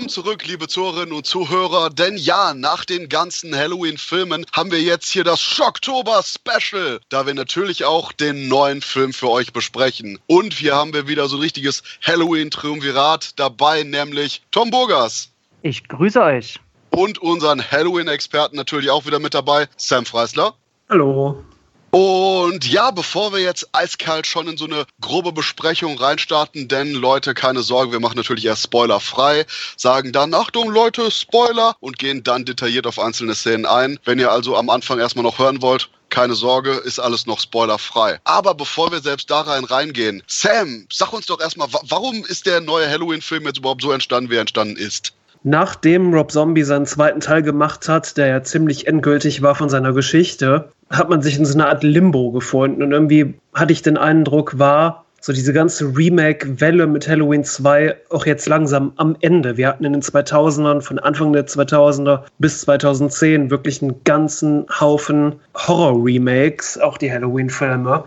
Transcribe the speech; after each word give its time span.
Willkommen 0.00 0.24
zurück, 0.24 0.46
liebe 0.46 0.66
Zuhörerinnen 0.66 1.12
und 1.14 1.26
Zuhörer. 1.26 1.90
Denn 1.90 2.16
ja, 2.16 2.54
nach 2.54 2.86
den 2.86 3.10
ganzen 3.10 3.54
Halloween-Filmen 3.54 4.46
haben 4.50 4.70
wir 4.70 4.80
jetzt 4.80 5.10
hier 5.10 5.24
das 5.24 5.42
Schocktober-Special, 5.42 7.00
da 7.10 7.26
wir 7.26 7.34
natürlich 7.34 7.84
auch 7.84 8.10
den 8.12 8.48
neuen 8.48 8.80
Film 8.80 9.12
für 9.12 9.28
euch 9.28 9.52
besprechen. 9.52 10.18
Und 10.26 10.54
hier 10.54 10.74
haben 10.74 10.94
wir 10.94 11.06
wieder 11.06 11.28
so 11.28 11.36
ein 11.36 11.42
richtiges 11.42 11.82
Halloween-Triumvirat 12.00 13.38
dabei, 13.38 13.82
nämlich 13.82 14.40
Tom 14.50 14.70
Burgers. 14.70 15.32
Ich 15.60 15.86
grüße 15.86 16.22
euch. 16.22 16.58
Und 16.88 17.18
unseren 17.18 17.62
Halloween-Experten 17.62 18.56
natürlich 18.56 18.88
auch 18.88 19.04
wieder 19.04 19.18
mit 19.18 19.34
dabei, 19.34 19.68
Sam 19.76 20.06
Freisler. 20.06 20.54
Hallo. 20.88 21.44
Und 21.90 22.70
ja, 22.70 22.92
bevor 22.92 23.32
wir 23.32 23.40
jetzt 23.40 23.68
eiskalt 23.72 24.26
schon 24.26 24.46
in 24.46 24.56
so 24.56 24.66
eine 24.66 24.86
grobe 25.00 25.32
Besprechung 25.32 25.98
reinstarten, 25.98 26.68
denn 26.68 26.92
Leute, 26.92 27.34
keine 27.34 27.62
Sorge, 27.62 27.90
wir 27.90 28.00
machen 28.00 28.16
natürlich 28.16 28.44
erst 28.44 28.64
spoilerfrei, 28.64 29.44
sagen 29.76 30.12
dann, 30.12 30.32
Achtung 30.32 30.70
Leute, 30.70 31.10
Spoiler 31.10 31.74
und 31.80 31.98
gehen 31.98 32.22
dann 32.22 32.44
detailliert 32.44 32.86
auf 32.86 33.00
einzelne 33.00 33.34
Szenen 33.34 33.66
ein. 33.66 33.98
Wenn 34.04 34.20
ihr 34.20 34.30
also 34.30 34.56
am 34.56 34.70
Anfang 34.70 35.00
erstmal 35.00 35.24
noch 35.24 35.40
hören 35.40 35.62
wollt, 35.62 35.90
keine 36.10 36.34
Sorge, 36.34 36.72
ist 36.72 37.00
alles 37.00 37.26
noch 37.26 37.40
spoilerfrei. 37.40 38.20
Aber 38.24 38.54
bevor 38.54 38.92
wir 38.92 39.00
selbst 39.00 39.30
da 39.30 39.40
rein 39.40 39.64
reingehen, 39.64 40.22
Sam, 40.26 40.86
sag 40.92 41.12
uns 41.12 41.26
doch 41.26 41.40
erstmal, 41.40 41.68
warum 41.70 42.24
ist 42.24 42.46
der 42.46 42.60
neue 42.60 42.88
Halloween-Film 42.88 43.46
jetzt 43.46 43.58
überhaupt 43.58 43.82
so 43.82 43.90
entstanden, 43.90 44.30
wie 44.30 44.36
er 44.36 44.42
entstanden 44.42 44.76
ist? 44.76 45.12
Nachdem 45.42 46.12
Rob 46.12 46.30
Zombie 46.30 46.64
seinen 46.64 46.86
zweiten 46.86 47.20
Teil 47.20 47.42
gemacht 47.42 47.88
hat, 47.88 48.16
der 48.16 48.26
ja 48.26 48.42
ziemlich 48.42 48.86
endgültig 48.86 49.40
war 49.40 49.54
von 49.54 49.70
seiner 49.70 49.92
Geschichte, 49.94 50.68
hat 50.90 51.08
man 51.08 51.22
sich 51.22 51.38
in 51.38 51.46
so 51.46 51.54
einer 51.54 51.68
Art 51.68 51.82
Limbo 51.82 52.30
gefunden. 52.30 52.82
Und 52.82 52.92
irgendwie 52.92 53.34
hatte 53.54 53.72
ich 53.72 53.80
den 53.80 53.96
Eindruck, 53.96 54.58
war 54.58 55.04
so 55.20 55.32
diese 55.32 55.52
ganze 55.52 55.96
Remake-Welle 55.96 56.86
mit 56.86 57.06
Halloween 57.06 57.44
2 57.44 57.94
auch 58.08 58.26
jetzt 58.26 58.48
langsam 58.48 58.92
am 58.96 59.16
Ende. 59.20 59.56
Wir 59.56 59.68
hatten 59.68 59.84
in 59.84 59.92
den 59.92 60.02
2000ern, 60.02 60.80
von 60.80 60.98
Anfang 60.98 61.32
der 61.32 61.46
2000er 61.46 62.22
bis 62.38 62.62
2010 62.62 63.50
wirklich 63.50 63.82
einen 63.82 64.02
ganzen 64.04 64.66
Haufen 64.80 65.36
Horror-Remakes, 65.54 66.78
auch 66.78 66.96
die 66.96 67.12
Halloween-Filme. 67.12 68.04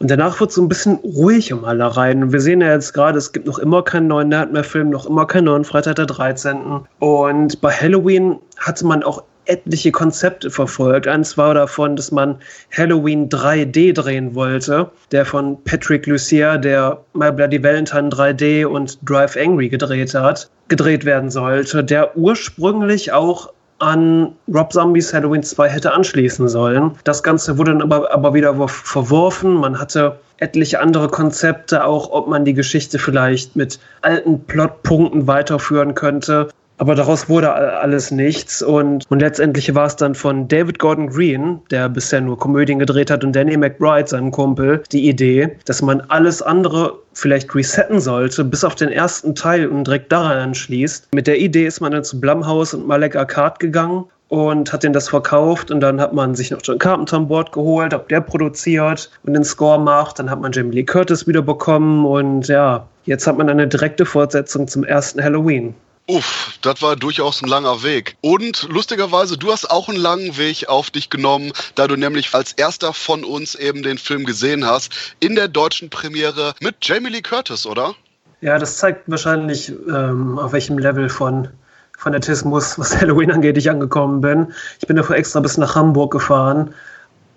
Und 0.00 0.10
danach 0.10 0.40
wird 0.40 0.48
es 0.48 0.56
so 0.56 0.62
ein 0.62 0.68
bisschen 0.68 0.94
ruhig 1.04 1.52
um 1.52 1.64
alle 1.66 1.94
rein. 1.94 2.32
Wir 2.32 2.40
sehen 2.40 2.62
ja 2.62 2.72
jetzt 2.72 2.94
gerade, 2.94 3.18
es 3.18 3.32
gibt 3.32 3.46
noch 3.46 3.58
immer 3.58 3.82
keinen 3.82 4.06
neuen 4.06 4.30
Nightmare-Film, 4.30 4.88
noch 4.88 5.04
immer 5.04 5.26
keinen 5.26 5.44
neuen 5.44 5.64
Freitag 5.64 5.96
der 5.96 6.06
13. 6.06 6.80
Und 7.00 7.60
bei 7.60 7.70
Halloween 7.70 8.38
hatte 8.56 8.86
man 8.86 9.02
auch 9.02 9.22
etliche 9.44 9.92
Konzepte 9.92 10.50
verfolgt. 10.50 11.06
Eins 11.06 11.36
war 11.36 11.52
davon, 11.52 11.96
dass 11.96 12.12
man 12.12 12.36
Halloween 12.74 13.28
3D 13.28 13.92
drehen 13.92 14.34
wollte, 14.34 14.90
der 15.12 15.26
von 15.26 15.62
Patrick 15.64 16.06
Lucier, 16.06 16.56
der 16.56 16.98
My 17.12 17.30
Bloody 17.30 17.62
Valentine 17.62 18.08
3D 18.08 18.64
und 18.64 18.98
Drive 19.06 19.36
Angry 19.36 19.68
gedreht 19.68 20.14
hat, 20.14 20.48
gedreht 20.68 21.04
werden 21.04 21.30
sollte, 21.30 21.84
der 21.84 22.16
ursprünglich 22.16 23.12
auch 23.12 23.52
an 23.80 24.32
Rob 24.52 24.72
Zombies 24.72 25.12
Halloween 25.12 25.42
2 25.42 25.68
hätte 25.68 25.92
anschließen 25.92 26.48
sollen. 26.48 26.92
Das 27.04 27.22
Ganze 27.22 27.58
wurde 27.58 27.72
dann 27.72 27.82
aber, 27.82 28.12
aber 28.12 28.34
wieder 28.34 28.68
verworfen. 28.68 29.54
Man 29.54 29.78
hatte 29.78 30.18
etliche 30.36 30.80
andere 30.80 31.08
Konzepte, 31.08 31.84
auch 31.84 32.10
ob 32.10 32.28
man 32.28 32.44
die 32.44 32.54
Geschichte 32.54 32.98
vielleicht 32.98 33.56
mit 33.56 33.78
alten 34.02 34.44
Plotpunkten 34.44 35.26
weiterführen 35.26 35.94
könnte. 35.94 36.48
Aber 36.80 36.94
daraus 36.94 37.28
wurde 37.28 37.52
alles 37.52 38.10
nichts. 38.10 38.62
Und, 38.62 39.04
und 39.10 39.20
letztendlich 39.20 39.74
war 39.74 39.84
es 39.84 39.96
dann 39.96 40.14
von 40.14 40.48
David 40.48 40.78
Gordon 40.78 41.10
Green, 41.10 41.60
der 41.70 41.90
bisher 41.90 42.22
nur 42.22 42.38
Komödien 42.38 42.78
gedreht 42.78 43.10
hat, 43.10 43.22
und 43.22 43.36
Danny 43.36 43.54
McBride, 43.58 44.08
seinem 44.08 44.30
Kumpel, 44.30 44.82
die 44.90 45.06
Idee, 45.06 45.58
dass 45.66 45.82
man 45.82 46.00
alles 46.08 46.40
andere 46.40 46.98
vielleicht 47.12 47.54
resetten 47.54 48.00
sollte, 48.00 48.44
bis 48.44 48.64
auf 48.64 48.76
den 48.76 48.88
ersten 48.88 49.34
Teil 49.34 49.66
und 49.66 49.86
direkt 49.86 50.10
daran 50.10 50.38
anschließt. 50.38 51.08
Mit 51.14 51.26
der 51.26 51.38
Idee 51.38 51.66
ist 51.66 51.82
man 51.82 51.92
dann 51.92 52.02
zu 52.02 52.18
Blumhouse 52.18 52.72
und 52.72 52.86
Malek 52.86 53.14
Arcade 53.14 53.56
gegangen 53.58 54.06
und 54.28 54.72
hat 54.72 54.82
den 54.82 54.94
das 54.94 55.10
verkauft 55.10 55.70
und 55.70 55.80
dann 55.80 56.00
hat 56.00 56.14
man 56.14 56.34
sich 56.34 56.50
noch 56.50 56.60
John 56.62 56.78
Carpenter 56.78 57.18
an 57.18 57.28
Bord 57.28 57.52
geholt, 57.52 57.92
ob 57.92 58.08
der 58.08 58.22
produziert 58.22 59.10
und 59.24 59.34
den 59.34 59.44
Score 59.44 59.78
macht. 59.78 60.18
Dann 60.18 60.30
hat 60.30 60.40
man 60.40 60.52
Jamie 60.52 60.76
Lee 60.76 60.84
Curtis 60.84 61.26
wieder 61.26 61.42
bekommen 61.42 62.06
und 62.06 62.48
ja, 62.48 62.86
jetzt 63.04 63.26
hat 63.26 63.36
man 63.36 63.50
eine 63.50 63.68
direkte 63.68 64.06
Fortsetzung 64.06 64.66
zum 64.66 64.84
ersten 64.84 65.22
Halloween. 65.22 65.74
Uff, 66.06 66.58
das 66.62 66.82
war 66.82 66.96
durchaus 66.96 67.40
ein 67.42 67.48
langer 67.48 67.82
Weg. 67.82 68.16
Und 68.20 68.66
lustigerweise, 68.68 69.38
du 69.38 69.52
hast 69.52 69.70
auch 69.70 69.88
einen 69.88 69.98
langen 69.98 70.36
Weg 70.36 70.68
auf 70.68 70.90
dich 70.90 71.08
genommen, 71.08 71.52
da 71.76 71.86
du 71.86 71.96
nämlich 71.96 72.34
als 72.34 72.52
erster 72.52 72.92
von 72.92 73.22
uns 73.22 73.54
eben 73.54 73.82
den 73.82 73.96
Film 73.96 74.24
gesehen 74.24 74.66
hast, 74.66 74.92
in 75.20 75.36
der 75.36 75.46
deutschen 75.46 75.88
Premiere 75.88 76.54
mit 76.60 76.76
Jamie 76.82 77.10
Lee 77.10 77.22
Curtis, 77.22 77.64
oder? 77.64 77.94
Ja, 78.40 78.58
das 78.58 78.78
zeigt 78.78 79.08
wahrscheinlich, 79.08 79.70
ähm, 79.88 80.38
auf 80.38 80.52
welchem 80.52 80.78
Level 80.78 81.08
von 81.08 81.48
Fanatismus, 81.96 82.78
was 82.78 82.96
Halloween 83.00 83.30
angeht, 83.30 83.56
ich 83.58 83.70
angekommen 83.70 84.20
bin. 84.20 84.52
Ich 84.80 84.86
bin 84.86 84.96
dafür 84.96 85.16
extra 85.16 85.40
bis 85.40 85.58
nach 85.58 85.74
Hamburg 85.74 86.12
gefahren, 86.12 86.74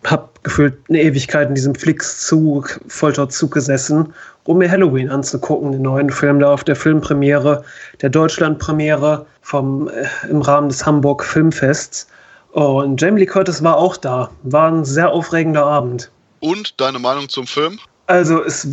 habe 0.05 0.29
gefühlt 0.43 0.75
eine 0.89 1.01
Ewigkeit 1.01 1.49
in 1.49 1.55
diesem 1.55 1.75
Flix-Zug, 1.75 2.79
Folterzug 2.87 3.51
gesessen 3.51 4.13
um 4.45 4.57
mir 4.57 4.69
Halloween 4.69 5.09
anzugucken, 5.09 5.71
den 5.71 5.81
neuen 5.81 6.09
Film 6.09 6.39
da 6.39 6.53
auf 6.53 6.63
der 6.63 6.75
Filmpremiere, 6.75 7.63
der 8.01 8.09
Deutschlandpremiere 8.09 9.25
vom, 9.41 9.87
äh, 9.89 10.05
im 10.29 10.41
Rahmen 10.41 10.69
des 10.69 10.85
Hamburg 10.85 11.23
Filmfests. 11.23 12.07
Und 12.51 13.01
Jamie 13.01 13.21
Lee 13.21 13.25
Curtis 13.25 13.63
war 13.63 13.77
auch 13.77 13.97
da. 13.97 14.29
War 14.43 14.69
ein 14.69 14.85
sehr 14.85 15.09
aufregender 15.09 15.65
Abend. 15.65 16.11
Und 16.39 16.79
deine 16.79 16.99
Meinung 16.99 17.29
zum 17.29 17.47
Film? 17.47 17.79
Also 18.07 18.43
es, 18.43 18.67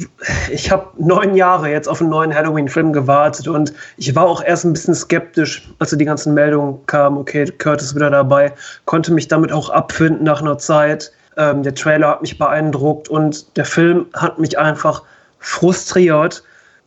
ich 0.50 0.72
habe 0.72 0.88
neun 0.98 1.36
Jahre 1.36 1.70
jetzt 1.70 1.88
auf 1.88 2.00
einen 2.00 2.10
neuen 2.10 2.34
Halloween-Film 2.34 2.92
gewartet 2.92 3.46
und 3.46 3.72
ich 3.96 4.12
war 4.16 4.26
auch 4.26 4.42
erst 4.42 4.64
ein 4.64 4.72
bisschen 4.72 4.94
skeptisch, 4.94 5.70
als 5.78 5.96
die 5.96 6.04
ganzen 6.04 6.34
Meldungen 6.34 6.84
kamen, 6.86 7.16
okay, 7.16 7.46
Curtis 7.46 7.94
wieder 7.94 8.10
dabei, 8.10 8.52
konnte 8.86 9.12
mich 9.12 9.28
damit 9.28 9.52
auch 9.52 9.70
abfinden 9.70 10.24
nach 10.24 10.40
einer 10.40 10.58
Zeit. 10.58 11.12
Ähm, 11.36 11.62
der 11.62 11.74
Trailer 11.74 12.08
hat 12.08 12.22
mich 12.22 12.38
beeindruckt 12.38 13.08
und 13.08 13.56
der 13.56 13.64
Film 13.64 14.06
hat 14.14 14.38
mich 14.38 14.58
einfach 14.58 15.02
frustriert 15.38 16.42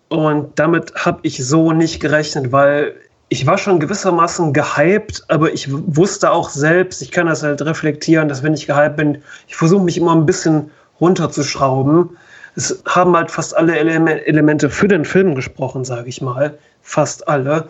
und 0.10 0.60
damit 0.60 0.94
habe 0.96 1.20
ich 1.24 1.44
so 1.44 1.72
nicht 1.72 2.00
gerechnet, 2.00 2.52
weil 2.52 2.94
ich 3.30 3.48
war 3.48 3.58
schon 3.58 3.80
gewissermaßen 3.80 4.54
gehypt, 4.54 5.24
aber 5.28 5.52
ich 5.52 5.68
wusste 5.72 6.30
auch 6.30 6.50
selbst, 6.50 7.02
ich 7.02 7.10
kann 7.10 7.26
das 7.26 7.42
halt 7.42 7.64
reflektieren, 7.64 8.30
dass 8.30 8.44
wenn 8.44 8.54
ich 8.54 8.68
gehypt 8.68 8.96
bin, 8.96 9.24
ich 9.48 9.56
versuche 9.56 9.84
mich 9.84 9.98
immer 9.98 10.16
ein 10.16 10.28
bisschen 10.28 10.70
runterzuschrauben. 11.02 12.16
Es 12.56 12.84
haben 12.88 13.18
halt 13.18 13.32
fast 13.32 13.58
alle 13.58 13.76
Ele 13.76 14.24
Elemente 14.28 14.70
für 14.70 14.88
den 14.88 15.04
Film 15.04 15.34
gesprochen, 15.34 15.84
sage 15.84 16.10
ich 16.10 16.22
mal. 16.22 16.56
Fast 16.84 17.28
alle. 17.28 17.70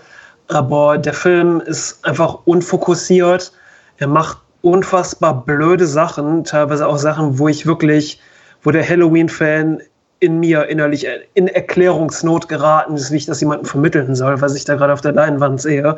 Aber 0.49 0.97
der 0.97 1.13
Film 1.13 1.61
ist 1.61 2.03
einfach 2.05 2.39
unfokussiert. 2.43 3.53
Er 3.99 4.07
macht 4.07 4.39
unfassbar 4.63 5.45
blöde 5.45 5.85
Sachen, 5.85 6.45
teilweise 6.45 6.87
auch 6.87 6.97
Sachen, 6.97 7.37
wo 7.37 7.49
ich 7.49 7.65
wirklich, 7.65 8.19
wo 8.63 8.71
der 8.71 8.87
Halloween-Fan 8.87 9.81
in 10.19 10.39
mir 10.39 10.67
innerlich 10.67 11.05
in 11.33 11.49
Erklärungsnot 11.49 12.47
geraten 12.47 12.95
ist, 12.95 13.11
wie 13.11 13.17
ich 13.17 13.25
das 13.25 13.41
jemandem 13.41 13.65
vermitteln 13.65 14.15
soll, 14.15 14.39
was 14.39 14.55
ich 14.55 14.63
da 14.63 14.75
gerade 14.75 14.93
auf 14.93 15.01
der 15.01 15.11
Leinwand 15.11 15.61
sehe. 15.61 15.97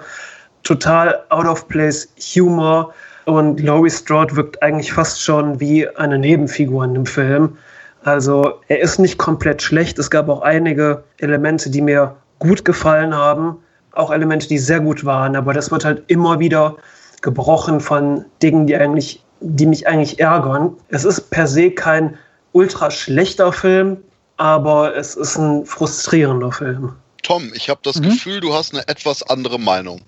Total 0.63 1.21
out 1.29 1.45
of 1.45 1.67
place 1.67 2.09
Humor 2.17 2.91
und 3.25 3.61
Laurie 3.61 3.91
Strode 3.91 4.35
wirkt 4.35 4.63
eigentlich 4.63 4.91
fast 4.91 5.21
schon 5.21 5.59
wie 5.59 5.87
eine 5.87 6.17
Nebenfigur 6.17 6.83
in 6.85 6.95
dem 6.95 7.05
Film. 7.05 7.55
Also 8.03 8.61
er 8.67 8.79
ist 8.79 8.97
nicht 8.97 9.19
komplett 9.19 9.61
schlecht. 9.61 9.99
Es 9.99 10.09
gab 10.09 10.27
auch 10.27 10.41
einige 10.41 11.03
Elemente, 11.19 11.69
die 11.69 11.81
mir 11.81 12.15
gut 12.39 12.65
gefallen 12.65 13.15
haben, 13.15 13.57
auch 13.91 14.11
Elemente, 14.11 14.47
die 14.47 14.57
sehr 14.57 14.79
gut 14.79 15.05
waren, 15.05 15.35
aber 15.35 15.53
das 15.53 15.69
wird 15.69 15.85
halt 15.85 16.03
immer 16.07 16.39
wieder 16.39 16.75
gebrochen 17.25 17.81
von 17.81 18.23
Dingen, 18.41 18.67
die 18.67 18.77
eigentlich, 18.77 19.21
die 19.41 19.65
mich 19.65 19.87
eigentlich 19.87 20.19
ärgern. 20.19 20.77
Es 20.89 21.03
ist 21.03 21.31
per 21.31 21.47
se 21.47 21.71
kein 21.71 22.17
ultra 22.53 22.91
schlechter 22.91 23.51
Film, 23.51 23.97
aber 24.37 24.95
es 24.95 25.15
ist 25.15 25.35
ein 25.35 25.65
frustrierender 25.65 26.51
Film. 26.51 26.93
Tom, 27.23 27.51
ich 27.55 27.67
habe 27.69 27.79
das 27.83 27.97
mhm. 27.97 28.03
Gefühl, 28.03 28.39
du 28.39 28.53
hast 28.53 28.73
eine 28.73 28.87
etwas 28.87 29.23
andere 29.23 29.59
Meinung. 29.59 30.01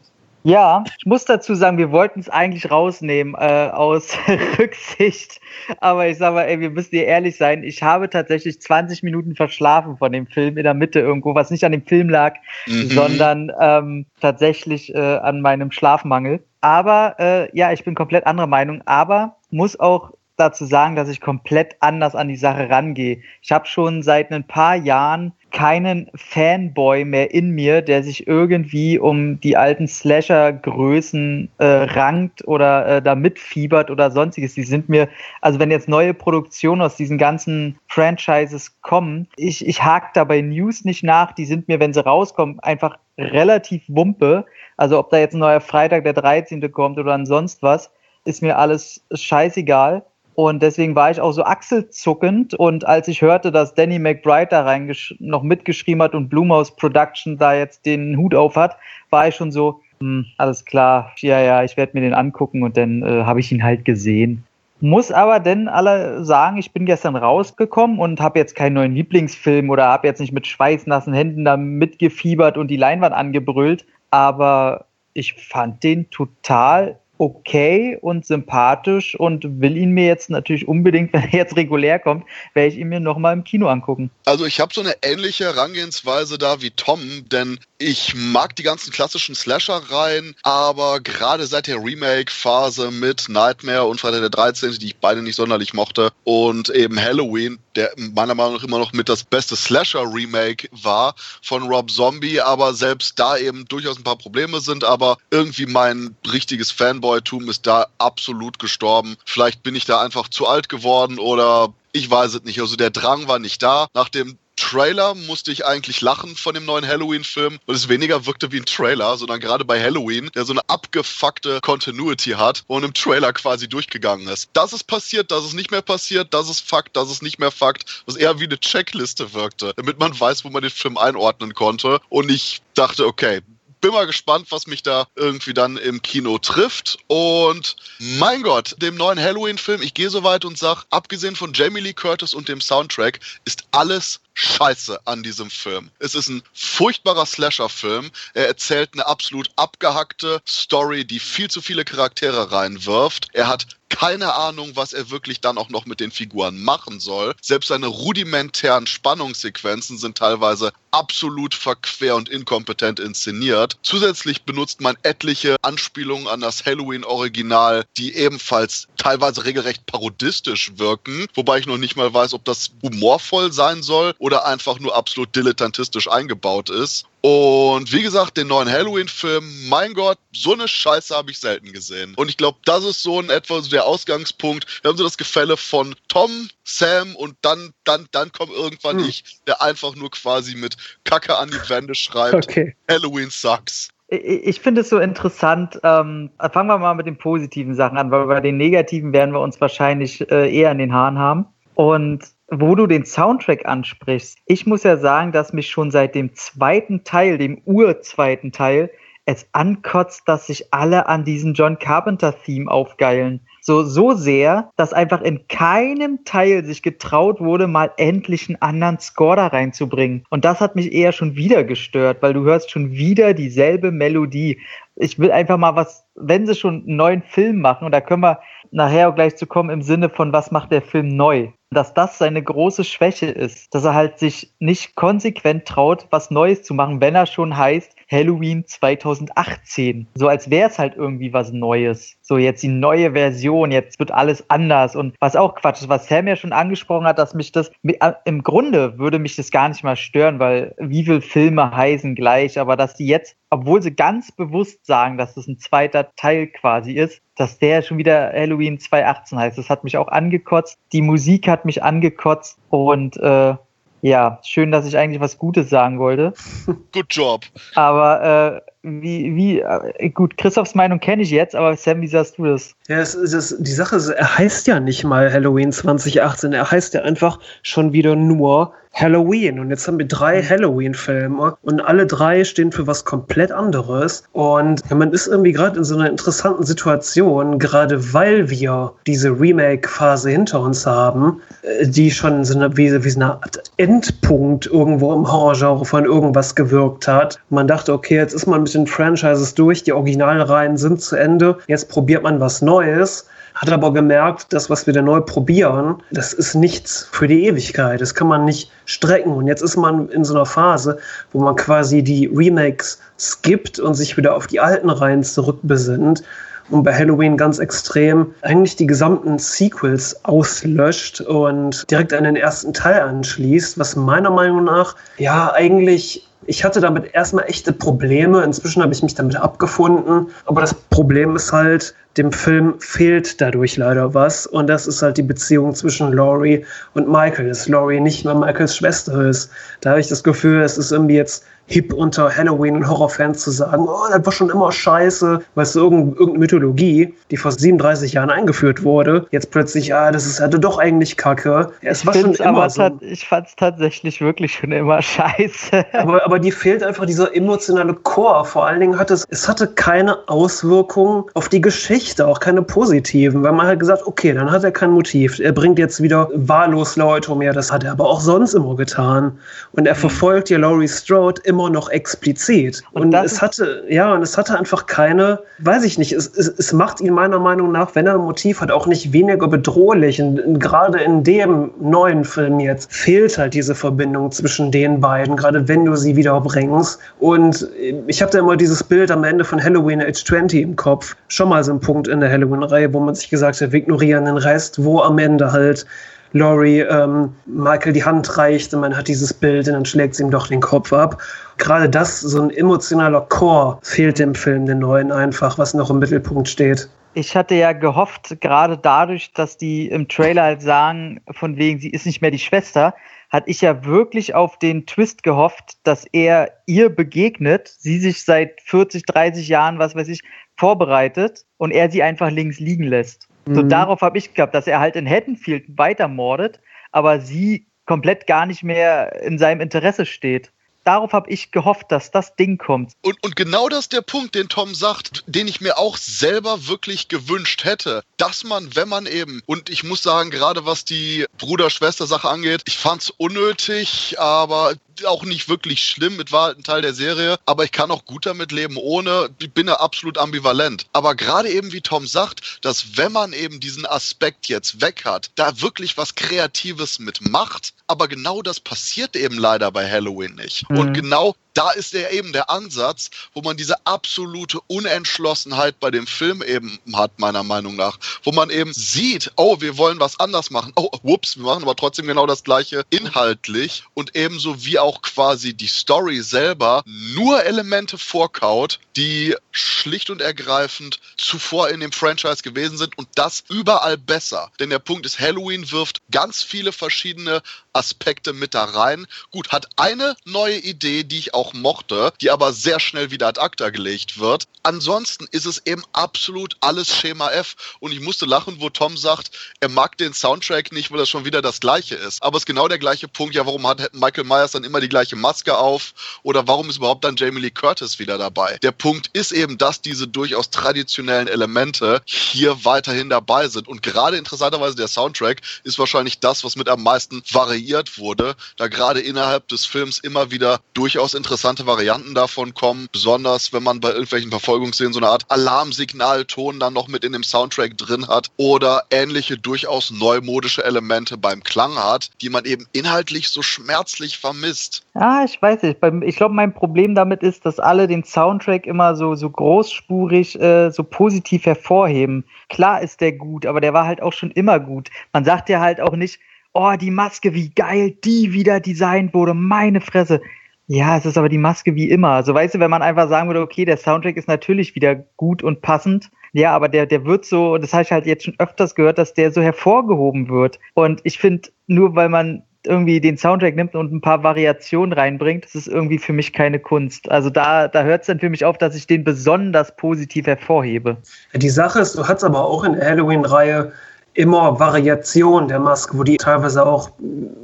Ja, 0.47 0.85
ich 0.97 1.05
muss 1.05 1.25
dazu 1.25 1.55
sagen, 1.55 1.77
wir 1.77 1.91
wollten 1.91 2.21
es 2.21 2.29
eigentlich 2.29 2.71
rausnehmen 2.71 3.35
äh, 3.35 3.69
aus 3.73 4.17
Rücksicht. 4.57 5.41
Aber 5.81 6.07
ich 6.07 6.17
sage 6.19 6.35
mal, 6.35 6.43
ey, 6.43 6.61
wir 6.61 6.69
müssen 6.69 6.91
hier 6.91 7.05
ehrlich 7.05 7.35
sein. 7.35 7.65
Ich 7.65 7.83
habe 7.83 8.09
tatsächlich 8.09 8.61
20 8.61 9.03
Minuten 9.03 9.35
verschlafen 9.35 9.97
von 9.97 10.13
dem 10.13 10.25
Film 10.25 10.55
in 10.55 10.63
der 10.63 10.73
Mitte 10.73 11.01
irgendwo, 11.01 11.35
was 11.35 11.51
nicht 11.51 11.65
an 11.65 11.73
dem 11.73 11.85
Film 11.85 12.07
lag, 12.07 12.35
mhm. 12.65 12.87
sondern 12.87 13.51
ähm, 13.59 14.05
tatsächlich 14.21 14.95
äh, 14.95 15.17
an 15.17 15.41
meinem 15.41 15.69
Schlafmangel. 15.69 16.41
Aber 16.61 17.15
äh, 17.19 17.49
ja, 17.53 17.73
ich 17.73 17.83
bin 17.83 17.93
komplett 17.93 18.25
anderer 18.25 18.47
Meinung. 18.47 18.81
Aber 18.85 19.35
muss 19.51 19.77
auch 19.77 20.13
dazu 20.37 20.63
sagen, 20.63 20.95
dass 20.95 21.09
ich 21.09 21.19
komplett 21.19 21.75
anders 21.81 22.15
an 22.15 22.29
die 22.29 22.37
Sache 22.37 22.69
rangehe. 22.69 23.21
Ich 23.41 23.51
habe 23.51 23.65
schon 23.65 24.01
seit 24.01 24.31
ein 24.31 24.47
paar 24.47 24.77
Jahren 24.77 25.33
keinen 25.57 26.07
Fanboy 26.13 27.03
mehr 27.03 27.33
in 27.33 27.49
mir, 27.49 27.81
der 27.81 28.03
sich 28.03 28.27
irgendwie 28.27 28.99
um 28.99 29.39
die 29.39 29.57
alten 29.57 29.87
Slasher-Größen 29.87 31.49
äh, 31.57 31.65
rankt 31.65 32.47
oder 32.47 32.85
äh, 32.85 33.01
da 33.01 33.15
mitfiebert 33.15 33.89
oder 33.89 34.11
sonstiges. 34.11 34.53
Die 34.53 34.61
sind 34.61 34.87
mir, 34.87 35.09
also 35.41 35.57
wenn 35.59 35.71
jetzt 35.71 35.89
neue 35.89 36.13
Produktionen 36.13 36.83
aus 36.83 36.95
diesen 36.95 37.17
ganzen 37.17 37.79
Franchises 37.87 38.79
kommen, 38.81 39.29
ich, 39.35 39.65
ich 39.65 39.83
hake 39.83 40.09
da 40.13 40.25
bei 40.25 40.41
News 40.41 40.85
nicht 40.85 41.03
nach, 41.03 41.31
die 41.31 41.45
sind 41.45 41.67
mir, 41.67 41.79
wenn 41.79 41.91
sie 41.91 42.05
rauskommen, 42.05 42.59
einfach 42.59 42.99
relativ 43.17 43.81
wumpe. 43.87 44.45
Also 44.77 44.99
ob 44.99 45.09
da 45.09 45.17
jetzt 45.17 45.33
ein 45.33 45.39
neuer 45.39 45.59
Freitag 45.59 46.03
der 46.03 46.13
13. 46.13 46.71
kommt 46.71 46.99
oder 46.99 47.25
sonst 47.25 47.63
was, 47.63 47.89
ist 48.25 48.43
mir 48.43 48.59
alles 48.59 49.03
scheißegal. 49.11 50.05
Und 50.39 50.61
deswegen 50.61 50.95
war 50.95 51.09
ich 51.09 51.19
auch 51.19 51.31
so 51.31 51.43
achselzuckend. 51.43 52.53
Und 52.53 52.85
als 52.85 53.07
ich 53.07 53.23
hörte, 53.23 53.51
dass 53.51 53.73
Danny 53.73 53.97
McBride 53.97 54.49
da 54.51 54.61
rein 54.61 54.93
noch 55.17 55.41
mitgeschrieben 55.41 56.03
hat 56.03 56.13
und 56.13 56.29
Blumhouse 56.29 56.75
Production 56.75 57.39
da 57.39 57.55
jetzt 57.55 57.87
den 57.87 58.17
Hut 58.17 58.35
auf 58.35 58.55
hat, 58.55 58.77
war 59.09 59.27
ich 59.27 59.33
schon 59.33 59.51
so, 59.51 59.81
hm, 59.99 60.27
alles 60.37 60.63
klar, 60.63 61.11
ja, 61.17 61.41
ja, 61.41 61.63
ich 61.63 61.75
werde 61.75 61.93
mir 61.95 62.01
den 62.01 62.13
angucken 62.13 62.61
und 62.61 62.77
dann 62.77 63.01
äh, 63.01 63.23
habe 63.23 63.39
ich 63.39 63.51
ihn 63.51 63.63
halt 63.63 63.83
gesehen. 63.83 64.43
Muss 64.79 65.11
aber 65.11 65.39
denn 65.39 65.67
alle 65.67 66.23
sagen, 66.23 66.57
ich 66.57 66.71
bin 66.71 66.85
gestern 66.85 67.15
rausgekommen 67.15 67.97
und 67.97 68.21
habe 68.21 68.37
jetzt 68.37 68.53
keinen 68.53 68.73
neuen 68.73 68.93
Lieblingsfilm 68.93 69.71
oder 69.71 69.87
habe 69.87 70.05
jetzt 70.05 70.19
nicht 70.19 70.33
mit 70.33 70.45
schweißnassen 70.45 71.15
Händen 71.15 71.45
da 71.45 71.57
mitgefiebert 71.57 72.59
und 72.59 72.67
die 72.67 72.77
Leinwand 72.77 73.15
angebrüllt. 73.15 73.87
Aber 74.11 74.85
ich 75.13 75.33
fand 75.33 75.83
den 75.83 76.11
total 76.11 76.99
okay 77.17 77.97
und 78.01 78.25
sympathisch 78.25 79.15
und 79.19 79.61
will 79.61 79.77
ihn 79.77 79.91
mir 79.91 80.05
jetzt 80.05 80.29
natürlich 80.29 80.67
unbedingt, 80.67 81.13
wenn 81.13 81.23
er 81.23 81.33
jetzt 81.33 81.55
regulär 81.55 81.99
kommt, 81.99 82.25
werde 82.53 82.69
ich 82.69 82.77
ihn 82.77 82.89
mir 82.89 82.99
nochmal 82.99 83.33
im 83.33 83.43
Kino 83.43 83.67
angucken. 83.67 84.09
Also 84.25 84.45
ich 84.45 84.59
habe 84.59 84.73
so 84.73 84.81
eine 84.81 84.95
ähnliche 85.01 85.45
Herangehensweise 85.45 86.37
da 86.37 86.61
wie 86.61 86.71
Tom, 86.71 86.99
denn 87.31 87.59
ich 87.79 88.15
mag 88.15 88.55
die 88.55 88.63
ganzen 88.63 88.91
klassischen 88.91 89.35
Slasher-Reihen, 89.35 90.35
aber 90.41 90.99
gerade 90.99 91.45
seit 91.45 91.67
der 91.67 91.77
Remake-Phase 91.77 92.91
mit 92.91 93.29
Nightmare 93.29 93.85
und 93.85 94.01
Freitag 94.01 94.21
der 94.21 94.29
13., 94.29 94.79
die 94.79 94.87
ich 94.87 94.97
beide 94.97 95.21
nicht 95.21 95.35
sonderlich 95.35 95.73
mochte, 95.73 96.11
und 96.23 96.69
eben 96.69 96.99
Halloween, 96.99 97.59
der 97.75 97.93
meiner 97.97 98.33
Meinung 98.33 98.55
nach 98.55 98.63
immer 98.63 98.79
noch 98.79 98.93
mit 98.93 99.09
das 99.09 99.23
beste 99.23 99.55
Slasher-Remake 99.55 100.69
war 100.71 101.15
von 101.41 101.63
Rob 101.63 101.91
Zombie, 101.91 102.41
aber 102.41 102.73
selbst 102.73 103.19
da 103.19 103.37
eben 103.37 103.65
durchaus 103.65 103.97
ein 103.97 104.03
paar 104.03 104.17
Probleme 104.17 104.59
sind, 104.59 104.83
aber 104.83 105.17
irgendwie 105.29 105.67
mein 105.67 106.15
richtiges 106.31 106.71
Fanboy-Tum 106.71 107.49
ist 107.49 107.67
da 107.67 107.87
absolut 107.99 108.57
gestorben. 108.57 109.17
Vielleicht 109.25 109.61
bin 109.61 109.75
ich 109.75 109.85
da 109.85 110.01
einfach 110.01 110.29
zu 110.29 110.47
alt 110.47 110.69
geworden 110.69 111.19
oder 111.19 111.73
ich 111.91 112.09
weiß 112.09 112.35
es 112.35 112.43
nicht. 112.43 112.59
Also 112.59 112.75
der 112.75 112.89
Drang 112.89 113.27
war 113.27 113.39
nicht 113.39 113.61
da. 113.63 113.87
Nach 113.93 114.09
dem 114.09 114.37
Trailer 114.57 115.15
musste 115.15 115.51
ich 115.51 115.65
eigentlich 115.65 116.01
lachen 116.01 116.35
von 116.35 116.53
dem 116.53 116.65
neuen 116.65 116.85
Halloween-Film, 116.85 117.59
weil 117.65 117.75
es 117.75 117.87
weniger 117.87 118.25
wirkte 118.25 118.51
wie 118.51 118.57
ein 118.57 118.65
Trailer, 118.65 119.17
sondern 119.17 119.39
gerade 119.39 119.63
bei 119.63 119.81
Halloween, 119.81 120.29
der 120.35 120.43
so 120.43 120.51
eine 120.51 120.67
abgefuckte 120.67 121.61
Continuity 121.61 122.31
hat 122.31 122.63
und 122.67 122.83
im 122.83 122.93
Trailer 122.93 123.31
quasi 123.31 123.69
durchgegangen 123.69 124.27
ist. 124.27 124.49
Das 124.53 124.73
ist 124.73 124.83
passiert, 124.83 125.31
das 125.31 125.45
ist 125.45 125.53
nicht 125.53 125.71
mehr 125.71 125.81
passiert, 125.81 126.33
das 126.33 126.49
ist 126.49 126.61
Fakt, 126.61 126.97
das 126.97 127.09
ist 127.09 127.23
nicht 127.23 127.39
mehr 127.39 127.51
Fakt, 127.51 128.03
was 128.05 128.15
eher 128.15 128.39
wie 128.39 128.45
eine 128.45 128.59
Checkliste 128.59 129.33
wirkte, 129.33 129.73
damit 129.77 129.99
man 129.99 130.19
weiß, 130.19 130.43
wo 130.43 130.49
man 130.49 130.63
den 130.63 130.71
Film 130.71 130.97
einordnen 130.97 131.53
konnte. 131.53 132.01
Und 132.09 132.29
ich 132.29 132.61
dachte, 132.73 133.05
okay, 133.05 133.41
bin 133.81 133.91
mal 133.91 134.07
gespannt, 134.07 134.47
was 134.49 134.67
mich 134.67 134.83
da 134.83 135.07
irgendwie 135.15 135.53
dann 135.53 135.77
im 135.77 136.01
Kino 136.01 136.37
trifft. 136.37 136.97
Und 137.07 137.75
mein 137.99 138.43
Gott, 138.43 138.75
dem 138.81 138.95
neuen 138.95 139.19
Halloween-Film, 139.19 139.81
ich 139.81 139.93
gehe 139.93 140.09
so 140.09 140.23
weit 140.23 140.45
und 140.45 140.57
sage, 140.57 140.83
abgesehen 140.89 141.35
von 141.35 141.53
Jamie 141.53 141.81
Lee 141.81 141.93
Curtis 141.93 142.33
und 142.33 142.49
dem 142.49 142.61
Soundtrack, 142.61 143.19
ist 143.45 143.63
alles 143.71 144.19
Scheiße 144.33 144.99
an 145.05 145.23
diesem 145.23 145.49
Film. 145.49 145.89
Es 145.97 146.13
ist 146.13 146.29
ein 146.29 146.43
furchtbarer 146.53 147.25
Slasher-Film. 147.25 148.11
Er 148.35 148.47
erzählt 148.47 148.91
eine 148.93 149.07
absolut 149.07 149.49
abgehackte 149.55 150.41
Story, 150.47 151.05
die 151.05 151.19
viel 151.19 151.49
zu 151.49 151.61
viele 151.61 151.83
Charaktere 151.83 152.51
reinwirft. 152.51 153.29
Er 153.33 153.47
hat 153.47 153.65
keine 153.89 154.35
Ahnung, 154.35 154.75
was 154.75 154.93
er 154.93 155.09
wirklich 155.09 155.41
dann 155.41 155.57
auch 155.57 155.69
noch 155.69 155.85
mit 155.85 155.99
den 155.99 156.11
Figuren 156.11 156.61
machen 156.61 156.99
soll. 156.99 157.33
Selbst 157.41 157.67
seine 157.67 157.87
rudimentären 157.87 158.85
Spannungssequenzen 158.85 159.97
sind 159.97 160.17
teilweise 160.17 160.71
absolut 160.91 161.53
verquer 161.53 162.15
und 162.15 162.29
inkompetent 162.29 162.99
inszeniert. 162.99 163.77
Zusätzlich 163.83 164.43
benutzt 164.43 164.81
man 164.81 164.97
etliche 165.03 165.55
Anspielungen 165.61 166.27
an 166.27 166.41
das 166.41 166.65
Halloween-Original, 166.65 167.85
die 167.97 168.15
ebenfalls 168.15 168.87
teilweise 168.97 169.45
regelrecht 169.45 169.85
parodistisch 169.85 170.71
wirken, 170.77 171.27
wobei 171.33 171.59
ich 171.59 171.65
noch 171.65 171.77
nicht 171.77 171.95
mal 171.95 172.13
weiß, 172.13 172.33
ob 172.33 172.45
das 172.45 172.71
humorvoll 172.81 173.51
sein 173.51 173.83
soll 173.83 174.13
oder 174.17 174.45
einfach 174.45 174.79
nur 174.79 174.95
absolut 174.95 175.35
dilettantistisch 175.35 176.09
eingebaut 176.09 176.69
ist. 176.69 177.05
Und 177.21 177.91
wie 177.91 178.03
gesagt, 178.03 178.37
den 178.37 178.47
neuen 178.47 178.71
Halloween-Film, 178.71 179.67
mein 179.67 179.93
Gott, 179.93 180.19
so 180.31 180.53
eine 180.53 180.67
Scheiße 180.67 181.15
habe 181.15 181.31
ich 181.31 181.39
selten 181.39 181.73
gesehen. 181.73 182.13
Und 182.15 182.29
ich 182.29 182.37
glaube, 182.37 182.59
das 182.63 182.85
ist 182.85 183.01
so 183.01 183.19
in 183.19 183.29
etwa 183.29 183.59
der 183.59 183.85
Ausgangspunkt. 183.85 184.65
Wir 184.81 184.89
haben 184.89 184.97
so 184.97 185.03
das 185.03 185.17
Gefälle 185.17 185.57
von 185.57 185.95
Tom, 186.07 186.49
Sam 186.63 187.15
und 187.15 187.35
dann, 187.41 187.73
dann, 187.83 188.07
dann 188.11 188.31
kommt 188.31 188.53
irgendwann 188.53 188.99
hm. 188.99 189.09
ich, 189.09 189.23
der 189.47 189.61
einfach 189.61 189.95
nur 189.95 190.11
quasi 190.11 190.55
mit 190.55 190.76
Kacke 191.03 191.37
an 191.37 191.49
die 191.49 191.69
Wände 191.69 191.95
schreibt. 191.95 192.47
Okay. 192.47 192.75
Halloween 192.89 193.29
sucks. 193.29 193.89
Ich 194.09 194.61
finde 194.61 194.81
es 194.81 194.89
so 194.89 194.99
interessant. 194.99 195.79
Ähm, 195.83 196.29
fangen 196.53 196.69
wir 196.69 196.77
mal 196.77 196.93
mit 196.93 197.07
den 197.07 197.17
positiven 197.17 197.75
Sachen 197.75 197.97
an, 197.97 198.09
weil 198.09 198.25
bei 198.27 198.39
den 198.39 198.55
negativen 198.55 199.11
werden 199.11 199.33
wir 199.33 199.41
uns 199.41 199.59
wahrscheinlich 199.59 200.29
äh, 200.31 200.49
eher 200.49 200.71
in 200.71 200.77
den 200.77 200.93
Haaren 200.93 201.17
haben. 201.17 201.45
Und 201.75 202.23
wo 202.49 202.75
du 202.75 202.87
den 202.87 203.05
Soundtrack 203.05 203.65
ansprichst, 203.65 204.39
ich 204.45 204.65
muss 204.65 204.83
ja 204.83 204.97
sagen, 204.97 205.33
dass 205.33 205.51
mich 205.51 205.69
schon 205.69 205.91
seit 205.91 206.15
dem 206.15 206.33
zweiten 206.33 207.03
Teil, 207.03 207.37
dem 207.37 207.61
urzweiten 207.65 208.53
Teil, 208.53 208.89
es 209.25 209.45
ankotzt, 209.51 210.23
dass 210.25 210.47
sich 210.47 210.73
alle 210.73 211.07
an 211.07 211.25
diesem 211.25 211.53
John 211.53 211.77
Carpenter-Theme 211.77 212.71
aufgeilen. 212.71 213.41
So, 213.67 213.83
so 213.83 214.13
sehr, 214.13 214.71
dass 214.77 214.93
einfach 214.93 215.21
in 215.21 215.45
keinem 215.49 216.23
Teil 216.23 216.63
sich 216.63 216.81
getraut 216.81 217.41
wurde, 217.41 217.67
mal 217.67 217.91
endlich 217.97 218.47
einen 218.47 218.61
anderen 218.61 218.97
Score 218.99 219.35
da 219.35 219.47
reinzubringen. 219.47 220.23
Und 220.29 220.45
das 220.45 220.61
hat 220.61 220.77
mich 220.77 220.93
eher 220.93 221.11
schon 221.11 221.35
wieder 221.35 221.65
gestört, 221.65 222.21
weil 222.21 222.31
du 222.31 222.45
hörst 222.45 222.71
schon 222.71 222.91
wieder 222.91 223.33
dieselbe 223.33 223.91
Melodie. 223.91 224.61
Ich 224.95 225.19
will 225.19 225.33
einfach 225.33 225.57
mal 225.57 225.75
was, 225.75 226.05
wenn 226.15 226.47
sie 226.47 226.55
schon 226.55 226.85
einen 226.85 226.95
neuen 226.95 227.23
Film 227.23 227.59
machen, 227.59 227.83
und 227.83 227.91
da 227.91 227.99
können 227.99 228.23
wir 228.23 228.39
nachher 228.71 229.09
auch 229.09 229.15
gleich 229.15 229.35
zu 229.35 229.45
kommen 229.45 229.69
im 229.69 229.81
Sinne 229.81 230.07
von, 230.07 230.31
was 230.31 230.49
macht 230.49 230.71
der 230.71 230.81
Film 230.81 231.09
neu? 231.17 231.49
Dass 231.69 231.93
das 231.93 232.17
seine 232.17 232.41
große 232.41 232.83
Schwäche 232.83 233.27
ist, 233.27 233.73
dass 233.75 233.83
er 233.83 233.93
halt 233.93 234.19
sich 234.19 234.53
nicht 234.59 234.95
konsequent 234.95 235.65
traut, 235.65 236.07
was 236.11 236.31
Neues 236.31 236.63
zu 236.63 236.73
machen, 236.73 237.01
wenn 237.01 237.15
er 237.15 237.25
schon 237.25 237.57
heißt 237.57 237.95
Halloween 238.09 238.65
2018. 238.65 240.07
So 240.15 240.27
als 240.29 240.49
wäre 240.49 240.69
es 240.69 240.79
halt 240.79 240.95
irgendwie 240.95 241.33
was 241.33 241.51
Neues. 241.51 242.15
So 242.21 242.37
jetzt 242.37 242.63
die 242.63 242.69
neue 242.69 243.11
Version, 243.11 243.71
jetzt 243.71 243.99
wird 243.99 244.11
alles 244.11 244.49
anders 244.49 244.95
und 244.95 245.15
was 245.19 245.35
auch 245.35 245.55
Quatsch 245.55 245.81
ist, 245.81 245.89
was 245.89 246.07
Sam 246.07 246.27
ja 246.27 246.35
schon 246.35 246.53
angesprochen 246.53 247.05
hat, 247.05 247.19
dass 247.19 247.33
mich 247.33 247.51
das 247.51 247.69
äh, 247.83 248.13
im 248.25 248.43
Grunde 248.43 248.97
würde 248.97 249.19
mich 249.19 249.35
das 249.35 249.51
gar 249.51 249.67
nicht 249.67 249.83
mal 249.83 249.97
stören, 249.97 250.39
weil 250.39 250.73
wie 250.77 251.03
viele 251.03 251.21
Filme 251.21 251.75
heißen 251.75 252.15
gleich, 252.15 252.59
aber 252.59 252.77
dass 252.77 252.95
die 252.95 253.07
jetzt, 253.07 253.35
obwohl 253.49 253.81
sie 253.81 253.95
ganz 253.95 254.31
bewusst 254.31 254.85
sagen, 254.85 255.17
dass 255.17 255.35
das 255.35 255.47
ein 255.47 255.59
zweiter 255.59 256.11
Teil 256.15 256.47
quasi 256.47 256.93
ist, 256.93 257.21
dass 257.37 257.59
der 257.59 257.81
schon 257.81 257.97
wieder 257.97 258.31
Halloween 258.33 258.79
2018 258.79 259.37
heißt. 259.37 259.57
Das 259.57 259.69
hat 259.69 259.83
mich 259.83 259.97
auch 259.97 260.07
angekotzt. 260.07 260.77
Die 260.91 261.01
Musik 261.01 261.47
hat 261.47 261.65
mich 261.65 261.83
angekotzt 261.83 262.57
und 262.69 263.17
äh, 263.17 263.55
ja, 264.01 264.39
schön, 264.43 264.71
dass 264.71 264.85
ich 264.85 264.97
eigentlich 264.97 265.21
was 265.21 265.37
Gutes 265.37 265.69
sagen 265.69 265.99
wollte. 265.99 266.33
Good 266.93 267.07
job. 267.09 267.41
Aber 267.75 268.61
äh, 268.63 268.71
wie, 268.83 269.35
wie, 269.35 269.59
äh, 269.59 270.09
gut, 270.09 270.37
Christophs 270.37 270.75
Meinung 270.75 270.99
kenne 270.99 271.23
ich 271.23 271.31
jetzt, 271.31 271.55
aber 271.55 271.75
Sam, 271.75 272.01
wie 272.01 272.07
sagst 272.07 272.37
du 272.37 272.45
das? 272.45 272.73
Ja, 272.87 272.99
es, 272.99 273.15
es, 273.15 273.55
die 273.59 273.71
Sache 273.71 273.97
ist, 273.97 274.09
er 274.09 274.37
heißt 274.37 274.67
ja 274.67 274.79
nicht 274.79 275.03
mal 275.03 275.31
Halloween 275.31 275.71
2018, 275.71 276.53
er 276.53 276.69
heißt 276.69 276.93
ja 276.93 277.01
einfach 277.01 277.39
schon 277.63 277.91
wieder 277.91 278.15
nur 278.15 278.73
Halloween. 278.97 279.59
Und 279.59 279.69
jetzt 279.69 279.87
haben 279.87 279.99
wir 279.99 280.07
drei 280.07 280.41
mhm. 280.41 280.49
Halloween-Filme 280.49 281.57
und 281.61 281.81
alle 281.81 282.05
drei 282.05 282.43
stehen 282.43 282.71
für 282.71 282.87
was 282.87 283.05
komplett 283.05 283.51
anderes. 283.51 284.23
Und 284.33 284.89
man 284.89 285.11
ist 285.13 285.27
irgendwie 285.27 285.51
gerade 285.51 285.77
in 285.77 285.83
so 285.83 285.95
einer 285.95 286.09
interessanten 286.09 286.63
Situation, 286.63 287.59
gerade 287.59 288.13
weil 288.13 288.49
wir 288.49 288.93
diese 289.05 289.29
Remake-Phase 289.29 290.29
hinter 290.29 290.61
uns 290.61 290.85
haben, 290.85 291.41
äh, 291.61 291.87
die 291.87 292.11
schon 292.11 292.43
so 292.43 292.57
eine, 292.57 292.75
wie, 292.75 292.91
wie 293.03 293.09
so 293.09 293.19
eine 293.19 293.33
Art 293.33 293.63
Endpunkt 293.77 294.65
irgendwo 294.65 295.13
im 295.13 295.31
Horrorgenre 295.31 295.85
von 295.85 296.05
irgendwas 296.05 296.55
gewirkt 296.55 297.07
hat. 297.07 297.39
Man 297.49 297.67
dachte, 297.67 297.93
okay, 297.93 298.15
jetzt 298.15 298.33
ist 298.33 298.47
man 298.47 298.63
mit 298.63 298.69
den 298.77 298.87
Franchises 298.87 299.53
durch, 299.55 299.83
die 299.83 299.93
Originalreihen 299.93 300.77
sind 300.77 301.01
zu 301.01 301.15
Ende, 301.15 301.57
jetzt 301.67 301.89
probiert 301.89 302.23
man 302.23 302.39
was 302.39 302.61
Neues 302.61 303.25
hat 303.57 303.71
aber 303.71 303.91
gemerkt, 303.91 304.53
das, 304.53 304.69
was 304.69 304.85
wir 304.85 304.93
da 304.93 305.01
neu 305.01 305.19
probieren, 305.19 306.03
das 306.11 306.31
ist 306.31 306.53
nichts 306.53 307.07
für 307.11 307.27
die 307.27 307.47
Ewigkeit. 307.47 307.99
Das 307.99 308.13
kann 308.13 308.27
man 308.27 308.45
nicht 308.45 308.71
strecken. 308.85 309.31
Und 309.31 309.47
jetzt 309.47 309.63
ist 309.63 309.75
man 309.75 310.09
in 310.09 310.23
so 310.23 310.35
einer 310.35 310.45
Phase, 310.45 310.99
wo 311.33 311.39
man 311.41 311.55
quasi 311.55 312.03
die 312.03 312.27
Remakes 312.27 312.99
skippt 313.19 313.79
und 313.79 313.95
sich 313.95 314.15
wieder 314.15 314.35
auf 314.35 314.45
die 314.45 314.59
alten 314.59 314.89
Reihen 314.89 315.23
zurückbesinnt. 315.23 316.23
und 316.69 316.83
bei 316.83 316.93
Halloween 316.93 317.37
ganz 317.37 317.59
extrem 317.59 318.35
eigentlich 318.41 318.75
die 318.75 318.87
gesamten 318.87 319.39
Sequels 319.39 320.23
auslöscht 320.25 321.21
und 321.21 321.89
direkt 321.89 322.13
an 322.13 322.25
den 322.25 322.35
ersten 322.35 322.73
Teil 322.73 323.01
anschließt, 323.01 323.79
was 323.79 323.95
meiner 323.95 324.29
Meinung 324.29 324.65
nach 324.65 324.95
ja 325.17 325.53
eigentlich 325.53 326.26
ich 326.47 326.63
hatte 326.63 326.79
damit 326.79 327.13
erstmal 327.13 327.45
echte 327.45 327.73
Probleme. 327.73 328.41
Inzwischen 328.43 328.81
habe 328.81 328.93
ich 328.93 329.03
mich 329.03 329.13
damit 329.13 329.35
abgefunden. 329.35 330.27
Aber 330.45 330.61
das 330.61 330.73
Problem 330.73 331.35
ist 331.35 331.51
halt, 331.51 331.93
dem 332.15 332.31
Film 332.31 332.75
fehlt 332.79 333.39
dadurch 333.41 333.77
leider 333.77 334.13
was. 334.13 334.47
Und 334.47 334.67
das 334.67 334.87
ist 334.87 335.01
halt 335.01 335.17
die 335.17 335.23
Beziehung 335.23 335.75
zwischen 335.75 336.11
Laurie 336.13 336.65
und 336.93 337.07
Michael. 337.07 337.49
Dass 337.49 337.67
Laurie 337.67 337.99
nicht 337.99 338.25
mehr 338.25 338.33
Michaels 338.33 338.75
Schwester 338.75 339.27
ist. 339.27 339.51
Da 339.81 339.91
habe 339.91 339.99
ich 339.99 340.07
das 340.07 340.23
Gefühl, 340.23 340.61
es 340.61 340.77
ist 340.77 340.91
irgendwie 340.91 341.15
jetzt 341.15 341.43
hip 341.67 341.93
unter 341.93 342.35
Halloween 342.35 342.77
und 342.77 342.89
Horrorfans 342.89 343.41
zu 343.41 343.51
sagen, 343.51 343.85
oh, 343.87 344.05
das 344.09 344.25
war 344.25 344.33
schon 344.33 344.49
immer 344.49 344.71
scheiße, 344.71 345.41
weißt 345.55 345.75
du, 345.75 345.79
irgendeine 345.79 346.39
Mythologie, 346.39 347.13
die 347.29 347.37
vor 347.37 347.51
37 347.51 348.13
Jahren 348.13 348.29
eingeführt 348.29 348.83
wurde, 348.83 349.27
jetzt 349.31 349.51
plötzlich, 349.51 349.93
ah, 349.93 350.11
das 350.11 350.25
ist 350.25 350.39
hatte 350.39 350.59
doch 350.59 350.77
eigentlich 350.77 351.17
Kacke. 351.17 351.71
Es 351.81 352.01
ich 352.01 352.07
war 352.07 352.13
schon 352.13 352.33
immer 352.35 352.69
so. 352.69 352.89
Ich 353.01 353.27
fand 353.27 353.47
es 353.47 353.55
tatsächlich 353.55 354.21
wirklich 354.21 354.53
schon 354.53 354.71
immer 354.71 355.01
scheiße. 355.01 355.85
Aber, 355.93 356.25
aber 356.25 356.39
die 356.39 356.51
fehlt 356.51 356.83
einfach 356.83 357.05
dieser 357.05 357.35
emotionale 357.35 357.93
Chor. 357.93 358.45
Vor 358.45 358.65
allen 358.65 358.79
Dingen 358.79 358.97
hat 358.97 359.11
es, 359.11 359.25
es 359.29 359.47
hatte 359.47 359.67
keine 359.67 360.17
Auswirkungen 360.29 361.25
auf 361.33 361.49
die 361.49 361.61
Geschichte, 361.61 362.25
auch 362.25 362.39
keine 362.39 362.61
positiven, 362.61 363.43
weil 363.43 363.51
man 363.51 363.67
halt 363.67 363.79
gesagt, 363.79 364.03
okay, 364.05 364.33
dann 364.33 364.49
hat 364.49 364.63
er 364.63 364.71
kein 364.71 364.91
Motiv. 364.91 365.39
Er 365.39 365.51
bringt 365.51 365.79
jetzt 365.79 366.01
wieder 366.01 366.29
wahllos 366.33 366.95
Leute 366.95 367.31
um. 367.31 367.41
Ja, 367.41 367.51
das 367.51 367.71
hat 367.71 367.83
er 367.83 367.91
aber 367.91 368.07
auch 368.07 368.21
sonst 368.21 368.53
immer 368.53 368.75
getan. 368.75 369.37
Und 369.73 369.85
er 369.85 369.95
mhm. 369.95 369.99
verfolgt 369.99 370.49
ja 370.49 370.57
Laurie 370.57 370.87
Strode 370.87 371.41
immer 371.43 371.56
immer 371.57 371.71
noch 371.71 371.89
explizit. 371.89 372.83
Und, 372.91 373.05
und 373.05 373.13
es 373.15 373.41
hatte, 373.41 373.83
ja, 373.89 374.13
und 374.13 374.21
es 374.21 374.37
hatte 374.37 374.57
einfach 374.57 374.85
keine, 374.85 375.39
weiß 375.57 375.83
ich 375.85 375.97
nicht, 375.97 376.11
es, 376.11 376.27
es, 376.37 376.47
es 376.47 376.71
macht 376.71 377.01
ihn 377.01 377.15
meiner 377.15 377.39
Meinung 377.39 377.71
nach, 377.71 377.95
wenn 377.95 378.05
er 378.05 378.13
ein 378.13 378.21
Motiv 378.21 378.61
hat, 378.61 378.69
auch 378.69 378.85
nicht 378.85 379.11
weniger 379.11 379.47
bedrohlich. 379.47 380.21
Und, 380.21 380.39
und 380.39 380.59
gerade 380.59 380.99
in 380.99 381.23
dem 381.23 381.71
neuen 381.79 382.23
Film 382.23 382.59
jetzt 382.59 382.93
fehlt 382.93 383.39
halt 383.39 383.55
diese 383.55 383.73
Verbindung 383.73 384.31
zwischen 384.31 384.71
den 384.71 385.01
beiden, 385.01 385.35
gerade 385.35 385.67
wenn 385.67 385.83
du 385.83 385.95
sie 385.95 386.15
wieder 386.15 386.39
bringst. 386.41 386.99
Und 387.19 387.67
ich 388.05 388.21
habe 388.21 388.31
da 388.31 388.37
immer 388.37 388.55
dieses 388.55 388.83
Bild 388.83 389.09
am 389.09 389.23
Ende 389.23 389.43
von 389.43 389.63
Halloween 389.63 390.01
Age 390.01 390.23
20 390.23 390.61
im 390.61 390.75
Kopf. 390.75 391.15
Schon 391.27 391.49
mal 391.49 391.63
so 391.63 391.71
ein 391.71 391.79
Punkt 391.79 392.07
in 392.07 392.19
der 392.19 392.31
Halloween-Reihe, 392.31 392.93
wo 392.93 392.99
man 392.99 393.15
sich 393.15 393.31
gesagt 393.31 393.59
hat, 393.61 393.71
wir 393.71 393.79
ignorieren 393.79 394.25
den 394.25 394.37
Rest, 394.37 394.83
wo 394.83 394.99
am 394.99 395.17
Ende 395.17 395.51
halt 395.51 395.87
Laurie 396.33 396.79
ähm, 396.81 397.33
Michael 397.45 397.93
die 397.93 398.03
Hand 398.03 398.37
reicht 398.37 398.73
und 398.73 398.81
man 398.81 398.95
hat 398.95 399.07
dieses 399.07 399.33
Bild 399.33 399.67
und 399.67 399.73
dann 399.73 399.85
schlägt 399.85 400.15
sie 400.15 400.23
ihm 400.23 400.31
doch 400.31 400.47
den 400.47 400.61
Kopf 400.61 400.91
ab. 400.93 401.21
Gerade 401.57 401.89
das, 401.89 402.19
so 402.21 402.41
ein 402.41 402.49
emotionaler 402.49 403.21
Chor, 403.21 403.79
fehlt 403.83 404.19
dem 404.19 404.35
Film, 404.35 404.65
den 404.65 404.79
neuen 404.79 405.11
einfach, 405.11 405.57
was 405.57 405.73
noch 405.73 405.89
im 405.89 405.99
Mittelpunkt 405.99 406.47
steht. 406.47 406.89
Ich 407.13 407.35
hatte 407.35 407.55
ja 407.55 407.73
gehofft, 407.73 408.37
gerade 408.41 408.77
dadurch, 408.77 409.33
dass 409.33 409.57
die 409.57 409.87
im 409.87 410.07
Trailer 410.07 410.43
halt 410.43 410.61
sagen, 410.61 411.19
von 411.31 411.57
wegen, 411.57 411.79
sie 411.79 411.89
ist 411.89 412.05
nicht 412.05 412.21
mehr 412.21 412.29
die 412.29 412.37
Schwester, 412.37 412.93
hatte 413.29 413.49
ich 413.49 413.61
ja 413.61 413.83
wirklich 413.85 414.35
auf 414.35 414.59
den 414.59 414.85
Twist 414.85 415.23
gehofft, 415.23 415.77
dass 415.83 416.05
er 416.11 416.51
ihr 416.65 416.89
begegnet, 416.89 417.67
sie 417.67 417.99
sich 417.99 418.23
seit 418.23 418.61
40, 418.61 419.05
30 419.05 419.47
Jahren, 419.47 419.79
was 419.79 419.95
weiß 419.95 420.07
ich, 420.09 420.21
vorbereitet 420.57 421.45
und 421.57 421.71
er 421.71 421.89
sie 421.89 422.03
einfach 422.03 422.29
links 422.29 422.59
liegen 422.59 422.83
lässt. 422.83 423.27
So 423.47 423.63
mhm. 423.63 423.69
darauf 423.69 424.01
habe 424.01 424.17
ich 424.17 424.33
gehabt, 424.33 424.53
dass 424.53 424.67
er 424.67 424.79
halt 424.79 424.95
in 424.95 425.09
Haddonfield 425.09 425.65
weitermordet, 425.77 426.59
aber 426.91 427.19
sie 427.19 427.67
komplett 427.85 428.27
gar 428.27 428.45
nicht 428.45 428.63
mehr 428.63 429.21
in 429.21 429.37
seinem 429.37 429.61
Interesse 429.61 430.05
steht 430.05 430.51
darauf 430.87 431.11
habe 431.11 431.29
ich 431.29 431.51
gehofft, 431.51 431.91
dass 431.91 432.11
das 432.11 432.35
Ding 432.35 432.57
kommt. 432.57 432.93
Und, 433.01 433.21
und 433.23 433.35
genau 433.35 433.67
das 433.67 433.81
ist 433.81 433.93
der 433.93 434.01
Punkt, 434.01 434.35
den 434.35 434.47
Tom 434.47 434.73
sagt, 434.73 435.23
den 435.27 435.47
ich 435.47 435.59
mir 435.59 435.77
auch 435.77 435.97
selber 435.97 436.67
wirklich 436.67 437.09
gewünscht 437.09 437.65
hätte, 437.65 438.03
dass 438.15 438.43
man, 438.43 438.75
wenn 438.75 438.87
man 438.87 439.05
eben, 439.05 439.41
und 439.45 439.69
ich 439.69 439.83
muss 439.83 440.01
sagen, 440.01 440.31
gerade 440.31 440.65
was 440.65 440.85
die 440.85 441.25
Bruder-Schwester-Sache 441.37 442.29
angeht, 442.29 442.61
ich 442.65 442.77
fand 442.77 443.03
es 443.03 443.09
unnötig, 443.09 444.15
aber 444.17 444.73
auch 445.05 445.23
nicht 445.23 445.49
wirklich 445.49 445.83
schlimm. 445.83 446.19
Es 446.19 446.31
war 446.31 446.45
halt 446.45 446.59
ein 446.59 446.63
Teil 446.63 446.81
der 446.81 446.93
Serie, 446.93 447.37
aber 447.45 447.63
ich 447.63 447.71
kann 447.71 447.91
auch 447.91 448.05
gut 448.05 448.25
damit 448.25 448.51
leben 448.51 448.77
ohne. 448.77 449.29
Ich 449.39 449.51
bin 449.51 449.67
da 449.67 449.75
absolut 449.75 450.17
ambivalent. 450.17 450.87
Aber 450.93 451.15
gerade 451.15 451.49
eben, 451.49 451.71
wie 451.73 451.81
Tom 451.81 452.07
sagt, 452.07 452.59
dass 452.61 452.97
wenn 452.97 453.11
man 453.11 453.33
eben 453.33 453.59
diesen 453.59 453.85
Aspekt 453.85 454.47
jetzt 454.47 454.81
weg 454.81 455.05
hat, 455.05 455.31
da 455.35 455.61
wirklich 455.61 455.97
was 455.97 456.15
Kreatives 456.15 456.99
mitmacht, 456.99 457.73
aber 457.87 458.07
genau 458.07 458.41
das 458.41 458.59
passiert 458.59 459.15
eben 459.15 459.37
leider 459.37 459.71
bei 459.71 459.89
Halloween 459.89 460.35
nicht. 460.35 460.65
Mhm. 460.77 460.87
Und 460.87 460.93
genau 460.93 461.35
da 461.57 461.71
ist 461.71 461.93
der 461.93 462.11
eben 462.11 462.33
der 462.33 462.51
Ansatz, 462.51 463.09
wo 463.33 463.41
man 463.41 463.57
diese 463.57 463.83
absolute 463.87 464.59
Unentschlossenheit 464.67 465.79
bei 465.79 465.89
dem 465.89 466.05
Film 466.05 466.43
eben 466.43 466.79
hat, 466.93 467.17
meiner 467.17 467.41
Meinung 467.41 467.75
nach. 467.75 467.97
Wo 468.23 468.31
man 468.31 468.51
eben 468.51 468.73
sieht, 468.73 469.31
oh, 469.37 469.59
wir 469.59 469.75
wollen 469.77 469.99
was 469.99 470.19
anders 470.19 470.51
machen. 470.51 470.71
Oh, 470.75 470.91
whoops, 471.01 471.37
wir 471.37 471.43
machen 471.43 471.63
aber 471.63 471.75
trotzdem 471.75 472.05
genau 472.05 472.27
das 472.27 472.43
gleiche 472.43 472.85
inhaltlich. 472.91 473.83
Und 473.95 474.15
ebenso 474.15 474.63
wie 474.65 474.77
auch 474.77 475.01
quasi 475.01 475.55
die 475.55 475.67
Story 475.67 476.21
selber 476.21 476.83
nur 476.85 477.43
Elemente 477.43 477.97
vorkaut, 477.97 478.79
die 478.95 479.35
schlicht 479.51 480.11
und 480.11 480.21
ergreifend 480.21 480.99
zuvor 481.17 481.69
in 481.69 481.79
dem 481.79 481.91
Franchise 481.91 482.43
gewesen 482.43 482.77
sind 482.77 482.97
und 482.97 483.07
das 483.15 483.43
überall 483.49 483.97
besser. 483.97 484.51
Denn 484.59 484.69
der 484.69 484.79
Punkt 484.79 485.07
ist, 485.07 485.19
Halloween 485.19 485.71
wirft 485.71 486.01
ganz 486.11 486.43
viele 486.43 486.71
verschiedene 486.71 487.41
Aspekte 487.73 488.33
mit 488.33 488.53
da 488.53 488.65
rein. 488.65 489.07
Gut, 489.31 489.49
hat 489.49 489.67
eine 489.75 490.15
neue 490.25 490.57
Idee, 490.57 491.03
die 491.03 491.19
ich 491.19 491.33
auch 491.33 491.46
mochte, 491.53 492.13
die 492.21 492.31
aber 492.31 492.53
sehr 492.53 492.79
schnell 492.79 493.11
wieder 493.11 493.27
ad 493.27 493.39
acta 493.39 493.69
gelegt 493.69 494.19
wird. 494.19 494.45
Ansonsten 494.63 495.27
ist 495.31 495.45
es 495.45 495.65
eben 495.65 495.83
absolut 495.93 496.57
alles 496.59 496.93
Schema 496.93 497.29
F. 497.29 497.55
Und 497.79 497.91
ich 497.91 498.01
musste 498.01 498.25
lachen, 498.25 498.59
wo 498.59 498.69
Tom 498.69 498.97
sagt, 498.97 499.31
er 499.59 499.69
mag 499.69 499.97
den 499.97 500.13
Soundtrack 500.13 500.71
nicht, 500.71 500.91
weil 500.91 500.97
das 500.97 501.09
schon 501.09 501.25
wieder 501.25 501.41
das 501.41 501.59
gleiche 501.59 501.95
ist. 501.95 502.21
Aber 502.21 502.37
es 502.37 502.41
ist 502.41 502.47
genau 502.47 502.67
der 502.67 502.79
gleiche 502.79 503.07
Punkt. 503.07 503.35
Ja, 503.35 503.45
warum 503.45 503.65
hat 503.65 503.93
Michael 503.93 504.25
Myers 504.25 504.51
dann 504.51 504.63
immer 504.63 504.81
die 504.81 504.89
gleiche 504.89 505.15
Maske 505.15 505.57
auf? 505.57 505.93
Oder 506.23 506.47
warum 506.47 506.69
ist 506.69 506.77
überhaupt 506.77 507.03
dann 507.03 507.15
Jamie 507.15 507.39
Lee 507.39 507.51
Curtis 507.51 507.99
wieder 507.99 508.17
dabei? 508.17 508.57
Der 508.61 508.71
Punkt 508.71 509.09
ist 509.13 509.31
eben, 509.31 509.57
dass 509.57 509.81
diese 509.81 510.07
durchaus 510.07 510.49
traditionellen 510.49 511.27
Elemente 511.27 512.01
hier 512.05 512.65
weiterhin 512.65 513.09
dabei 513.09 513.47
sind. 513.47 513.67
Und 513.67 513.83
gerade 513.83 514.17
interessanterweise 514.17 514.75
der 514.75 514.87
Soundtrack 514.87 515.41
ist 515.63 515.79
wahrscheinlich 515.79 516.19
das, 516.19 516.43
was 516.43 516.55
mit 516.55 516.69
am 516.69 516.83
meisten 516.83 517.23
variiert 517.31 517.97
wurde, 517.97 518.35
da 518.57 518.67
gerade 518.67 518.99
innerhalb 518.99 519.47
des 519.47 519.65
Films 519.65 519.99
immer 519.99 520.31
wieder 520.31 520.59
durchaus 520.73 521.13
interessante 521.27 521.67
Varianten 521.67 522.15
davon 522.15 522.53
kommen, 522.53 522.87
besonders 522.93 523.51
wenn 523.51 523.61
man 523.61 523.81
bei 523.81 523.89
irgendwelchen 523.89 524.29
Verfolgungsszenen 524.29 524.93
so 524.93 524.99
eine 525.01 525.09
Art 525.09 525.25
Alarmsignalton 525.27 526.57
dann 526.57 526.71
noch 526.71 526.87
mit 526.87 527.03
in 527.03 527.11
dem 527.11 527.23
Soundtrack 527.23 527.77
drin 527.77 528.07
hat 528.07 528.29
oder 528.37 528.83
ähnliche 528.91 529.37
durchaus 529.37 529.91
neumodische 529.91 530.63
Elemente 530.63 531.17
beim 531.17 531.43
Klang 531.43 531.75
hat, 531.75 532.11
die 532.21 532.29
man 532.29 532.45
eben 532.45 532.65
inhaltlich 532.71 533.27
so 533.27 533.41
schmerzlich 533.41 534.17
vermisst. 534.17 534.85
Ja, 534.95 535.25
ich 535.25 535.41
weiß 535.41 535.63
nicht. 535.63 535.79
Ich 536.05 536.15
glaube, 536.15 536.33
mein 536.33 536.53
Problem 536.53 536.95
damit 536.95 537.21
ist, 537.23 537.45
dass 537.45 537.59
alle 537.59 537.87
den 537.87 538.05
Soundtrack 538.05 538.65
immer 538.65 538.95
so, 538.95 539.15
so 539.15 539.29
großspurig, 539.29 540.39
äh, 540.39 540.69
so 540.69 540.85
positiv 540.85 541.45
hervorheben. 541.45 542.23
Klar 542.47 542.81
ist 542.81 543.01
der 543.01 543.11
gut, 543.11 543.45
aber 543.45 543.59
der 543.59 543.73
war 543.73 543.85
halt 543.85 544.01
auch 544.01 544.13
schon 544.13 544.31
immer 544.31 544.61
gut. 544.61 544.89
Man 545.11 545.25
sagt 545.25 545.49
ja 545.49 545.59
halt 545.59 545.81
auch 545.81 545.97
nicht, 545.97 546.19
oh, 546.53 546.75
die 546.79 546.91
Maske, 546.91 547.33
wie 547.33 547.49
geil 547.49 547.97
die 548.05 548.31
wieder 548.31 548.61
designt 548.61 549.13
wurde, 549.13 549.33
meine 549.33 549.81
Fresse. 549.81 550.21
Ja, 550.67 550.97
es 550.97 551.05
ist 551.05 551.17
aber 551.17 551.29
die 551.29 551.37
Maske 551.37 551.75
wie 551.75 551.89
immer. 551.89 552.09
Also 552.09 552.33
weißt 552.33 552.55
du, 552.55 552.59
wenn 552.59 552.69
man 552.69 552.81
einfach 552.81 553.07
sagen 553.07 553.29
würde, 553.29 553.41
okay, 553.41 553.63
der 553.63 553.77
Soundtrack 553.77 554.17
ist 554.17 554.27
natürlich 554.27 554.75
wieder 554.75 554.95
gut 554.95 555.41
und 555.41 555.61
passend, 555.61 556.09
ja, 556.33 556.53
aber 556.53 556.67
der, 556.67 556.85
der 556.85 557.05
wird 557.05 557.25
so, 557.25 557.57
das 557.57 557.73
habe 557.73 557.83
ich 557.83 557.91
halt 557.91 558.05
jetzt 558.05 558.25
schon 558.25 558.35
öfters 558.37 558.75
gehört, 558.75 558.97
dass 558.97 559.13
der 559.13 559.31
so 559.31 559.41
hervorgehoben 559.41 560.27
wird. 560.29 560.59
Und 560.73 560.99
ich 561.03 561.17
finde, 561.19 561.49
nur 561.67 561.95
weil 561.95 562.09
man 562.09 562.43
irgendwie 562.65 562.99
den 562.99 563.17
Soundtrack 563.17 563.55
nimmt 563.55 563.75
und 563.75 563.93
ein 563.93 564.01
paar 564.01 564.23
Variationen 564.23 564.91
reinbringt, 564.91 565.45
das 565.45 565.55
ist 565.55 565.67
irgendwie 565.67 565.97
für 565.97 566.11
mich 566.11 566.33
keine 566.33 566.59
Kunst. 566.59 567.09
Also 567.09 567.29
da, 567.29 567.69
da 567.69 567.83
hört 567.83 568.01
es 568.01 568.07
dann 568.07 568.19
für 568.19 568.29
mich 568.29 568.43
auf, 568.43 568.57
dass 568.57 568.75
ich 568.75 568.87
den 568.87 569.05
besonders 569.05 569.75
positiv 569.77 570.27
hervorhebe. 570.27 570.97
Die 571.33 571.49
Sache 571.49 571.79
ist, 571.79 571.97
du 571.97 572.05
hast 572.05 572.25
aber 572.25 572.45
auch 572.45 572.65
in 572.65 572.73
der 572.73 572.89
Halloween-Reihe 572.89 573.71
immer 574.17 574.59
Variation 574.59 575.47
der 575.47 575.59
Maske, 575.59 575.95
wo 575.95 576.03
die 576.03 576.17
teilweise 576.17 576.65
auch 576.65 576.89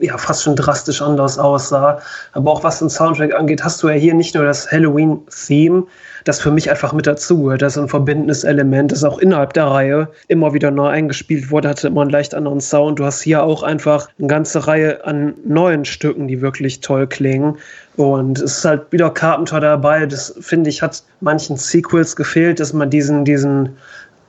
ja, 0.02 0.18
fast 0.18 0.42
schon 0.42 0.56
drastisch 0.56 1.04
anders 1.04 1.38
aussah. 1.38 2.00
Aber 2.32 2.52
auch 2.52 2.64
was 2.64 2.80
den 2.80 2.90
Soundtrack 2.90 3.36
angeht, 3.36 3.64
hast 3.64 3.84
du 3.84 3.90
ja 3.90 3.94
hier 3.94 4.16
nicht 4.16 4.34
nur 4.34 4.44
das 4.44 4.72
Halloween-Theme, 4.72 5.84
das 6.24 6.42
für 6.42 6.50
mich 6.50 6.72
einfach 6.72 6.92
mit 6.92 7.06
dazu 7.06 7.44
gehört. 7.44 7.62
Das 7.62 7.78
ist 7.78 7.84
ein 7.84 7.90
verbindendes 7.90 8.44
Element, 8.44 8.92
das 8.92 9.04
auch 9.04 9.20
innerhalb 9.20 9.54
der 9.54 9.66
Reihe 9.66 10.10
immer 10.30 10.56
wieder 10.56 10.72
neu 10.72 10.88
eingespielt 10.88 11.52
wurde, 11.52 11.70
hatte 11.70 11.90
immer 11.90 12.02
einen 12.02 12.10
leicht 12.10 12.34
anderen 12.34 12.60
Sound. 12.60 12.98
Du 12.98 13.06
hast 13.06 13.22
hier 13.22 13.44
auch 13.44 13.62
einfach 13.62 14.10
eine 14.18 14.28
ganze 14.28 14.66
Reihe 14.66 15.06
an 15.06 15.36
neuen 15.46 15.86
Stücken, 15.86 16.28
die 16.28 16.42
wirklich 16.42 16.80
toll 16.80 17.06
klingen. 17.06 17.60
Und 17.98 18.40
es 18.40 18.58
ist 18.58 18.66
halt 18.66 18.92
wieder 18.92 19.12
Carpenter 19.12 19.60
dabei. 19.60 20.08
Das 20.08 20.34
finde 20.40 20.72
ich 20.72 20.82
hat 20.82 21.04
manchen 21.22 21.56
Sequels 21.56 22.16
gefehlt, 22.16 22.60
dass 22.60 22.74
man 22.74 22.90
diesen, 22.90 23.26
diesen 23.26 23.78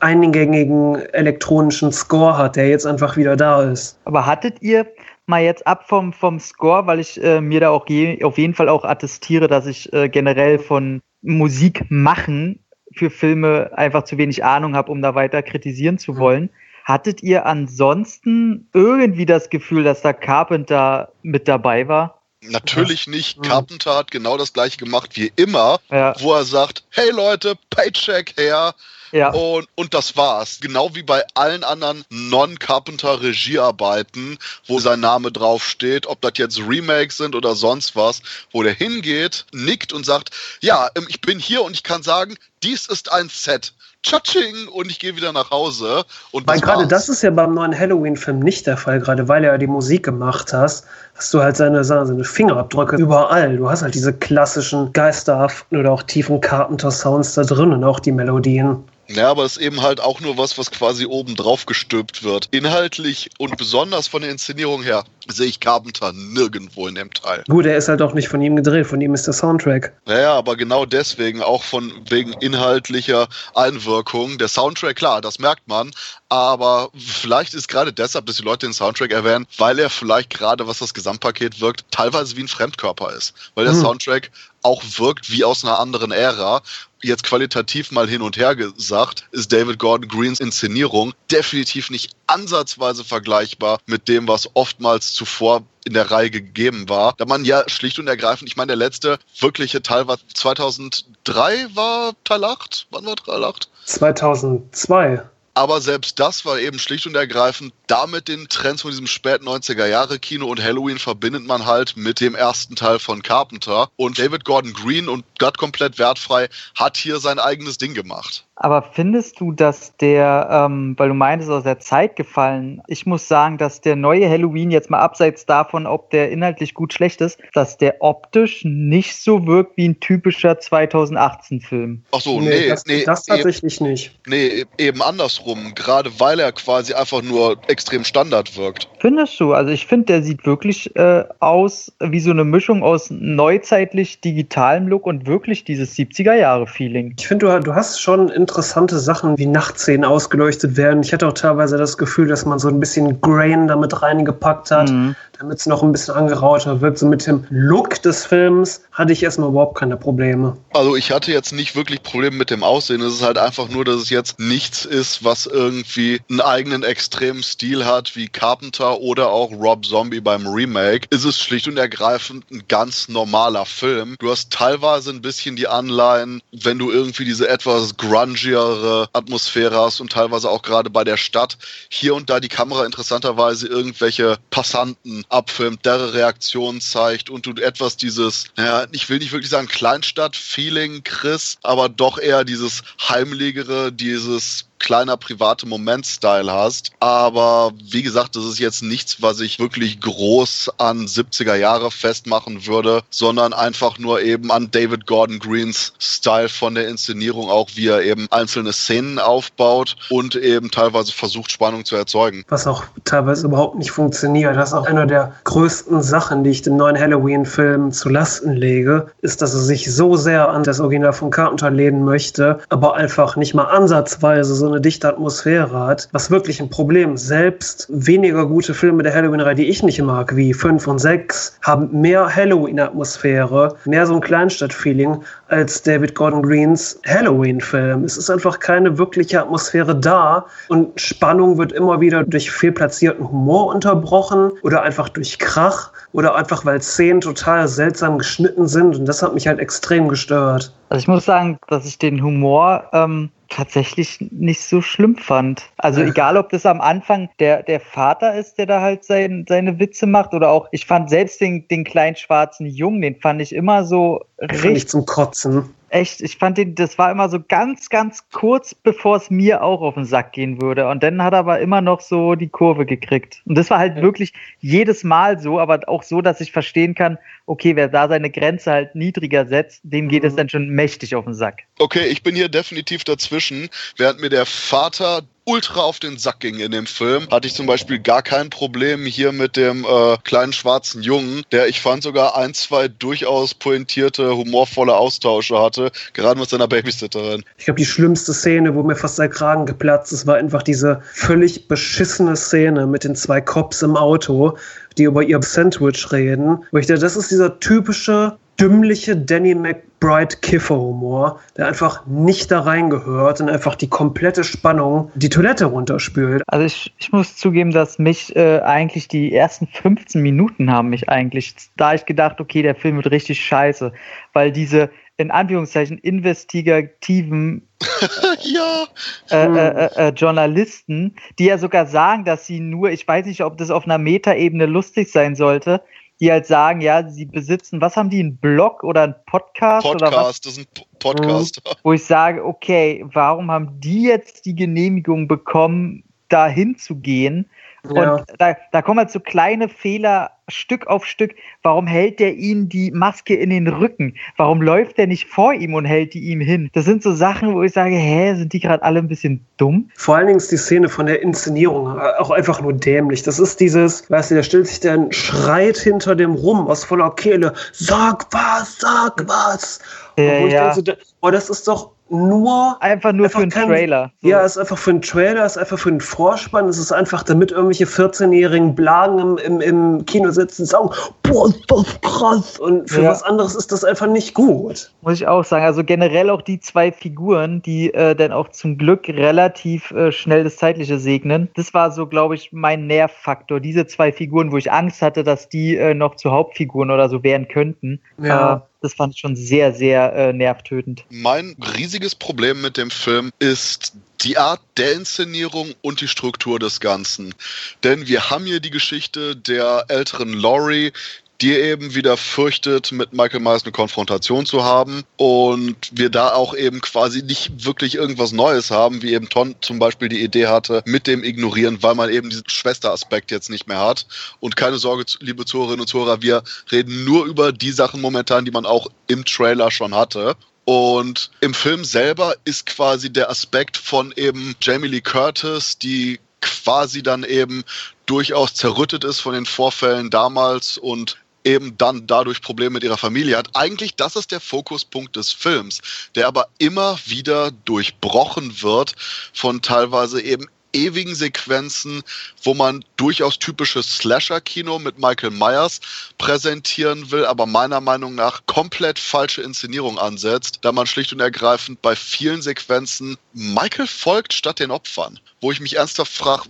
eingängigen 0.00 0.96
elektronischen 1.12 1.92
Score 1.92 2.36
hat, 2.36 2.56
der 2.56 2.68
jetzt 2.68 2.86
einfach 2.86 3.16
wieder 3.16 3.36
da 3.36 3.62
ist. 3.62 3.98
Aber 4.04 4.26
hattet 4.26 4.60
ihr 4.62 4.86
mal 5.26 5.42
jetzt 5.42 5.66
ab 5.66 5.88
vom, 5.88 6.12
vom 6.12 6.38
Score, 6.38 6.86
weil 6.86 7.00
ich 7.00 7.22
äh, 7.22 7.40
mir 7.40 7.60
da 7.60 7.70
auch 7.70 7.86
je, 7.88 8.22
auf 8.24 8.36
jeden 8.38 8.54
Fall 8.54 8.68
auch 8.68 8.84
attestiere, 8.84 9.48
dass 9.48 9.66
ich 9.66 9.92
äh, 9.92 10.08
generell 10.08 10.58
von 10.58 11.00
Musik 11.22 11.84
machen 11.88 12.60
für 12.94 13.10
Filme 13.10 13.70
einfach 13.74 14.04
zu 14.04 14.18
wenig 14.18 14.44
Ahnung 14.44 14.76
habe, 14.76 14.92
um 14.92 15.02
da 15.02 15.14
weiter 15.14 15.42
kritisieren 15.42 15.98
zu 15.98 16.16
wollen. 16.18 16.50
Hattet 16.84 17.22
ihr 17.22 17.46
ansonsten 17.46 18.68
irgendwie 18.74 19.24
das 19.24 19.48
Gefühl, 19.48 19.84
dass 19.84 20.02
da 20.02 20.12
Carpenter 20.12 21.10
mit 21.22 21.48
dabei 21.48 21.88
war? 21.88 22.20
Natürlich 22.50 23.06
nicht. 23.06 23.42
Carpenter 23.42 23.96
hat 23.96 24.10
genau 24.10 24.36
das 24.36 24.52
gleiche 24.52 24.76
gemacht 24.76 25.12
wie 25.14 25.32
immer, 25.36 25.78
Ja. 25.90 26.14
wo 26.20 26.34
er 26.34 26.44
sagt, 26.44 26.84
hey 26.90 27.10
Leute, 27.10 27.54
Paycheck 27.70 28.34
her. 28.36 28.74
Ja. 29.14 29.33
Und, 29.33 29.66
und 29.76 29.94
das 29.94 30.16
war's. 30.16 30.59
Genau 30.61 30.92
wie 30.97 31.04
bei 31.04 31.23
allen 31.35 31.62
anderen 31.62 32.04
Non-Carpenter-Regiearbeiten, 32.11 34.38
wo 34.66 34.80
sein 34.80 34.99
Name 34.99 35.30
draufsteht, 35.30 36.09
ob 36.09 36.21
das 36.21 36.33
jetzt 36.35 36.59
Remakes 36.68 37.18
sind 37.18 37.37
oder 37.37 37.54
sonst 37.54 37.94
was, 37.94 38.23
wo 38.50 38.64
der 38.64 38.75
hingeht, 38.75 39.47
nickt 39.52 39.92
und 39.92 40.04
sagt, 40.04 40.30
ja, 40.61 40.90
ähm, 40.97 41.06
ich 41.09 41.21
bin 41.21 41.38
hier 41.38 41.62
und 41.62 41.75
ich 41.75 41.85
kann 41.85 42.02
sagen, 42.02 42.35
dies 42.64 42.88
ist 42.88 43.12
ein 43.12 43.28
Set. 43.28 43.73
Tschatsching 44.02 44.66
und 44.73 44.90
ich 44.90 44.99
gehe 44.99 45.14
wieder 45.14 45.33
nach 45.33 45.52
Hause. 45.52 46.04
Und 46.33 46.49
Weil 46.49 46.59
gerade 46.59 46.88
das 46.88 47.09
ist 47.09 47.23
ja 47.23 47.30
beim 47.30 47.54
neuen 47.54 47.78
Halloween-Film 47.78 48.40
nicht 48.40 48.66
der 48.66 48.76
Fall, 48.76 48.99
gerade 48.99 49.28
weil 49.28 49.44
er 49.44 49.52
ja 49.52 49.59
die 49.59 49.68
Musik 49.68 50.04
gemacht 50.04 50.52
hast, 50.52 50.87
hast 51.14 51.33
du 51.33 51.40
halt 51.40 51.56
seine, 51.56 51.85
seine 51.85 52.25
Fingerabdrücke 52.25 52.97
überall. 52.97 53.56
Du 53.56 53.71
hast 53.71 53.83
halt 53.83 53.94
diese 53.94 54.12
klassischen 54.12 54.92
geisterhaften 54.92 55.78
oder 55.78 55.92
auch 55.92 56.02
tiefen 56.02 56.40
Carpenter-Sounds 56.40 57.35
da 57.35 57.44
drin 57.44 57.73
und 57.73 57.85
auch 57.85 58.00
die 58.00 58.11
Melodien. 58.11 58.83
Ja, 59.08 59.30
aber 59.30 59.44
es 59.44 59.56
ist 59.56 59.62
eben 59.62 59.82
halt 59.82 60.00
auch 60.00 60.20
nur 60.20 60.38
was, 60.38 60.56
was 60.58 60.70
quasi 60.70 61.06
oben 61.06 61.37
drauf 61.37 61.66
gestülpt 61.66 62.23
wird. 62.23 62.49
Inhaltlich 62.50 63.30
und 63.38 63.56
besonders 63.56 64.08
von 64.08 64.23
der 64.23 64.30
Inszenierung 64.30 64.82
her 64.82 65.04
sehe 65.28 65.46
ich 65.46 65.61
Carpenter 65.61 66.12
nirgendwo 66.12 66.87
in 66.87 66.94
dem 66.94 67.12
Teil. 67.12 67.44
Gut, 67.49 67.66
er 67.66 67.76
ist 67.76 67.88
halt 67.88 68.02
auch 68.02 68.12
nicht 68.14 68.28
von 68.28 68.40
ihm 68.42 68.56
gedreht, 68.56 68.87
von 68.87 69.00
ihm 69.00 69.14
ist 69.14 69.26
der 69.26 69.34
Soundtrack. 69.34 69.92
Naja, 70.06 70.34
aber 70.34 70.56
genau 70.56 70.84
deswegen, 70.87 71.42
auch 71.42 71.62
von 71.62 71.92
wegen 72.08 72.32
inhaltlicher 72.40 73.28
Einwirkung. 73.54 74.38
Der 74.38 74.49
Soundtrack, 74.49 74.96
klar, 74.96 75.20
das 75.20 75.38
merkt 75.38 75.66
man, 75.66 75.90
aber 76.28 76.90
vielleicht 76.96 77.54
ist 77.54 77.68
gerade 77.68 77.92
deshalb, 77.92 78.26
dass 78.26 78.37
die 78.37 78.42
Leute 78.42 78.66
den 78.66 78.75
Soundtrack 78.75 79.12
erwähnen, 79.12 79.46
weil 79.58 79.78
er 79.78 79.90
vielleicht 79.90 80.30
gerade, 80.30 80.66
was 80.66 80.78
das 80.78 80.94
Gesamtpaket 80.94 81.61
wirkt, 81.61 81.84
teilweise 81.90 82.37
wie 82.37 82.42
ein 82.42 82.49
Fremdkörper 82.49 83.12
ist. 83.14 83.34
Weil 83.54 83.64
der 83.64 83.75
Hm. 83.75 83.80
Soundtrack 83.80 84.30
auch 84.64 84.83
wirkt 84.97 85.30
wie 85.30 85.44
aus 85.44 85.64
einer 85.64 85.78
anderen 85.78 86.11
Ära. 86.11 86.62
Jetzt 87.02 87.23
qualitativ 87.23 87.92
mal 87.92 88.09
hin 88.09 88.23
und 88.23 88.38
her 88.38 88.56
gesagt, 88.56 89.28
ist 89.30 89.52
David 89.52 89.78
Gordon 89.78 90.09
Greens 90.09 90.40
Inszenierung 90.40 91.12
definitiv 91.30 91.90
nicht 91.90 92.12
ansatzweise 92.26 93.04
vergleichbar 93.04 93.78
mit 93.87 94.09
dem, 94.09 94.26
was 94.26 94.49
oftmals 94.54 95.12
zuvor 95.12 95.62
in 95.85 95.92
der 95.92 96.11
Reihe 96.11 96.30
gegeben 96.30 96.88
war. 96.88 97.14
Da 97.18 97.26
man 97.26 97.44
ja 97.44 97.62
schlicht 97.68 97.99
und 97.99 98.09
ergreifend, 98.09 98.49
ich 98.49 98.56
meine, 98.56 98.68
der 98.68 98.76
letzte 98.76 99.18
wirkliche 99.38 99.83
Teil 99.83 100.09
war 100.09 100.18
2003 100.33 101.75
war 101.75 102.14
Teil 102.25 102.44
8. 102.44 102.87
Wann 102.90 103.04
war 103.04 103.16
Teil 103.16 103.44
8? 103.44 103.68
2002. 103.85 105.23
Aber 105.54 105.80
selbst 105.80 106.18
das 106.18 106.44
war 106.44 106.58
eben 106.58 106.80
schlicht 106.80 107.06
und 107.06 107.14
ergreifend 107.14 107.73
damit 107.87 108.26
den 108.26 108.49
Trends 108.49 108.82
von 108.82 108.90
diesem 108.90 109.06
späten 109.06 109.46
90er 109.46 109.87
Jahre 109.87 110.18
Kino 110.18 110.46
und 110.46 110.62
Halloween 110.62 110.99
verbindet 110.99 111.46
man 111.46 111.64
halt 111.64 111.96
mit 111.96 112.20
dem 112.20 112.34
ersten 112.34 112.75
Teil 112.75 112.99
von 112.99 113.23
Carpenter. 113.23 113.88
Und 113.96 114.18
David 114.18 114.44
Gordon 114.44 114.73
Green 114.73 115.08
und 115.08 115.25
Gott 115.38 115.56
komplett 115.56 115.99
wertfrei 115.99 116.49
hat 116.75 116.96
hier 116.96 117.20
sein 117.20 117.38
eigenes 117.38 117.78
Ding 117.78 117.94
gemacht. 117.94 118.44
Aber 118.56 118.82
findest 118.82 119.40
du, 119.40 119.52
dass 119.52 119.96
der, 119.96 120.49
ähm, 120.50 120.94
weil 120.96 121.08
du 121.08 121.14
meintest, 121.14 121.50
aus 121.50 121.64
der 121.64 121.80
Zeit 121.80 122.16
gefallen, 122.16 122.82
ich 122.87 123.04
muss 123.04 123.26
sagen, 123.26 123.58
dass 123.58 123.80
der 123.80 123.96
neue 123.96 124.28
Halloween 124.28 124.70
jetzt 124.70 124.90
mal 124.90 125.00
abseits 125.00 125.44
davon, 125.44 125.87
ob 125.87 126.11
der 126.11 126.30
inhaltlich 126.30 126.75
gut 126.75 126.92
schlecht 126.92 127.20
ist, 127.20 127.38
dass 127.52 127.78
der 127.78 127.96
optisch 128.00 128.64
nicht 128.64 129.16
so 129.16 129.46
wirkt 129.46 129.76
wie 129.76 129.88
ein 129.88 129.99
typischer 129.99 130.52
2018-Film. 130.52 132.05
Ach 132.12 132.20
so, 132.20 132.40
nee, 132.40 132.68
das, 132.68 132.87
nee, 132.87 133.05
das 133.05 133.26
eben, 133.26 133.37
tatsächlich 133.37 133.81
nicht. 133.81 134.18
nee, 134.26 134.64
eben 134.78 135.02
andersrum. 135.02 135.74
Gerade 135.74 136.11
weil 136.20 136.38
er 136.38 136.52
quasi 136.52 136.94
einfach 136.94 137.22
nur 137.22 137.57
extrem 137.68 138.05
Standard 138.05 138.57
wirkt. 138.57 138.88
Findest 139.00 139.38
du? 139.40 139.52
Also 139.52 139.72
ich 139.72 139.87
finde, 139.87 140.07
der 140.07 140.22
sieht 140.22 140.46
wirklich 140.46 140.94
äh, 140.96 141.24
aus 141.40 141.92
wie 142.00 142.20
so 142.20 142.31
eine 142.31 142.44
Mischung 142.44 142.83
aus 142.83 143.11
neuzeitlich 143.11 144.20
digitalem 144.20 144.87
Look 144.87 145.07
und 145.07 145.26
wirklich 145.26 145.64
dieses 145.64 145.96
70er-Jahre-Feeling. 145.96 147.14
Ich 147.18 147.26
finde, 147.26 147.46
du, 147.46 147.61
du 147.61 147.74
hast 147.74 148.00
schon 148.00 148.28
interessante 148.44 148.98
Sachen, 148.98 149.38
wie 149.38 149.46
Nachtszenen 149.46 150.04
ausgeleuchtet 150.04 150.76
werden. 150.76 151.02
Ich 151.02 151.12
hatte 151.14 151.26
auch 151.26 151.33
teilweise 151.33 151.78
das 151.78 151.96
Gefühl, 151.96 152.28
dass 152.28 152.44
man 152.44 152.59
so 152.59 152.68
ein 152.68 152.78
bisschen 152.78 153.22
Grain 153.22 153.68
damit 153.68 154.02
reingepackt 154.02 154.70
hat, 154.70 154.90
Mhm. 154.90 155.16
damit 155.38 155.59
es 155.59 155.66
noch 155.66 155.83
ein 155.83 155.92
bisschen 155.92 156.14
angerauter 156.14 156.80
wirkt. 156.83 156.98
So 156.98 157.07
mit 157.07 157.26
dem 157.26 157.46
Look 157.48 158.02
des 158.02 158.26
Films 158.26 158.83
hatte 158.92 159.12
ich 159.14 159.22
erstmal 159.22 159.48
überhaupt 159.48 159.78
keine 159.78 159.96
Probleme. 159.96 160.57
Also 160.74 160.94
ich 160.94 161.11
hatte 161.11 161.33
jetzt 161.33 161.52
nicht 161.52 161.74
wirklich 161.74 162.02
Probleme 162.02 162.37
mit 162.37 162.50
dem 162.50 162.62
Aussehen. 162.62 163.00
Es 163.00 163.14
ist 163.14 163.22
halt 163.22 163.38
einfach 163.38 163.68
nur, 163.70 163.85
dass 163.85 163.96
es 163.96 164.11
jetzt 164.11 164.38
nichts 164.38 164.85
ist, 164.85 165.24
was 165.24 165.46
irgendwie 165.46 166.20
einen 166.28 166.40
eigenen 166.40 166.83
extremen 166.83 167.42
Stil 167.42 167.87
hat, 167.87 168.14
wie 168.14 168.28
Carpenter 168.28 169.00
oder 169.00 169.30
auch 169.30 169.50
Rob 169.52 169.87
Zombie 169.87 170.20
beim 170.20 170.46
Remake. 170.46 171.07
Es 171.11 171.24
ist 171.24 171.40
schlicht 171.40 171.66
und 171.66 171.78
ergreifend 171.78 172.44
ein 172.50 172.62
ganz 172.68 173.09
normaler 173.09 173.64
Film. 173.64 174.16
Du 174.18 174.30
hast 174.30 174.52
teilweise 174.52 175.11
ein 175.11 175.22
bisschen 175.22 175.57
die 175.57 175.66
Anleihen, 175.66 176.42
wenn 176.52 176.78
du 176.78 176.90
irgendwie 176.90 177.24
diese 177.24 177.48
etwas 177.48 177.96
grungigere 178.35 179.09
Atmosphäre 179.12 179.79
hast 179.79 180.01
und 180.01 180.11
teilweise 180.11 180.51
auch 180.51 180.62
gerade 180.62 180.90
bei 180.90 181.05
der 181.05 181.16
Stadt. 181.16 181.57
Hier 181.88 182.14
und 182.16 182.31
da 182.31 182.40
die 182.40 182.49
Kamera 182.49 182.85
interessanterweise 182.85 183.68
irgendwelche 183.68 184.38
Passanten 184.51 185.25
abfilmt, 185.29 185.87
deren 185.87 186.11
Reaktion 186.11 186.81
zeigt 186.81 187.31
und 187.31 187.47
du 187.47 187.53
etwas 187.62 187.97
dieses, 187.97 188.47
naja, 188.57 188.87
ich 188.90 189.09
will 189.09 189.18
nicht 189.18 189.31
wirklich 189.31 189.51
sagen 189.51 189.68
Kleinstadt-Feeling 189.68 191.05
kriegst, 191.05 191.61
aber 191.62 191.88
doch 191.88 192.18
eher 192.18 192.44
dieses 192.44 192.83
heimligere, 193.09 193.92
dieses 193.92 194.66
kleiner 194.85 195.16
private 195.16 195.66
Moment-Style 195.66 196.53
hast. 196.53 196.92
Aber 197.01 197.73
wie 197.90 198.03
gesagt, 198.03 198.37
das 198.37 198.44
ist 198.44 198.59
jetzt 198.59 198.83
nichts, 198.83 199.23
was 199.23 199.40
ich 199.40 199.59
wirklich 199.59 199.99
groß 200.01 200.73
an 200.77 201.07
70er 201.07 201.55
Jahre 201.55 201.90
festmachen 201.90 202.66
würde, 202.66 203.03
sondern 203.09 203.55
einfach 203.55 203.99
nur 203.99 204.20
eben 204.20 204.51
an 204.51 204.70
David 204.70 205.07
Gordon 205.07 205.38
Greens 205.38 205.94
Style 205.99 206.51
von 206.51 206.75
der 206.75 206.88
Inszenierung, 206.88 207.49
auch 207.49 207.70
wie 207.77 207.88
er 207.88 208.03
eben 208.03 208.27
einzelne 208.31 208.75
Szenen 208.75 209.18
aufbaut 209.18 209.97
und 210.11 210.37
eben 210.37 210.70
teilweise 210.70 211.12
versucht, 211.12 211.51
Spannung 211.51 211.87
zu 211.87 211.97
erzeugen. 211.97 212.44
Was 212.49 212.66
auch 212.66 212.85
teilweise 213.05 213.47
überhaupt 213.47 213.77
nicht 213.79 213.90
funktioniert. 213.90 214.55
Das 214.55 214.70
ist 214.70 214.75
auch 214.75 214.85
eine 214.87 215.07
der 215.07 215.33
größten 215.44 216.03
Sachen, 216.03 216.44
die 216.44 216.51
ich 216.51 216.61
dem 216.61 216.77
neuen 216.77 216.99
Halloween-Film 216.99 217.90
zu 217.92 218.11
Lasten 218.11 218.53
lege, 218.53 219.07
ist, 219.23 219.40
dass 219.40 219.55
er 219.55 219.61
sich 219.61 219.94
so 219.94 220.16
sehr 220.16 220.51
an 220.51 220.62
das 220.62 220.79
Original 220.79 221.14
von 221.14 221.31
Carpenter 221.31 221.70
lehnen 221.70 222.05
möchte, 222.05 222.59
aber 222.68 222.97
einfach 222.97 223.37
nicht 223.37 223.55
mal 223.55 223.64
ansatzweise 223.64 224.55
so 224.55 224.73
eine 224.74 224.80
dichte 224.80 225.08
Atmosphäre 225.08 225.78
hat, 225.87 226.08
was 226.12 226.30
wirklich 226.30 226.60
ein 226.60 226.68
Problem. 226.68 227.16
Selbst 227.16 227.87
weniger 227.90 228.46
gute 228.46 228.74
Filme 228.74 229.02
der 229.02 229.14
Halloween-Reihe, 229.14 229.54
die 229.54 229.68
ich 229.68 229.82
nicht 229.82 230.02
mag, 230.02 230.34
wie 230.34 230.52
5 230.52 230.87
und 230.87 230.98
6, 230.98 231.58
haben 231.62 232.00
mehr 232.00 232.34
Halloween-Atmosphäre, 232.34 233.76
mehr 233.84 234.06
so 234.06 234.14
ein 234.14 234.20
Kleinstadt-Feeling 234.20 235.22
als 235.48 235.82
David 235.82 236.14
Gordon 236.14 236.42
Greens 236.42 237.00
Halloween-Film. 237.06 238.04
Es 238.04 238.16
ist 238.16 238.30
einfach 238.30 238.58
keine 238.58 238.98
wirkliche 238.98 239.40
Atmosphäre 239.40 239.94
da 239.94 240.46
und 240.68 241.00
Spannung 241.00 241.56
wird 241.58 241.72
immer 241.72 242.00
wieder 242.00 242.24
durch 242.24 242.50
fehlplatzierten 242.50 243.28
Humor 243.30 243.72
unterbrochen 243.74 244.50
oder 244.62 244.82
einfach 244.82 245.08
durch 245.08 245.38
Krach 245.38 245.92
oder 246.12 246.34
einfach 246.34 246.64
weil 246.64 246.82
Szenen 246.82 247.20
total 247.20 247.68
seltsam 247.68 248.18
geschnitten 248.18 248.66
sind 248.66 248.96
und 248.96 249.06
das 249.06 249.22
hat 249.22 249.34
mich 249.34 249.46
halt 249.46 249.60
extrem 249.60 250.08
gestört. 250.08 250.72
Also 250.88 251.02
ich 251.02 251.08
muss 251.08 251.24
sagen, 251.24 251.58
dass 251.68 251.87
ich 251.87 251.98
den 251.98 252.22
Humor 252.22 252.84
ähm, 252.92 253.30
tatsächlich 253.48 254.18
nicht 254.30 254.62
so 254.62 254.83
schlimm 254.83 255.16
fand. 255.16 255.64
Also 255.76 256.02
egal, 256.02 256.37
ob 256.37 256.50
das 256.50 256.66
am 256.66 256.80
Anfang 256.80 257.28
der, 257.38 257.62
der 257.62 257.80
Vater 257.80 258.35
ist, 258.35 258.59
der 258.59 258.66
da 258.66 258.80
halt 258.80 259.04
sein, 259.04 259.44
seine 259.48 259.78
Witze 259.78 260.07
macht 260.07 260.35
oder 260.35 260.50
auch, 260.50 260.68
ich 260.72 260.87
fand 260.87 261.11
selbst 261.11 261.40
den, 261.40 261.68
den 261.68 261.85
kleinen 261.85 262.16
schwarzen 262.16 262.66
Jungen, 262.66 263.02
den 263.02 263.16
fand 263.16 263.40
ich 263.40 263.54
immer 263.54 263.85
so 263.85 264.24
Fand 264.38 264.52
ich 264.54 264.64
richtig, 264.64 264.88
zum 264.88 265.07
Kotzen. 265.07 265.70
Echt, 265.94 266.20
ich 266.20 266.37
fand 266.37 266.59
den, 266.59 266.74
das 266.74 266.98
war 266.98 267.11
immer 267.11 267.28
so 267.28 267.38
ganz, 267.40 267.88
ganz 267.88 268.28
kurz, 268.33 268.74
bevor 268.74 269.16
es 269.16 269.30
mir 269.30 269.62
auch 269.62 269.80
auf 269.80 269.94
den 269.94 270.04
Sack 270.04 270.33
gehen 270.33 270.61
würde. 270.61 270.88
Und 270.88 271.02
dann 271.02 271.22
hat 271.22 271.33
er 271.33 271.38
aber 271.38 271.61
immer 271.61 271.80
noch 271.80 272.00
so 272.00 272.35
die 272.35 272.48
Kurve 272.48 272.85
gekriegt. 272.85 273.42
Und 273.46 273.57
das 273.57 273.70
war 273.70 273.78
halt 273.78 273.96
Ja. 273.96 274.02
wirklich 274.02 274.33
jedes 274.61 275.04
Mal 275.04 275.38
so, 275.38 275.61
aber 275.61 275.80
auch 275.88 276.02
so, 276.02 276.20
dass 276.20 276.40
ich 276.40 276.50
verstehen 276.50 276.94
kann, 276.94 277.16
okay, 277.46 277.76
wer 277.76 277.88
da 277.88 278.09
seine 278.09 278.30
Grenze 278.30 278.72
halt 278.72 278.94
niedriger 278.94 279.46
setzt, 279.46 279.80
dem 279.85 280.09
geht 280.09 280.24
es 280.24 280.33
Mhm. 280.33 280.37
dann 280.38 280.48
schon 280.48 280.68
mächtig 280.70 281.14
auf 281.14 281.24
den 281.24 281.35
Sack. 281.35 281.62
Okay, 281.78 282.07
ich 282.07 282.22
bin 282.22 282.35
hier 282.35 282.48
definitiv 282.48 283.04
dazwischen. 283.04 283.68
Während 283.96 284.20
mir 284.20 284.30
der 284.30 284.46
Vater 284.46 285.22
ultra 285.46 285.80
auf 285.80 285.98
den 285.98 286.18
Sack 286.18 286.40
ging 286.40 286.59
in 286.59 286.72
dem 286.72 286.87
Film, 286.87 287.28
hatte 287.30 287.46
ich 287.46 287.54
zum 287.54 287.66
Beispiel 287.66 287.98
gar 287.98 288.22
kein 288.22 288.50
Problem 288.50 289.04
hier 289.04 289.33
mit 289.33 289.57
dem 289.57 289.85
äh, 289.85 290.16
kleinen 290.24 290.52
schwarzen 290.52 291.02
Jungen, 291.02 291.42
der 291.52 291.68
ich 291.68 291.80
fand 291.80 292.02
sogar 292.02 292.37
ein, 292.37 292.54
zwei 292.54 292.88
durchaus 292.88 293.54
pointierte, 293.54 294.37
humorvolle 294.37 294.94
Austausche 294.94 295.59
hatte, 295.61 295.90
gerade 296.14 296.40
mit 296.40 296.48
seiner 296.48 296.68
Babysitterin. 296.68 297.44
Ich 297.59 297.66
glaube, 297.66 297.78
die 297.78 297.87
schlimmste 297.87 298.33
Szene, 298.33 298.74
wo 298.74 298.83
mir 298.83 298.96
fast 298.96 299.18
der 299.18 299.28
Kragen 299.28 299.66
geplatzt 299.66 300.12
ist, 300.12 300.26
war 300.26 300.37
einfach 300.37 300.62
diese 300.62 301.02
völlig 301.12 301.68
beschissene 301.68 302.37
Szene 302.37 302.87
mit 302.87 303.04
den 303.04 303.14
zwei 303.14 303.40
Cops 303.40 303.83
im 303.83 303.96
Auto, 303.96 304.57
die 304.96 305.04
über 305.04 305.22
ihr 305.22 305.42
Sandwich 305.42 306.11
reden. 306.12 306.64
Das 306.72 307.16
ist 307.16 307.30
dieser 307.30 307.59
typische 307.61 308.37
dümmliche 308.60 309.16
Danny 309.16 309.54
McBride 309.54 310.36
Kiffer-Humor, 310.40 311.40
der 311.56 311.68
einfach 311.68 312.06
nicht 312.06 312.50
da 312.50 312.60
reingehört 312.60 313.40
und 313.40 313.48
einfach 313.48 313.74
die 313.74 313.88
komplette 313.88 314.44
Spannung 314.44 315.10
die 315.14 315.28
Toilette 315.28 315.66
runterspült. 315.66 316.42
Also 316.46 316.66
ich, 316.66 316.94
ich 316.98 317.12
muss 317.12 317.36
zugeben, 317.36 317.70
dass 317.70 317.98
mich 317.98 318.34
äh, 318.36 318.60
eigentlich 318.60 319.08
die 319.08 319.34
ersten 319.34 319.66
15 319.66 320.22
Minuten 320.22 320.70
haben 320.70 320.90
mich 320.90 321.08
eigentlich, 321.08 321.54
da 321.76 321.94
ich 321.94 322.06
gedacht, 322.06 322.40
okay, 322.40 322.62
der 322.62 322.74
Film 322.74 322.96
wird 322.96 323.10
richtig 323.10 323.44
scheiße, 323.44 323.92
weil 324.32 324.52
diese 324.52 324.90
in 325.16 325.30
Anführungszeichen 325.30 325.98
investigativen 325.98 327.68
ja. 328.40 328.86
äh, 329.30 329.46
äh, 329.46 330.08
äh, 330.08 330.08
Journalisten, 330.10 331.14
die 331.38 331.44
ja 331.44 331.58
sogar 331.58 331.86
sagen, 331.86 332.24
dass 332.24 332.46
sie 332.46 332.58
nur, 332.58 332.90
ich 332.90 333.06
weiß 333.06 333.26
nicht, 333.26 333.44
ob 333.44 333.56
das 333.56 333.70
auf 333.70 333.84
einer 333.84 333.98
Metaebene 333.98 334.66
lustig 334.66 335.12
sein 335.12 335.36
sollte, 335.36 335.82
die 336.20 336.31
halt 336.31 336.46
sagen, 336.46 336.81
ja, 336.81 337.09
sie 337.09 337.27
besitzen, 337.27 337.81
was 337.81 337.96
haben 337.96 338.11
die, 338.11 338.20
einen 338.20 338.37
Blog 338.37 338.85
oder 338.85 339.03
einen 339.03 339.14
Podcast? 339.27 339.85
Podcast, 339.87 340.12
oder 340.12 340.12
was? 340.12 340.40
das 340.40 340.59
ist 340.59 340.68
ein 340.79 340.85
Podcast. 340.98 341.61
Wo 341.83 341.92
ich 341.92 342.05
sage, 342.05 342.44
okay, 342.44 343.05
warum 343.12 343.50
haben 343.50 343.81
die 343.81 344.05
jetzt 344.05 344.46
die 344.46 344.55
Genehmigung 344.55 345.29
bekommen, 345.29 346.05
da 346.29 346.46
hinzugehen? 346.46 347.48
Ja. 347.92 348.14
Und 348.14 348.25
da, 348.38 348.57
da 348.73 348.83
kommen 348.83 348.99
halt 348.99 349.11
so 349.11 349.20
kleine 349.20 349.68
Fehler 349.68 350.31
Stück 350.49 350.87
auf 350.87 351.07
Stück. 351.07 351.35
Warum 351.62 351.87
hält 351.87 352.20
der 352.20 352.35
ihm 352.35 352.68
die 352.68 352.90
Maske 352.90 353.35
in 353.35 353.51
den 353.51 353.66
Rücken? 353.66 354.14
Warum 354.37 354.61
läuft 354.61 354.99
der 354.99 355.07
nicht 355.07 355.27
vor 355.27 355.55
ihm 355.55 355.75
und 355.75 355.85
hält 355.85 356.14
die 356.14 356.20
ihm 356.20 356.40
hin? 356.40 356.70
Das 356.75 356.85
sind 356.85 357.03
so 357.03 357.12
Sachen, 357.12 357.55
wo 357.55 357.62
ich 357.62 357.73
sage, 357.73 357.94
hä, 357.94 358.35
sind 358.35 358.53
die 358.53 358.61
gerade 358.61 358.83
alle 358.83 358.99
ein 358.99 359.09
bisschen 359.09 359.44
dumm? 359.57 359.90
Vor 359.97 360.16
allen 360.16 360.27
Dingen 360.27 360.38
ist 360.38 360.53
die 360.53 360.57
Szene 360.57 360.88
von 360.88 361.07
der 361.07 361.23
Inszenierung 361.23 361.99
auch 361.99 362.31
einfach 362.31 362.61
nur 362.61 362.73
dämlich. 362.73 363.23
Das 363.23 363.38
ist 363.38 363.61
dieses, 363.61 364.11
weißt 364.11 364.33
du, 364.33 364.35
da 364.37 364.42
stellt 364.42 364.66
sich 364.66 364.81
dann, 364.81 365.11
schreit 365.12 365.79
hinter 365.79 366.14
dem 366.14 366.35
rum 366.35 366.66
aus 366.66 366.85
voller 366.85 367.11
Kehle, 367.14 367.55
sag 367.73 368.27
was, 368.33 368.79
sag 368.79 369.27
was. 369.27 369.81
Ja, 370.18 370.25
Und 370.25 370.42
wo 370.42 370.47
ich 370.47 370.53
ja. 370.53 370.75
denke, 370.75 370.92
so, 370.92 371.07
boah, 371.20 371.33
das 371.33 371.49
ist 371.49 371.66
doch 371.66 371.93
nur 372.10 372.76
Einfach 372.80 373.12
nur 373.12 373.26
Einfach 373.26 373.38
für 373.38 373.42
einen 373.42 373.50
kein- 373.50 373.68
Trailer. 373.68 374.12
Ja, 374.20 374.40
ist 374.42 374.58
einfach 374.58 374.78
für 374.78 374.90
einen 374.90 375.02
Trailer, 375.02 375.44
ist 375.46 375.56
einfach 375.56 375.78
für 375.78 375.88
einen 375.88 376.00
Vorspann, 376.00 376.68
es 376.68 376.78
ist 376.78 376.92
einfach, 376.92 377.22
damit 377.22 377.50
irgendwelche 377.50 377.86
14-jährigen 377.86 378.74
Blagen 378.74 379.18
im, 379.18 379.38
im, 379.38 379.60
im 379.60 380.04
Kino 380.06 380.30
sitzen 380.30 380.62
und 380.62 380.66
sagen, 380.66 380.90
boah, 381.22 381.48
ist 381.48 381.64
das 381.68 382.00
krass. 382.02 382.58
Und 382.58 382.90
für 382.90 383.02
Ja. 383.02 383.10
was 383.10 383.22
anderes 383.22 383.54
ist 383.54 383.72
das 383.72 383.84
einfach 383.84 384.06
nicht 384.06 384.34
gut. 384.34 384.92
Muss 385.02 385.14
ich 385.14 385.26
auch 385.26 385.44
sagen. 385.44 385.64
Also 385.64 385.82
generell 385.82 386.30
auch 386.30 386.42
die 386.42 386.60
zwei 386.60 386.92
Figuren, 386.92 387.62
die 387.62 387.92
äh, 387.94 388.14
dann 388.14 388.32
auch 388.32 388.48
zum 388.50 388.76
Glück 388.78 389.08
relativ 389.08 389.90
äh, 389.92 390.12
schnell 390.12 390.44
das 390.44 390.56
Zeitliche 390.56 390.98
segnen. 390.98 391.48
Das 391.56 391.72
war 391.74 391.90
so, 391.90 392.06
glaube 392.06 392.34
ich, 392.34 392.52
mein 392.52 392.86
Nervfaktor. 392.86 393.60
Diese 393.60 393.86
zwei 393.86 394.12
Figuren, 394.12 394.52
wo 394.52 394.56
ich 394.58 394.70
Angst 394.70 395.00
hatte, 395.02 395.24
dass 395.24 395.48
die 395.48 395.76
äh, 395.76 395.94
noch 395.94 396.16
zu 396.16 396.30
Hauptfiguren 396.30 396.90
oder 396.90 397.08
so 397.08 397.22
werden 397.22 397.48
könnten. 397.48 398.00
Ja. 398.18 398.66
Das 398.85 398.92
fand 398.92 399.14
ich 399.14 399.20
schon 399.20 399.35
sehr, 399.35 399.73
sehr 399.73 400.12
äh, 400.12 400.33
nervtötend. 400.35 401.07
Mein 401.09 401.57
riesiges 401.75 402.14
Problem 402.14 402.61
mit 402.61 402.77
dem 402.77 402.90
Film 402.90 403.31
ist 403.38 403.94
die 404.20 404.37
Art 404.37 404.61
der 404.77 404.92
Inszenierung 404.92 405.73
und 405.81 406.03
die 406.03 406.07
Struktur 406.07 406.59
des 406.59 406.81
Ganzen. 406.81 407.35
Denn 407.83 408.09
wir 408.09 408.29
haben 408.29 408.44
hier 408.44 408.61
die 408.61 408.68
Geschichte 408.68 409.37
der 409.37 409.87
älteren 409.88 410.35
Laurie, 410.35 410.92
die 411.40 411.53
eben 411.53 411.94
wieder 411.94 412.16
fürchtet, 412.16 412.92
mit 412.92 413.12
Michael 413.12 413.40
Myers 413.40 413.64
eine 413.64 413.73
Konfrontation 413.73 414.47
zu 414.47 414.64
haben 414.64 415.03
und 415.16 415.77
wir 415.92 416.09
da 416.09 416.33
auch 416.33 416.55
eben 416.57 416.81
quasi 416.81 417.23
nicht 417.23 417.64
wirklich 417.64 417.97
irgendwas 417.97 418.33
Neues 418.33 418.70
haben, 418.70 419.03
wie 419.03 419.12
eben 419.12 419.29
Ton 419.29 419.57
zum 419.61 419.79
Beispiel 419.79 420.09
die 420.09 420.23
Idee 420.23 420.47
hatte, 420.47 420.83
mit 420.87 421.07
dem 421.07 421.25
Ignorieren, 421.25 421.83
weil 421.83 421.94
man 421.94 422.11
eben 422.11 422.31
diesen 422.31 422.49
Schwesteraspekt 422.49 423.31
jetzt 423.31 423.51
nicht 423.51 423.66
mehr 423.66 423.81
hat. 423.81 424.07
Und 424.40 424.57
keine 424.57 424.79
Sorge, 424.79 425.05
liebe 425.20 425.44
Zuhörerinnen 425.44 425.81
und 425.81 425.88
Zuhörer, 425.88 426.23
wir 426.23 426.42
reden 426.70 427.05
nur 427.05 427.27
über 427.27 427.53
die 427.53 427.73
Sachen 427.73 428.01
momentan, 428.01 428.44
die 428.44 428.53
man 428.53 428.66
auch 428.66 428.87
im 429.09 429.25
Trailer 429.25 429.70
schon 429.70 429.94
hatte. 429.94 430.37
Und 430.64 431.31
im 431.40 431.53
Film 431.53 431.85
selber 431.85 432.37
ist 432.44 432.66
quasi 432.66 433.12
der 433.12 433.29
Aspekt 433.29 433.77
von 433.77 434.12
eben 434.16 434.55
Jamie 434.62 434.88
Lee 434.88 435.03
Curtis, 435.03 435.79
die 435.79 436.20
quasi 436.40 437.03
dann 437.03 437.25
eben 437.25 437.64
durchaus 438.07 438.55
zerrüttet 438.55 439.05
ist 439.05 439.20
von 439.20 439.35
den 439.35 439.47
Vorfällen 439.47 440.11
damals 440.11 440.79
und 440.79 441.16
eben 441.44 441.76
dann 441.76 442.07
dadurch 442.07 442.42
Probleme 442.42 442.70
mit 442.70 442.85
ihrer 442.85 442.96
Familie 442.96 443.37
hat. 443.37 443.50
Eigentlich, 443.54 443.94
das 443.94 444.16
ist 444.16 444.33
der 444.33 444.40
Fokuspunkt 444.40 445.16
des 445.16 445.33
Films, 445.33 445.80
der 446.14 446.26
aber 446.26 446.48
immer 446.59 446.98
wieder 447.07 447.50
durchbrochen 447.50 448.62
wird 448.62 448.94
von 449.33 449.62
teilweise 449.62 450.20
eben 450.20 450.48
ewigen 450.74 451.14
Sequenzen, 451.14 452.02
wo 452.42 452.54
man 452.54 452.84
durchaus 452.96 453.38
typisches 453.38 453.98
Slasher-Kino 453.98 454.78
mit 454.78 454.98
Michael 454.98 455.30
Myers 455.30 455.80
präsentieren 456.18 457.10
will, 457.10 457.24
aber 457.24 457.46
meiner 457.46 457.80
Meinung 457.80 458.14
nach 458.14 458.42
komplett 458.46 458.98
falsche 458.98 459.42
Inszenierung 459.42 459.98
ansetzt, 459.98 460.60
da 460.62 460.72
man 460.72 460.87
schlicht 460.87 461.12
und 461.12 461.20
ergreifend 461.20 461.82
bei 461.82 461.96
vielen 461.96 462.42
Sequenzen 462.42 463.16
Michael 463.32 463.88
folgt 463.88 464.32
statt 464.32 464.60
den 464.60 464.70
Opfern, 464.70 465.18
wo 465.40 465.50
ich 465.50 465.60
mich 465.60 465.76
ernsthaft 465.76 466.12
frage, 466.12 466.44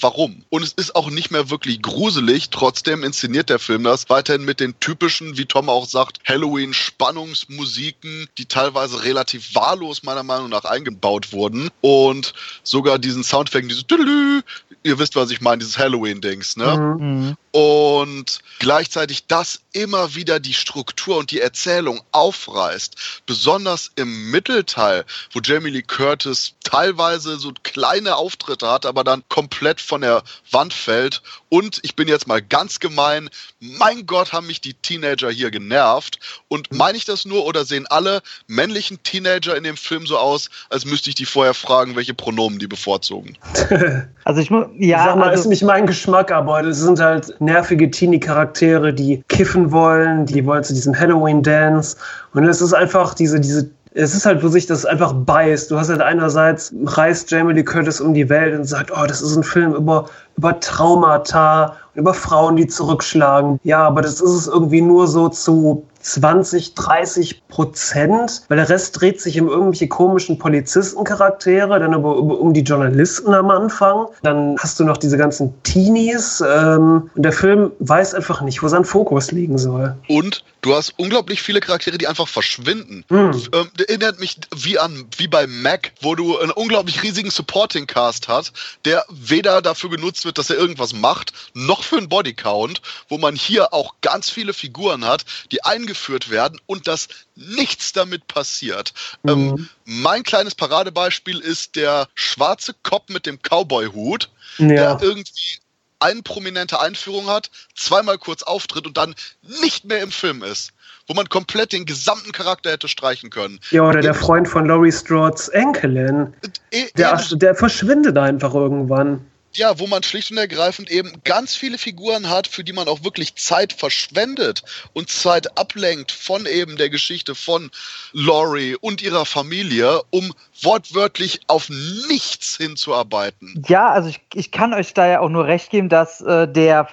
warum? 0.00 0.44
Und 0.50 0.62
es 0.62 0.72
ist 0.72 0.94
auch 0.94 1.10
nicht 1.10 1.30
mehr 1.30 1.50
wirklich 1.50 1.82
gruselig, 1.82 2.50
trotzdem 2.50 3.02
inszeniert 3.02 3.50
der 3.50 3.58
Film 3.58 3.84
das 3.84 4.08
weiterhin 4.08 4.44
mit 4.44 4.60
den 4.60 4.78
typischen, 4.78 5.36
wie 5.36 5.46
Tom 5.46 5.68
auch 5.68 5.86
sagt, 5.86 6.20
Halloween-Spannungsmusiken, 6.28 8.28
die 8.38 8.46
teilweise 8.46 9.02
relativ 9.02 9.54
wahllos 9.54 10.04
meiner 10.04 10.22
Meinung 10.22 10.48
nach 10.48 10.64
eingebaut 10.64 11.32
wurden 11.32 11.70
und 11.80 12.34
sogar 12.62 12.98
diesen 12.98 13.24
Soundeffekt, 13.52 13.70
dieses 13.70 13.86
Tüdelü, 13.86 14.42
ihr 14.82 14.98
wisst, 14.98 15.14
was 15.14 15.30
ich 15.30 15.40
meine, 15.40 15.58
dieses 15.58 15.78
Halloween-Dings, 15.78 16.56
ne? 16.56 16.96
Mhm. 16.98 17.36
und 17.52 18.40
gleichzeitig 18.58 19.26
das 19.26 19.60
immer 19.72 20.14
wieder 20.14 20.40
die 20.40 20.54
Struktur 20.54 21.18
und 21.18 21.30
die 21.30 21.40
Erzählung 21.40 22.02
aufreißt. 22.12 23.22
Besonders 23.26 23.92
im 23.96 24.30
Mittelteil, 24.30 25.04
wo 25.32 25.40
Jamie 25.40 25.70
Lee 25.70 25.82
Curtis 25.82 26.54
teilweise 26.64 27.36
so 27.36 27.52
kleine 27.62 28.16
Auftritte 28.16 28.70
hat, 28.70 28.86
aber 28.86 29.04
dann 29.04 29.22
komplett 29.28 29.80
von 29.80 30.00
der 30.00 30.22
Wand 30.50 30.72
fällt. 30.72 31.22
Und 31.50 31.80
ich 31.82 31.94
bin 31.94 32.08
jetzt 32.08 32.26
mal 32.26 32.40
ganz 32.40 32.80
gemein, 32.80 33.28
mein 33.60 34.06
Gott, 34.06 34.32
haben 34.32 34.46
mich 34.46 34.62
die 34.62 34.74
Teenager 34.74 35.30
hier 35.30 35.50
genervt. 35.50 36.18
Und 36.48 36.72
meine 36.72 36.96
ich 36.96 37.04
das 37.04 37.26
nur 37.26 37.44
oder 37.44 37.64
sehen 37.66 37.86
alle 37.86 38.22
männlichen 38.46 39.02
Teenager 39.02 39.56
in 39.56 39.64
dem 39.64 39.76
Film 39.76 40.06
so 40.06 40.16
aus, 40.16 40.48
als 40.70 40.86
müsste 40.86 41.10
ich 41.10 41.16
die 41.16 41.26
vorher 41.26 41.54
fragen, 41.54 41.96
welche 41.96 42.14
Pronomen 42.14 42.58
die 42.58 42.66
bevorzugen? 42.66 43.36
Also 44.24 44.40
ich 44.40 44.52
muss, 44.52 44.66
ich 44.78 44.86
ja, 44.86 45.04
sag 45.04 45.16
mal, 45.16 45.30
also, 45.30 45.42
ist 45.42 45.48
nicht 45.48 45.64
mein 45.64 45.84
Geschmack, 45.84 46.30
aber 46.30 46.62
das 46.62 46.78
sind 46.78 47.00
halt 47.00 47.34
nervige 47.40 47.90
Teenie-Charaktere, 47.90 48.94
die 48.94 49.24
kiffen 49.28 49.72
wollen, 49.72 50.26
die 50.26 50.46
wollen 50.46 50.62
zu 50.62 50.72
diesem 50.72 50.96
Halloween-Dance. 50.96 51.96
Und 52.32 52.44
es 52.44 52.60
ist 52.60 52.72
einfach 52.72 53.14
diese, 53.14 53.40
diese, 53.40 53.68
es 53.94 54.14
ist 54.14 54.24
halt, 54.24 54.44
wo 54.44 54.48
sich 54.48 54.66
das 54.66 54.86
einfach 54.86 55.12
beißt. 55.12 55.72
Du 55.72 55.78
hast 55.78 55.88
halt 55.88 56.00
einerseits, 56.00 56.72
reist 56.84 57.32
Jamie 57.32 57.52
Lee 57.52 57.64
Curtis 57.64 58.00
um 58.00 58.14
die 58.14 58.28
Welt 58.28 58.54
und 58.54 58.64
sagt, 58.64 58.92
oh, 58.92 59.06
das 59.06 59.20
ist 59.20 59.36
ein 59.36 59.42
Film 59.42 59.74
über, 59.74 60.08
über 60.36 60.60
Traumata, 60.60 61.76
über 61.94 62.14
Frauen, 62.14 62.56
die 62.56 62.66
zurückschlagen. 62.66 63.60
Ja, 63.64 63.86
aber 63.86 64.02
das 64.02 64.20
ist 64.20 64.30
es 64.30 64.46
irgendwie 64.46 64.80
nur 64.80 65.06
so 65.06 65.28
zu 65.28 65.86
20, 66.02 66.74
30 66.74 67.48
Prozent, 67.48 68.42
weil 68.48 68.56
der 68.56 68.68
Rest 68.68 69.00
dreht 69.00 69.20
sich 69.20 69.40
um 69.40 69.48
irgendwelche 69.48 69.88
komischen 69.88 70.38
Polizistencharaktere, 70.38 71.78
dann 71.78 71.94
aber 71.94 72.16
um 72.16 72.52
die 72.52 72.62
Journalisten 72.62 73.32
am 73.34 73.50
Anfang. 73.50 74.06
Dann 74.22 74.56
hast 74.58 74.78
du 74.80 74.84
noch 74.84 74.96
diese 74.96 75.16
ganzen 75.16 75.54
Teenies 75.62 76.42
ähm, 76.46 77.10
und 77.14 77.22
der 77.22 77.32
Film 77.32 77.70
weiß 77.78 78.14
einfach 78.14 78.42
nicht, 78.42 78.62
wo 78.62 78.68
sein 78.68 78.84
Fokus 78.84 79.30
liegen 79.30 79.58
soll. 79.58 79.94
Und 80.08 80.44
du 80.62 80.74
hast 80.74 80.94
unglaublich 80.98 81.40
viele 81.40 81.60
Charaktere, 81.60 81.98
die 81.98 82.08
einfach 82.08 82.28
verschwinden. 82.28 83.04
Hm. 83.08 83.32
Ähm, 83.52 83.68
erinnert 83.78 84.18
mich 84.18 84.38
wie 84.56 84.78
an, 84.78 85.04
wie 85.16 85.28
bei 85.28 85.46
Mac, 85.46 85.92
wo 86.00 86.14
du 86.14 86.38
einen 86.38 86.50
unglaublich 86.50 87.02
riesigen 87.02 87.30
Supporting 87.30 87.86
Cast 87.86 88.28
hast, 88.28 88.52
der 88.84 89.04
weder 89.08 89.62
dafür 89.62 89.90
genutzt 89.90 90.24
wird, 90.24 90.38
dass 90.38 90.50
er 90.50 90.56
irgendwas 90.56 90.92
macht, 90.92 91.32
noch 91.54 91.81
für 91.84 91.96
einen 91.98 92.08
Bodycount, 92.08 92.80
wo 93.08 93.18
man 93.18 93.34
hier 93.36 93.72
auch 93.72 93.94
ganz 94.00 94.30
viele 94.30 94.52
Figuren 94.52 95.04
hat, 95.04 95.24
die 95.50 95.64
eingeführt 95.64 96.30
werden 96.30 96.60
und 96.66 96.86
dass 96.88 97.08
nichts 97.34 97.92
damit 97.92 98.26
passiert. 98.28 98.92
Ähm, 99.26 99.46
Mhm. 99.48 99.68
mein 99.84 100.22
kleines 100.22 100.54
Paradebeispiel 100.54 101.38
ist 101.38 101.76
der 101.76 102.08
schwarze 102.14 102.74
Cop 102.82 103.10
mit 103.10 103.26
dem 103.26 103.38
Cowboy-Hut, 103.42 104.30
Ja. 104.58 104.66
der 104.66 104.98
irgendwie 105.02 105.58
eine 106.00 106.22
prominente 106.22 106.80
Einführung 106.80 107.26
hat, 107.28 107.50
zweimal 107.76 108.18
kurz 108.18 108.42
auftritt 108.42 108.86
und 108.86 108.96
dann 108.96 109.14
nicht 109.60 109.84
mehr 109.84 110.00
im 110.02 110.10
Film 110.10 110.42
ist. 110.42 110.72
Wo 111.08 111.14
man 111.14 111.28
komplett 111.28 111.72
den 111.72 111.84
gesamten 111.84 112.30
Charakter 112.30 112.70
hätte 112.70 112.86
streichen 112.86 113.30
können. 113.30 113.58
ja, 113.70 113.82
oder 113.82 114.00
der 114.00 114.14
Freund 114.14 114.48
von 114.48 114.66
Laurie 114.66 114.92
Strods 114.92 115.48
Enkelin, 115.48 116.32
E- 116.70 116.86
der, 116.96 117.10
ähnlich- 117.14 117.38
der 117.38 117.54
verschwindet 117.56 118.16
einfach 118.18 118.54
irgendwann. 118.54 119.26
Ja, 119.56 119.78
wo 119.78 119.86
man 119.86 120.02
schlicht 120.02 120.30
und 120.30 120.38
ergreifend 120.38 120.90
eben 120.90 121.12
ganz 121.24 121.54
viele 121.54 121.78
Figuren 121.78 122.28
hat, 122.28 122.46
für 122.46 122.64
die 122.64 122.72
man 122.72 122.88
auch 122.88 123.04
wirklich 123.04 123.34
Zeit 123.36 123.72
verschwendet 123.72 124.62
und 124.92 125.10
Zeit 125.10 125.58
ablenkt 125.58 126.12
von 126.12 126.46
eben 126.46 126.76
der 126.76 126.90
Geschichte 126.90 127.34
von 127.34 127.70
Laurie 128.12 128.76
und 128.80 129.02
ihrer 129.02 129.26
Familie, 129.26 130.02
um 130.10 130.32
wortwörtlich 130.62 131.40
auf 131.46 131.68
nichts 132.08 132.56
hinzuarbeiten. 132.56 133.62
ja, 133.66 133.90
also 133.90 134.08
ich, 134.08 134.20
ich 134.34 134.50
kann 134.50 134.74
euch 134.74 134.94
da 134.94 135.06
ja 135.06 135.20
auch 135.20 135.28
nur 135.28 135.46
recht 135.46 135.70
geben, 135.70 135.88
dass 135.88 136.20
äh, 136.20 136.48
der 136.48 136.88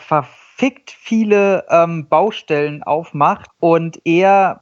fickt 0.58 0.92
viele 0.92 1.66
ähm, 1.70 2.08
Baustellen 2.08 2.84
aufmacht 2.84 3.50
und 3.60 4.00
eher 4.06 4.62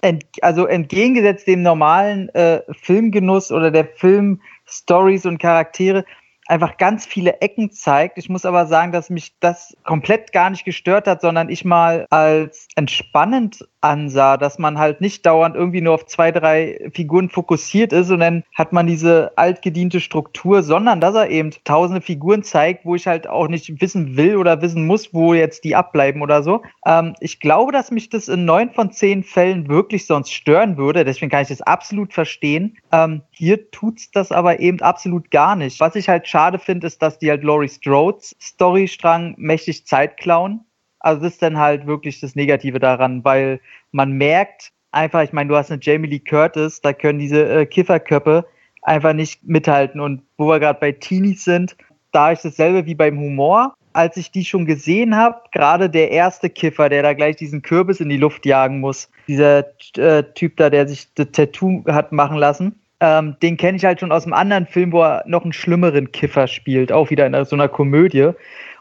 ent, 0.00 0.24
also 0.42 0.66
entgegengesetzt 0.66 1.46
dem 1.46 1.62
normalen 1.62 2.28
äh, 2.30 2.62
Filmgenuss 2.82 3.52
oder 3.52 3.70
der 3.70 3.86
Filmstories 3.86 5.24
und 5.24 5.38
Charaktere 5.38 6.04
einfach 6.48 6.76
ganz 6.76 7.06
viele 7.06 7.40
Ecken 7.40 7.70
zeigt. 7.70 8.18
Ich 8.18 8.28
muss 8.28 8.44
aber 8.44 8.66
sagen, 8.66 8.92
dass 8.92 9.10
mich 9.10 9.34
das 9.40 9.76
komplett 9.84 10.32
gar 10.32 10.50
nicht 10.50 10.64
gestört 10.64 11.06
hat, 11.06 11.20
sondern 11.20 11.48
ich 11.48 11.64
mal 11.64 12.06
als 12.10 12.68
entspannend 12.76 13.66
ansah, 13.80 14.36
dass 14.36 14.58
man 14.58 14.78
halt 14.78 15.00
nicht 15.00 15.24
dauernd 15.24 15.54
irgendwie 15.54 15.80
nur 15.80 15.94
auf 15.94 16.06
zwei, 16.06 16.32
drei 16.32 16.90
Figuren 16.92 17.30
fokussiert 17.30 17.92
ist 17.92 18.10
und 18.10 18.20
dann 18.20 18.42
hat 18.54 18.72
man 18.72 18.86
diese 18.86 19.32
altgediente 19.36 20.00
Struktur, 20.00 20.62
sondern 20.62 21.00
dass 21.00 21.14
er 21.14 21.30
eben 21.30 21.50
tausende 21.64 22.00
Figuren 22.00 22.42
zeigt, 22.42 22.84
wo 22.84 22.94
ich 22.94 23.06
halt 23.06 23.28
auch 23.28 23.48
nicht 23.48 23.80
wissen 23.80 24.16
will 24.16 24.36
oder 24.36 24.60
wissen 24.60 24.86
muss, 24.86 25.14
wo 25.14 25.34
jetzt 25.34 25.64
die 25.64 25.76
abbleiben 25.76 26.22
oder 26.22 26.42
so. 26.42 26.62
Ähm, 26.84 27.14
ich 27.20 27.38
glaube, 27.38 27.72
dass 27.72 27.90
mich 27.90 28.08
das 28.08 28.28
in 28.28 28.44
neun 28.44 28.70
von 28.70 28.90
zehn 28.92 29.22
Fällen 29.22 29.68
wirklich 29.68 30.06
sonst 30.06 30.32
stören 30.32 30.76
würde, 30.76 31.04
deswegen 31.04 31.30
kann 31.30 31.42
ich 31.42 31.48
das 31.48 31.62
absolut 31.62 32.12
verstehen. 32.12 32.76
Ähm, 32.92 33.22
hier 33.30 33.70
tut's 33.70 34.10
das 34.10 34.32
aber 34.32 34.60
eben 34.60 34.80
absolut 34.80 35.30
gar 35.30 35.54
nicht. 35.56 35.78
Was 35.80 35.94
ich 35.94 36.08
halt 36.08 36.26
schade 36.36 36.58
finde, 36.58 36.86
ist, 36.86 37.00
dass 37.00 37.18
die 37.18 37.30
halt 37.30 37.42
Laurie 37.42 37.66
Strodes 37.66 38.36
Storystrang 38.38 39.34
mächtig 39.38 39.86
Zeit 39.86 40.18
klauen. 40.18 40.60
Also 41.00 41.22
das 41.22 41.32
ist 41.32 41.42
dann 41.42 41.56
halt 41.56 41.86
wirklich 41.86 42.20
das 42.20 42.36
Negative 42.36 42.78
daran, 42.78 43.24
weil 43.24 43.58
man 43.90 44.12
merkt 44.12 44.70
einfach, 44.92 45.22
ich 45.22 45.32
meine, 45.32 45.48
du 45.48 45.56
hast 45.56 45.70
eine 45.70 45.80
Jamie 45.80 46.08
Lee 46.08 46.18
Curtis, 46.18 46.82
da 46.82 46.92
können 46.92 47.18
diese 47.18 47.48
äh, 47.48 47.64
Kifferköppe 47.64 48.44
einfach 48.82 49.14
nicht 49.14 49.44
mithalten. 49.44 49.98
Und 49.98 50.24
wo 50.36 50.46
wir 50.46 50.60
gerade 50.60 50.78
bei 50.78 50.92
Teenies 50.92 51.42
sind, 51.42 51.74
da 52.12 52.32
ist 52.32 52.44
dasselbe 52.44 52.84
wie 52.84 52.94
beim 52.94 53.18
Humor. 53.18 53.72
Als 53.94 54.18
ich 54.18 54.30
die 54.30 54.44
schon 54.44 54.66
gesehen 54.66 55.16
habe, 55.16 55.40
gerade 55.52 55.88
der 55.88 56.10
erste 56.10 56.50
Kiffer, 56.50 56.90
der 56.90 57.02
da 57.02 57.14
gleich 57.14 57.36
diesen 57.36 57.62
Kürbis 57.62 58.00
in 58.00 58.10
die 58.10 58.18
Luft 58.18 58.44
jagen 58.44 58.80
muss, 58.80 59.08
dieser 59.26 59.64
äh, 59.96 60.22
Typ 60.34 60.58
da, 60.58 60.68
der 60.68 60.86
sich 60.86 61.14
das 61.14 61.28
Tattoo 61.32 61.82
hat 61.86 62.12
machen 62.12 62.36
lassen, 62.36 62.78
ähm, 63.00 63.36
den 63.42 63.56
kenne 63.56 63.76
ich 63.76 63.84
halt 63.84 64.00
schon 64.00 64.12
aus 64.12 64.24
einem 64.24 64.32
anderen 64.32 64.66
Film, 64.66 64.92
wo 64.92 65.02
er 65.02 65.24
noch 65.26 65.42
einen 65.42 65.52
schlimmeren 65.52 66.12
Kiffer 66.12 66.46
spielt, 66.46 66.92
auch 66.92 67.10
wieder 67.10 67.26
in 67.26 67.44
so 67.44 67.56
einer 67.56 67.68
Komödie. 67.68 68.30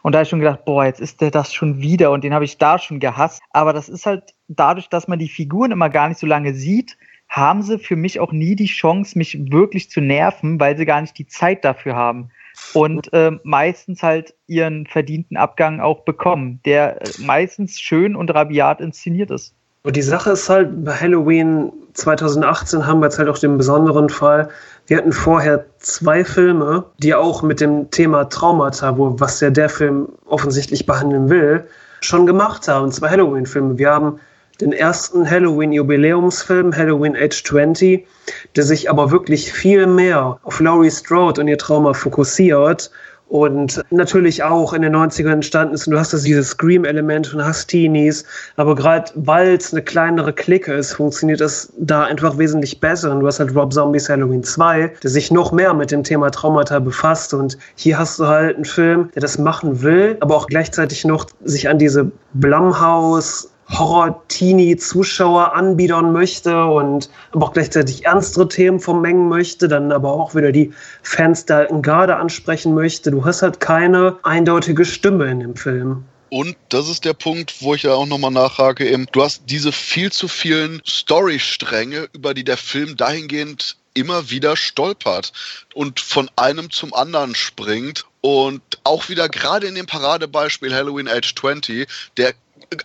Und 0.03 0.11
da 0.11 0.19
habe 0.19 0.23
ich 0.23 0.29
schon 0.29 0.39
gedacht, 0.39 0.65
boah, 0.65 0.85
jetzt 0.85 1.01
ist 1.01 1.21
der 1.21 1.31
das 1.31 1.53
schon 1.53 1.81
wieder 1.81 2.11
und 2.11 2.23
den 2.23 2.33
habe 2.33 2.45
ich 2.45 2.57
da 2.57 2.77
schon 2.79 2.99
gehasst. 2.99 3.41
Aber 3.51 3.73
das 3.73 3.89
ist 3.89 4.05
halt 4.05 4.35
dadurch, 4.47 4.87
dass 4.87 5.07
man 5.07 5.19
die 5.19 5.27
Figuren 5.27 5.71
immer 5.71 5.89
gar 5.89 6.07
nicht 6.07 6.19
so 6.19 6.27
lange 6.27 6.53
sieht, 6.53 6.97
haben 7.27 7.63
sie 7.63 7.79
für 7.79 7.95
mich 7.95 8.19
auch 8.19 8.31
nie 8.31 8.55
die 8.55 8.67
Chance, 8.67 9.17
mich 9.17 9.51
wirklich 9.51 9.89
zu 9.89 9.99
nerven, 9.99 10.59
weil 10.59 10.77
sie 10.77 10.85
gar 10.85 11.01
nicht 11.01 11.17
die 11.17 11.27
Zeit 11.27 11.65
dafür 11.65 11.95
haben. 11.95 12.29
Und 12.73 13.11
äh, 13.11 13.31
meistens 13.43 14.01
halt 14.01 14.35
ihren 14.47 14.85
verdienten 14.85 15.35
Abgang 15.35 15.81
auch 15.81 16.05
bekommen, 16.05 16.61
der 16.65 17.01
äh, 17.01 17.09
meistens 17.19 17.79
schön 17.79 18.15
und 18.15 18.33
rabiat 18.33 18.79
inszeniert 18.79 19.31
ist. 19.31 19.55
Und 19.85 19.95
die 19.95 20.01
Sache 20.01 20.31
ist 20.31 20.49
halt, 20.49 20.83
bei 20.83 20.93
Halloween 20.93 21.71
2018 21.93 22.87
haben 22.87 23.01
wir 23.01 23.05
jetzt 23.05 23.19
halt 23.19 23.29
auch 23.29 23.37
den 23.37 23.55
besonderen 23.55 24.09
Fall. 24.09 24.49
Wir 24.87 24.97
hatten 24.97 25.13
vorher 25.13 25.63
zwei 25.77 26.25
Filme, 26.25 26.85
die 26.97 27.13
auch 27.13 27.43
mit 27.43 27.61
dem 27.61 27.91
Thema 27.91 28.27
Traumata, 28.27 28.97
wo, 28.97 29.19
was 29.19 29.39
ja 29.41 29.51
der 29.51 29.69
Film 29.69 30.07
offensichtlich 30.25 30.87
behandeln 30.87 31.29
will, 31.29 31.65
schon 32.01 32.25
gemacht 32.25 32.67
haben. 32.67 32.91
Zwei 32.91 33.09
Halloween-Filme. 33.11 33.77
Wir 33.77 33.91
haben 33.91 34.19
den 34.59 34.73
ersten 34.73 35.29
Halloween-Jubiläumsfilm, 35.29 36.75
Halloween 36.75 37.15
Age 37.15 37.43
20, 37.43 38.07
der 38.55 38.63
sich 38.63 38.89
aber 38.89 39.11
wirklich 39.11 39.53
viel 39.53 39.85
mehr 39.85 40.39
auf 40.41 40.59
Laurie 40.61 40.89
Strode 40.89 41.41
und 41.41 41.47
ihr 41.47 41.59
Trauma 41.59 41.93
fokussiert 41.93 42.89
und 43.35 43.83
natürlich 43.91 44.43
auch 44.43 44.73
in 44.73 44.81
den 44.81 44.95
90ern 44.95 45.33
entstanden 45.33 45.73
ist. 45.73 45.87
Und 45.87 45.93
du 45.93 45.99
hast 45.99 46.13
das 46.13 46.23
dieses 46.23 46.49
Scream-Element 46.49 47.33
und 47.33 47.43
hast 47.43 47.67
Teenies, 47.67 48.23
aber 48.55 48.75
gerade 48.75 49.11
weil 49.15 49.55
es 49.55 49.73
eine 49.73 49.81
kleinere 49.81 50.33
Clique 50.33 50.73
ist, 50.73 50.93
funktioniert 50.93 51.41
das 51.41 51.71
da 51.77 52.03
einfach 52.03 52.37
wesentlich 52.37 52.79
besser. 52.79 53.11
Und 53.11 53.19
du 53.19 53.27
hast 53.27 53.39
halt 53.39 53.55
Rob 53.55 53.73
Zombies 53.73 54.09
Halloween 54.09 54.43
2, 54.43 54.93
der 55.03 55.09
sich 55.09 55.31
noch 55.31 55.51
mehr 55.51 55.73
mit 55.73 55.91
dem 55.91 56.03
Thema 56.03 56.31
Traumata 56.31 56.79
befasst. 56.79 57.33
Und 57.33 57.57
hier 57.75 57.97
hast 57.99 58.19
du 58.19 58.27
halt 58.27 58.55
einen 58.55 58.65
Film, 58.65 59.09
der 59.15 59.21
das 59.21 59.37
machen 59.37 59.81
will, 59.81 60.17
aber 60.21 60.35
auch 60.35 60.47
gleichzeitig 60.47 61.05
noch 61.05 61.25
sich 61.43 61.67
an 61.67 61.77
diese 61.77 62.11
Blumhouse 62.33 63.49
Horror-Teenie-Zuschauer 63.69 65.53
anbiedern 65.53 66.11
möchte 66.13 66.65
und 66.65 67.09
aber 67.31 67.47
auch 67.47 67.53
gleichzeitig 67.53 68.05
ernstere 68.05 68.47
Themen 68.47 68.79
vermengen 68.79 69.27
möchte, 69.27 69.67
dann 69.67 69.91
aber 69.91 70.11
auch 70.13 70.35
wieder 70.35 70.51
die 70.51 70.71
Fans 71.03 71.45
der 71.45 71.57
alten 71.57 71.81
Garde 71.81 72.15
ansprechen 72.15 72.73
möchte. 72.73 73.11
Du 73.11 73.25
hast 73.25 73.41
halt 73.41 73.59
keine 73.59 74.17
eindeutige 74.23 74.85
Stimme 74.85 75.25
in 75.25 75.39
dem 75.39 75.55
Film. 75.55 76.05
Und 76.29 76.57
das 76.69 76.89
ist 76.89 77.05
der 77.05 77.13
Punkt, 77.13 77.61
wo 77.61 77.75
ich 77.75 77.83
ja 77.83 77.93
auch 77.93 78.05
nochmal 78.05 78.31
nachhake, 78.31 78.87
eben, 78.89 79.07
du 79.11 79.23
hast 79.23 79.43
diese 79.45 79.71
viel 79.71 80.11
zu 80.11 80.27
vielen 80.27 80.81
Storystränge, 80.85 82.09
über 82.13 82.33
die 82.33 82.43
der 82.43 82.57
Film 82.57 82.97
dahingehend 82.97 83.77
immer 83.93 84.29
wieder 84.29 84.57
stolpert 84.57 85.31
und 85.73 85.99
von 85.99 86.29
einem 86.35 86.69
zum 86.69 86.93
anderen 86.93 87.33
springt. 87.35 88.05
Und 88.21 88.61
auch 88.83 89.07
wieder 89.07 89.29
gerade 89.29 89.67
in 89.67 89.75
dem 89.75 89.85
Paradebeispiel 89.85 90.73
Halloween 90.73 91.07
Age 91.07 91.33
20, 91.35 91.87
der 92.17 92.33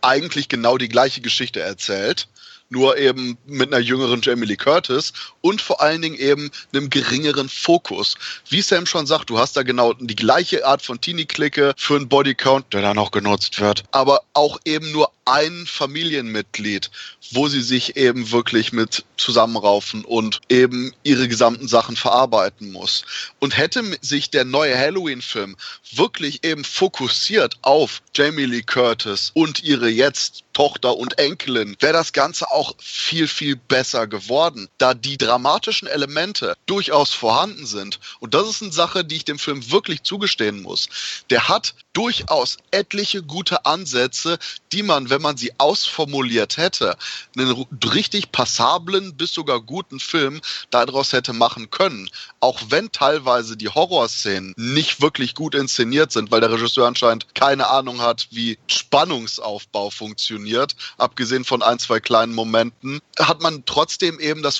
eigentlich 0.03 0.49
genau 0.49 0.79
die 0.79 0.89
gleiche 0.89 1.21
Geschichte 1.21 1.61
erzählt, 1.61 2.29
nur 2.69 2.97
eben 2.97 3.37
mit 3.47 3.73
einer 3.73 3.83
jüngeren 3.83 4.21
Jamie 4.23 4.47
Lee 4.47 4.57
Curtis 4.57 5.13
und 5.41 5.61
vor 5.61 5.81
allen 5.81 6.03
Dingen 6.03 6.19
eben 6.19 6.51
einem 6.73 6.91
geringeren 6.91 7.49
Fokus. 7.49 8.17
Wie 8.49 8.63
Sam 8.63 8.87
schon 8.87 9.07
sagt, 9.07 9.31
du 9.31 9.39
hast 9.39 9.57
da 9.57 9.63
genau 9.63 9.93
die 9.95 10.17
gleiche 10.17 10.67
Art 10.67 10.83
von 10.83 11.01
Teenie-Clique 11.01 11.75
für 11.77 11.97
einen 11.97 12.09
Bodycount, 12.09 12.73
der 12.73 12.83
da 12.83 12.95
noch 12.95 13.11
genutzt 13.11 13.61
wird, 13.61 13.85
aber 13.93 14.23
auch 14.33 14.59
eben 14.65 14.93
nur 14.93 15.11
ein 15.25 15.65
Familienmitglied, 15.67 16.91
wo 17.33 17.47
sie 17.49 17.63
sich 17.63 17.97
eben 17.97 18.33
wirklich 18.33 18.73
mit 18.73 19.05
zusammenraufen 19.17 20.05
und 20.05 20.41
eben 20.49 20.93
ihre 21.05 21.29
gesamten 21.29 21.69
Sachen 21.69 21.95
verarbeiten 21.95 22.73
muss. 22.73 23.05
Und 23.39 23.57
hätte 23.57 23.85
sich 24.01 24.31
der 24.31 24.45
neue 24.45 24.77
Halloween-Film 24.77 25.57
wirklich 25.93 26.45
eben 26.45 26.65
fokussiert 26.65 27.57
auf 27.63 28.03
Jamie 28.15 28.47
Lee 28.47 28.63
Curtis 28.63 29.31
und 29.35 29.63
ihre 29.63 29.89
jetzt 29.89 30.43
Tochter 30.53 30.97
und 30.97 31.19
Enkelin, 31.19 31.77
wäre 31.79 31.93
das 31.93 32.13
Ganze 32.13 32.51
auch 32.51 32.75
viel, 32.79 33.29
viel 33.29 33.57
besser 33.57 34.07
geworden, 34.07 34.69
da 34.79 34.95
die 34.95 35.17
dramatischen 35.31 35.87
Elemente 35.87 36.57
durchaus 36.67 37.13
vorhanden 37.13 37.65
sind. 37.65 38.01
Und 38.19 38.35
das 38.35 38.49
ist 38.49 38.63
eine 38.63 38.73
Sache, 38.73 39.05
die 39.05 39.17
ich 39.17 39.25
dem 39.25 39.39
Film 39.39 39.71
wirklich 39.71 40.03
zugestehen 40.03 40.63
muss. 40.63 40.89
Der 41.31 41.49
hat 41.49 41.75
durchaus 41.93 42.57
etliche 42.71 43.23
gute 43.23 43.65
Ansätze, 43.65 44.39
die 44.73 44.83
man, 44.83 45.11
wenn 45.11 45.23
man 45.23 45.37
sie 45.37 45.53
ausformuliert 45.59 46.57
hätte, 46.57 46.97
einen 47.37 47.67
richtig 47.93 48.33
passablen 48.33 49.17
bis 49.17 49.33
sogar 49.33 49.61
guten 49.61 50.01
Film 50.01 50.41
daraus 50.71 51.13
hätte 51.13 51.33
machen 51.33 51.71
können. 51.71 52.11
Auch 52.41 52.61
wenn 52.69 52.91
teilweise 52.91 53.57
die 53.57 53.69
Horrorszenen 53.69 54.55
nicht 54.57 55.01
wirklich 55.01 55.35
gut 55.35 55.55
inszeniert 55.55 56.11
sind, 56.11 56.31
weil 56.31 56.41
der 56.41 56.53
Regisseur 56.53 56.87
anscheinend 56.87 57.35
keine 57.35 57.69
Ahnung 57.69 58.01
hat, 58.01 58.29
wie 58.31 58.59
Spannungsaufbau 58.67 59.91
funktioniert, 59.91 60.75
abgesehen 60.99 61.45
von 61.45 61.63
ein, 61.63 61.79
zwei 61.79 62.01
kleinen 62.01 62.35
Momenten, 62.35 63.01
hat 63.19 63.41
man 63.43 63.65
trotzdem 63.65 64.19
eben 64.19 64.43
das 64.43 64.59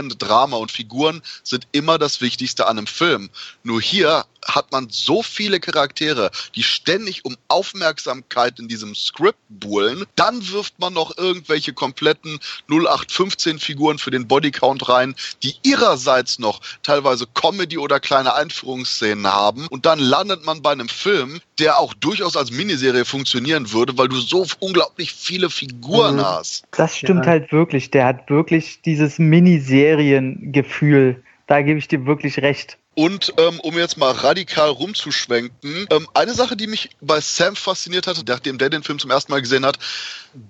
funktionierende 0.00 0.16
Drama 0.16 0.56
und 0.56 0.70
Figuren 0.70 1.22
sind 1.42 1.66
immer 1.72 1.98
das 1.98 2.20
Wichtigste 2.20 2.66
an 2.66 2.78
einem 2.78 2.86
Film. 2.86 3.30
Nur 3.62 3.80
hier 3.80 4.24
hat 4.46 4.72
man 4.72 4.88
so 4.90 5.22
viele 5.22 5.60
Charaktere, 5.60 6.30
die 6.54 6.62
ständig 6.62 7.24
um 7.24 7.36
Aufmerksamkeit 7.48 8.58
in 8.58 8.68
diesem 8.68 8.94
Skript 8.94 9.38
buhlen. 9.48 10.04
Dann 10.16 10.48
wirft 10.50 10.78
man 10.78 10.94
noch 10.94 11.16
irgendwelche 11.16 11.72
kompletten 11.72 12.38
0815 12.68 13.58
Figuren 13.58 13.98
für 13.98 14.10
den 14.10 14.28
Bodycount 14.28 14.88
rein, 14.88 15.14
die 15.42 15.54
ihrerseits 15.62 16.38
noch 16.38 16.60
teilweise 16.82 17.26
Comedy 17.34 17.78
oder 17.78 18.00
kleine 18.00 18.34
Einführungsszenen 18.34 19.26
haben. 19.26 19.66
Und 19.68 19.86
dann 19.86 19.98
landet 19.98 20.44
man 20.44 20.62
bei 20.62 20.72
einem 20.72 20.88
Film, 20.88 21.40
der 21.58 21.78
auch 21.78 21.94
durchaus 21.94 22.36
als 22.36 22.50
Miniserie 22.50 23.04
funktionieren 23.04 23.72
würde, 23.72 23.96
weil 23.98 24.08
du 24.08 24.16
so 24.16 24.46
unglaublich 24.60 25.12
viele 25.12 25.50
Figuren 25.50 26.16
mhm. 26.16 26.24
hast. 26.24 26.64
Das 26.72 26.96
stimmt 26.96 27.26
ja. 27.26 27.32
halt 27.32 27.52
wirklich. 27.52 27.90
Der 27.90 28.06
hat 28.06 28.30
wirklich 28.30 28.80
dieses 28.82 29.18
Miniseriengefühl. 29.18 31.22
Da 31.46 31.62
gebe 31.62 31.78
ich 31.78 31.88
dir 31.88 32.06
wirklich 32.06 32.38
recht. 32.38 32.78
Und 32.96 33.32
ähm, 33.38 33.60
um 33.60 33.78
jetzt 33.78 33.98
mal 33.98 34.10
radikal 34.10 34.68
rumzuschwenken, 34.68 35.86
ähm, 35.90 36.08
eine 36.12 36.34
Sache, 36.34 36.56
die 36.56 36.66
mich 36.66 36.90
bei 37.00 37.20
Sam 37.20 37.54
fasziniert 37.54 38.06
hatte, 38.06 38.22
nachdem 38.26 38.58
der 38.58 38.68
den 38.68 38.82
Film 38.82 38.98
zum 38.98 39.10
ersten 39.10 39.32
Mal 39.32 39.40
gesehen 39.40 39.64
hat, 39.64 39.78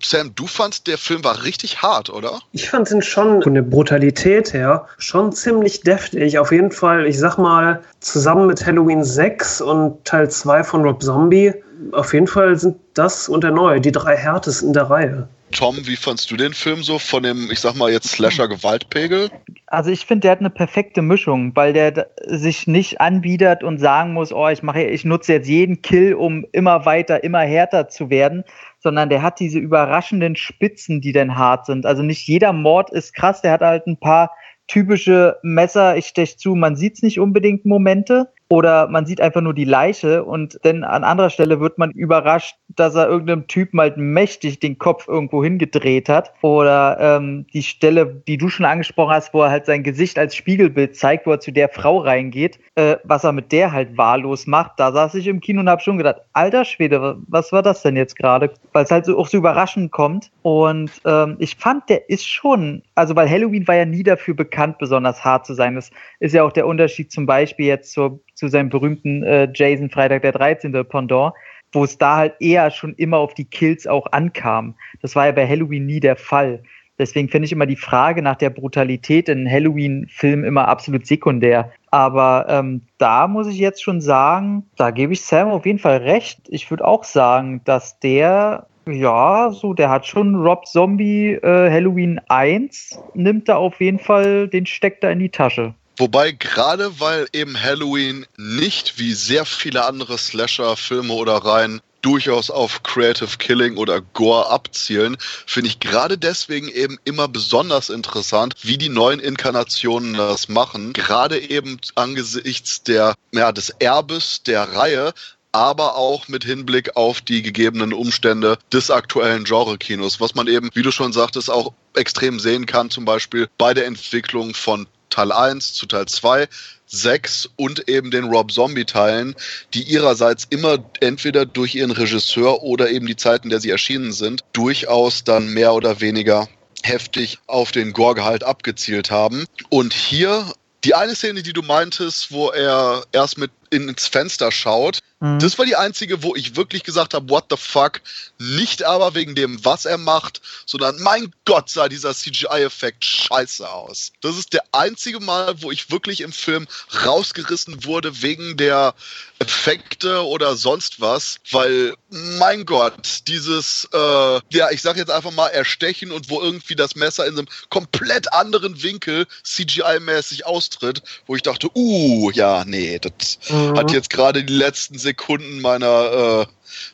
Sam, 0.03 0.35
du 0.35 0.47
fandst, 0.47 0.87
der 0.87 0.97
Film 0.97 1.23
war 1.23 1.45
richtig 1.45 1.83
hart, 1.83 2.09
oder? 2.09 2.41
Ich 2.53 2.69
fand 2.69 2.91
ihn 2.91 3.03
schon 3.03 3.43
von 3.43 3.55
der 3.55 3.63
Brutalität 3.63 4.53
her 4.55 4.87
schon 4.99 5.33
ziemlich 5.33 5.83
deftig. 5.83 6.39
Auf 6.39 6.51
jeden 6.51 6.73
Fall, 6.73 7.07
ich 7.07 7.19
sag 7.19 7.37
mal, 7.37 7.83
zusammen 8.01 8.47
mit 8.47 8.65
Halloween 8.65 9.05
6 9.05 9.61
und 9.61 10.05
Teil 10.05 10.31
2 10.31 10.65
von 10.65 10.83
Rob 10.83 11.03
Zombie, 11.03 11.53
auf 11.93 12.13
jeden 12.13 12.27
Fall 12.27 12.59
sind 12.59 12.77
das 12.95 13.29
und 13.29 13.45
der 13.45 13.53
neue 13.53 13.81
die 13.81 13.93
drei 13.93 14.17
härtesten 14.17 14.73
der 14.73 14.91
Reihe. 14.91 15.29
Tom, 15.53 15.77
wie 15.87 15.97
fandst 15.97 16.31
du 16.31 16.37
den 16.37 16.55
Film 16.55 16.83
so 16.83 16.99
von 16.99 17.23
dem, 17.23 17.51
ich 17.51 17.61
sag 17.61 17.75
mal 17.75 17.91
jetzt 17.91 18.09
Slasher-Gewaltpegel? 18.09 19.31
Also 19.67 19.91
ich 19.91 20.07
finde, 20.07 20.23
der 20.23 20.31
hat 20.33 20.41
eine 20.41 20.51
perfekte 20.51 21.03
Mischung, 21.03 21.55
weil 21.55 21.73
der 21.73 22.09
sich 22.27 22.67
nicht 22.67 23.01
anbietet 23.01 23.63
und 23.63 23.79
sagen 23.79 24.13
muss, 24.13 24.33
oh, 24.33 24.49
ich 24.49 24.63
mache, 24.63 24.83
ich 24.83 25.05
nutze 25.05 25.35
jetzt 25.35 25.49
jeden 25.49 25.83
Kill, 25.83 26.15
um 26.15 26.47
immer 26.53 26.87
weiter, 26.87 27.25
immer 27.25 27.41
härter 27.41 27.89
zu 27.89 28.11
werden, 28.11 28.45
sondern 28.79 29.09
der 29.11 29.23
hat 29.23 29.41
diese 29.41 29.59
überraschenden 29.59 30.37
Spitzen, 30.37 31.01
die 31.01 31.13
dann 31.13 31.37
hart 31.37 31.67
sind. 31.67 31.87
Also 31.87 32.03
nicht 32.03 32.27
jeder 32.27 32.53
Mord 32.53 32.91
ist 32.91 33.15
krass, 33.15 33.43
der 33.43 33.53
hat 33.53 33.61
halt 33.61 33.87
ein 33.87 33.99
paar 33.99 34.33
typische 34.67 35.37
Messer, 35.43 35.97
ich 35.97 36.07
stech 36.07 36.39
zu, 36.39 36.55
man 36.55 36.77
sieht's 36.77 37.03
nicht 37.03 37.19
unbedingt 37.19 37.67
Momente, 37.67 38.33
oder 38.53 38.89
man 38.89 39.07
sieht 39.07 39.21
einfach 39.21 39.41
nur 39.41 39.55
die 39.55 39.65
Leiche 39.65 40.25
und 40.25 40.59
dann 40.65 40.83
an 40.83 41.05
anderer 41.05 41.31
Stelle 41.31 41.61
wird 41.61 41.79
man 41.79 41.93
überrascht, 41.93 42.57
dass 42.69 42.97
er 42.97 43.09
irgendeinem 43.09 43.47
Typen 43.47 43.79
halt 43.79 43.97
mächtig 43.97 44.59
den 44.59 44.77
Kopf 44.77 45.07
irgendwo 45.07 45.45
hingedreht 45.45 46.09
hat. 46.09 46.33
Oder 46.43 46.99
ähm, 47.01 47.47
die 47.53 47.63
Stelle, 47.63 48.07
die 48.27 48.39
du 48.39 48.49
schon 48.49 48.67
angesprochen 48.67 49.13
hast, 49.13 49.33
wo 49.33 49.43
er 49.43 49.51
halt 49.51 49.67
sein 49.67 49.85
Gesicht 49.85 50.19
als 50.19 50.35
Spiegelbild 50.35 50.97
zeigt, 50.97 51.29
wo 51.29 51.31
er 51.31 51.39
zu 51.39 51.53
der 51.53 51.69
Frau 51.69 51.99
reingeht, 51.99 52.59
äh, 52.75 52.97
was 53.05 53.23
er 53.23 53.31
mit 53.31 53.53
der 53.53 53.71
halt 53.71 53.97
wahllos 53.97 54.49
macht. 54.49 54.81
Da 54.81 54.91
saß 54.91 55.15
ich 55.15 55.29
im 55.29 55.39
Kino 55.39 55.61
und 55.61 55.69
habe 55.69 55.81
schon 55.81 55.99
gedacht, 55.99 56.17
alter 56.33 56.65
Schwede, 56.65 57.19
was 57.29 57.53
war 57.53 57.63
das 57.63 57.83
denn 57.83 57.95
jetzt 57.95 58.17
gerade? 58.17 58.53
Weil 58.73 58.83
es 58.83 58.91
halt 58.91 59.05
so 59.05 59.17
auch 59.17 59.29
so 59.29 59.37
überraschend 59.37 59.93
kommt. 59.93 60.33
Und 60.43 60.91
ähm, 61.05 61.37
ich 61.39 61.55
fand, 61.55 61.89
der 61.89 62.11
ist 62.11 62.27
schon, 62.27 62.83
also 62.97 63.15
weil 63.15 63.31
Halloween 63.31 63.69
war 63.69 63.77
ja 63.77 63.85
nie 63.85 64.03
dafür 64.03 64.35
bekannt, 64.35 64.79
besonders 64.79 65.25
hart 65.25 65.47
zu 65.47 65.55
sein. 65.55 65.77
Das 65.77 65.93
ist 66.19 66.35
ja 66.35 66.43
auch 66.43 66.53
der 66.53 66.67
Unterschied 66.67 67.13
zum 67.13 67.27
Beispiel 67.27 67.67
jetzt 67.67 67.93
zur 67.93 68.21
zu 68.41 68.49
seinem 68.49 68.71
berühmten 68.71 69.23
äh, 69.23 69.49
Jason 69.55 69.91
Freitag 69.91 70.23
der 70.23 70.33
13. 70.33 70.73
Pendant, 70.89 71.35
wo 71.73 71.85
es 71.85 71.99
da 71.99 72.17
halt 72.17 72.35
eher 72.41 72.71
schon 72.71 72.95
immer 72.95 73.19
auf 73.19 73.35
die 73.35 73.45
Kills 73.45 73.87
auch 73.87 74.07
ankam. 74.11 74.75
Das 75.03 75.15
war 75.15 75.27
ja 75.27 75.33
bei 75.33 75.47
Halloween 75.47 75.85
nie 75.85 76.01
der 76.01 76.17
Fall. 76.17 76.63
Deswegen 76.99 77.29
finde 77.29 77.47
ich 77.47 77.53
immer 77.53 77.67
die 77.67 77.77
Frage 77.77 78.23
nach 78.23 78.37
der 78.37 78.51
Brutalität 78.51 79.29
in 79.29 79.51
Halloween-Filmen 79.51 80.45
immer 80.45 80.69
absolut 80.69 81.07
sekundär. 81.07 81.71
Aber 81.91 82.47
ähm, 82.49 82.83
da 82.99 83.27
muss 83.27 83.47
ich 83.47 83.59
jetzt 83.59 83.83
schon 83.83 84.01
sagen, 84.01 84.65
da 84.77 84.91
gebe 84.91 85.13
ich 85.13 85.23
Sam 85.23 85.49
auf 85.49 85.65
jeden 85.65 85.79
Fall 85.79 85.99
recht. 85.99 86.41
Ich 86.49 86.71
würde 86.71 86.87
auch 86.87 87.05
sagen, 87.05 87.63
dass 87.65 87.99
der, 88.01 88.67
ja, 88.87 89.51
so, 89.51 89.73
der 89.73 89.89
hat 89.89 90.07
schon 90.07 90.35
Rob 90.35 90.67
Zombie 90.67 91.33
äh, 91.33 91.71
Halloween 91.71 92.21
1, 92.29 93.03
nimmt 93.15 93.49
da 93.49 93.57
auf 93.57 93.81
jeden 93.81 93.99
Fall 93.99 94.49
den 94.49 94.67
Steck 94.67 95.01
da 95.01 95.11
in 95.11 95.21
die 95.21 95.31
Tasche. 95.31 95.75
Wobei 96.01 96.33
gerade 96.33 96.99
weil 96.99 97.27
eben 97.35 97.63
Halloween 97.63 98.25
nicht 98.39 98.99
wie 98.99 99.13
sehr 99.13 99.45
viele 99.45 99.85
andere 99.85 100.17
Slasher-Filme 100.17 101.13
oder 101.13 101.35
Reihen 101.35 101.83
durchaus 102.01 102.49
auf 102.49 102.83
Creative 102.83 103.37
Killing 103.37 103.77
oder 103.77 104.01
Gore 104.01 104.49
abzielen, 104.49 105.19
finde 105.45 105.69
ich 105.69 105.79
gerade 105.79 106.17
deswegen 106.17 106.69
eben 106.69 106.97
immer 107.05 107.29
besonders 107.29 107.91
interessant, 107.91 108.55
wie 108.63 108.79
die 108.79 108.89
neuen 108.89 109.21
Inkarnationen 109.21 110.15
das 110.15 110.49
machen. 110.49 110.95
Gerade 110.95 111.39
eben 111.39 111.79
angesichts 111.97 112.83
der, 112.83 113.13
ja, 113.33 113.53
des 113.53 113.69
Erbes 113.69 114.43
der 114.43 114.73
Reihe, 114.73 115.13
aber 115.53 115.97
auch 115.97 116.29
mit 116.29 116.45
Hinblick 116.45 116.97
auf 116.97 117.21
die 117.21 117.43
gegebenen 117.43 117.93
Umstände 117.93 118.57
des 118.73 118.91
aktuellen 118.91 119.45
Genre-Kinos, 119.45 120.19
was 120.19 120.35
man 120.35 120.47
eben, 120.47 120.71
wie 120.73 120.83
du 120.83 120.93
schon 120.93 121.13
sagtest, 121.13 121.51
auch 121.51 121.75
extrem 121.95 122.41
sehen 122.41 122.65
kann, 122.65 122.89
zum 122.89 123.05
Beispiel 123.05 123.51
bei 123.59 123.75
der 123.75 123.85
Entwicklung 123.85 124.55
von 124.55 124.87
Teil 125.11 125.33
1 125.33 125.75
zu 125.75 125.87
Teil 125.87 126.07
2, 126.07 126.49
6 126.87 127.51
und 127.57 127.89
eben 127.89 128.11
den 128.11 128.25
Rob 128.25 128.51
Zombie-Teilen, 128.51 129.35
die 129.75 129.83
ihrerseits 129.83 130.47
immer 130.51 130.79
entweder 131.01 131.47
durch 131.47 131.75
ihren 131.75 131.91
Regisseur 131.91 132.63
oder 132.63 132.91
eben 132.91 133.07
die 133.07 133.17
Zeiten, 133.17 133.45
in 133.45 133.51
der 133.51 133.61
sie 133.61 133.71
erschienen 133.71 134.13
sind, 134.13 134.43
durchaus 134.53 135.25
dann 135.25 135.53
mehr 135.53 135.75
oder 135.75 136.01
weniger 136.01 136.49
heftig 136.83 137.39
auf 137.47 137.73
den 137.73 137.93
Gore-Gehalt 137.93 138.43
abgezielt 138.43 139.11
haben. 139.11 139.45
Und 139.69 139.93
hier 139.93 140.45
die 140.85 140.95
eine 140.95 141.15
Szene, 141.15 141.43
die 141.43 141.53
du 141.53 141.63
meintest, 141.63 142.33
wo 142.33 142.51
er 142.51 143.05
erst 143.13 143.39
mit 143.39 143.51
ins 143.71 144.09
Fenster 144.09 144.51
schaut, 144.51 144.99
mhm. 145.21 145.39
das 145.39 145.59
war 145.59 145.65
die 145.65 145.77
einzige, 145.77 146.23
wo 146.23 146.35
ich 146.35 146.57
wirklich 146.57 146.83
gesagt 146.83 147.15
habe, 147.15 147.29
what 147.31 147.47
the 147.51 147.57
fuck? 147.57 148.01
Nicht 148.39 148.83
aber 148.83 149.15
wegen 149.15 149.35
dem, 149.35 149.65
was 149.65 149.85
er 149.85 149.99
macht, 149.99 150.43
sondern 150.67 151.01
mein 151.01 151.33
Gott, 151.45 151.71
sah 151.71 151.89
dieser 151.89 152.15
CGI-Effekt 152.15 153.05
scheiße 153.05 153.69
aus. 153.69 154.13
Das 154.21 154.37
ist 154.37 154.53
der 154.53 154.65
einzige 154.73 155.21
Mal, 155.21 155.63
wo 155.63 155.71
ich 155.71 155.91
wirklich 155.91 156.21
im 156.21 156.33
Film 156.33 156.67
rausgerissen 157.05 157.85
wurde 157.85 158.23
wegen 158.23 158.57
der 158.57 158.95
Effekte 159.39 160.27
oder 160.27 160.57
sonst 160.57 161.01
was, 161.01 161.37
weil 161.51 161.95
mein 162.11 162.67
Gott, 162.67 163.21
dieses, 163.29 163.89
äh, 163.93 164.41
ja, 164.51 164.71
ich 164.71 164.83
sag 164.83 164.97
jetzt 164.97 165.11
einfach 165.11 165.33
mal 165.33 165.49
erstechen 165.49 166.13
und 166.13 166.29
wo 166.29 166.41
irgendwie 166.41 166.75
das 166.75 166.97
Messer 166.97 167.27
in 167.27 167.39
einem 167.39 167.49
komplett 167.69 168.33
anderen 168.33 168.83
Winkel 168.83 169.27
CGI-mäßig 169.45 170.45
austritt, 170.45 171.03
wo 171.27 171.37
ich 171.37 171.43
dachte, 171.43 171.69
uh, 171.75 172.31
ja, 172.33 172.65
nee, 172.67 172.99
das 172.99 173.39
mhm. 173.49 173.60
Hat 173.77 173.93
jetzt 173.93 174.11
gerade 174.11 174.45
die 174.45 174.53
letzten 174.53 174.99
Sekunden 174.99 175.61
meiner, 175.61 176.47
äh, 176.47 176.47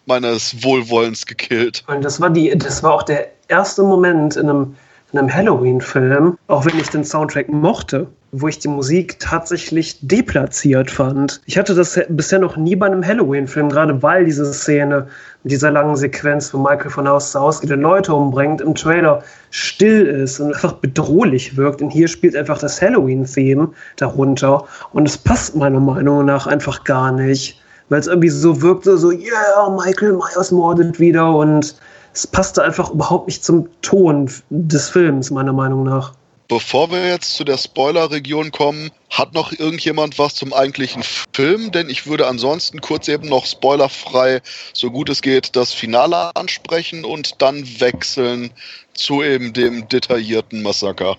meines 0.06 0.62
Wohlwollens 0.62 1.26
gekillt. 1.26 1.84
Und 1.86 2.04
das 2.04 2.20
war 2.20 2.30
die, 2.30 2.56
das 2.56 2.82
war 2.82 2.94
auch 2.94 3.02
der 3.02 3.28
erste 3.48 3.82
Moment 3.82 4.36
in 4.36 4.48
einem, 4.48 4.76
in 5.12 5.18
einem 5.18 5.32
Halloween-Film, 5.32 6.36
auch 6.48 6.66
wenn 6.66 6.78
ich 6.78 6.88
den 6.88 7.04
Soundtrack 7.04 7.48
mochte, 7.48 8.08
wo 8.32 8.48
ich 8.48 8.58
die 8.58 8.68
Musik 8.68 9.18
tatsächlich 9.20 9.98
deplatziert 10.02 10.90
fand. 10.90 11.40
Ich 11.46 11.56
hatte 11.56 11.74
das 11.74 11.98
bisher 12.08 12.38
noch 12.38 12.56
nie 12.56 12.76
bei 12.76 12.86
einem 12.86 13.06
Halloween-Film, 13.06 13.68
gerade 13.68 14.02
weil 14.02 14.24
diese 14.24 14.52
Szene 14.52 15.06
mit 15.42 15.52
dieser 15.52 15.70
langen 15.70 15.96
Sequenz, 15.96 16.52
wo 16.52 16.58
Michael 16.58 16.90
von 16.90 17.08
Haus 17.08 17.32
zu 17.32 17.40
Haus 17.40 17.60
geht 17.60 17.70
und 17.70 17.80
Leute 17.80 18.12
umbringt, 18.12 18.60
im 18.60 18.74
Trailer 18.74 19.22
still 19.50 20.06
ist 20.06 20.40
und 20.40 20.52
einfach 20.52 20.72
bedrohlich 20.72 21.56
wirkt. 21.56 21.80
Und 21.80 21.90
hier 21.90 22.08
spielt 22.08 22.34
einfach 22.34 22.58
das 22.58 22.82
Halloween-Theme 22.82 23.70
darunter. 23.96 24.64
Und 24.92 25.08
es 25.08 25.16
passt 25.16 25.54
meiner 25.54 25.80
Meinung 25.80 26.24
nach 26.24 26.46
einfach 26.46 26.84
gar 26.84 27.12
nicht. 27.12 27.62
Weil 27.88 28.00
es 28.00 28.08
irgendwie 28.08 28.30
so 28.30 28.60
wirkte, 28.60 28.98
so, 28.98 29.12
yeah, 29.12 29.70
Michael 29.70 30.14
Myers 30.14 30.50
mordet 30.50 30.98
wieder. 30.98 31.30
Und 31.30 31.76
es 32.16 32.26
passte 32.26 32.62
einfach 32.64 32.90
überhaupt 32.90 33.26
nicht 33.26 33.44
zum 33.44 33.68
Ton 33.82 34.30
des 34.48 34.88
Films, 34.88 35.30
meiner 35.30 35.52
Meinung 35.52 35.84
nach. 35.84 36.14
Bevor 36.48 36.90
wir 36.92 37.08
jetzt 37.08 37.34
zu 37.34 37.44
der 37.44 37.58
Spoiler-Region 37.58 38.52
kommen, 38.52 38.90
hat 39.10 39.34
noch 39.34 39.52
irgendjemand 39.52 40.18
was 40.18 40.36
zum 40.36 40.52
eigentlichen 40.52 41.02
Film? 41.34 41.72
Denn 41.72 41.90
ich 41.90 42.06
würde 42.06 42.26
ansonsten 42.28 42.80
kurz 42.80 43.08
eben 43.08 43.28
noch 43.28 43.46
spoilerfrei, 43.46 44.40
so 44.72 44.90
gut 44.90 45.10
es 45.10 45.22
geht, 45.22 45.56
das 45.56 45.74
Finale 45.74 46.30
ansprechen 46.36 47.04
und 47.04 47.42
dann 47.42 47.64
wechseln 47.80 48.50
zu 48.94 49.22
eben 49.22 49.52
dem 49.52 49.88
detaillierten 49.88 50.62
Massaker. 50.62 51.16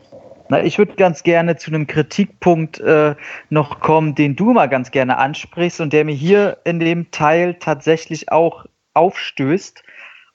Na, 0.50 0.64
ich 0.64 0.78
würde 0.78 0.96
ganz 0.96 1.24
gerne 1.24 1.58
zu 1.58 1.72
einem 1.72 1.88
Kritikpunkt 1.88 2.80
äh, 2.80 3.16
noch 3.50 3.82
kommen, 3.82 4.16
den 4.16 4.38
du 4.38 4.54
mal 4.54 4.68
ganz 4.68 4.92
gerne 4.92 5.18
ansprichst 5.18 5.82
und 5.82 5.92
der 5.92 6.06
mir 6.06 6.16
hier 6.16 6.58
in 6.64 6.80
dem 6.80 7.12
Teil 7.12 7.56
tatsächlich 7.60 8.32
auch 8.32 8.66
aufstößt. 8.94 9.84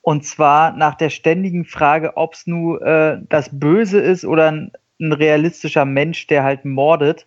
Und 0.03 0.25
zwar 0.25 0.73
nach 0.73 0.95
der 0.95 1.09
ständigen 1.09 1.65
Frage, 1.65 2.17
ob 2.17 2.35
es 2.35 2.45
nur 2.45 2.81
äh, 2.85 3.19
das 3.29 3.57
Böse 3.57 3.99
ist 3.99 4.25
oder 4.25 4.51
ein 4.51 4.71
ein 5.03 5.13
realistischer 5.13 5.85
Mensch, 5.85 6.27
der 6.27 6.43
halt 6.43 6.65
mordet. 6.65 7.25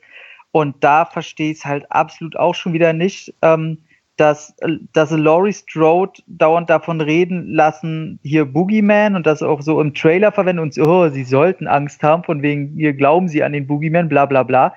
Und 0.51 0.83
da 0.83 1.05
verstehe 1.05 1.53
ich 1.53 1.59
es 1.59 1.65
halt 1.65 1.91
absolut 1.91 2.37
auch 2.37 2.55
schon 2.55 2.73
wieder 2.73 2.93
nicht, 2.93 3.35
ähm, 3.43 3.79
dass, 4.17 4.55
dass 4.95 5.11
Laurie 5.11 5.53
Strode 5.53 6.23
dauernd 6.27 6.71
davon 6.71 7.03
reden 7.03 7.53
lassen, 7.53 8.19
hier 8.23 8.47
Boogeyman 8.47 9.15
und 9.15 9.27
das 9.27 9.43
auch 9.43 9.61
so 9.61 9.79
im 9.79 9.93
Trailer 9.93 10.33
verwenden 10.33 10.63
und 10.63 10.79
oh, 10.79 11.11
sie 11.11 11.25
sollten 11.25 11.67
Angst 11.67 12.03
haben, 12.03 12.25
von 12.25 12.41
wegen, 12.41 12.73
hier 12.77 12.95
glauben 12.95 13.29
sie 13.29 13.43
an 13.43 13.53
den 13.53 13.67
Boogeyman, 13.67 14.09
bla 14.09 14.25
bla 14.25 14.43
bla. 14.43 14.75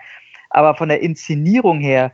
Aber 0.49 0.75
von 0.75 0.89
der 0.89 1.01
Inszenierung 1.01 1.79
her 1.79 2.11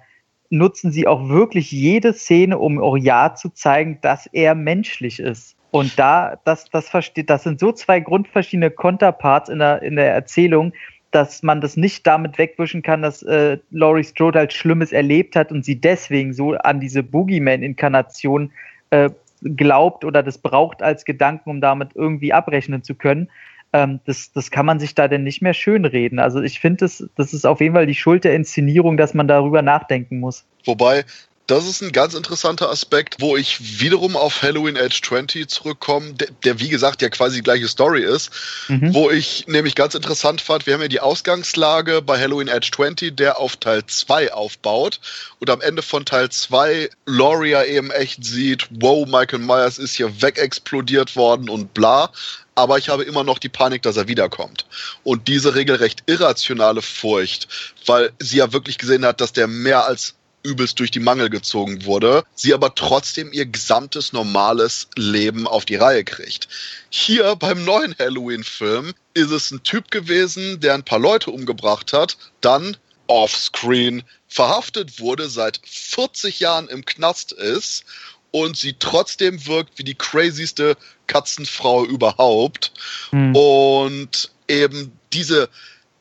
nutzen 0.52 0.92
sie 0.92 1.08
auch 1.08 1.28
wirklich 1.28 1.72
jede 1.72 2.14
Szene, 2.14 2.60
um 2.60 2.80
auch 2.80 2.96
ja 2.98 3.34
zu 3.34 3.50
zeigen, 3.50 3.98
dass 4.02 4.28
er 4.28 4.54
menschlich 4.54 5.20
ist. 5.20 5.55
Und 5.76 6.00
da, 6.00 6.40
das, 6.46 6.70
das 6.70 6.88
versteht, 6.88 7.30
das 7.30 7.44
sind 7.44 7.60
so 7.60 7.74
zwei 7.74 8.00
grundverschiedene 8.00 8.72
Konterparts 8.72 9.50
in 9.50 9.60
der, 9.60 9.82
in 9.82 9.98
der 9.98 10.14
Erzählung, 10.14 10.72
dass 11.12 11.44
man 11.44 11.60
das 11.60 11.76
nicht 11.76 12.08
damit 12.08 12.38
wegwischen 12.38 12.82
kann, 12.82 13.02
dass 13.02 13.24
äh, 13.24 13.58
Laurie 13.72 14.06
Strode 14.06 14.40
halt 14.40 14.54
Schlimmes 14.54 14.94
erlebt 14.94 15.36
hat 15.36 15.52
und 15.52 15.66
sie 15.66 15.76
deswegen 15.76 16.34
so 16.34 16.54
an 16.54 16.80
diese 16.80 17.04
Boogeyman-Inkarnation 17.04 18.54
äh, 18.92 19.10
glaubt 19.44 20.06
oder 20.06 20.24
das 20.24 20.38
braucht 20.38 20.82
als 20.82 21.04
Gedanken, 21.04 21.50
um 21.50 21.60
damit 21.60 21.90
irgendwie 21.94 22.32
abrechnen 22.32 22.82
zu 22.82 22.96
können. 22.96 23.30
Ähm, 23.74 24.00
das, 24.06 24.32
das 24.32 24.52
kann 24.52 24.66
man 24.66 24.80
sich 24.80 24.96
da 24.96 25.10
denn 25.10 25.26
nicht 25.26 25.42
mehr 25.42 25.54
schönreden. 25.54 26.20
Also 26.20 26.42
ich 26.42 26.62
finde, 26.62 26.86
das, 26.86 27.04
das 27.18 27.34
ist 27.34 27.46
auf 27.46 27.60
jeden 27.60 27.76
Fall 27.76 27.86
die 27.86 27.96
Schuld 27.96 28.24
der 28.24 28.34
Inszenierung, 28.34 28.96
dass 28.96 29.14
man 29.14 29.28
darüber 29.28 29.62
nachdenken 29.62 30.22
muss. 30.22 30.46
Wobei, 30.66 31.04
das 31.48 31.68
ist 31.68 31.82
ein 31.82 31.92
ganz 31.92 32.14
interessanter 32.14 32.70
Aspekt, 32.70 33.18
wo 33.20 33.38
ich 33.38 33.80
wiederum 33.80 34.16
auf 34.16 34.42
Halloween 34.42 34.78
Age 34.78 35.02
20 35.02 35.48
zurückkomme, 35.48 36.14
der, 36.14 36.30
der 36.44 36.60
wie 36.60 36.70
gesagt 36.70 37.02
ja 37.02 37.10
quasi 37.10 37.38
die 37.38 37.44
gleiche 37.44 37.68
Story 37.68 38.04
ist, 38.04 38.32
mhm. 38.68 38.94
wo 38.94 39.12
ich 39.12 39.46
nämlich 39.48 39.76
ganz 39.76 39.94
interessant 39.94 40.42
fand, 40.42 40.66
wir 40.66 40.74
haben 40.74 40.82
ja 40.82 40.88
die 40.88 41.00
Ausgangslage 41.00 42.02
bei 42.02 42.20
Halloween 42.20 42.50
Age 42.50 42.72
20, 42.72 43.16
der 43.16 43.40
auf 43.40 43.58
Teil 43.58 43.86
2 43.86 44.34
aufbaut 44.34 45.00
und 45.40 45.50
am 45.50 45.62
Ende 45.62 45.82
von 45.82 46.06
Teil 46.06 46.30
2 46.30 46.90
Loria 47.06 47.64
eben 47.64 47.92
echt 47.92 48.26
sieht, 48.26 48.68
wow, 48.72 49.08
Michael 49.08 49.40
Myers 49.40 49.78
ist 49.78 49.96
hier 49.96 50.22
wegexplodiert 50.22 51.16
worden 51.16 51.50
und 51.50 51.74
bla 51.74 52.12
aber 52.56 52.78
ich 52.78 52.88
habe 52.88 53.04
immer 53.04 53.26
noch 53.26 53.38
die 53.38 53.50
Panik, 53.50 53.82
dass 53.82 53.98
er 53.98 54.08
wiederkommt. 54.08 54.66
Und 55.04 55.28
diese 55.28 55.56
regelrecht 55.56 56.04
irrationale 56.06 56.82
Furcht, 56.82 57.50
weil 57.86 58.14
sie 58.20 58.38
ja 58.38 58.54
wirklich 58.54 58.78
gesehen 58.78 59.06
hat, 59.06 59.20
dass 59.20 59.34
der 59.34 59.48
mehr 59.48 59.86
als 59.86 60.16
übelst 60.46 60.80
durch 60.80 60.92
die 60.92 61.00
Mangel 61.00 61.30
gezogen 61.30 61.86
wurde, 61.86 62.24
sie 62.36 62.54
aber 62.54 62.76
trotzdem 62.76 63.34
ihr 63.34 63.46
gesamtes 63.46 64.14
normales 64.14 64.88
Leben 64.96 65.48
auf 65.48 65.66
die 65.66 65.76
Reihe 65.76 66.04
kriegt. 66.04 66.48
Hier 66.90 67.36
beim 67.36 67.66
neuen 67.66 67.96
Halloween-Film 67.98 68.94
ist 69.14 69.32
es 69.32 69.52
ein 69.52 69.64
Typ 69.64 69.92
gewesen, 69.92 70.60
der 70.60 70.76
ein 70.76 70.84
paar 70.84 71.00
Leute 71.00 71.32
umgebracht 71.32 71.92
hat, 71.92 72.18
dann 72.42 72.78
offscreen 73.08 74.04
verhaftet 74.28 75.00
wurde, 75.00 75.30
seit 75.30 75.60
40 75.66 76.40
Jahren 76.40 76.68
im 76.68 76.86
Knast 76.86 77.32
ist 77.32 77.86
und 78.32 78.58
sie 78.58 78.76
trotzdem 78.78 79.46
wirkt 79.46 79.78
wie 79.80 79.84
die 79.84 79.96
crazyste 79.96 80.76
Katzenfrau 81.08 81.86
überhaupt. 81.86 82.74
Mhm. 83.12 83.36
Und 83.36 84.32
eben 84.48 84.92
diese 85.14 85.50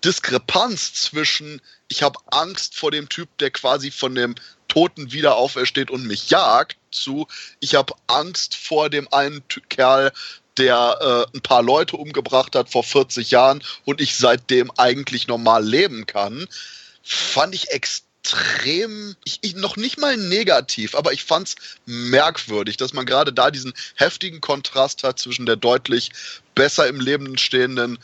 Diskrepanz 0.04 0.92
zwischen, 0.94 1.60
ich 1.88 2.02
habe 2.02 2.18
Angst 2.30 2.76
vor 2.76 2.90
dem 2.90 3.08
Typ, 3.08 3.28
der 3.38 3.50
quasi 3.50 3.90
von 3.90 4.14
dem 4.14 4.34
Toten 4.68 5.12
wieder 5.12 5.36
aufersteht 5.36 5.90
und 5.90 6.06
mich 6.06 6.30
jagt, 6.30 6.76
zu, 6.90 7.26
ich 7.60 7.74
habe 7.74 7.94
Angst 8.06 8.56
vor 8.56 8.90
dem 8.90 9.12
einen 9.12 9.42
Kerl, 9.68 10.12
der 10.56 11.26
äh, 11.32 11.36
ein 11.36 11.42
paar 11.42 11.62
Leute 11.62 11.96
umgebracht 11.96 12.54
hat 12.54 12.70
vor 12.70 12.84
40 12.84 13.30
Jahren 13.30 13.62
und 13.84 14.00
ich 14.00 14.16
seitdem 14.16 14.70
eigentlich 14.76 15.26
normal 15.26 15.64
leben 15.64 16.06
kann, 16.06 16.46
fand 17.02 17.54
ich 17.54 17.70
extrem 17.70 18.04
ich, 19.24 19.38
ich, 19.42 19.54
noch 19.54 19.76
nicht 19.76 19.98
mal 19.98 20.16
negativ, 20.16 20.94
aber 20.94 21.12
ich 21.12 21.24
fand 21.24 21.48
es 21.48 21.56
merkwürdig, 21.84 22.76
dass 22.76 22.92
man 22.92 23.04
gerade 23.04 23.32
da 23.32 23.50
diesen 23.50 23.74
heftigen 23.96 24.40
Kontrast 24.40 25.02
hat 25.02 25.18
zwischen 25.18 25.44
der 25.44 25.56
deutlich 25.56 26.10
besser 26.54 26.86
im 26.86 27.00
Leben 27.00 27.36
stehenden 27.36 27.98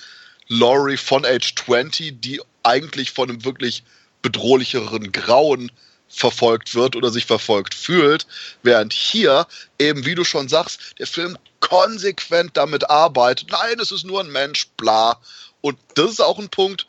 Laurie 0.50 0.96
von 0.96 1.24
Age 1.24 1.54
20, 1.54 2.20
die 2.20 2.40
eigentlich 2.64 3.12
von 3.12 3.30
einem 3.30 3.44
wirklich 3.44 3.84
bedrohlicheren 4.20 5.12
Grauen 5.12 5.70
verfolgt 6.08 6.74
wird 6.74 6.96
oder 6.96 7.10
sich 7.10 7.24
verfolgt 7.24 7.72
fühlt, 7.72 8.26
während 8.64 8.92
hier 8.92 9.46
eben, 9.78 10.04
wie 10.04 10.16
du 10.16 10.24
schon 10.24 10.48
sagst, 10.48 10.94
der 10.98 11.06
Film 11.06 11.38
konsequent 11.60 12.56
damit 12.56 12.90
arbeitet, 12.90 13.50
nein, 13.50 13.78
es 13.80 13.92
ist 13.92 14.04
nur 14.04 14.20
ein 14.20 14.32
Mensch, 14.32 14.66
bla. 14.76 15.20
Und 15.60 15.78
das 15.94 16.10
ist 16.10 16.20
auch 16.20 16.38
ein 16.38 16.48
Punkt, 16.48 16.86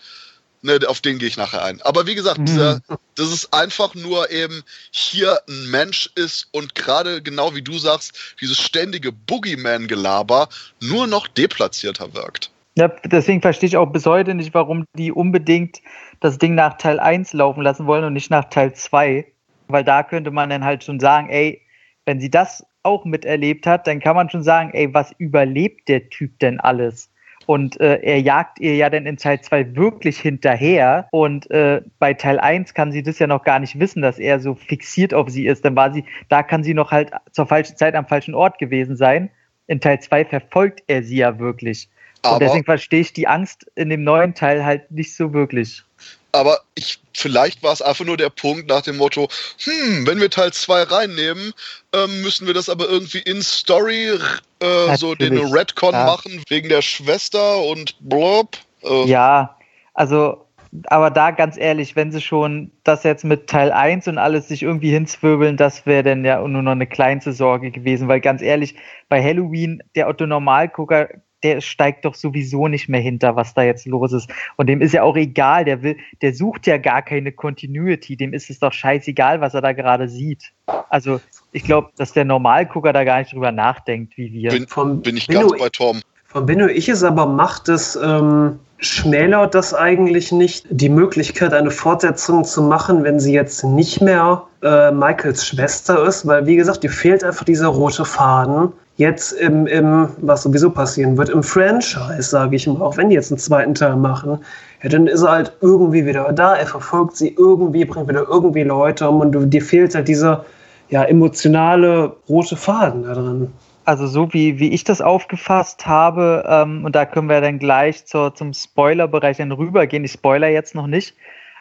Ne, 0.64 0.80
auf 0.86 1.02
den 1.02 1.18
gehe 1.18 1.28
ich 1.28 1.38
nachher 1.38 1.64
ein. 1.64 1.82
Aber 1.82 2.06
wie 2.06 2.14
gesagt, 2.14 2.38
mhm. 2.38 2.46
dieser, 2.46 2.82
dass 3.16 3.30
es 3.30 3.52
einfach 3.52 3.96
nur 3.96 4.30
eben 4.30 4.64
hier 4.92 5.42
ein 5.50 5.72
Mensch 5.72 6.12
ist 6.14 6.50
und 6.52 6.76
gerade 6.76 7.24
genau 7.24 7.56
wie 7.56 7.64
du 7.64 7.80
sagst, 7.80 8.14
dieses 8.40 8.60
ständige 8.60 9.12
Boogeyman-Gelaber 9.12 10.50
nur 10.80 11.08
noch 11.08 11.28
deplatzierter 11.28 12.14
wirkt. 12.14 12.52
Ja, 12.78 12.88
deswegen 12.88 13.42
verstehe 13.42 13.68
ich 13.68 13.78
auch 13.78 13.92
bis 13.92 14.06
heute 14.06 14.34
nicht, 14.34 14.54
warum 14.54 14.86
die 14.96 15.12
unbedingt 15.12 15.82
das 16.22 16.38
Ding 16.38 16.56
nach 16.56 16.78
Teil 16.78 17.00
1 17.00 17.34
laufen 17.34 17.62
lassen 17.62 17.86
wollen 17.86 18.06
und 18.06 18.14
nicht 18.14 18.32
nach 18.32 18.46
Teil 18.46 18.74
2. 18.74 19.26
Weil 19.68 19.84
da 19.84 20.04
könnte 20.04 20.32
man 20.32 20.50
dann 20.50 20.64
halt 20.64 20.84
schon 20.84 21.00
sagen, 21.00 21.30
ey, 21.30 21.62
wenn 22.06 22.20
sie 22.20 22.30
das 22.30 22.66
auch 22.84 23.06
miterlebt 23.06 23.68
hat, 23.68 23.88
dann 23.88 24.00
kann 24.00 24.16
man 24.16 24.30
schon 24.30 24.44
sagen, 24.44 24.72
ey, 24.74 24.94
was 24.94 25.12
überlebt 25.18 25.90
der 25.90 26.10
Typ 26.10 26.40
denn 26.40 26.60
alles? 26.60 27.12
Und 27.46 27.80
äh, 27.82 28.00
er 28.02 28.22
jagt 28.22 28.60
ihr 28.60 28.76
ja 28.76 28.90
dann 28.90 29.06
in 29.06 29.18
Teil 29.18 29.42
2 29.42 29.76
wirklich 29.76 30.20
hinterher. 30.20 31.08
Und 31.12 31.52
äh, 31.52 31.82
bei 32.00 32.14
Teil 32.14 32.40
1 32.40 32.74
kann 32.74 32.92
sie 32.92 33.04
das 33.04 33.20
ja 33.20 33.28
noch 33.28 33.44
gar 33.44 33.60
nicht 33.60 33.80
wissen, 33.80 34.02
dass 34.02 34.20
er 34.20 34.40
so 34.40 34.56
fixiert 34.56 35.14
auf 35.14 35.30
sie 35.30 35.48
ist. 35.48 35.66
Dann 35.66 35.76
war 35.76 35.94
sie, 35.94 36.06
da 36.30 36.44
kann 36.44 36.64
sie 36.64 36.74
noch 36.74 36.92
halt 36.92 37.12
zur 37.32 37.48
falschen 37.48 37.76
Zeit 37.76 37.96
am 37.96 38.08
falschen 38.08 38.36
Ort 38.36 38.60
gewesen 38.60 38.96
sein. 38.96 39.30
In 39.68 39.82
Teil 39.82 40.00
2 40.00 40.26
verfolgt 40.26 40.84
er 40.88 41.04
sie 41.04 41.18
ja 41.18 41.40
wirklich. 41.40 41.90
Aber 42.24 42.36
und 42.36 42.40
deswegen 42.42 42.66
verstehe 42.66 43.02
ich 43.02 43.14
die 43.14 43.28
Angst 43.28 43.66
in 43.76 43.90
dem 43.90 44.04
neuen 44.04 44.36
Teil 44.36 44.64
halt 44.64 44.92
nicht 44.92 45.16
so 45.16 45.34
wirklich 45.34 45.84
aber 46.32 46.60
ich, 46.76 47.00
vielleicht 47.14 47.62
war 47.64 47.74
es 47.74 47.82
einfach 47.82 48.06
nur 48.06 48.18
der 48.18 48.30
Punkt 48.30 48.68
nach 48.70 48.82
dem 48.82 48.98
Motto, 48.98 49.28
hm, 49.64 50.08
wenn 50.08 50.20
wir 50.20 50.30
Teil 50.30 50.52
2 50.52 50.84
reinnehmen, 50.84 51.54
ähm, 51.94 52.22
müssen 52.22 52.48
wir 52.48 52.54
das 52.54 52.70
aber 52.70 52.88
irgendwie 52.90 53.20
in 53.20 53.42
Story 53.42 54.12
äh, 54.60 54.96
so 54.96 55.16
den 55.16 55.38
Redcon 55.38 55.94
ja. 55.94 56.06
machen, 56.06 56.44
wegen 56.50 56.70
der 56.70 56.82
Schwester 56.82 57.64
und 57.64 57.96
blub. 58.08 58.58
Äh. 58.84 59.06
Ja, 59.06 59.58
also, 59.94 60.46
aber 60.86 61.10
da 61.10 61.32
ganz 61.32 61.58
ehrlich, 61.58 61.96
wenn 61.96 62.12
sie 62.12 62.22
schon 62.22 62.72
das 62.84 63.04
jetzt 63.04 63.26
mit 63.26 63.48
Teil 63.48 63.72
1 63.72 64.08
und 64.08 64.18
alles 64.18 64.48
sich 64.48 64.64
irgendwie 64.64 64.92
hinzwirbeln, 64.92 65.58
das 65.58 65.86
wäre 65.86 66.04
dann 66.04 66.24
ja 66.24 66.40
nur 66.48 66.62
noch 66.62 66.72
eine 66.72 66.88
kleinste 66.88 67.34
Sorge 67.34 67.72
gewesen, 67.72 68.08
weil 68.08 68.22
ganz 68.22 68.42
ehrlich, 68.42 68.76
bei 69.10 69.22
Halloween, 69.22 69.84
der 69.96 70.08
Otto 70.08 70.26
Normalgucker 70.26 71.10
der 71.44 71.62
steigt 71.62 72.06
doch 72.06 72.16
sowieso 72.16 72.68
nicht 72.68 72.90
mehr 72.90 73.02
hinter, 73.02 73.36
was 73.36 73.54
da 73.54 73.64
jetzt 73.64 73.86
los 73.88 74.14
ist. 74.14 74.30
Und 74.58 74.68
dem 74.68 74.82
ist 74.82 74.94
ja 74.94 75.04
auch 75.04 75.16
egal, 75.16 75.66
der 75.66 75.82
will, 75.82 75.98
der 76.22 76.34
sucht 76.34 76.68
ja 76.68 76.78
gar 76.78 77.02
keine 77.02 77.32
Continuity, 77.32 78.16
dem 78.16 78.34
ist 78.34 78.50
es 78.50 78.60
doch 78.60 78.74
scheißegal, 78.74 79.42
was 79.42 79.54
er 79.54 79.62
da 79.62 79.74
gerade 79.74 80.08
sieht. 80.08 80.52
Also 80.90 81.20
ich 81.52 81.64
glaube, 81.64 81.90
dass 81.98 82.14
der 82.14 82.26
Normalgucker 82.26 82.94
da 82.94 83.04
gar 83.04 83.20
nicht 83.20 83.34
drüber 83.34 83.52
nachdenkt, 83.52 84.18
wie 84.18 84.32
wir. 84.32 84.52
Bin, 84.52 84.68
von, 84.68 85.02
bin 85.02 85.18
ich 85.18 85.28
Benno, 85.28 85.48
ganz 85.48 85.62
bei 85.62 85.70
Tom. 85.70 86.02
Von 86.26 86.46
Benno 86.46 86.68
ich 86.68 86.88
es 86.90 87.04
aber 87.04 87.26
macht 87.26 87.70
es, 87.70 87.96
ähm, 87.96 88.60
schmälert 88.82 89.54
das 89.54 89.74
eigentlich 89.74 90.32
nicht 90.32 90.66
die 90.70 90.90
Möglichkeit, 90.90 91.54
eine 91.54 91.72
Fortsetzung 91.72 92.44
zu 92.44 92.64
machen, 92.64 93.04
wenn 93.04 93.20
sie 93.20 93.34
jetzt 93.34 93.64
nicht 93.64 94.02
mehr 94.02 94.44
äh, 94.64 94.92
Michaels 94.92 95.46
Schwester 95.46 96.06
ist, 96.06 96.26
weil 96.26 96.46
wie 96.48 96.56
gesagt, 96.56 96.84
dir 96.84 96.90
fehlt 96.90 97.24
einfach 97.24 97.46
dieser 97.46 97.68
rote 97.68 98.06
Faden 98.06 98.74
jetzt 99.02 99.34
im, 99.34 99.68
im, 99.68 100.08
was 100.22 100.44
sowieso 100.44 100.70
passieren 100.70 101.18
wird, 101.18 101.30
im 101.30 101.44
Franchise, 101.44 102.22
sage 102.22 102.56
ich 102.56 102.68
mal, 102.68 102.82
auch 102.82 102.96
wenn 102.98 103.10
die 103.10 103.16
jetzt 103.16 103.32
einen 103.32 103.40
zweiten 103.40 103.76
Teil 103.76 103.96
machen, 103.98 104.40
ja, 104.84 104.90
dann 104.90 105.08
ist 105.08 105.24
er 105.24 105.32
halt 105.32 105.54
irgendwie 105.62 106.06
wieder 106.06 106.32
da, 106.32 106.56
er 106.56 106.68
verfolgt 106.68 107.18
sie 107.18 107.36
irgendwie, 107.38 107.84
bringt 107.84 108.08
wieder 108.08 108.26
irgendwie 108.30 108.64
Leute 108.64 109.10
um 109.10 109.20
und 109.20 109.50
dir 109.52 109.62
fehlt 109.62 109.94
halt 109.96 110.08
dieser 110.08 110.46
ja, 110.90 111.04
emotionale 111.04 112.16
rote 112.30 112.56
Faden 112.56 113.04
da 113.04 113.14
drin. 113.14 113.52
Also 113.84 114.06
so 114.08 114.32
wie, 114.34 114.60
wie 114.60 114.72
ich 114.72 114.84
das 114.84 115.02
aufgefasst 115.02 115.88
habe, 115.88 116.46
ähm, 116.48 116.86
und 116.86 116.96
da 116.96 117.06
können 117.06 117.30
wir 117.30 117.42
dann 117.42 117.58
gleich 117.58 118.06
zur, 118.06 118.36
zum 118.36 118.54
Spoiler-Bereich 118.54 119.38
dann 119.38 119.52
rübergehen, 119.52 120.06
ich 120.06 120.12
spoiler 120.12 120.50
jetzt 120.50 120.76
noch 120.76 120.88
nicht, 120.88 121.16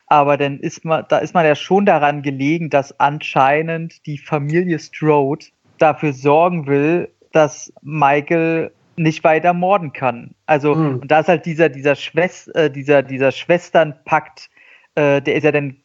aber 0.07 0.37
dann 0.37 0.59
ist 0.61 0.85
man, 0.85 1.05
da 1.09 1.19
ist 1.19 1.33
man 1.33 1.47
ja 1.47 1.55
schon 1.55 1.87
daran 1.87 2.21
gelegen, 2.21 2.69
dass 2.69 2.99
anscheinend 3.01 4.05
die 4.07 4.19
Familie 4.19 4.79
Strode 4.79 5.47
dafür 5.79 6.13
sorgen 6.13 6.67
will, 6.67 7.09
dass 7.33 7.73
Michael 7.83 8.73
nicht 8.97 9.25
weiter 9.25 9.55
morden 9.55 9.93
kann. 9.93 10.35
Also, 10.47 10.75
mhm. 10.75 11.01
und 11.01 11.11
da 11.11 11.21
ist 11.21 11.29
halt 11.29 11.47
dieser, 11.47 11.69
dieser, 11.69 11.95
Schwest, 11.95 12.55
äh, 12.55 12.71
dieser, 12.71 13.03
dieser 13.03 13.33
Schwesternpakt, 13.33 14.51
äh, 14.95 15.23
der 15.23 15.37
ist 15.37 15.45
ja 15.45 15.53
dann 15.53 15.77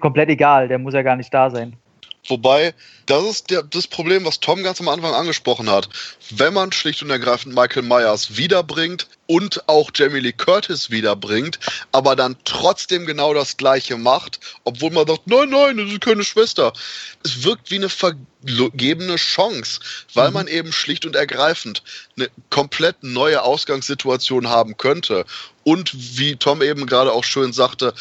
komplett 0.00 0.30
egal, 0.30 0.68
der 0.68 0.78
muss 0.78 0.94
ja 0.94 1.02
gar 1.02 1.16
nicht 1.16 1.32
da 1.32 1.50
sein. 1.50 1.76
Wobei, 2.28 2.72
das 3.06 3.24
ist 3.24 3.50
der, 3.50 3.64
das 3.64 3.88
Problem, 3.88 4.24
was 4.24 4.38
Tom 4.38 4.62
ganz 4.62 4.80
am 4.80 4.88
Anfang 4.88 5.12
angesprochen 5.12 5.68
hat. 5.68 5.88
Wenn 6.30 6.54
man 6.54 6.70
schlicht 6.70 7.02
und 7.02 7.10
ergreifend 7.10 7.54
Michael 7.54 7.82
Myers 7.82 8.36
wiederbringt 8.36 9.08
und 9.26 9.68
auch 9.68 9.90
Jamie 9.92 10.20
Lee 10.20 10.32
Curtis 10.32 10.90
wiederbringt, 10.90 11.58
aber 11.90 12.14
dann 12.14 12.36
trotzdem 12.44 13.06
genau 13.06 13.34
das 13.34 13.56
Gleiche 13.56 13.96
macht, 13.96 14.38
obwohl 14.62 14.92
man 14.92 15.06
sagt, 15.06 15.26
nein, 15.26 15.50
nein, 15.50 15.76
das 15.78 15.90
ist 15.90 16.00
keine 16.00 16.22
Schwester. 16.22 16.72
Es 17.24 17.42
wirkt 17.42 17.72
wie 17.72 17.76
eine 17.76 17.88
vergebene 17.88 19.16
Chance, 19.16 19.80
weil 20.14 20.28
mhm. 20.28 20.34
man 20.34 20.46
eben 20.46 20.72
schlicht 20.72 21.04
und 21.04 21.16
ergreifend 21.16 21.82
eine 22.16 22.30
komplett 22.50 23.02
neue 23.02 23.42
Ausgangssituation 23.42 24.48
haben 24.48 24.76
könnte. 24.76 25.24
Und 25.64 25.92
wie 26.18 26.36
Tom 26.36 26.62
eben 26.62 26.86
gerade 26.86 27.12
auch 27.12 27.24
schön 27.24 27.52
sagte, 27.52 27.94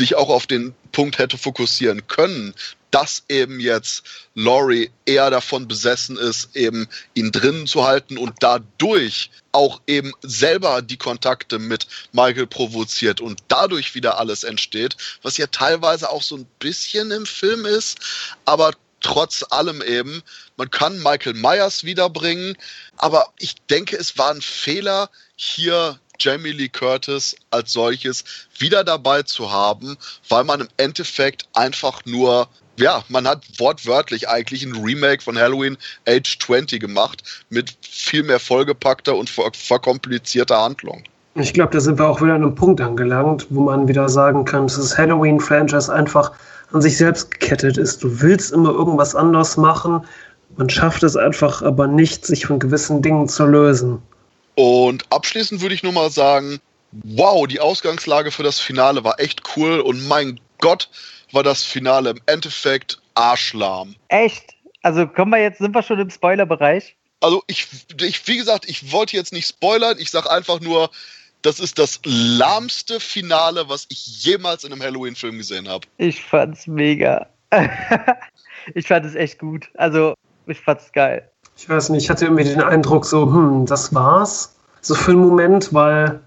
sich 0.00 0.16
auch 0.16 0.30
auf 0.30 0.46
den 0.46 0.74
Punkt 0.92 1.18
hätte 1.18 1.36
fokussieren 1.36 2.06
können, 2.06 2.54
dass 2.90 3.22
eben 3.28 3.60
jetzt 3.60 4.02
Laurie 4.34 4.90
eher 5.04 5.30
davon 5.30 5.68
besessen 5.68 6.16
ist, 6.16 6.56
eben 6.56 6.88
ihn 7.14 7.30
drinnen 7.30 7.66
zu 7.66 7.86
halten 7.86 8.16
und 8.16 8.32
dadurch 8.40 9.30
auch 9.52 9.82
eben 9.86 10.12
selber 10.22 10.80
die 10.80 10.96
Kontakte 10.96 11.58
mit 11.58 11.86
Michael 12.12 12.46
provoziert 12.46 13.20
und 13.20 13.40
dadurch 13.48 13.94
wieder 13.94 14.18
alles 14.18 14.42
entsteht, 14.42 14.96
was 15.22 15.36
ja 15.36 15.46
teilweise 15.46 16.10
auch 16.10 16.22
so 16.22 16.36
ein 16.36 16.46
bisschen 16.58 17.10
im 17.10 17.26
Film 17.26 17.66
ist, 17.66 17.98
aber 18.46 18.72
trotz 19.00 19.44
allem 19.50 19.82
eben, 19.82 20.22
man 20.56 20.70
kann 20.70 21.02
Michael 21.02 21.34
Myers 21.34 21.84
wiederbringen, 21.84 22.56
aber 22.96 23.32
ich 23.38 23.54
denke, 23.68 23.96
es 23.96 24.16
war 24.16 24.30
ein 24.30 24.42
Fehler, 24.42 25.10
hier 25.36 26.00
Jamie 26.20 26.52
Lee 26.52 26.68
Curtis 26.68 27.34
als 27.50 27.72
solches 27.72 28.24
wieder 28.58 28.84
dabei 28.84 29.22
zu 29.22 29.50
haben, 29.50 29.96
weil 30.28 30.44
man 30.44 30.60
im 30.60 30.68
Endeffekt 30.76 31.48
einfach 31.54 32.04
nur 32.04 32.48
ja, 32.76 33.02
man 33.08 33.28
hat 33.28 33.42
wortwörtlich 33.58 34.28
eigentlich 34.28 34.64
ein 34.64 34.74
Remake 34.74 35.22
von 35.22 35.36
Halloween 35.36 35.76
Age 36.08 36.38
20 36.38 36.80
gemacht 36.80 37.22
mit 37.50 37.76
viel 37.82 38.22
mehr 38.22 38.40
vollgepackter 38.40 39.14
und 39.16 39.28
ver 39.28 39.50
verkomplizierter 39.52 40.62
Handlung. 40.62 41.02
Ich 41.34 41.52
glaube, 41.52 41.72
da 41.72 41.80
sind 41.80 41.98
wir 41.98 42.08
auch 42.08 42.20
wieder 42.20 42.34
an 42.34 42.42
einem 42.42 42.54
Punkt 42.54 42.80
angelangt, 42.80 43.46
wo 43.50 43.60
man 43.60 43.86
wieder 43.86 44.08
sagen 44.08 44.44
kann, 44.44 44.66
dass 44.66 44.76
das 44.76 44.96
Halloween-Franchise 44.96 45.92
einfach 45.92 46.32
an 46.72 46.80
sich 46.80 46.96
selbst 46.96 47.30
gekettet 47.30 47.76
ist. 47.76 48.02
Du 48.02 48.20
willst 48.20 48.52
immer 48.52 48.70
irgendwas 48.70 49.14
anders 49.14 49.56
machen, 49.56 50.04
man 50.56 50.68
schafft 50.68 51.02
es 51.04 51.16
einfach 51.16 51.62
aber 51.62 51.86
nicht, 51.86 52.26
sich 52.26 52.46
von 52.46 52.58
gewissen 52.58 53.02
Dingen 53.02 53.28
zu 53.28 53.46
lösen. 53.46 54.02
Und 54.54 55.04
abschließend 55.10 55.60
würde 55.60 55.74
ich 55.74 55.82
nur 55.82 55.92
mal 55.92 56.10
sagen, 56.10 56.60
wow, 56.92 57.46
die 57.46 57.60
Ausgangslage 57.60 58.30
für 58.30 58.42
das 58.42 58.60
Finale 58.60 59.04
war 59.04 59.20
echt 59.20 59.42
cool 59.56 59.80
und 59.80 60.06
mein 60.08 60.40
Gott, 60.58 60.88
war 61.32 61.42
das 61.42 61.62
Finale 61.62 62.10
im 62.10 62.20
Endeffekt 62.26 63.00
Arschlahm. 63.14 63.94
Echt? 64.08 64.54
Also 64.82 65.06
kommen 65.06 65.30
wir 65.32 65.40
jetzt, 65.40 65.58
sind 65.58 65.74
wir 65.74 65.82
schon 65.82 66.00
im 66.00 66.10
Spoilerbereich? 66.10 66.96
Also 67.20 67.42
ich, 67.46 67.68
ich, 68.00 68.26
wie 68.26 68.38
gesagt, 68.38 68.68
ich 68.68 68.92
wollte 68.92 69.16
jetzt 69.16 69.32
nicht 69.32 69.46
spoilern, 69.46 69.96
ich 69.98 70.10
sage 70.10 70.30
einfach 70.30 70.60
nur, 70.60 70.90
das 71.42 71.60
ist 71.60 71.78
das 71.78 72.00
lahmste 72.04 73.00
Finale, 73.00 73.68
was 73.68 73.86
ich 73.88 74.24
jemals 74.24 74.64
in 74.64 74.72
einem 74.72 74.82
Halloween-Film 74.82 75.38
gesehen 75.38 75.68
habe. 75.68 75.86
Ich 75.98 76.22
fand's 76.22 76.66
mega. 76.66 77.28
ich 78.74 78.86
fand 78.86 79.06
es 79.06 79.14
echt 79.14 79.38
gut. 79.38 79.68
Also, 79.74 80.14
ich 80.46 80.60
fand's 80.60 80.92
geil. 80.92 81.30
Ich 81.60 81.68
weiß 81.68 81.90
nicht, 81.90 82.04
ich 82.04 82.10
hatte 82.10 82.24
irgendwie 82.24 82.44
den 82.44 82.62
Eindruck, 82.62 83.04
so, 83.04 83.26
hm, 83.26 83.66
das 83.66 83.94
war's. 83.94 84.54
So 84.80 84.94
für 84.94 85.10
einen 85.10 85.20
Moment, 85.20 85.74
weil 85.74 86.20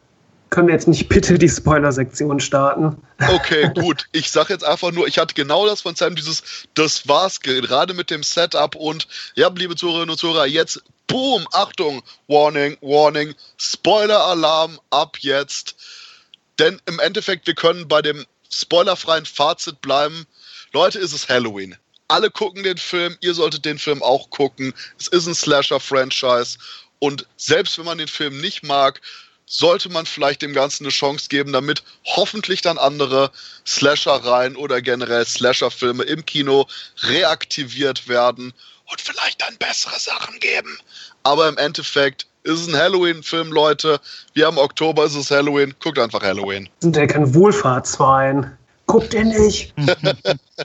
können 0.52 0.68
wir 0.68 0.76
jetzt 0.76 0.88
nicht 0.88 1.10
bitte 1.10 1.40
die 1.40 1.50
Spoiler-Sektion 1.50 2.40
starten? 2.40 3.02
Okay, 3.28 3.72
gut. 3.76 4.06
Ich 4.12 4.30
sag 4.30 4.52
jetzt 4.52 4.64
einfach 4.64 4.92
nur, 4.92 5.08
ich 5.08 5.18
hatte 5.18 5.34
genau 5.34 5.66
das 5.66 5.82
von 5.82 5.96
Sam, 5.96 6.16
dieses, 6.16 6.44
das 6.76 7.08
war's, 7.08 7.40
gerade 7.40 7.96
mit 7.96 8.12
dem 8.12 8.22
Setup 8.22 8.76
und 8.76 9.08
ja, 9.34 9.50
liebe 9.56 9.76
Zuhörerinnen 9.76 10.12
und 10.12 10.20
Zuhörer, 10.20 10.46
jetzt 10.46 10.84
Boom, 11.08 11.48
Achtung, 11.52 12.04
Warning, 12.28 12.78
Warning, 12.82 13.34
Spoiler-Alarm 13.58 14.80
ab 14.92 15.18
jetzt. 15.22 15.76
Denn 16.60 16.80
im 16.86 17.00
Endeffekt, 17.00 17.48
wir 17.48 17.56
können 17.56 17.88
bei 17.88 18.04
dem 18.04 18.24
spoilerfreien 18.52 19.26
Fazit 19.26 19.82
bleiben. 19.82 20.28
Leute, 20.74 21.00
ist 21.00 21.14
es 21.14 21.28
Halloween. 21.28 21.76
Alle 22.08 22.30
gucken 22.30 22.64
den 22.64 22.78
Film, 22.78 23.18
ihr 23.22 23.34
solltet 23.34 23.66
den 23.66 23.80
Film 23.80 24.04
auch 24.04 24.30
gucken. 24.30 24.74
Es 25.00 25.08
ist 25.08 25.28
ein 25.28 25.36
Slasher-Franchise. 25.36 26.58
Und 27.00 27.26
selbst 27.38 27.78
wenn 27.78 27.86
man 27.86 27.98
den 27.98 28.08
Film 28.08 28.40
nicht 28.40 28.64
mag, 28.64 29.02
sollte 29.46 29.90
man 29.90 30.06
vielleicht 30.06 30.42
dem 30.42 30.54
Ganzen 30.54 30.86
eine 30.86 30.92
Chance 30.92 31.28
geben, 31.30 31.54
damit 31.54 31.84
hoffentlich 32.06 32.62
dann 32.62 32.78
andere 32.78 33.32
Slasher-Reihen 33.66 34.56
oder 34.56 34.82
generell 34.82 35.26
Slasher-Filme 35.26 36.04
im 36.04 36.26
Kino 36.26 36.66
reaktiviert 37.04 38.08
werden 38.08 38.54
und 38.90 39.02
vielleicht 39.02 39.42
dann 39.42 39.58
bessere 39.58 40.00
Sachen 40.00 40.40
geben. 40.40 40.78
Aber 41.24 41.48
im 41.48 41.58
Endeffekt 41.58 42.26
ist 42.44 42.62
es 42.62 42.68
ein 42.68 42.76
Halloween-Film, 42.76 43.52
Leute. 43.52 44.00
Wir 44.34 44.48
haben 44.48 44.58
Oktober, 44.58 45.06
ist 45.06 45.16
es 45.16 45.32
Halloween. 45.32 45.74
Guckt 45.82 46.00
einfach 46.00 46.22
Halloween. 46.22 46.70
Ja 46.84 47.06
kein 47.08 47.34
Wohlfahrtsverein. 47.34 48.58
Guckt 48.94 49.16
ihr 49.16 49.26
nicht. 49.26 49.74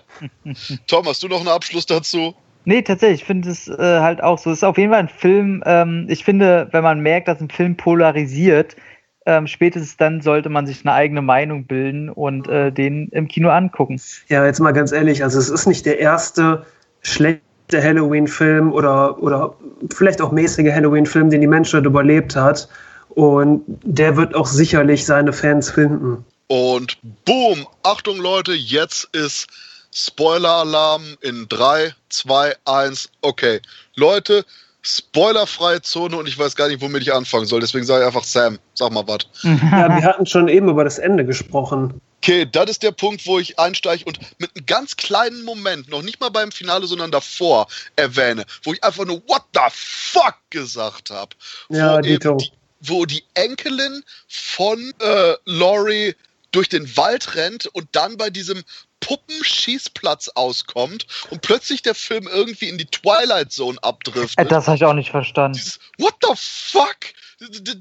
Tom, 0.87 1.07
hast 1.07 1.22
du 1.22 1.29
noch 1.29 1.39
einen 1.39 1.49
Abschluss 1.49 1.87
dazu? 1.87 2.35
Nee, 2.66 2.83
tatsächlich, 2.83 3.22
ich 3.22 3.26
finde 3.26 3.49
es 3.49 3.68
äh, 3.68 3.79
halt 3.79 4.22
auch 4.22 4.39
so. 4.39 4.51
Es 4.51 4.59
ist 4.59 4.64
auf 4.64 4.76
jeden 4.76 4.91
Fall 4.93 5.01
ein 5.01 5.09
Film, 5.09 5.62
ähm, 5.64 6.05
ich 6.11 6.26
finde, 6.26 6.68
wenn 6.72 6.83
man 6.85 7.01
merkt, 7.01 7.29
dass 7.29 7.41
ein 7.41 7.49
Film 7.49 7.79
polarisiert, 7.79 8.76
ähm, 9.24 9.47
spätestens 9.47 9.97
dann 9.97 10.20
sollte 10.20 10.51
man 10.51 10.66
sich 10.66 10.85
eine 10.85 10.93
eigene 10.93 11.22
Meinung 11.22 11.64
bilden 11.64 12.11
und 12.11 12.47
äh, 12.49 12.70
den 12.70 13.09
im 13.12 13.29
Kino 13.29 13.49
angucken. 13.49 13.99
Ja, 14.29 14.45
jetzt 14.45 14.61
mal 14.61 14.72
ganz 14.72 14.93
ehrlich, 14.93 15.22
also 15.22 15.39
es 15.39 15.49
ist 15.49 15.66
nicht 15.66 15.87
der 15.87 15.99
erste 15.99 16.66
schlechte 17.01 17.41
Halloween-Film 17.72 18.74
oder, 18.74 19.22
oder 19.22 19.55
vielleicht 19.91 20.20
auch 20.20 20.33
mäßige 20.33 20.70
Halloween-Film, 20.70 21.31
den 21.31 21.41
die 21.41 21.47
Menschheit 21.47 21.87
überlebt 21.87 22.37
hat. 22.37 22.68
Und 23.09 23.62
der 23.66 24.18
wird 24.18 24.35
auch 24.35 24.47
sicherlich 24.47 25.07
seine 25.07 25.33
Fans 25.33 25.70
finden. 25.70 26.26
Und 26.49 26.99
boom, 27.24 27.66
Achtung 27.82 28.18
Leute, 28.18 28.53
jetzt 28.53 29.05
ist 29.14 29.46
Spoiler-Alarm 29.94 31.16
in 31.20 31.46
3, 31.49 31.94
2, 32.09 32.55
1, 32.64 33.11
okay. 33.20 33.61
Leute, 33.94 34.44
spoilerfreie 34.82 35.82
Zone 35.82 36.16
und 36.16 36.26
ich 36.26 36.38
weiß 36.38 36.57
gar 36.57 36.68
nicht, 36.68 36.80
womit 36.80 37.03
ich 37.03 37.12
anfangen 37.12 37.46
soll. 37.46 37.61
Deswegen 37.61 37.84
sage 37.84 38.03
ich 38.03 38.07
einfach 38.07 38.24
Sam, 38.24 38.59
sag 38.74 38.92
mal 38.92 39.07
was. 39.07 39.18
Ja, 39.42 39.94
wir 39.94 40.03
hatten 40.03 40.26
schon 40.26 40.49
eben 40.49 40.68
über 40.68 40.84
das 40.84 40.99
Ende 40.99 41.24
gesprochen. 41.24 42.01
Okay, 42.22 42.46
das 42.51 42.70
ist 42.70 42.82
der 42.82 42.92
Punkt, 42.92 43.26
wo 43.26 43.38
ich 43.38 43.59
einsteige 43.59 44.05
und 44.05 44.18
mit 44.38 44.51
einem 44.57 44.66
ganz 44.66 44.96
kleinen 44.96 45.44
Moment, 45.44 45.88
noch 45.88 46.03
nicht 46.03 46.20
mal 46.20 46.30
beim 46.30 46.51
Finale, 46.51 46.86
sondern 46.86 47.11
davor 47.11 47.68
erwähne, 47.96 48.44
wo 48.64 48.72
ich 48.72 48.82
einfach 48.82 49.05
nur 49.05 49.22
What 49.28 49.44
the 49.55 49.61
fuck 49.70 50.34
gesagt 50.51 51.11
habe. 51.11 51.30
Ja, 51.68 52.01
Dito. 52.01 52.36
Die, 52.36 52.51
wo 52.80 53.05
die 53.05 53.22
Enkelin 53.34 54.03
von 54.28 54.92
äh, 55.01 55.34
Laurie 55.44 56.14
durch 56.51 56.68
den 56.68 56.96
Wald 56.96 57.34
rennt 57.34 57.66
und 57.66 57.88
dann 57.92 58.16
bei 58.16 58.30
diesem 58.30 58.64
Puppenschießplatz 59.01 60.28
auskommt 60.28 61.07
und 61.30 61.42
plötzlich 61.42 61.82
der 61.82 61.94
Film 61.94 62.26
irgendwie 62.26 62.68
in 62.68 62.78
die 62.78 62.86
Twilight 62.86 63.53
Zone 63.53 63.78
abdriftet. 63.82 64.38
Äh, 64.38 64.49
das 64.49 64.66
habe 64.66 64.76
ich 64.76 64.84
auch 64.84 64.94
nicht 64.94 65.11
verstanden. 65.11 65.57
Dieses, 65.57 65.78
What 65.99 66.14
the 66.22 66.34
fuck? 66.34 66.96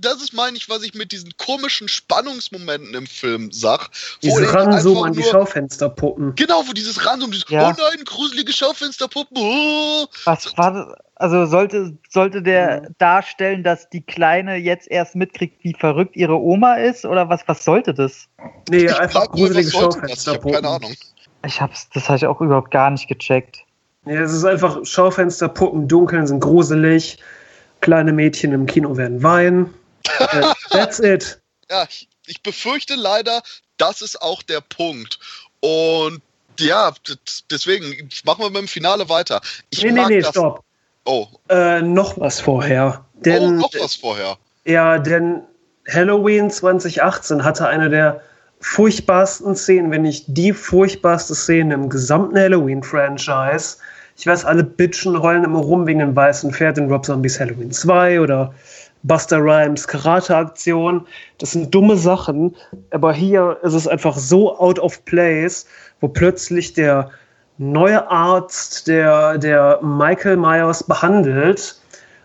Das 0.02 0.22
ist, 0.22 0.34
meine 0.34 0.56
ich, 0.56 0.70
was 0.70 0.84
ich 0.84 0.94
mit 0.94 1.12
diesen 1.12 1.36
komischen 1.38 1.88
Spannungsmomenten 1.88 2.94
im 2.94 3.08
Film 3.08 3.52
sag. 3.52 3.90
Diese 4.22 4.54
Ranzoom 4.54 5.02
an 5.02 5.14
die 5.14 5.24
Schaufensterpuppen. 5.24 6.36
Genau, 6.36 6.62
wo 6.68 6.74
dieses 6.74 7.04
Ranzoom, 7.04 7.32
dieses, 7.32 7.50
ja. 7.50 7.70
oh 7.70 7.74
nein, 7.76 8.06
gruselige 8.06 8.54
Schaufensterpuppen. 8.54 9.36
Oh. 9.36 10.06
Was 10.26 10.56
war 10.58 10.74
das? 10.74 10.88
Also 11.16 11.48
sollte, 11.48 11.98
sollte 12.08 12.44
der 12.44 12.82
mhm. 12.82 12.96
darstellen, 13.00 13.64
dass 13.64 13.90
die 13.90 14.02
Kleine 14.02 14.58
jetzt 14.58 14.88
erst 14.92 15.16
mitkriegt, 15.16 15.64
wie 15.64 15.74
verrückt 15.74 16.16
ihre 16.16 16.40
Oma 16.40 16.76
ist? 16.76 17.06
Oder 17.06 17.28
was, 17.28 17.42
was 17.48 17.64
sollte 17.64 17.96
das? 17.96 18.28
Nee, 18.70 18.86
ich 18.86 18.96
einfach 18.96 19.32
gruselige 19.32 19.72
Schaufensterpuppen. 19.72 20.50
Ich 20.50 20.56
habe 20.56 20.62
keine 20.62 20.68
Ahnung. 20.76 20.94
Ich 21.44 21.60
hab's, 21.60 21.90
das 21.94 22.08
habe 22.08 22.18
ich 22.18 22.28
auch 22.28 22.40
überhaupt 22.42 22.70
gar 22.70 22.92
nicht 22.92 23.08
gecheckt. 23.08 23.64
Ja, 24.06 24.22
es 24.22 24.32
ist 24.32 24.46
einfach 24.46 24.86
Schaufensterpuppen, 24.86 25.88
dunkeln, 25.88 26.28
sind 26.28 26.40
gruselig 26.40 27.18
kleine 27.82 28.14
Mädchen 28.14 28.54
im 28.54 28.66
Kino 28.66 28.98
werden 28.98 29.22
weinen. 29.24 29.74
Äh, 30.20 30.42
that's 30.70 31.00
it. 31.00 31.40
Ja, 31.70 31.86
ich, 31.90 32.08
ich 32.26 32.42
befürchte 32.42 32.96
leider, 32.96 33.42
das 33.78 34.02
ist 34.02 34.22
auch 34.22 34.42
der 34.44 34.62
Punkt. 34.62 35.20
Und 35.60 36.22
ja, 36.60 36.94
deswegen 37.52 38.10
machen 38.26 38.42
wir 38.42 38.50
mit 38.50 38.62
dem 38.62 38.68
Finale 38.68 39.08
weiter. 39.10 39.42
Ich 39.70 39.84
nee, 39.84 39.92
nee, 39.92 40.06
nee, 40.08 40.24
stopp. 40.24 40.64
Oh. 41.06 41.28
Äh, 41.50 41.82
noch 41.82 42.20
was 42.20 42.40
vorher. 42.40 43.06
Denn, 43.14 43.44
oh, 43.44 43.52
noch 43.52 43.74
was 43.80 43.96
vorher. 43.96 44.38
Ja, 44.66 45.00
denn 45.00 45.44
Halloween 45.90 46.52
2018 46.52 47.44
hatte 47.44 47.68
eine 47.68 47.90
der 47.90 48.22
furchtbarsten 48.60 49.56
Szenen, 49.56 49.92
wenn 49.92 50.02
nicht 50.02 50.26
die 50.28 50.52
furchtbarste 50.52 51.36
Szene 51.36 51.76
im 51.76 51.90
gesamten 51.90 52.38
Halloween-Franchise. 52.38 53.78
Ich 54.18 54.26
weiß, 54.26 54.46
alle 54.46 54.64
Bitchen 54.64 55.16
rollen 55.16 55.44
immer 55.44 55.60
rum 55.60 55.86
wegen 55.86 56.00
dem 56.00 56.16
weißen 56.16 56.52
Pferd 56.52 56.80
in 56.80 56.92
Rob 56.92 57.06
Zombies 57.06 57.40
Halloween 57.40 57.72
2 57.72 58.20
oder 58.20 58.52
Buster 59.04 59.38
Rhymes 59.38 59.88
Karate-Aktion. 59.88 61.06
Das 61.38 61.52
sind 61.52 61.74
dumme 61.74 61.98
Sachen, 61.98 62.56
aber 62.90 63.14
hier 63.14 63.58
ist 63.62 63.76
es 63.76 63.88
einfach 63.88 64.18
so 64.18 64.58
out 64.58 64.80
of 64.80 65.06
place, 65.06 65.68
wo 66.02 66.08
plötzlich 66.08 66.74
der 66.74 67.12
neue 67.60 68.10
Arzt, 68.10 68.88
der, 68.88 69.38
der 69.38 69.80
Michael 69.84 70.38
Myers 70.38 70.84
behandelt, 70.84 71.80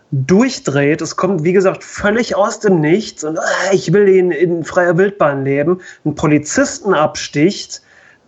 durchdreht. 0.09 0.99
Es 0.99 1.15
kommt, 1.15 1.43
wie 1.43 1.53
gesagt, 1.53 1.83
völlig 1.83 2.35
aus 2.35 2.59
dem 2.59 2.81
Nichts 2.81 3.23
und 3.23 3.37
äh, 3.37 3.75
ich 3.75 3.93
will 3.93 4.09
ihn 4.09 4.31
in 4.31 4.63
freier 4.63 4.97
Wildbahn 4.97 5.43
leben, 5.43 5.79
einen 6.03 6.15
Polizisten 6.15 6.95
absticht 6.95 7.82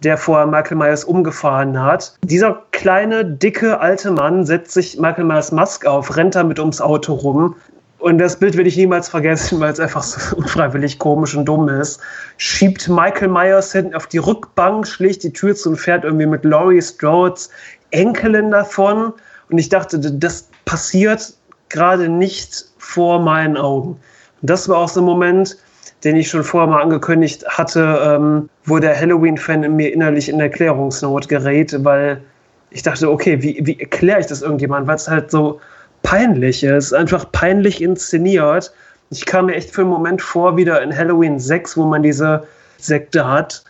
der 0.06 0.18
vor 0.18 0.45
Michael 0.45 0.78
Myers 0.78 1.03
umgefahren 1.03 1.82
hat. 1.82 2.16
Dieser 2.24 2.62
kleine, 2.72 3.26
dicke, 3.26 3.80
alte 3.80 4.12
Mann 4.12 4.45
setzt 4.45 4.72
sich 4.72 4.99
Michael 4.99 5.26
Myers 5.26 5.51
Maske 5.51 5.89
auf, 5.89 6.16
rennt 6.16 6.36
damit 6.36 6.60
ums 6.60 6.80
Auto 6.80 7.14
rum. 7.14 7.56
Und 7.97 8.20
das 8.20 8.38
Bild 8.38 8.56
werde 8.56 8.70
ich 8.70 8.78
niemals 8.78 9.10
vergessen, 9.10 9.60
weil 9.60 9.74
es 9.74 9.80
einfach 9.80 10.03
so 10.03 10.36
unfreiwillig 10.38 10.99
komisch 10.99 11.36
und 11.36 11.45
dumm 11.45 11.68
ist. 11.70 11.99
Schiebt 12.38 12.88
Michael 12.88 13.30
Myers 13.30 13.72
hinten 13.72 13.95
auf 13.95 14.06
die 14.06 14.20
Rückbank, 14.20 14.86
schlägt 14.86 15.24
die 15.24 15.34
Tür 15.34 15.56
zu 15.56 15.70
und 15.70 15.78
fährt 15.78 16.03
irgendwie 16.03 16.28
mit 16.28 16.45
Laurie 16.45 16.84
Strodes 16.84 17.49
Enkelin 17.89 18.51
davon. 18.51 19.12
Und 19.49 19.58
ich 19.58 19.70
dachte, 19.70 19.99
das 19.99 20.49
passiert 20.66 21.34
gerade 21.70 22.08
nicht 22.08 22.66
vor 22.78 23.20
meinen 23.20 23.58
Augen. 23.58 23.97
Und 24.41 24.49
das 24.49 24.70
war 24.70 24.78
auch 24.78 24.89
so 24.89 25.01
ein 25.01 25.06
Moment, 25.06 25.58
den 26.04 26.16
ich 26.16 26.30
schon 26.30 26.43
vorher 26.43 26.70
mal 26.70 26.82
angekündigt 26.82 27.46
hatte, 27.48 28.00
ähm, 28.04 28.50
wo 28.66 28.80
der 28.80 29.00
Halloween-Fan 29.00 29.64
in 29.64 29.76
mir 29.76 29.93
innerlich 29.93 30.30
in 30.30 30.39
Erklärungsnot 30.39 31.28
gerät, 31.28 31.76
weil 31.84 32.22
ich 32.70 32.84
dachte, 32.84 33.10
okay, 33.10 33.41
wie, 33.41 33.60
wie 33.64 33.80
erkläre 33.80 34.20
ich 34.20 34.28
das 34.28 34.41
irgendjemand? 34.41 34.88
Weil 34.88 34.96
es 34.96 35.08
halt 35.08 35.32
so 35.32 35.60
peinlich 36.04 36.64
ist 36.64 36.93
einfach 36.93 37.32
peinlich 37.32 37.82
inszeniert. 37.82 38.72
Ich 39.10 39.26
kam 39.26 39.48
mir 39.48 39.56
echt 39.56 39.72
für 39.72 39.82
einen 39.82 39.89
Moment 39.89 40.22
vor, 40.22 40.58
wieder 40.58 40.82
in 40.82 40.96
Halloween 40.96 41.39
6, 41.39 41.78
wo 41.78 41.86
man 41.86 42.04
diese 42.04 42.43
Sekte 42.78 43.28
hat. 43.28 43.64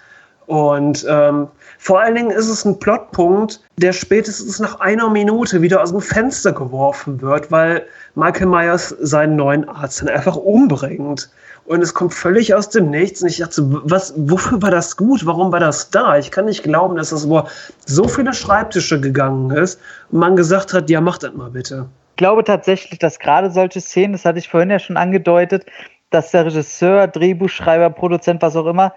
Und 0.48 1.06
ähm, 1.10 1.48
vor 1.80 2.00
allen 2.00 2.16
Dingen 2.16 2.32
ist 2.32 2.48
es 2.48 2.66
ein 2.66 2.80
Plotpunkt, 2.80 3.62
der 3.78 3.94
spätestens 3.94 4.60
nach 4.60 4.80
einer 4.80 5.10
Minute 5.10 5.62
wieder 5.62 5.82
aus 5.82 5.92
dem 5.92 6.02
Fenster 6.02 6.52
geworfen 6.52 7.22
wird, 7.22 7.52
weil 7.52 7.86
Michael 8.16 8.48
Myers 8.48 8.90
seinen 9.00 9.36
neuen 9.36 9.68
Arzt 9.68 10.02
dann 10.02 10.10
einfach 10.10 10.36
umbringt. 10.36 11.30
Und 11.66 11.82
es 11.82 11.96
kommt 11.96 12.14
völlig 12.14 12.54
aus 12.54 12.70
dem 12.70 12.92
Nichts. 12.92 13.24
Und 13.24 13.30
ich 13.30 13.38
dachte, 13.38 13.64
was, 13.86 14.14
wofür 14.16 14.62
war 14.62 14.70
das 14.70 14.96
gut? 14.98 15.26
Warum 15.26 15.52
war 15.52 15.60
das 15.60 15.90
da? 15.90 16.18
Ich 16.18 16.30
kann 16.30 16.46
nicht 16.46 16.64
glauben, 16.64 16.96
dass 16.96 17.10
das 17.10 17.26
über 17.26 17.48
so 17.86 18.08
viele 18.08 18.34
Schreibtische 18.34 19.02
gegangen 19.02 19.50
ist 19.50 19.80
und 20.12 20.20
man 20.20 20.36
gesagt 20.36 20.74
hat, 20.74 20.90
ja, 20.92 21.02
mach 21.02 21.18
das 21.18 21.34
mal 21.34 21.50
bitte. 21.50 21.88
Ich 22.12 22.18
glaube 22.18 22.44
tatsächlich, 22.44 23.00
dass 23.00 23.18
gerade 23.18 23.50
solche 23.50 23.82
Szenen, 23.82 24.14
das 24.14 24.26
hatte 24.26 24.38
ich 24.40 24.48
vorhin 24.48 24.70
ja 24.70 24.80
schon 24.80 24.96
angedeutet, 24.96 25.66
dass 26.12 26.32
der 26.32 26.46
Regisseur, 26.46 27.08
Drehbuchschreiber, 27.08 27.90
Produzent, 27.90 28.42
was 28.42 28.56
auch 28.56 28.68
immer, 28.68 28.94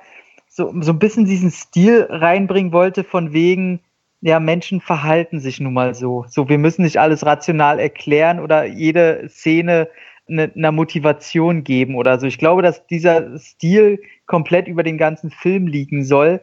so, 0.59 0.75
so 0.81 0.93
ein 0.93 0.99
bisschen 0.99 1.25
diesen 1.25 1.53
Stil 1.53 2.09
reinbringen 2.11 2.73
wollte, 2.73 3.05
von 3.05 3.33
wegen, 3.33 3.81
ja, 4.21 4.41
Menschen 4.41 4.81
verhalten 4.81 5.39
sich 5.39 5.61
nun 5.61 5.73
mal 5.73 5.95
so. 5.95 6.25
So, 6.29 6.49
wir 6.49 6.59
müssen 6.59 6.83
nicht 6.83 6.99
alles 6.99 7.25
rational 7.25 7.79
erklären 7.79 8.41
oder 8.41 8.65
jede 8.65 9.29
Szene 9.29 9.89
eine, 10.29 10.51
eine 10.55 10.73
Motivation 10.73 11.63
geben 11.63 11.95
oder 11.95 12.19
so. 12.19 12.27
Ich 12.27 12.39
glaube, 12.39 12.63
dass 12.63 12.85
dieser 12.89 13.39
Stil 13.39 14.03
komplett 14.27 14.67
über 14.67 14.83
den 14.83 14.99
ganzen 14.99 15.31
Film 15.31 15.69
liegen 15.69 16.05
soll. 16.05 16.41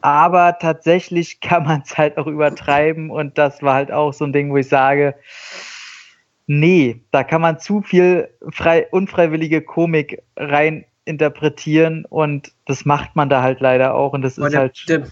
Aber 0.00 0.58
tatsächlich 0.58 1.40
kann 1.42 1.64
man 1.64 1.82
es 1.84 1.98
halt 1.98 2.16
auch 2.16 2.26
übertreiben 2.26 3.10
und 3.10 3.36
das 3.36 3.62
war 3.62 3.74
halt 3.74 3.92
auch 3.92 4.14
so 4.14 4.24
ein 4.24 4.32
Ding, 4.32 4.50
wo 4.50 4.56
ich 4.56 4.68
sage, 4.68 5.14
nee, 6.46 7.02
da 7.10 7.22
kann 7.22 7.42
man 7.42 7.60
zu 7.60 7.82
viel 7.82 8.30
frei, 8.50 8.88
unfreiwillige 8.90 9.60
Komik 9.60 10.22
rein 10.36 10.86
interpretieren 11.04 12.04
und 12.08 12.52
das 12.66 12.84
macht 12.84 13.16
man 13.16 13.28
da 13.28 13.42
halt 13.42 13.60
leider 13.60 13.94
auch 13.94 14.12
und 14.12 14.22
das 14.22 14.38
ist 14.38 14.52
der, 14.52 14.60
halt. 14.60 14.88
Der, 14.88 15.02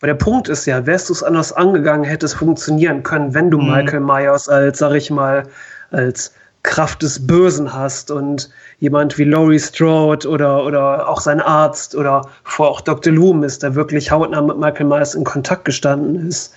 weil 0.00 0.08
der 0.08 0.14
Punkt 0.14 0.48
ist 0.48 0.66
ja, 0.66 0.84
wärst 0.86 1.08
du 1.08 1.14
es 1.14 1.22
anders 1.22 1.52
angegangen, 1.52 2.04
hätte 2.04 2.26
es 2.26 2.34
funktionieren 2.34 3.02
können, 3.02 3.32
wenn 3.34 3.50
du 3.50 3.58
mhm. 3.58 3.70
Michael 3.70 4.00
Myers 4.00 4.48
als, 4.48 4.78
sag 4.78 4.94
ich 4.94 5.10
mal, 5.10 5.44
als 5.90 6.34
Kraft 6.62 7.02
des 7.02 7.26
Bösen 7.26 7.72
hast 7.72 8.10
und 8.10 8.50
jemand 8.78 9.16
wie 9.16 9.24
Laurie 9.24 9.58
Strode 9.58 10.28
oder, 10.28 10.64
oder 10.64 11.08
auch 11.08 11.20
sein 11.20 11.40
Arzt 11.40 11.94
oder 11.94 12.28
vor 12.44 12.68
auch 12.68 12.82
Dr. 12.82 13.12
Loomis, 13.12 13.58
der 13.58 13.74
wirklich 13.74 14.10
hautnah 14.10 14.42
mit 14.42 14.58
Michael 14.58 14.86
Myers 14.86 15.14
in 15.14 15.24
Kontakt 15.24 15.64
gestanden 15.64 16.28
ist, 16.28 16.54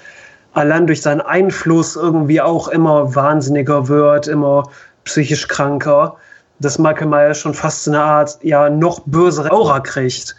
allein 0.54 0.88
durch 0.88 1.02
seinen 1.02 1.22
Einfluss 1.22 1.96
irgendwie 1.96 2.42
auch 2.42 2.68
immer 2.68 3.16
wahnsinniger 3.16 3.88
wird, 3.88 4.28
immer 4.28 4.70
psychisch 5.06 5.48
kranker, 5.48 6.18
dass 6.60 6.80
Michael 6.80 7.08
Myers 7.08 7.40
schon 7.40 7.54
fast 7.54 7.88
eine 7.88 8.02
Art, 8.02 8.38
ja, 8.42 8.70
noch 8.70 9.02
bösere 9.06 9.52
Aura 9.52 9.80
kriegt. 9.80 10.36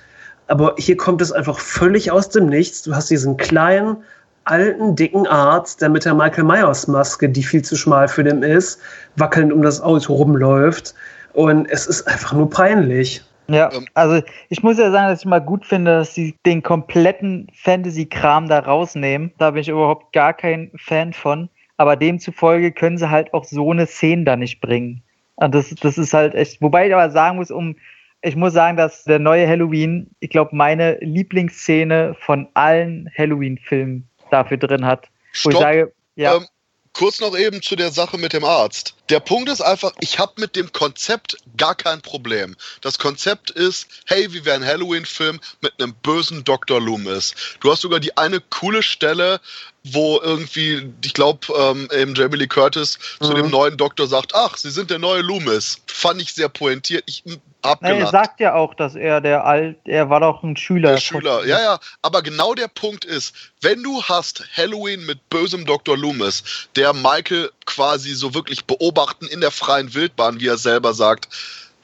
Aber 0.46 0.74
hier 0.78 0.96
kommt 0.96 1.20
es 1.22 1.32
einfach 1.32 1.58
völlig 1.58 2.10
aus 2.10 2.28
dem 2.28 2.46
Nichts. 2.46 2.82
Du 2.82 2.94
hast 2.94 3.10
diesen 3.10 3.36
kleinen, 3.36 3.96
alten, 4.44 4.94
dicken 4.94 5.26
Arzt, 5.26 5.80
der 5.80 5.88
mit 5.88 6.04
der 6.04 6.14
Michael 6.14 6.44
Myers 6.44 6.86
Maske, 6.86 7.28
die 7.28 7.42
viel 7.42 7.62
zu 7.62 7.76
schmal 7.76 8.08
für 8.08 8.24
den 8.24 8.42
ist, 8.42 8.78
wackelnd 9.16 9.52
um 9.52 9.62
das 9.62 9.80
Auto 9.80 10.14
rumläuft. 10.14 10.94
Und 11.32 11.66
es 11.70 11.86
ist 11.86 12.06
einfach 12.06 12.32
nur 12.32 12.48
peinlich. 12.48 13.22
Ja, 13.48 13.70
ähm. 13.72 13.86
also 13.94 14.22
ich 14.48 14.62
muss 14.62 14.78
ja 14.78 14.90
sagen, 14.90 15.08
dass 15.08 15.20
ich 15.20 15.26
mal 15.26 15.40
gut 15.40 15.66
finde, 15.66 15.98
dass 15.98 16.14
sie 16.14 16.34
den 16.46 16.62
kompletten 16.62 17.48
Fantasy-Kram 17.54 18.48
da 18.48 18.60
rausnehmen. 18.60 19.32
Da 19.38 19.50
bin 19.50 19.62
ich 19.62 19.68
überhaupt 19.68 20.12
gar 20.12 20.32
kein 20.32 20.70
Fan 20.76 21.12
von. 21.12 21.48
Aber 21.76 21.96
demzufolge 21.96 22.70
können 22.72 22.98
sie 22.98 23.10
halt 23.10 23.34
auch 23.34 23.44
so 23.44 23.70
eine 23.70 23.86
Szene 23.86 24.24
da 24.24 24.36
nicht 24.36 24.60
bringen. 24.60 25.02
Und 25.36 25.54
das, 25.54 25.74
das 25.80 25.98
ist 25.98 26.12
halt 26.12 26.34
echt, 26.34 26.60
wobei 26.60 26.86
ich 26.86 26.94
aber 26.94 27.10
sagen 27.10 27.36
muss, 27.36 27.50
um, 27.50 27.76
ich 28.22 28.36
muss 28.36 28.52
sagen, 28.52 28.76
dass 28.76 29.04
der 29.04 29.18
neue 29.18 29.46
Halloween, 29.46 30.10
ich 30.20 30.30
glaube, 30.30 30.54
meine 30.56 30.96
Lieblingsszene 31.00 32.16
von 32.20 32.48
allen 32.54 33.10
Halloween-Filmen 33.16 34.08
dafür 34.30 34.56
drin 34.56 34.84
hat. 34.84 35.08
Stopp. 35.32 35.52
Wo 35.52 35.56
ich 35.56 35.62
sage, 35.62 35.92
ja. 36.16 36.36
Ähm, 36.36 36.46
kurz 36.92 37.20
noch 37.20 37.36
eben 37.36 37.60
zu 37.60 37.76
der 37.76 37.90
Sache 37.90 38.16
mit 38.16 38.32
dem 38.32 38.44
Arzt. 38.44 38.96
Der 39.10 39.20
Punkt 39.20 39.50
ist 39.50 39.60
einfach, 39.60 39.92
ich 40.00 40.18
habe 40.18 40.32
mit 40.36 40.56
dem 40.56 40.72
Konzept 40.72 41.36
gar 41.56 41.74
kein 41.74 42.00
Problem. 42.00 42.56
Das 42.80 42.98
Konzept 42.98 43.50
ist, 43.50 43.86
hey, 44.06 44.32
wie 44.32 44.44
wäre 44.44 44.56
ein 44.56 44.64
Halloween-Film 44.64 45.40
mit 45.60 45.72
einem 45.78 45.94
bösen 45.94 46.44
Dr. 46.44 46.80
Loomis? 46.80 47.34
Du 47.60 47.70
hast 47.70 47.82
sogar 47.82 48.00
die 48.00 48.16
eine 48.16 48.40
coole 48.40 48.82
Stelle, 48.82 49.40
wo 49.84 50.18
irgendwie, 50.22 50.90
ich 51.04 51.12
glaube, 51.12 51.46
ähm, 51.58 51.88
eben 51.92 52.14
Jamie 52.14 52.38
Lee 52.38 52.46
Curtis 52.46 52.98
mhm. 53.20 53.24
zu 53.24 53.34
dem 53.34 53.50
neuen 53.50 53.76
Doktor 53.76 54.06
sagt, 54.06 54.34
ach, 54.34 54.56
Sie 54.56 54.70
sind 54.70 54.90
der 54.90 54.98
neue 54.98 55.20
Loomis. 55.20 55.82
Fand 55.86 56.22
ich 56.22 56.32
sehr 56.32 56.48
pointiert. 56.48 57.04
Ich 57.06 57.22
hab 57.62 57.82
Na, 57.82 57.90
Er 57.90 58.06
sagt 58.06 58.40
ja 58.40 58.54
auch, 58.54 58.74
dass 58.74 58.94
er 58.94 59.20
der 59.20 59.44
alt, 59.44 59.76
er 59.84 60.08
war 60.08 60.20
doch 60.20 60.42
ein 60.42 60.56
Schüler. 60.56 60.92
Der 60.92 60.98
Schüler, 60.98 61.44
ja, 61.46 61.60
ja. 61.60 61.78
Aber 62.00 62.22
genau 62.22 62.54
der 62.54 62.68
Punkt 62.68 63.04
ist, 63.04 63.34
wenn 63.60 63.82
du 63.82 64.02
hast 64.02 64.44
Halloween 64.56 65.04
mit 65.04 65.28
bösem 65.28 65.66
Dr. 65.66 65.98
Loomis, 65.98 66.68
der 66.76 66.94
Michael 66.94 67.50
quasi 67.66 68.14
so 68.14 68.34
wirklich 68.34 68.64
beobachten 68.94 69.26
in 69.26 69.40
der 69.40 69.50
freien 69.50 69.92
Wildbahn, 69.94 70.40
wie 70.40 70.46
er 70.46 70.58
selber 70.58 70.94
sagt, 70.94 71.28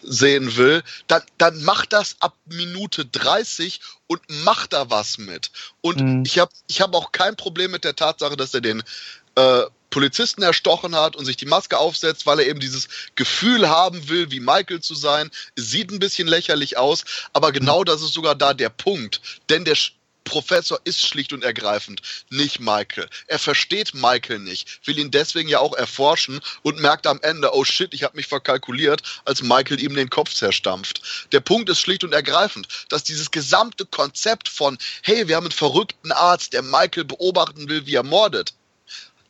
sehen 0.02 0.56
will, 0.56 0.82
dann, 1.08 1.22
dann 1.36 1.62
mach 1.62 1.84
das 1.84 2.16
ab 2.20 2.34
Minute 2.46 3.04
30 3.04 3.80
und 4.06 4.22
mach 4.44 4.66
da 4.66 4.88
was 4.88 5.18
mit. 5.18 5.50
Und 5.82 6.00
mhm. 6.00 6.22
ich 6.24 6.38
habe 6.38 6.52
ich 6.68 6.80
hab 6.80 6.94
auch 6.94 7.12
kein 7.12 7.36
Problem 7.36 7.70
mit 7.70 7.84
der 7.84 7.96
Tatsache, 7.96 8.36
dass 8.36 8.54
er 8.54 8.62
den 8.62 8.82
äh, 9.34 9.62
Polizisten 9.90 10.42
erstochen 10.42 10.94
hat 10.94 11.16
und 11.16 11.26
sich 11.26 11.36
die 11.36 11.46
Maske 11.46 11.76
aufsetzt, 11.76 12.24
weil 12.24 12.38
er 12.40 12.46
eben 12.46 12.60
dieses 12.60 12.88
Gefühl 13.14 13.68
haben 13.68 14.08
will, 14.08 14.30
wie 14.30 14.40
Michael 14.40 14.80
zu 14.80 14.94
sein. 14.94 15.30
Sieht 15.56 15.90
ein 15.90 15.98
bisschen 15.98 16.28
lächerlich 16.28 16.78
aus, 16.78 17.04
aber 17.32 17.52
genau 17.52 17.84
das 17.84 18.00
ist 18.00 18.14
sogar 18.14 18.34
da 18.34 18.54
der 18.54 18.70
Punkt. 18.70 19.20
Denn 19.50 19.64
der 19.64 19.74
Professor 20.24 20.80
ist 20.84 21.06
schlicht 21.06 21.32
und 21.32 21.44
ergreifend 21.44 22.02
nicht 22.30 22.60
Michael. 22.60 23.08
Er 23.26 23.38
versteht 23.38 23.94
Michael 23.94 24.38
nicht, 24.38 24.86
will 24.86 24.98
ihn 24.98 25.10
deswegen 25.10 25.48
ja 25.48 25.58
auch 25.58 25.74
erforschen 25.74 26.40
und 26.62 26.80
merkt 26.80 27.06
am 27.06 27.20
Ende, 27.22 27.52
oh 27.54 27.64
shit, 27.64 27.92
ich 27.94 28.02
habe 28.02 28.16
mich 28.16 28.26
verkalkuliert, 28.26 29.02
als 29.24 29.42
Michael 29.42 29.80
ihm 29.80 29.94
den 29.94 30.10
Kopf 30.10 30.32
zerstampft. 30.32 31.28
Der 31.32 31.40
Punkt 31.40 31.68
ist 31.68 31.80
schlicht 31.80 32.04
und 32.04 32.12
ergreifend, 32.12 32.68
dass 32.88 33.04
dieses 33.04 33.30
gesamte 33.30 33.86
Konzept 33.86 34.48
von, 34.48 34.78
hey, 35.02 35.26
wir 35.28 35.36
haben 35.36 35.46
einen 35.46 35.52
verrückten 35.52 36.12
Arzt, 36.12 36.52
der 36.52 36.62
Michael 36.62 37.04
beobachten 37.04 37.68
will, 37.68 37.86
wie 37.86 37.94
er 37.94 38.02
mordet. 38.02 38.54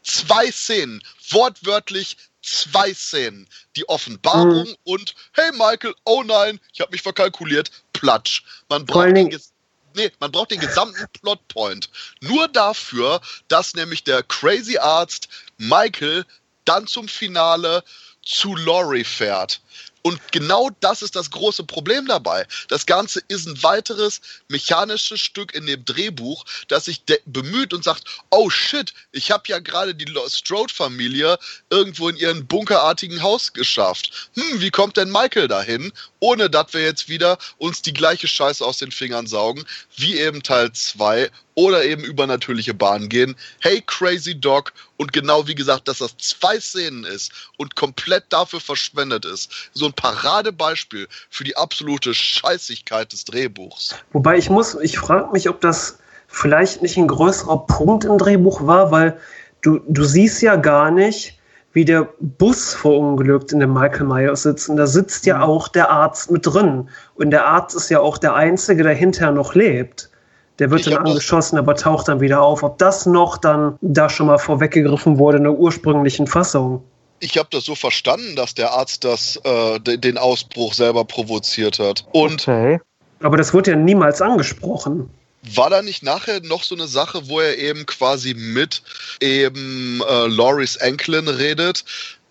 Zwei 0.02 0.50
Szenen, 0.50 1.02
wortwörtlich 1.30 2.16
zwei 2.42 2.92
Szenen. 2.94 3.46
Die 3.76 3.88
Offenbarung 3.88 4.68
mhm. 4.68 4.76
und, 4.84 5.14
hey 5.32 5.50
Michael, 5.52 5.94
oh 6.04 6.22
nein, 6.22 6.60
ich 6.72 6.80
habe 6.80 6.92
mich 6.92 7.02
verkalkuliert, 7.02 7.70
platsch. 7.92 8.42
Man 8.68 8.86
braucht 8.86 9.16
jetzt 9.16 9.52
Nee, 9.94 10.10
man 10.20 10.32
braucht 10.32 10.50
den 10.50 10.60
gesamten 10.60 11.06
Plotpoint. 11.20 11.90
Nur 12.20 12.48
dafür, 12.48 13.20
dass 13.48 13.74
nämlich 13.74 14.04
der 14.04 14.22
Crazy 14.22 14.78
Arzt 14.78 15.28
Michael 15.58 16.24
dann 16.64 16.86
zum 16.86 17.08
Finale 17.08 17.82
zu 18.22 18.54
Laurie 18.54 19.04
fährt. 19.04 19.60
Und 20.02 20.20
genau 20.32 20.70
das 20.80 21.02
ist 21.02 21.14
das 21.14 21.30
große 21.30 21.64
Problem 21.64 22.06
dabei. 22.06 22.46
Das 22.68 22.86
Ganze 22.86 23.20
ist 23.28 23.46
ein 23.46 23.62
weiteres 23.62 24.20
mechanisches 24.48 25.20
Stück 25.20 25.54
in 25.54 25.66
dem 25.66 25.84
Drehbuch, 25.84 26.44
das 26.68 26.86
sich 26.86 27.02
bemüht 27.26 27.74
und 27.74 27.84
sagt, 27.84 28.04
oh 28.30 28.48
shit, 28.48 28.94
ich 29.12 29.30
habe 29.30 29.44
ja 29.48 29.58
gerade 29.58 29.94
die 29.94 30.10
Strode-Familie 30.28 31.38
irgendwo 31.68 32.08
in 32.08 32.16
ihren 32.16 32.46
bunkerartigen 32.46 33.22
Haus 33.22 33.52
geschafft. 33.52 34.30
Hm, 34.34 34.60
wie 34.60 34.70
kommt 34.70 34.96
denn 34.96 35.10
Michael 35.10 35.48
dahin? 35.48 35.92
Ohne 36.20 36.50
dass 36.50 36.72
wir 36.72 36.82
jetzt 36.82 37.08
wieder 37.08 37.38
uns 37.58 37.82
die 37.82 37.92
gleiche 37.92 38.28
Scheiße 38.28 38.64
aus 38.64 38.78
den 38.78 38.90
Fingern 38.90 39.26
saugen, 39.26 39.64
wie 39.96 40.18
eben 40.18 40.42
Teil 40.42 40.72
2 40.72 41.30
oder 41.54 41.84
eben 41.84 42.04
übernatürliche 42.04 42.74
Bahnen 42.74 43.08
gehen. 43.08 43.36
Hey, 43.60 43.82
Crazy 43.84 44.38
Dog. 44.38 44.72
Und 44.96 45.12
genau 45.12 45.46
wie 45.46 45.54
gesagt, 45.54 45.88
dass 45.88 45.98
das 45.98 46.16
zwei 46.18 46.60
Szenen 46.60 47.04
ist 47.04 47.32
und 47.56 47.74
komplett 47.74 48.24
dafür 48.30 48.60
verschwendet 48.60 49.24
ist. 49.24 49.50
So 49.72 49.86
ein 49.86 49.92
Paradebeispiel 49.92 51.08
für 51.30 51.44
die 51.44 51.56
absolute 51.56 52.14
Scheißigkeit 52.14 53.12
des 53.12 53.24
Drehbuchs. 53.24 53.94
Wobei 54.12 54.38
ich 54.38 54.50
muss, 54.50 54.74
ich 54.80 54.98
frage 54.98 55.32
mich, 55.32 55.48
ob 55.48 55.60
das 55.60 55.98
vielleicht 56.28 56.82
nicht 56.82 56.96
ein 56.96 57.08
größerer 57.08 57.66
Punkt 57.66 58.04
im 58.04 58.18
Drehbuch 58.18 58.66
war, 58.66 58.90
weil 58.90 59.18
du, 59.62 59.80
du 59.88 60.04
siehst 60.04 60.42
ja 60.42 60.56
gar 60.56 60.90
nicht, 60.90 61.39
wie 61.72 61.84
der 61.84 62.08
Bus 62.20 62.74
verunglückt, 62.74 63.52
in 63.52 63.60
dem 63.60 63.72
Michael 63.72 64.06
Myers 64.06 64.42
sitzt. 64.42 64.68
Und 64.68 64.76
da 64.76 64.86
sitzt 64.86 65.26
ja 65.26 65.38
mhm. 65.38 65.42
auch 65.44 65.68
der 65.68 65.90
Arzt 65.90 66.30
mit 66.30 66.46
drin. 66.46 66.88
Und 67.14 67.30
der 67.30 67.46
Arzt 67.46 67.76
ist 67.76 67.90
ja 67.90 68.00
auch 68.00 68.18
der 68.18 68.34
Einzige, 68.34 68.82
der 68.82 68.94
hinterher 68.94 69.32
noch 69.32 69.54
lebt. 69.54 70.10
Der 70.58 70.70
wird 70.70 70.86
ich 70.86 70.92
dann 70.92 71.06
angeschossen, 71.06 71.58
aber 71.58 71.74
taucht 71.74 72.08
dann 72.08 72.20
wieder 72.20 72.42
auf. 72.42 72.62
Ob 72.62 72.76
das 72.78 73.06
noch 73.06 73.38
dann 73.38 73.78
da 73.80 74.08
schon 74.08 74.26
mal 74.26 74.38
vorweggegriffen 74.38 75.18
wurde 75.18 75.38
in 75.38 75.44
der 75.44 75.54
ursprünglichen 75.54 76.26
Fassung? 76.26 76.82
Ich 77.20 77.38
habe 77.38 77.48
das 77.50 77.64
so 77.64 77.74
verstanden, 77.74 78.36
dass 78.36 78.54
der 78.54 78.72
Arzt 78.72 79.04
das, 79.04 79.40
äh, 79.44 79.78
den 79.80 80.18
Ausbruch 80.18 80.74
selber 80.74 81.04
provoziert 81.04 81.78
hat. 81.78 82.06
Und 82.12 82.42
okay. 82.42 82.80
Aber 83.22 83.36
das 83.36 83.54
wurde 83.54 83.72
ja 83.72 83.76
niemals 83.76 84.20
angesprochen. 84.20 85.08
War 85.54 85.70
da 85.70 85.82
nicht 85.82 86.02
nachher 86.02 86.40
noch 86.42 86.62
so 86.62 86.74
eine 86.74 86.86
Sache, 86.86 87.28
wo 87.28 87.40
er 87.40 87.58
eben 87.58 87.86
quasi 87.86 88.34
mit 88.34 88.82
eben 89.20 90.02
äh, 90.06 90.26
Loris 90.26 90.76
Enkelin 90.76 91.28
redet, 91.28 91.84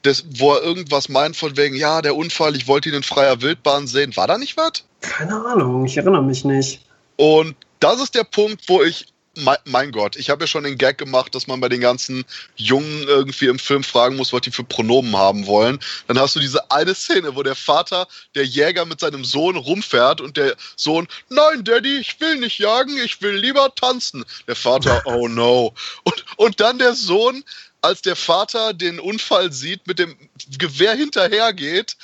das, 0.04 0.24
wo 0.30 0.54
er 0.54 0.64
irgendwas 0.64 1.10
meint 1.10 1.36
von 1.36 1.58
wegen, 1.58 1.76
ja, 1.76 2.02
der 2.02 2.16
Unfall, 2.16 2.56
ich 2.56 2.68
wollte 2.68 2.90
ihn 2.90 2.96
in 2.96 3.04
freier 3.04 3.42
Wildbahn 3.42 3.88
sehen. 3.88 4.16
War 4.16 4.28
da 4.28 4.38
nicht 4.38 4.56
was? 4.58 4.84
Keine 5.02 5.36
Ahnung, 5.46 5.86
ich 5.86 5.98
erinnere 5.98 6.24
mich 6.24 6.46
nicht. 6.46 6.82
Und 7.18 7.56
das 7.80 8.00
ist 8.00 8.16
der 8.16 8.24
Punkt, 8.24 8.62
wo 8.68 8.82
ich 8.84 9.08
mein 9.66 9.92
Gott, 9.92 10.16
ich 10.16 10.30
habe 10.30 10.44
ja 10.44 10.48
schon 10.48 10.64
den 10.64 10.78
Gag 10.78 10.98
gemacht, 10.98 11.34
dass 11.36 11.48
man 11.48 11.60
bei 11.60 11.70
den 11.70 11.82
ganzen 11.82 12.26
Jungen 12.56 13.04
irgendwie 13.08 13.48
im 13.48 13.60
Film 13.60 13.84
fragen 13.84 14.16
muss, 14.16 14.34
was 14.34 14.42
die 14.42 14.52
für 14.52 14.64
Pronomen 14.64 15.16
haben 15.16 15.46
wollen. 15.46 15.80
Dann 16.08 16.20
hast 16.20 16.36
du 16.36 16.40
diese 16.40 16.72
eine 16.72 16.96
Szene, 16.96 17.36
wo 17.36 17.44
der 17.44 17.56
Vater, 17.56 18.08
der 18.36 18.46
Jäger 18.46 18.86
mit 18.86 19.00
seinem 19.00 19.26
Sohn 19.26 19.56
rumfährt 19.56 20.22
und 20.22 20.38
der 20.38 20.56
Sohn, 20.76 21.08
nein, 21.30 21.64
Daddy, 21.64 21.98
ich 21.98 22.20
will 22.20 22.38
nicht 22.38 22.60
jagen, 22.60 22.98
ich 22.98 23.22
will 23.22 23.36
lieber 23.36 23.74
tanzen. 23.76 24.26
Der 24.48 24.56
Vater, 24.56 25.02
oh 25.06 25.28
no. 25.28 25.74
Und, 26.04 26.26
und 26.38 26.60
dann 26.60 26.80
der 26.80 26.96
Sohn, 26.96 27.44
als 27.82 28.02
der 28.02 28.16
Vater 28.16 28.74
den 28.74 29.00
Unfall 29.00 29.52
sieht, 29.52 29.88
mit 29.88 30.00
dem 30.00 30.16
Gewehr 30.58 30.96
hinterhergeht 30.96 31.96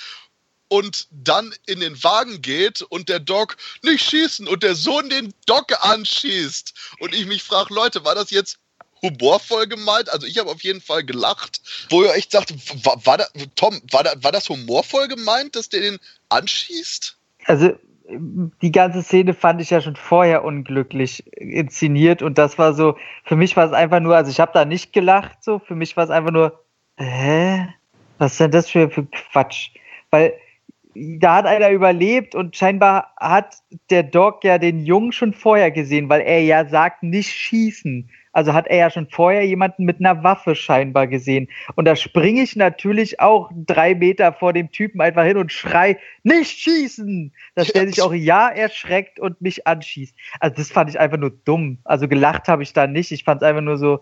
und 0.68 1.08
dann 1.12 1.54
in 1.66 1.80
den 1.80 2.04
Wagen 2.04 2.42
geht 2.42 2.82
und 2.82 3.10
der 3.10 3.20
Doc 3.20 3.58
nicht 3.84 4.04
schießen 4.04 4.48
und 4.48 4.64
der 4.64 4.76
Sohn 4.76 5.10
den 5.10 5.34
Doc 5.46 5.74
anschießt. 5.82 6.74
Und 7.00 7.14
ich 7.14 7.26
mich 7.26 7.44
frage, 7.44 7.74
Leute, 7.74 8.04
war 8.04 8.16
das 8.16 8.32
jetzt 8.32 8.60
humorvoll 9.02 9.68
gemeint? 9.68 10.10
Also 10.10 10.26
ich 10.26 10.38
habe 10.38 10.50
auf 10.50 10.64
jeden 10.64 10.82
Fall 10.82 11.04
gelacht, 11.04 11.62
wo 11.90 12.04
ihr 12.04 12.14
echt 12.16 12.32
sagt, 12.32 12.54
war, 12.86 13.06
war 13.06 13.18
da, 13.18 13.26
Tom, 13.56 13.80
war, 13.92 14.04
da, 14.04 14.14
war 14.22 14.32
das 14.32 14.50
humorvoll 14.50 15.08
gemeint, 15.08 15.56
dass 15.56 15.70
der 15.70 15.82
den 15.82 16.00
anschießt? 16.30 17.18
Also 17.46 17.78
die 18.08 18.72
ganze 18.72 19.02
Szene 19.02 19.34
fand 19.34 19.62
ich 19.62 19.72
ja 19.72 19.82
schon 19.82 19.96
vorher 19.96 20.44
unglücklich 20.44 21.26
inszeniert 21.38 22.22
und 22.22 22.38
das 22.38 22.58
war 22.58 22.74
so, 22.74 22.98
für 23.24 23.36
mich 23.36 23.58
war 23.58 23.66
es 23.66 23.74
einfach 23.74 24.00
nur, 24.00 24.16
also 24.16 24.30
ich 24.30 24.40
habe 24.40 24.52
da 24.54 24.66
nicht 24.66 24.94
gelacht, 24.94 25.44
so, 25.44 25.60
für 25.60 25.76
mich 25.76 25.98
war 25.98 26.04
es 26.04 26.10
einfach 26.10 26.32
nur, 26.32 26.64
hä? 26.98 27.68
Was 28.18 28.34
ist 28.34 28.40
denn 28.40 28.52
das 28.52 28.70
für, 28.70 28.90
für 28.90 29.06
Quatsch? 29.06 29.72
Weil 30.10 30.34
da 30.96 31.36
hat 31.36 31.46
einer 31.46 31.72
überlebt 31.72 32.36
und 32.36 32.56
scheinbar 32.56 33.14
hat 33.20 33.58
der 33.90 34.04
Doc 34.04 34.44
ja 34.44 34.58
den 34.58 34.86
Jungen 34.86 35.12
schon 35.12 35.34
vorher 35.34 35.70
gesehen, 35.72 36.08
weil 36.10 36.22
er 36.22 36.42
ja 36.42 36.66
sagt, 36.66 37.04
nicht 37.04 37.32
schießen. 37.32 38.10
Also 38.32 38.54
hat 38.54 38.68
er 38.68 38.78
ja 38.78 38.90
schon 38.90 39.08
vorher 39.10 39.46
jemanden 39.46 39.86
mit 39.86 40.00
einer 40.00 40.24
Waffe 40.24 40.56
scheinbar 40.56 41.08
gesehen. 41.08 41.48
Und 41.76 41.86
da 41.86 41.96
springe 41.96 42.42
ich 42.42 42.56
natürlich 42.58 43.22
auch 43.22 43.50
drei 43.56 43.96
Meter 43.96 44.34
vor 44.34 44.52
dem 44.52 44.72
Typen 44.72 45.00
einfach 45.00 45.24
hin 45.24 45.38
und 45.38 45.54
schrei, 45.54 45.98
nicht 46.24 46.60
schießen! 46.60 47.34
Dass 47.56 47.70
der 47.70 47.88
sich 47.88 48.02
auch 48.02 48.14
ja 48.14 48.50
erschreckt 48.50 49.22
und 49.22 49.40
mich 49.42 49.68
anschießt. 49.68 50.16
Also 50.42 50.58
das 50.58 50.72
fand 50.72 50.90
ich 50.90 51.00
einfach 51.00 51.18
nur 51.18 51.32
dumm. 51.32 51.80
Also 51.86 52.10
gelacht 52.10 52.50
habe 52.50 52.64
ich 52.64 52.74
da 52.74 52.88
nicht. 52.88 53.12
Ich 53.12 53.24
fand 53.24 53.42
es 53.42 53.48
einfach 53.48 53.62
nur 53.62 53.78
so, 53.78 54.02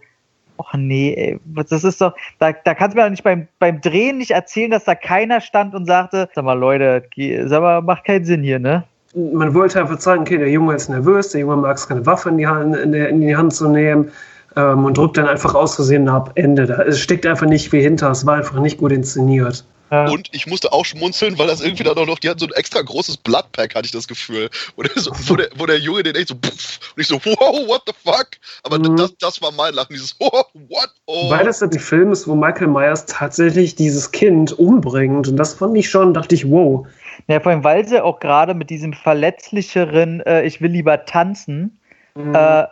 Och 0.57 0.73
nee, 0.73 1.13
ey, 1.15 1.39
das 1.69 1.83
ist 1.83 1.99
doch, 1.99 2.13
da, 2.39 2.51
da 2.51 2.73
kannst 2.73 2.95
du 2.95 2.99
mir 2.99 3.05
doch 3.05 3.11
nicht 3.11 3.23
beim, 3.23 3.47
beim 3.59 3.81
Drehen 3.81 4.17
nicht 4.17 4.31
erzählen, 4.31 4.71
dass 4.71 4.85
da 4.85 4.95
keiner 4.95 5.41
stand 5.41 5.73
und 5.73 5.85
sagte, 5.85 6.29
sag 6.33 6.45
mal 6.45 6.53
Leute, 6.53 7.03
sag 7.45 7.61
mal, 7.61 7.81
macht 7.81 8.05
keinen 8.05 8.25
Sinn 8.25 8.43
hier, 8.43 8.59
ne? 8.59 8.83
Man 9.15 9.53
wollte 9.53 9.79
einfach 9.79 9.99
sagen, 9.99 10.21
okay, 10.21 10.37
der 10.37 10.49
Junge 10.49 10.75
ist 10.75 10.89
nervös, 10.89 11.29
der 11.29 11.41
Junge 11.41 11.57
mag 11.57 11.77
es 11.77 11.87
keine 11.87 12.05
Waffe 12.05 12.29
in 12.29 12.37
die 12.37 12.47
Hand, 12.47 12.75
in, 12.75 12.91
der, 12.91 13.09
in 13.09 13.21
die 13.21 13.35
Hand 13.35 13.53
zu 13.53 13.69
nehmen 13.69 14.11
ähm, 14.55 14.85
und 14.85 14.97
drückt 14.97 15.17
dann 15.17 15.27
einfach 15.27 15.53
aus 15.53 15.75
Versehen 15.75 16.09
ab, 16.09 16.31
Ende. 16.35 16.65
Da, 16.65 16.81
es 16.83 16.99
steckt 16.99 17.25
einfach 17.25 17.45
nicht 17.45 17.69
viel 17.69 17.81
hinter, 17.81 18.11
es 18.11 18.25
war 18.25 18.35
einfach 18.35 18.59
nicht 18.59 18.79
gut 18.79 18.91
inszeniert. 18.91 19.65
Und 19.93 20.29
ich 20.31 20.47
musste 20.47 20.73
auch 20.73 20.85
schmunzeln, 20.85 21.37
weil 21.37 21.47
das 21.47 21.61
irgendwie 21.61 21.83
dann 21.83 21.97
auch 21.97 22.07
noch, 22.07 22.19
die 22.19 22.29
hatten 22.29 22.39
so 22.39 22.47
ein 22.47 22.53
extra 22.53 22.81
großes 22.81 23.17
Bloodpack, 23.17 23.75
hatte 23.75 23.85
ich 23.85 23.91
das 23.91 24.07
Gefühl. 24.07 24.49
Und 24.75 24.91
so, 24.95 25.11
wo, 25.27 25.35
der, 25.35 25.49
wo 25.55 25.65
der 25.65 25.79
Junge 25.79 26.03
den 26.03 26.15
echt 26.15 26.29
so, 26.29 26.35
puff, 26.35 26.79
und 26.95 27.01
ich 27.01 27.07
so, 27.07 27.19
wow, 27.23 27.67
what 27.67 27.83
the 27.85 27.93
fuck? 28.03 28.29
Aber 28.63 28.79
mhm. 28.79 28.95
das, 28.95 29.15
das 29.17 29.41
war 29.41 29.51
mein 29.51 29.73
Lachen, 29.73 29.93
dieses, 29.93 30.15
oh, 30.19 30.43
what? 30.69 30.89
Oh. 31.05 31.29
Weil 31.29 31.45
das 31.45 31.61
ein 31.61 31.71
Film 31.71 32.11
ist, 32.11 32.27
wo 32.27 32.35
Michael 32.35 32.67
Myers 32.67 33.05
tatsächlich 33.05 33.75
dieses 33.75 34.11
Kind 34.11 34.51
umbringt. 34.53 35.27
Und 35.27 35.37
das 35.37 35.53
fand 35.53 35.77
ich 35.77 35.89
schon, 35.89 36.13
dachte 36.13 36.35
ich, 36.35 36.49
wow. 36.49 36.87
Ja, 37.27 37.39
vor 37.39 37.51
allem, 37.51 37.63
weil 37.63 37.87
sie 37.87 38.03
auch 38.03 38.19
gerade 38.19 38.53
mit 38.53 38.69
diesem 38.69 38.93
verletzlicheren, 38.93 40.21
äh, 40.21 40.43
ich 40.43 40.61
will 40.61 40.71
lieber 40.71 41.05
tanzen, 41.05 41.79
mhm. 42.15 42.33
äh, 42.33 42.65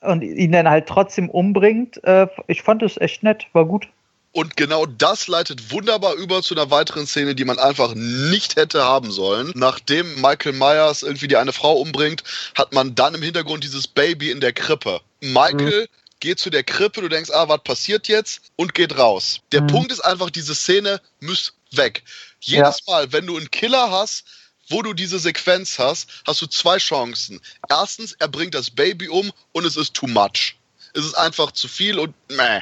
und 0.00 0.22
ihn 0.22 0.52
dann 0.52 0.68
halt 0.68 0.86
trotzdem 0.86 1.28
umbringt. 1.28 2.02
Äh, 2.04 2.28
ich 2.46 2.62
fand 2.62 2.82
es 2.82 2.96
echt 3.00 3.22
nett, 3.22 3.46
war 3.52 3.64
gut. 3.64 3.88
Und 4.32 4.56
genau 4.56 4.86
das 4.86 5.26
leitet 5.26 5.72
wunderbar 5.72 6.14
über 6.14 6.42
zu 6.42 6.54
einer 6.54 6.70
weiteren 6.70 7.06
Szene, 7.06 7.34
die 7.34 7.44
man 7.44 7.58
einfach 7.58 7.94
nicht 7.94 8.56
hätte 8.56 8.84
haben 8.84 9.10
sollen. 9.10 9.52
Nachdem 9.54 10.20
Michael 10.20 10.52
Myers 10.52 11.02
irgendwie 11.02 11.28
die 11.28 11.36
eine 11.36 11.52
Frau 11.52 11.74
umbringt, 11.74 12.22
hat 12.54 12.72
man 12.72 12.94
dann 12.94 13.14
im 13.14 13.22
Hintergrund 13.22 13.64
dieses 13.64 13.88
Baby 13.88 14.30
in 14.30 14.40
der 14.40 14.52
Krippe. 14.52 15.00
Michael 15.20 15.82
mhm. 15.82 16.20
geht 16.20 16.38
zu 16.38 16.50
der 16.50 16.62
Krippe, 16.62 17.00
du 17.00 17.08
denkst, 17.08 17.30
ah, 17.30 17.48
was 17.48 17.62
passiert 17.64 18.06
jetzt? 18.06 18.42
Und 18.56 18.74
geht 18.74 18.98
raus. 18.98 19.40
Der 19.52 19.62
mhm. 19.62 19.68
Punkt 19.68 19.92
ist 19.92 20.00
einfach, 20.00 20.30
diese 20.30 20.54
Szene 20.54 21.00
muss 21.20 21.54
weg. 21.72 22.02
Jedes 22.40 22.80
ja. 22.86 22.92
Mal, 22.92 23.12
wenn 23.12 23.26
du 23.26 23.36
einen 23.36 23.50
Killer 23.50 23.90
hast, 23.90 24.24
wo 24.68 24.82
du 24.82 24.92
diese 24.92 25.18
Sequenz 25.18 25.78
hast, 25.78 26.08
hast 26.26 26.42
du 26.42 26.46
zwei 26.46 26.78
Chancen. 26.78 27.40
Erstens, 27.68 28.12
er 28.18 28.28
bringt 28.28 28.54
das 28.54 28.70
Baby 28.70 29.08
um 29.08 29.32
und 29.52 29.64
es 29.64 29.76
ist 29.76 29.94
too 29.94 30.06
much. 30.06 30.56
Es 30.94 31.04
ist 31.04 31.14
einfach 31.14 31.52
zu 31.52 31.68
viel 31.68 31.98
und 31.98 32.14
meh. 32.28 32.60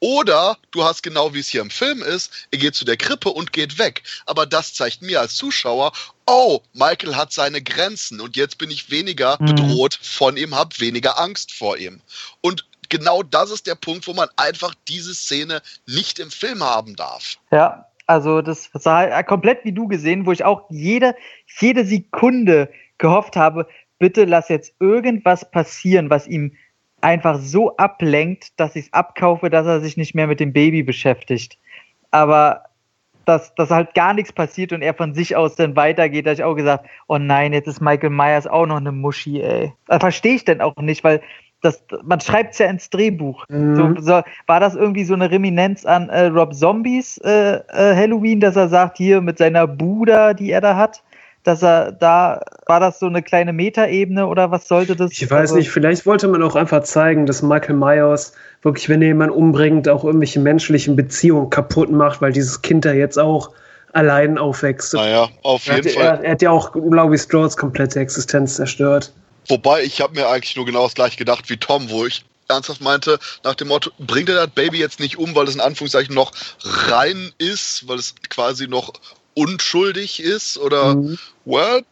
Oder 0.00 0.56
du 0.70 0.82
hast 0.82 1.02
genau 1.02 1.34
wie 1.34 1.40
es 1.40 1.48
hier 1.48 1.60
im 1.60 1.70
Film 1.70 2.02
ist, 2.02 2.48
er 2.50 2.58
geht 2.58 2.74
zu 2.74 2.86
der 2.86 2.96
Krippe 2.96 3.28
und 3.28 3.52
geht 3.52 3.78
weg. 3.78 4.02
Aber 4.26 4.46
das 4.46 4.72
zeigt 4.72 5.02
mir 5.02 5.20
als 5.20 5.34
Zuschauer, 5.34 5.92
oh, 6.26 6.60
Michael 6.72 7.16
hat 7.16 7.32
seine 7.32 7.62
Grenzen 7.62 8.20
und 8.20 8.36
jetzt 8.36 8.56
bin 8.56 8.70
ich 8.70 8.90
weniger 8.90 9.36
mhm. 9.38 9.46
bedroht 9.46 9.98
von 10.00 10.38
ihm, 10.38 10.54
habe 10.54 10.78
weniger 10.78 11.20
Angst 11.20 11.52
vor 11.52 11.76
ihm. 11.76 12.00
Und 12.40 12.66
genau 12.88 13.22
das 13.22 13.50
ist 13.50 13.66
der 13.66 13.74
Punkt, 13.74 14.06
wo 14.06 14.14
man 14.14 14.28
einfach 14.36 14.74
diese 14.88 15.14
Szene 15.14 15.60
nicht 15.86 16.18
im 16.18 16.30
Film 16.30 16.62
haben 16.62 16.96
darf. 16.96 17.36
Ja, 17.50 17.86
also 18.06 18.40
das 18.40 18.70
war 18.72 19.22
komplett 19.24 19.64
wie 19.64 19.72
du 19.72 19.86
gesehen, 19.86 20.24
wo 20.24 20.32
ich 20.32 20.44
auch 20.44 20.64
jede, 20.70 21.14
jede 21.60 21.84
Sekunde 21.84 22.72
gehofft 22.98 23.36
habe, 23.36 23.68
bitte 23.98 24.24
lass 24.24 24.48
jetzt 24.48 24.74
irgendwas 24.80 25.50
passieren, 25.50 26.10
was 26.10 26.26
ihm 26.26 26.56
einfach 27.00 27.38
so 27.38 27.76
ablenkt, 27.76 28.58
dass 28.58 28.76
ich 28.76 28.86
es 28.86 28.92
abkaufe, 28.92 29.50
dass 29.50 29.66
er 29.66 29.80
sich 29.80 29.96
nicht 29.96 30.14
mehr 30.14 30.26
mit 30.26 30.40
dem 30.40 30.52
Baby 30.52 30.82
beschäftigt. 30.82 31.58
Aber 32.10 32.64
dass, 33.24 33.54
dass 33.54 33.70
halt 33.70 33.94
gar 33.94 34.14
nichts 34.14 34.32
passiert 34.32 34.72
und 34.72 34.82
er 34.82 34.94
von 34.94 35.14
sich 35.14 35.36
aus 35.36 35.54
dann 35.54 35.76
weitergeht, 35.76 36.26
da 36.26 36.32
ich 36.32 36.42
auch 36.42 36.54
gesagt, 36.54 36.86
oh 37.06 37.18
nein, 37.18 37.52
jetzt 37.52 37.68
ist 37.68 37.80
Michael 37.80 38.10
Myers 38.10 38.46
auch 38.46 38.66
noch 38.66 38.78
eine 38.78 38.92
Muschi, 38.92 39.40
ey. 39.40 39.72
Das 39.86 40.00
verstehe 40.00 40.34
ich 40.34 40.44
denn 40.44 40.60
auch 40.60 40.76
nicht, 40.76 41.04
weil 41.04 41.20
das, 41.62 41.84
man 42.02 42.20
schreibt 42.20 42.54
es 42.54 42.58
ja 42.58 42.66
ins 42.66 42.90
Drehbuch. 42.90 43.44
Mhm. 43.48 43.76
So, 43.76 44.00
so, 44.00 44.22
war 44.46 44.60
das 44.60 44.74
irgendwie 44.74 45.04
so 45.04 45.14
eine 45.14 45.30
Reminenz 45.30 45.84
an 45.84 46.08
äh, 46.08 46.26
Rob 46.26 46.54
Zombies 46.54 47.18
äh, 47.18 47.56
äh, 47.68 47.94
Halloween, 47.94 48.40
dass 48.40 48.56
er 48.56 48.68
sagt, 48.68 48.96
hier 48.96 49.20
mit 49.20 49.38
seiner 49.38 49.66
Buda, 49.66 50.34
die 50.34 50.50
er 50.50 50.60
da 50.60 50.76
hat, 50.76 51.02
dass 51.42 51.62
er 51.62 51.92
da, 51.92 52.42
war 52.66 52.80
das 52.80 52.98
so 52.98 53.06
eine 53.06 53.22
kleine 53.22 53.52
Metaebene 53.52 54.26
oder 54.26 54.50
was 54.50 54.68
sollte 54.68 54.94
das? 54.96 55.12
Ich 55.12 55.30
weiß 55.30 55.40
also, 55.40 55.56
nicht, 55.56 55.70
vielleicht 55.70 56.04
wollte 56.06 56.28
man 56.28 56.42
auch 56.42 56.54
einfach 56.54 56.82
zeigen, 56.82 57.26
dass 57.26 57.42
Michael 57.42 57.76
Myers 57.76 58.32
wirklich, 58.62 58.88
wenn 58.88 59.00
er 59.00 59.08
jemanden 59.08 59.34
umbringt, 59.34 59.88
auch 59.88 60.04
irgendwelche 60.04 60.40
menschlichen 60.40 60.96
Beziehungen 60.96 61.48
kaputt 61.50 61.90
macht, 61.90 62.20
weil 62.20 62.32
dieses 62.32 62.60
Kind 62.60 62.84
da 62.84 62.92
jetzt 62.92 63.18
auch 63.18 63.50
allein 63.92 64.38
aufwächst. 64.38 64.94
Naja, 64.94 65.28
auf 65.42 65.66
jeden 65.66 65.86
er 65.86 65.92
Fall. 65.92 66.02
Er, 66.02 66.24
er, 66.24 66.30
hat 66.32 66.42
ja 66.42 66.50
auch 66.50 66.74
Laurie 66.74 67.18
Strolls 67.18 67.56
komplette 67.56 68.00
Existenz 68.00 68.56
zerstört. 68.56 69.12
Wobei, 69.48 69.82
ich 69.82 70.00
habe 70.00 70.14
mir 70.14 70.28
eigentlich 70.28 70.56
nur 70.56 70.66
genau 70.66 70.84
das 70.84 70.94
gleiche 70.94 71.16
gedacht 71.16 71.48
wie 71.48 71.56
Tom, 71.56 71.90
wo 71.90 72.06
ich 72.06 72.24
ernsthaft 72.48 72.80
meinte, 72.80 73.18
nach 73.44 73.54
dem 73.54 73.68
Motto, 73.68 73.90
bringt 73.98 74.28
er 74.28 74.34
das 74.34 74.50
Baby 74.50 74.78
jetzt 74.78 75.00
nicht 75.00 75.18
um, 75.18 75.34
weil 75.34 75.48
es 75.48 75.54
in 75.54 75.60
Anführungszeichen 75.60 76.14
noch 76.14 76.32
rein 76.62 77.32
ist, 77.38 77.88
weil 77.88 77.98
es 77.98 78.14
quasi 78.28 78.68
noch 78.68 78.92
unschuldig 79.34 80.22
ist 80.22 80.58
oder 80.58 80.96
mhm. 80.96 81.18
what? 81.44 81.84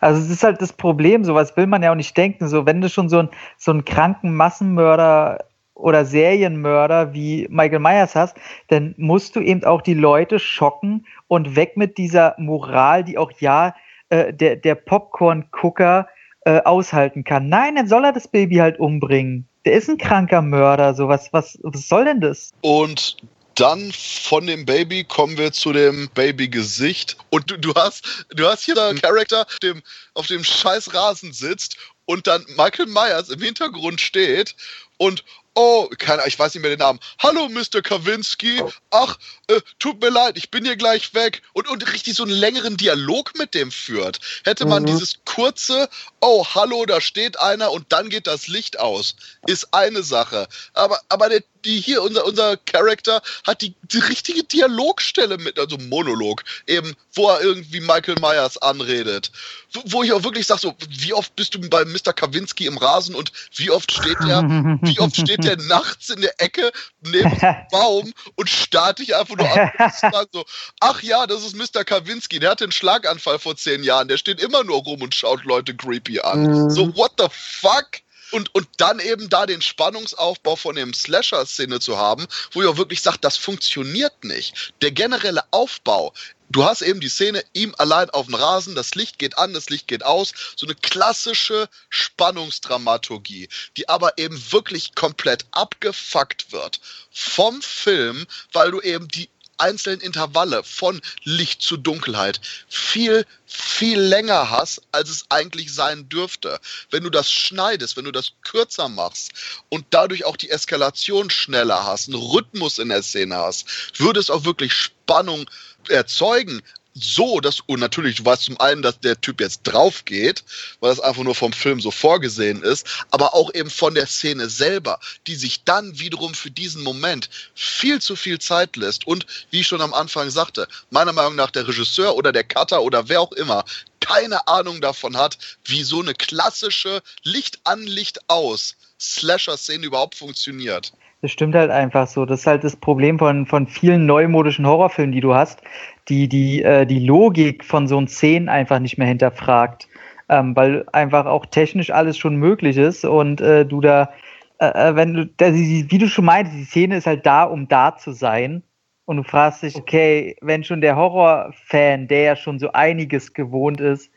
Also 0.00 0.20
es 0.20 0.30
ist 0.30 0.42
halt 0.42 0.60
das 0.60 0.72
Problem, 0.72 1.24
sowas 1.24 1.56
will 1.56 1.66
man 1.66 1.82
ja 1.82 1.92
auch 1.92 1.96
nicht 1.96 2.16
denken. 2.16 2.48
So, 2.48 2.66
wenn 2.66 2.80
du 2.80 2.88
schon 2.88 3.08
so, 3.08 3.20
ein, 3.20 3.28
so 3.56 3.70
einen 3.70 3.84
kranken 3.84 4.34
Massenmörder 4.34 5.44
oder 5.74 6.04
Serienmörder 6.04 7.12
wie 7.12 7.46
Michael 7.50 7.80
Myers 7.80 8.14
hast, 8.14 8.36
dann 8.68 8.94
musst 8.96 9.36
du 9.36 9.40
eben 9.40 9.64
auch 9.64 9.82
die 9.82 9.94
Leute 9.94 10.38
schocken 10.38 11.06
und 11.28 11.54
weg 11.56 11.76
mit 11.76 11.98
dieser 11.98 12.34
Moral, 12.38 13.04
die 13.04 13.18
auch 13.18 13.30
ja 13.40 13.74
äh, 14.08 14.32
der, 14.32 14.56
der 14.56 14.74
Popcorn-Gucker 14.74 16.08
äh, 16.46 16.62
aushalten 16.62 17.24
kann. 17.24 17.48
Nein, 17.48 17.76
dann 17.76 17.88
soll 17.88 18.04
er 18.04 18.12
das 18.12 18.28
Baby 18.28 18.56
halt 18.56 18.78
umbringen. 18.78 19.46
Der 19.64 19.74
ist 19.74 19.90
ein 19.90 19.98
kranker 19.98 20.42
Mörder, 20.42 20.94
so 20.94 21.08
was, 21.08 21.32
was, 21.32 21.58
was 21.62 21.88
soll 21.88 22.04
denn 22.04 22.20
das? 22.20 22.52
Und 22.60 23.16
dann 23.56 23.92
von 23.92 24.46
dem 24.46 24.64
Baby 24.64 25.04
kommen 25.04 25.36
wir 25.36 25.52
zu 25.52 25.72
dem 25.72 26.08
Baby-Gesicht. 26.10 27.16
Und 27.30 27.50
du, 27.50 27.58
du, 27.58 27.74
hast, 27.74 28.26
du 28.30 28.46
hast 28.46 28.64
hier 28.64 28.80
einen 28.80 29.00
Charakter, 29.00 29.46
der 29.62 29.74
auf 30.14 30.26
dem 30.26 30.44
scheiß 30.44 30.94
Rasen 30.94 31.32
sitzt 31.32 31.76
und 32.04 32.26
dann 32.26 32.44
Michael 32.56 32.86
Myers 32.86 33.30
im 33.30 33.40
Hintergrund 33.40 34.00
steht, 34.00 34.54
und 34.98 35.24
oh, 35.56 35.88
keine, 35.98 36.22
ich 36.26 36.38
weiß 36.38 36.54
nicht 36.54 36.62
mehr 36.62 36.70
den 36.70 36.78
Namen. 36.78 37.00
Hallo, 37.18 37.48
Mr. 37.48 37.82
Kawinski. 37.82 38.62
Ach, 38.90 39.18
äh, 39.48 39.60
tut 39.78 40.00
mir 40.00 40.10
leid, 40.10 40.36
ich 40.36 40.50
bin 40.50 40.64
hier 40.64 40.76
gleich 40.76 41.14
weg. 41.14 41.42
Und, 41.54 41.68
und 41.68 41.92
richtig 41.92 42.14
so 42.14 42.22
einen 42.22 42.32
längeren 42.32 42.76
Dialog 42.76 43.36
mit 43.36 43.54
dem 43.54 43.72
führt. 43.72 44.20
Hätte 44.44 44.66
man 44.66 44.82
mhm. 44.82 44.88
dieses 44.88 45.14
kurze, 45.24 45.88
oh, 46.20 46.44
hallo, 46.54 46.84
da 46.86 47.00
steht 47.00 47.40
einer 47.40 47.72
und 47.72 47.86
dann 47.88 48.10
geht 48.10 48.26
das 48.26 48.46
Licht 48.48 48.78
aus, 48.78 49.16
ist 49.46 49.72
eine 49.72 50.02
Sache. 50.02 50.46
Aber, 50.74 51.00
aber 51.08 51.30
der, 51.30 51.42
die 51.64 51.80
hier, 51.80 52.02
unser, 52.02 52.24
unser 52.24 52.56
Charakter 52.58 53.22
hat 53.46 53.62
die, 53.62 53.74
die 53.82 53.98
richtige 53.98 54.44
Dialogstelle 54.44 55.38
mit, 55.38 55.58
also 55.58 55.76
Monolog, 55.78 56.44
eben, 56.66 56.94
wo 57.14 57.28
er 57.28 57.40
irgendwie 57.40 57.80
Michael 57.80 58.16
Myers 58.20 58.58
anredet. 58.58 59.32
Wo, 59.72 59.82
wo 59.86 60.02
ich 60.02 60.12
auch 60.12 60.22
wirklich 60.22 60.46
sage, 60.46 60.60
so, 60.60 60.74
wie 60.88 61.12
oft 61.12 61.34
bist 61.34 61.54
du 61.54 61.60
bei 61.60 61.84
Mr. 61.84 62.12
Kawinski 62.12 62.66
im 62.66 62.78
Rasen 62.78 63.14
und 63.14 63.32
wie 63.54 63.70
oft 63.70 63.90
steht 63.90 64.18
der, 64.26 64.42
wie 64.82 65.00
oft 65.00 65.16
steht 65.16 65.44
der 65.46 65.56
nachts 65.64 66.10
in 66.10 66.20
der 66.20 66.40
Ecke 66.40 66.72
neben 67.00 67.30
dem 67.38 67.56
Baum 67.70 68.12
und 68.34 68.50
starrt 68.50 68.98
dich 68.98 69.14
einfach 69.14 69.36
nur 69.36 69.50
an 69.50 69.70
und 69.78 70.28
so, 70.32 70.44
ach 70.80 71.02
ja, 71.02 71.26
das 71.26 71.44
ist 71.44 71.56
Mr. 71.56 71.84
Kawinski, 71.84 72.38
der 72.38 72.50
hatte 72.50 72.64
einen 72.64 72.72
Schlaganfall 72.72 73.38
vor 73.38 73.56
zehn 73.56 73.82
Jahren, 73.82 74.08
der 74.08 74.18
steht 74.18 74.40
immer 74.40 74.64
nur 74.64 74.82
rum 74.82 75.02
und 75.02 75.14
schaut 75.14 75.44
Leute 75.44 75.74
creepy 75.74 76.20
an. 76.20 76.42
Mhm. 76.42 76.70
So, 76.70 76.94
what 76.96 77.12
the 77.18 77.26
fuck? 77.30 78.00
Und, 78.32 78.52
und 78.54 78.66
dann 78.78 78.98
eben 78.98 79.28
da 79.28 79.46
den 79.46 79.62
Spannungsaufbau 79.62 80.56
von 80.56 80.74
dem 80.74 80.92
Slasher-Szene 80.92 81.78
zu 81.78 81.96
haben, 81.96 82.26
wo 82.50 82.62
ihr 82.62 82.70
auch 82.70 82.76
wirklich 82.76 83.00
sagt, 83.00 83.24
das 83.24 83.36
funktioniert 83.36 84.24
nicht. 84.24 84.74
Der 84.82 84.90
generelle 84.90 85.44
Aufbau 85.52 86.12
du 86.50 86.64
hast 86.64 86.82
eben 86.82 87.00
die 87.00 87.08
Szene, 87.08 87.44
ihm 87.52 87.74
allein 87.78 88.10
auf 88.10 88.26
dem 88.26 88.34
Rasen, 88.34 88.74
das 88.74 88.94
Licht 88.94 89.18
geht 89.18 89.38
an, 89.38 89.54
das 89.54 89.70
Licht 89.70 89.88
geht 89.88 90.04
aus, 90.04 90.32
so 90.56 90.66
eine 90.66 90.74
klassische 90.74 91.68
Spannungsdramaturgie, 91.90 93.48
die 93.76 93.88
aber 93.88 94.18
eben 94.18 94.40
wirklich 94.52 94.94
komplett 94.94 95.46
abgefuckt 95.50 96.52
wird 96.52 96.80
vom 97.10 97.60
Film, 97.62 98.26
weil 98.52 98.70
du 98.70 98.80
eben 98.80 99.08
die 99.08 99.28
einzelnen 99.58 100.00
Intervalle 100.00 100.62
von 100.62 101.00
Licht 101.24 101.62
zu 101.62 101.76
Dunkelheit 101.76 102.40
viel, 102.68 103.26
viel 103.46 103.98
länger 103.98 104.50
hast, 104.50 104.82
als 104.92 105.08
es 105.08 105.24
eigentlich 105.30 105.72
sein 105.72 106.08
dürfte. 106.08 106.60
Wenn 106.90 107.04
du 107.04 107.10
das 107.10 107.30
schneidest, 107.30 107.96
wenn 107.96 108.04
du 108.04 108.12
das 108.12 108.32
kürzer 108.42 108.88
machst 108.88 109.32
und 109.68 109.86
dadurch 109.90 110.24
auch 110.24 110.36
die 110.36 110.50
Eskalation 110.50 111.30
schneller 111.30 111.84
hast, 111.84 112.08
einen 112.08 112.20
Rhythmus 112.20 112.78
in 112.78 112.88
der 112.88 113.02
Szene 113.02 113.36
hast, 113.36 113.66
würde 113.98 114.20
es 114.20 114.30
auch 114.30 114.44
wirklich 114.44 114.72
Spannung 114.72 115.48
erzeugen, 115.90 116.62
so, 116.98 117.40
dass, 117.40 117.60
und 117.60 117.80
natürlich, 117.80 118.16
du 118.16 118.24
weißt 118.24 118.44
zum 118.44 118.58
einen, 118.58 118.80
dass 118.80 118.98
der 119.00 119.20
Typ 119.20 119.40
jetzt 119.40 119.64
drauf 119.64 120.06
geht, 120.06 120.44
weil 120.80 120.90
das 120.90 121.00
einfach 121.00 121.22
nur 121.22 121.34
vom 121.34 121.52
Film 121.52 121.78
so 121.78 121.90
vorgesehen 121.90 122.62
ist, 122.62 122.86
aber 123.10 123.34
auch 123.34 123.52
eben 123.52 123.68
von 123.68 123.94
der 123.94 124.06
Szene 124.06 124.48
selber, 124.48 124.98
die 125.26 125.34
sich 125.34 125.62
dann 125.64 125.98
wiederum 125.98 126.32
für 126.32 126.50
diesen 126.50 126.82
Moment 126.82 127.28
viel 127.54 128.00
zu 128.00 128.16
viel 128.16 128.38
Zeit 128.38 128.76
lässt 128.76 129.06
und, 129.06 129.26
wie 129.50 129.60
ich 129.60 129.66
schon 129.66 129.82
am 129.82 129.92
Anfang 129.92 130.30
sagte, 130.30 130.68
meiner 130.90 131.12
Meinung 131.12 131.36
nach 131.36 131.50
der 131.50 131.68
Regisseur 131.68 132.16
oder 132.16 132.32
der 132.32 132.44
Cutter 132.44 132.80
oder 132.80 133.10
wer 133.10 133.20
auch 133.20 133.32
immer 133.32 133.64
keine 134.00 134.46
Ahnung 134.46 134.80
davon 134.80 135.16
hat, 135.16 135.36
wie 135.64 135.82
so 135.82 136.00
eine 136.00 136.14
klassische 136.14 137.02
Licht 137.24 137.58
an, 137.64 137.82
Licht 137.82 138.20
aus 138.28 138.76
Slasher-Szene 139.00 139.84
überhaupt 139.84 140.14
funktioniert. 140.14 140.92
Das 141.26 141.32
stimmt 141.32 141.56
halt 141.56 141.72
einfach 141.72 142.06
so. 142.06 142.24
Das 142.24 142.42
ist 142.42 142.46
halt 142.46 142.62
das 142.62 142.76
Problem 142.76 143.18
von, 143.18 143.46
von 143.46 143.66
vielen 143.66 144.06
neumodischen 144.06 144.64
Horrorfilmen, 144.64 145.10
die 145.10 145.20
du 145.20 145.34
hast, 145.34 145.60
die 146.06 146.28
die, 146.28 146.62
äh, 146.62 146.86
die 146.86 147.04
Logik 147.04 147.64
von 147.64 147.88
so 147.88 148.00
Szenen 148.06 148.48
einfach 148.48 148.78
nicht 148.78 148.96
mehr 148.96 149.08
hinterfragt. 149.08 149.88
Ähm, 150.28 150.54
weil 150.54 150.86
einfach 150.92 151.26
auch 151.26 151.44
technisch 151.46 151.90
alles 151.90 152.16
schon 152.16 152.36
möglich 152.36 152.76
ist 152.76 153.04
und 153.04 153.40
äh, 153.40 153.66
du 153.66 153.80
da, 153.80 154.12
äh, 154.60 154.66
äh 154.90 154.94
wenn 154.94 155.14
du, 155.14 155.26
da, 155.26 155.52
wie 155.52 155.98
du 155.98 156.06
schon 156.06 156.26
meintest, 156.26 156.56
die 156.58 156.64
Szene 156.64 156.96
ist 156.98 157.08
halt 157.08 157.26
da, 157.26 157.42
um 157.42 157.66
da 157.66 157.96
zu 157.96 158.12
sein. 158.12 158.62
Und 159.04 159.16
du 159.16 159.24
fragst 159.24 159.64
dich, 159.64 159.74
okay, 159.74 160.36
wenn 160.42 160.62
schon 160.62 160.80
der 160.80 160.94
Horrorfan, 160.94 162.06
der 162.06 162.22
ja 162.22 162.36
schon 162.36 162.60
so 162.60 162.70
einiges 162.70 163.34
gewohnt 163.34 163.80
ist 163.80 164.12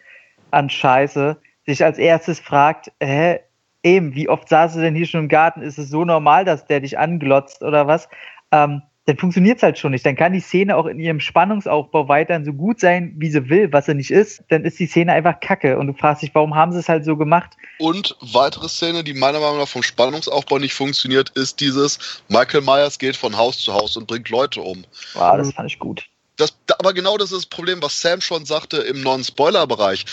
an 0.51 0.69
Scheiße, 0.69 1.37
sich 1.65 1.83
als 1.83 1.97
erstes 1.97 2.39
fragt, 2.39 2.91
hä, 3.01 3.39
eben, 3.83 4.15
wie 4.15 4.29
oft 4.29 4.49
saß 4.49 4.73
du 4.73 4.81
denn 4.81 4.95
hier 4.95 5.07
schon 5.07 5.21
im 5.21 5.29
Garten? 5.29 5.61
Ist 5.61 5.77
es 5.77 5.89
so 5.89 6.05
normal, 6.05 6.45
dass 6.45 6.65
der 6.65 6.79
dich 6.79 6.97
anglotzt 6.97 7.61
oder 7.61 7.87
was? 7.87 8.09
Ähm, 8.51 8.81
dann 9.09 9.17
funktioniert 9.17 9.57
es 9.57 9.63
halt 9.63 9.79
schon 9.79 9.91
nicht. 9.91 10.05
Dann 10.05 10.15
kann 10.15 10.33
die 10.33 10.39
Szene 10.39 10.77
auch 10.77 10.85
in 10.85 10.99
ihrem 10.99 11.19
Spannungsaufbau 11.19 12.07
weiterhin 12.07 12.45
so 12.45 12.53
gut 12.53 12.79
sein, 12.79 13.15
wie 13.17 13.31
sie 13.31 13.49
will, 13.49 13.73
was 13.73 13.87
sie 13.87 13.95
nicht 13.95 14.11
ist. 14.11 14.43
Dann 14.49 14.65
ist 14.65 14.77
die 14.77 14.85
Szene 14.85 15.13
einfach 15.13 15.39
kacke. 15.39 15.79
Und 15.79 15.87
du 15.87 15.93
fragst 15.93 16.21
dich, 16.21 16.35
warum 16.35 16.53
haben 16.53 16.71
sie 16.71 16.77
es 16.77 16.87
halt 16.87 17.05
so 17.05 17.17
gemacht? 17.17 17.49
Und 17.79 18.15
weitere 18.21 18.69
Szene, 18.69 19.03
die 19.03 19.15
meiner 19.15 19.39
Meinung 19.39 19.57
nach 19.57 19.67
vom 19.67 19.81
Spannungsaufbau 19.81 20.59
nicht 20.59 20.75
funktioniert, 20.75 21.31
ist 21.31 21.59
dieses 21.59 22.21
Michael 22.27 22.61
Myers 22.61 22.99
geht 22.99 23.15
von 23.15 23.35
Haus 23.35 23.57
zu 23.57 23.73
Haus 23.73 23.97
und 23.97 24.05
bringt 24.05 24.29
Leute 24.29 24.61
um. 24.61 24.85
Wow, 25.15 25.37
das 25.37 25.53
fand 25.53 25.71
ich 25.71 25.79
gut. 25.79 26.05
Das, 26.37 26.55
aber 26.77 26.93
genau 26.93 27.17
das 27.17 27.31
ist 27.31 27.37
das 27.37 27.45
Problem, 27.47 27.81
was 27.81 27.99
Sam 27.99 28.21
schon 28.21 28.45
sagte 28.45 28.77
im 28.77 29.01
Non-Spoiler-Bereich 29.01 30.05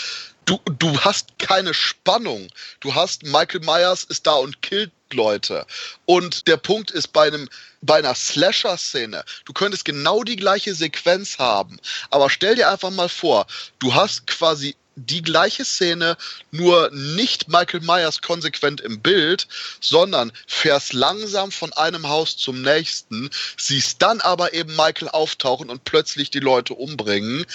du, 0.47 0.59
du 0.79 0.99
hast 1.01 1.37
keine 1.37 1.73
Spannung. 1.75 2.47
Du 2.79 2.95
hast 2.95 3.23
Michael 3.23 3.61
Myers 3.61 4.03
ist 4.05 4.25
da 4.25 4.33
und 4.33 4.61
killt 4.63 4.91
Leute. 5.13 5.65
Und 6.05 6.47
der 6.47 6.57
Punkt 6.57 6.89
ist 6.91 7.13
bei 7.13 7.27
einem 7.27 7.47
bei 7.81 7.99
einer 7.99 8.15
Slasher-Szene, 8.15 9.23
du 9.45 9.53
könntest 9.53 9.85
genau 9.85 10.23
die 10.23 10.35
gleiche 10.35 10.73
Sequenz 10.73 11.37
haben. 11.37 11.79
Aber 12.09 12.29
stell 12.29 12.55
dir 12.55 12.69
einfach 12.69 12.89
mal 12.89 13.07
vor, 13.07 13.45
du 13.77 13.93
hast 13.93 14.25
quasi 14.25 14.75
die 14.95 15.21
gleiche 15.21 15.63
Szene, 15.63 16.17
nur 16.49 16.89
nicht 16.91 17.47
Michael 17.49 17.81
Myers 17.81 18.21
konsequent 18.21 18.81
im 18.81 18.99
Bild, 18.99 19.47
sondern 19.79 20.31
fährst 20.47 20.93
langsam 20.93 21.51
von 21.51 21.71
einem 21.73 22.07
Haus 22.09 22.35
zum 22.35 22.63
nächsten, 22.63 23.29
siehst 23.57 24.01
dann 24.01 24.21
aber 24.21 24.53
eben 24.53 24.75
Michael 24.75 25.09
auftauchen 25.09 25.69
und 25.69 25.85
plötzlich 25.85 26.31
die 26.31 26.39
Leute 26.39 26.73
umbringen. 26.73 27.45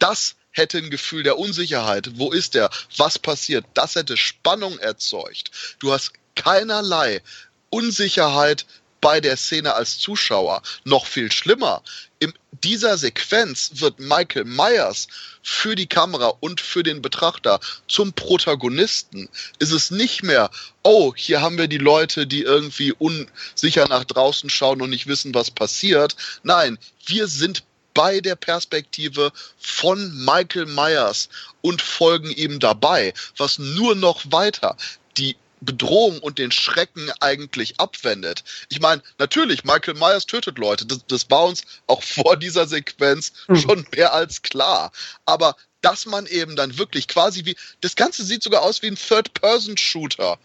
Das 0.00 0.34
hätte 0.58 0.78
ein 0.78 0.90
Gefühl 0.90 1.22
der 1.22 1.38
Unsicherheit. 1.38 2.10
Wo 2.14 2.30
ist 2.32 2.54
er? 2.54 2.68
Was 2.96 3.18
passiert? 3.18 3.64
Das 3.74 3.94
hätte 3.94 4.16
Spannung 4.16 4.78
erzeugt. 4.78 5.50
Du 5.78 5.92
hast 5.92 6.12
keinerlei 6.34 7.22
Unsicherheit 7.70 8.66
bei 9.00 9.20
der 9.20 9.36
Szene 9.36 9.74
als 9.74 9.98
Zuschauer. 9.98 10.62
Noch 10.84 11.06
viel 11.06 11.30
schlimmer, 11.30 11.82
in 12.18 12.32
dieser 12.64 12.98
Sequenz 12.98 13.70
wird 13.74 14.00
Michael 14.00 14.44
Myers 14.44 15.06
für 15.42 15.76
die 15.76 15.86
Kamera 15.86 16.32
und 16.40 16.60
für 16.60 16.82
den 16.82 17.00
Betrachter 17.00 17.60
zum 17.86 18.12
Protagonisten. 18.12 19.28
Ist 19.60 19.70
es 19.70 19.90
nicht 19.90 20.22
mehr, 20.24 20.50
oh, 20.82 21.14
hier 21.14 21.40
haben 21.40 21.58
wir 21.58 21.68
die 21.68 21.78
Leute, 21.78 22.26
die 22.26 22.42
irgendwie 22.42 22.92
unsicher 22.92 23.86
nach 23.88 24.04
draußen 24.04 24.50
schauen 24.50 24.82
und 24.82 24.90
nicht 24.90 25.06
wissen, 25.06 25.34
was 25.34 25.50
passiert. 25.50 26.16
Nein, 26.42 26.78
wir 27.06 27.28
sind 27.28 27.62
bei 27.94 28.20
der 28.20 28.36
Perspektive 28.36 29.32
von 29.58 30.24
Michael 30.24 30.66
Myers 30.66 31.28
und 31.60 31.82
folgen 31.82 32.30
ihm 32.30 32.60
dabei, 32.60 33.12
was 33.36 33.58
nur 33.58 33.94
noch 33.94 34.22
weiter 34.30 34.76
die 35.16 35.36
Bedrohung 35.60 36.20
und 36.20 36.38
den 36.38 36.52
Schrecken 36.52 37.10
eigentlich 37.20 37.80
abwendet. 37.80 38.44
Ich 38.68 38.80
meine, 38.80 39.02
natürlich, 39.18 39.64
Michael 39.64 39.94
Myers 39.94 40.26
tötet 40.26 40.58
Leute. 40.58 40.86
Das, 40.86 41.04
das 41.08 41.30
war 41.30 41.46
uns 41.46 41.62
auch 41.86 42.02
vor 42.04 42.36
dieser 42.36 42.66
Sequenz 42.66 43.32
hm. 43.46 43.56
schon 43.56 43.86
mehr 43.94 44.12
als 44.12 44.42
klar. 44.42 44.92
Aber 45.24 45.56
dass 45.80 46.06
man 46.06 46.26
eben 46.26 46.56
dann 46.56 46.78
wirklich 46.78 47.08
quasi 47.08 47.44
wie, 47.44 47.56
das 47.80 47.96
Ganze 47.96 48.24
sieht 48.24 48.42
sogar 48.42 48.62
aus 48.62 48.82
wie 48.82 48.88
ein 48.88 48.96
Third-Person-Shooter. 48.96 50.38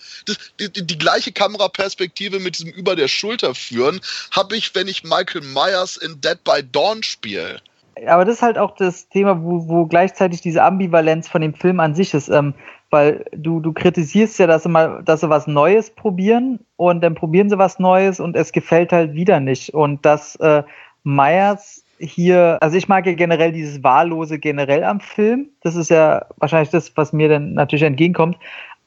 Die, 0.59 0.71
die, 0.71 0.85
die, 0.85 0.97
gleiche 0.97 1.31
Kameraperspektive 1.31 2.39
mit 2.39 2.59
diesem 2.59 2.71
über 2.71 2.95
der 2.95 3.07
Schulter 3.07 3.55
führen, 3.55 3.99
habe 4.31 4.55
ich, 4.55 4.75
wenn 4.75 4.87
ich 4.87 5.03
Michael 5.03 5.41
Myers 5.41 5.97
in 5.97 6.21
Dead 6.21 6.43
by 6.43 6.63
Dawn 6.63 7.03
spiele. 7.03 7.61
Aber 8.07 8.25
das 8.25 8.37
ist 8.37 8.41
halt 8.41 8.57
auch 8.57 8.75
das 8.75 9.07
Thema, 9.09 9.43
wo, 9.43 9.67
wo 9.67 9.85
gleichzeitig 9.85 10.41
diese 10.41 10.63
Ambivalenz 10.63 11.27
von 11.27 11.41
dem 11.41 11.53
Film 11.53 11.79
an 11.79 11.95
sich 11.95 12.13
ist. 12.13 12.29
Ähm, 12.29 12.55
weil 12.89 13.25
du, 13.31 13.59
du 13.59 13.73
kritisierst 13.73 14.37
ja, 14.37 14.45
dass 14.45 14.63
sie 14.63 14.69
mal, 14.69 15.01
dass 15.03 15.21
sie 15.21 15.29
was 15.29 15.47
Neues 15.47 15.89
probieren 15.89 16.59
und 16.75 17.01
dann 17.01 17.15
probieren 17.15 17.49
sie 17.49 17.57
was 17.57 17.79
Neues 17.79 18.19
und 18.19 18.35
es 18.35 18.51
gefällt 18.51 18.91
halt 18.91 19.13
wieder 19.13 19.39
nicht. 19.39 19.73
Und 19.73 20.05
dass 20.05 20.35
äh, 20.35 20.61
Myers 21.03 21.82
hier, 22.03 22.57
also 22.61 22.77
ich 22.77 22.87
mag 22.87 23.05
ja 23.05 23.13
generell 23.13 23.51
dieses 23.51 23.83
Wahllose 23.83 24.39
generell 24.39 24.83
am 24.83 24.99
Film. 24.99 25.49
Das 25.61 25.75
ist 25.75 25.89
ja 25.89 26.25
wahrscheinlich 26.37 26.69
das, 26.69 26.95
was 26.97 27.13
mir 27.13 27.29
dann 27.29 27.53
natürlich 27.53 27.83
entgegenkommt. 27.83 28.37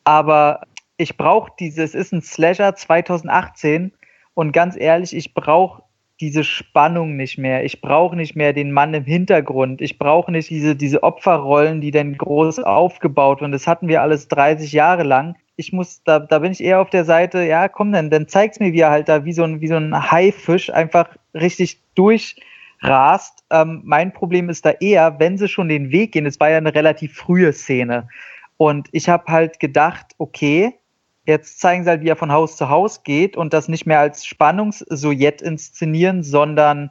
Aber 0.04 0.60
ich 0.96 1.16
brauche 1.16 1.52
dieses, 1.58 1.94
ist 1.94 2.12
ein 2.12 2.22
Slasher 2.22 2.74
2018 2.74 3.92
und 4.34 4.52
ganz 4.52 4.76
ehrlich, 4.76 5.14
ich 5.16 5.34
brauche 5.34 5.82
diese 6.20 6.44
Spannung 6.44 7.16
nicht 7.16 7.36
mehr. 7.36 7.64
Ich 7.64 7.80
brauche 7.80 8.16
nicht 8.16 8.36
mehr 8.36 8.52
den 8.52 8.72
Mann 8.72 8.94
im 8.94 9.04
Hintergrund. 9.04 9.82
Ich 9.82 9.98
brauche 9.98 10.32
nicht 10.32 10.48
diese, 10.48 10.74
diese 10.74 11.02
Opferrollen, 11.02 11.80
die 11.80 11.90
dann 11.90 12.16
groß 12.16 12.60
aufgebaut 12.60 13.40
werden. 13.40 13.52
Das 13.52 13.66
hatten 13.66 13.88
wir 13.88 14.00
alles 14.00 14.28
30 14.28 14.72
Jahre 14.72 15.02
lang. 15.02 15.36
Ich 15.56 15.72
muss, 15.72 16.02
da, 16.04 16.18
da 16.18 16.38
bin 16.38 16.52
ich 16.52 16.62
eher 16.62 16.80
auf 16.80 16.90
der 16.90 17.04
Seite, 17.04 17.42
ja, 17.42 17.68
komm 17.68 17.92
dann, 17.92 18.10
dann 18.10 18.28
zeig's 18.28 18.60
mir, 18.60 18.72
wie 18.72 18.80
er 18.80 18.90
halt 18.90 19.08
da 19.08 19.24
wie 19.24 19.32
so 19.32 19.42
ein, 19.42 19.60
wie 19.60 19.68
so 19.68 19.76
ein 19.76 20.10
Haifisch 20.10 20.70
einfach 20.70 21.08
richtig 21.34 21.80
durch, 21.94 22.36
rast. 22.80 23.44
Ähm, 23.50 23.82
mein 23.84 24.12
Problem 24.12 24.48
ist 24.48 24.64
da 24.64 24.70
eher, 24.70 25.18
wenn 25.18 25.38
sie 25.38 25.48
schon 25.48 25.68
den 25.68 25.90
Weg 25.90 26.12
gehen, 26.12 26.26
es 26.26 26.40
war 26.40 26.50
ja 26.50 26.58
eine 26.58 26.74
relativ 26.74 27.14
frühe 27.14 27.52
Szene. 27.52 28.08
Und 28.56 28.88
ich 28.92 29.08
habe 29.08 29.24
halt 29.30 29.60
gedacht, 29.60 30.14
okay, 30.18 30.74
Jetzt 31.26 31.58
zeigen 31.58 31.82
sie 31.82 31.90
halt, 31.90 32.02
wie 32.02 32.08
er 32.08 32.16
von 32.16 32.30
Haus 32.30 32.56
zu 32.56 32.68
Haus 32.68 33.02
geht 33.02 33.36
und 33.36 33.52
das 33.52 33.66
nicht 33.66 33.84
mehr 33.84 33.98
als 33.98 34.24
Spannungssujett 34.24 35.42
inszenieren, 35.42 36.22
sondern 36.22 36.90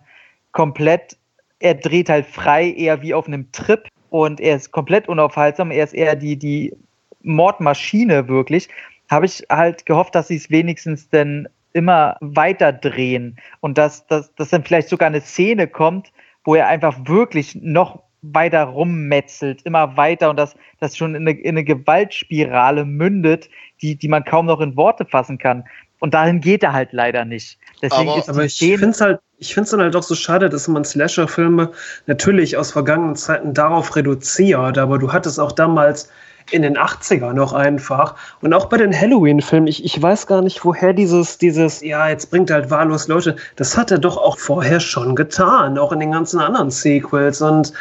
komplett, 0.51 1.17
er 1.59 1.75
dreht 1.75 2.09
halt 2.09 2.25
frei, 2.25 2.69
eher 2.69 3.01
wie 3.01 3.13
auf 3.13 3.27
einem 3.27 3.49
Trip 3.53 3.87
und 4.09 4.41
er 4.41 4.57
ist 4.57 4.71
komplett 4.71 5.07
unaufhaltsam. 5.07 5.71
Er 5.71 5.85
ist 5.85 5.93
eher 5.93 6.17
die, 6.17 6.35
die 6.35 6.75
Mordmaschine 7.21 8.27
wirklich. 8.27 8.67
Habe 9.09 9.25
ich 9.25 9.45
halt 9.49 9.85
gehofft, 9.85 10.13
dass 10.15 10.27
sie 10.27 10.35
es 10.35 10.49
wenigstens 10.49 11.09
denn 11.09 11.47
immer 11.75 12.15
weiter 12.21 12.71
drehen 12.71 13.37
und 13.59 13.77
dass, 13.77 14.07
dass, 14.07 14.33
dass 14.35 14.49
dann 14.49 14.63
vielleicht 14.63 14.87
sogar 14.87 15.07
eine 15.07 15.19
Szene 15.19 15.67
kommt, 15.67 16.13
wo 16.45 16.55
er 16.55 16.67
einfach 16.67 16.95
wirklich 17.05 17.53
noch 17.55 18.01
weiter 18.21 18.63
rummetzelt, 18.63 19.61
immer 19.63 19.97
weiter 19.97 20.29
und 20.29 20.37
das, 20.37 20.55
das 20.79 20.95
schon 20.95 21.15
in 21.15 21.27
eine, 21.27 21.37
in 21.37 21.49
eine 21.49 21.65
Gewaltspirale 21.65 22.85
mündet, 22.85 23.49
die, 23.81 23.95
die 23.97 24.07
man 24.07 24.23
kaum 24.23 24.45
noch 24.45 24.61
in 24.61 24.77
Worte 24.77 25.05
fassen 25.05 25.37
kann. 25.37 25.65
Und 25.99 26.13
dahin 26.13 26.39
geht 26.39 26.63
er 26.63 26.71
halt 26.71 26.93
leider 26.93 27.25
nicht. 27.25 27.57
Deswegen 27.81 28.09
aber, 28.09 28.29
aber 28.29 28.45
ich 28.45 28.57
finde 28.57 28.89
es 28.89 29.01
halt, 29.01 29.19
ich 29.37 29.53
finde 29.53 29.65
es 29.65 29.71
dann 29.71 29.81
halt 29.81 29.95
doch 29.95 30.03
so 30.03 30.15
schade, 30.15 30.49
dass 30.49 30.67
man 30.69 30.85
Slasher-Filme 30.85 31.71
natürlich 32.07 32.55
aus 32.55 32.71
vergangenen 32.71 33.15
Zeiten 33.17 33.53
darauf 33.53 33.95
reduziert, 33.95 34.77
aber 34.77 34.97
du 34.97 35.11
hattest 35.11 35.39
auch 35.39 35.51
damals 35.51 36.09
in 36.51 36.61
den 36.61 36.77
80er 36.77 37.33
noch 37.33 37.53
einfach. 37.53 38.15
Und 38.41 38.53
auch 38.53 38.65
bei 38.65 38.77
den 38.77 38.93
Halloween-Filmen, 38.93 39.67
ich, 39.67 39.83
ich 39.83 40.01
weiß 40.01 40.27
gar 40.27 40.41
nicht, 40.41 40.63
woher 40.63 40.93
dieses, 40.93 41.37
dieses, 41.37 41.81
ja, 41.81 42.07
jetzt 42.09 42.29
bringt 42.29 42.51
halt 42.51 42.69
wahllos 42.69 43.07
Leute, 43.07 43.35
das 43.55 43.77
hat 43.77 43.91
er 43.91 43.97
doch 43.97 44.17
auch 44.17 44.37
vorher 44.37 44.79
schon 44.79 45.15
getan, 45.15 45.77
auch 45.77 45.91
in 45.91 45.99
den 45.99 46.11
ganzen 46.11 46.39
anderen 46.39 46.69
Sequels. 46.69 47.41
Und 47.41 47.73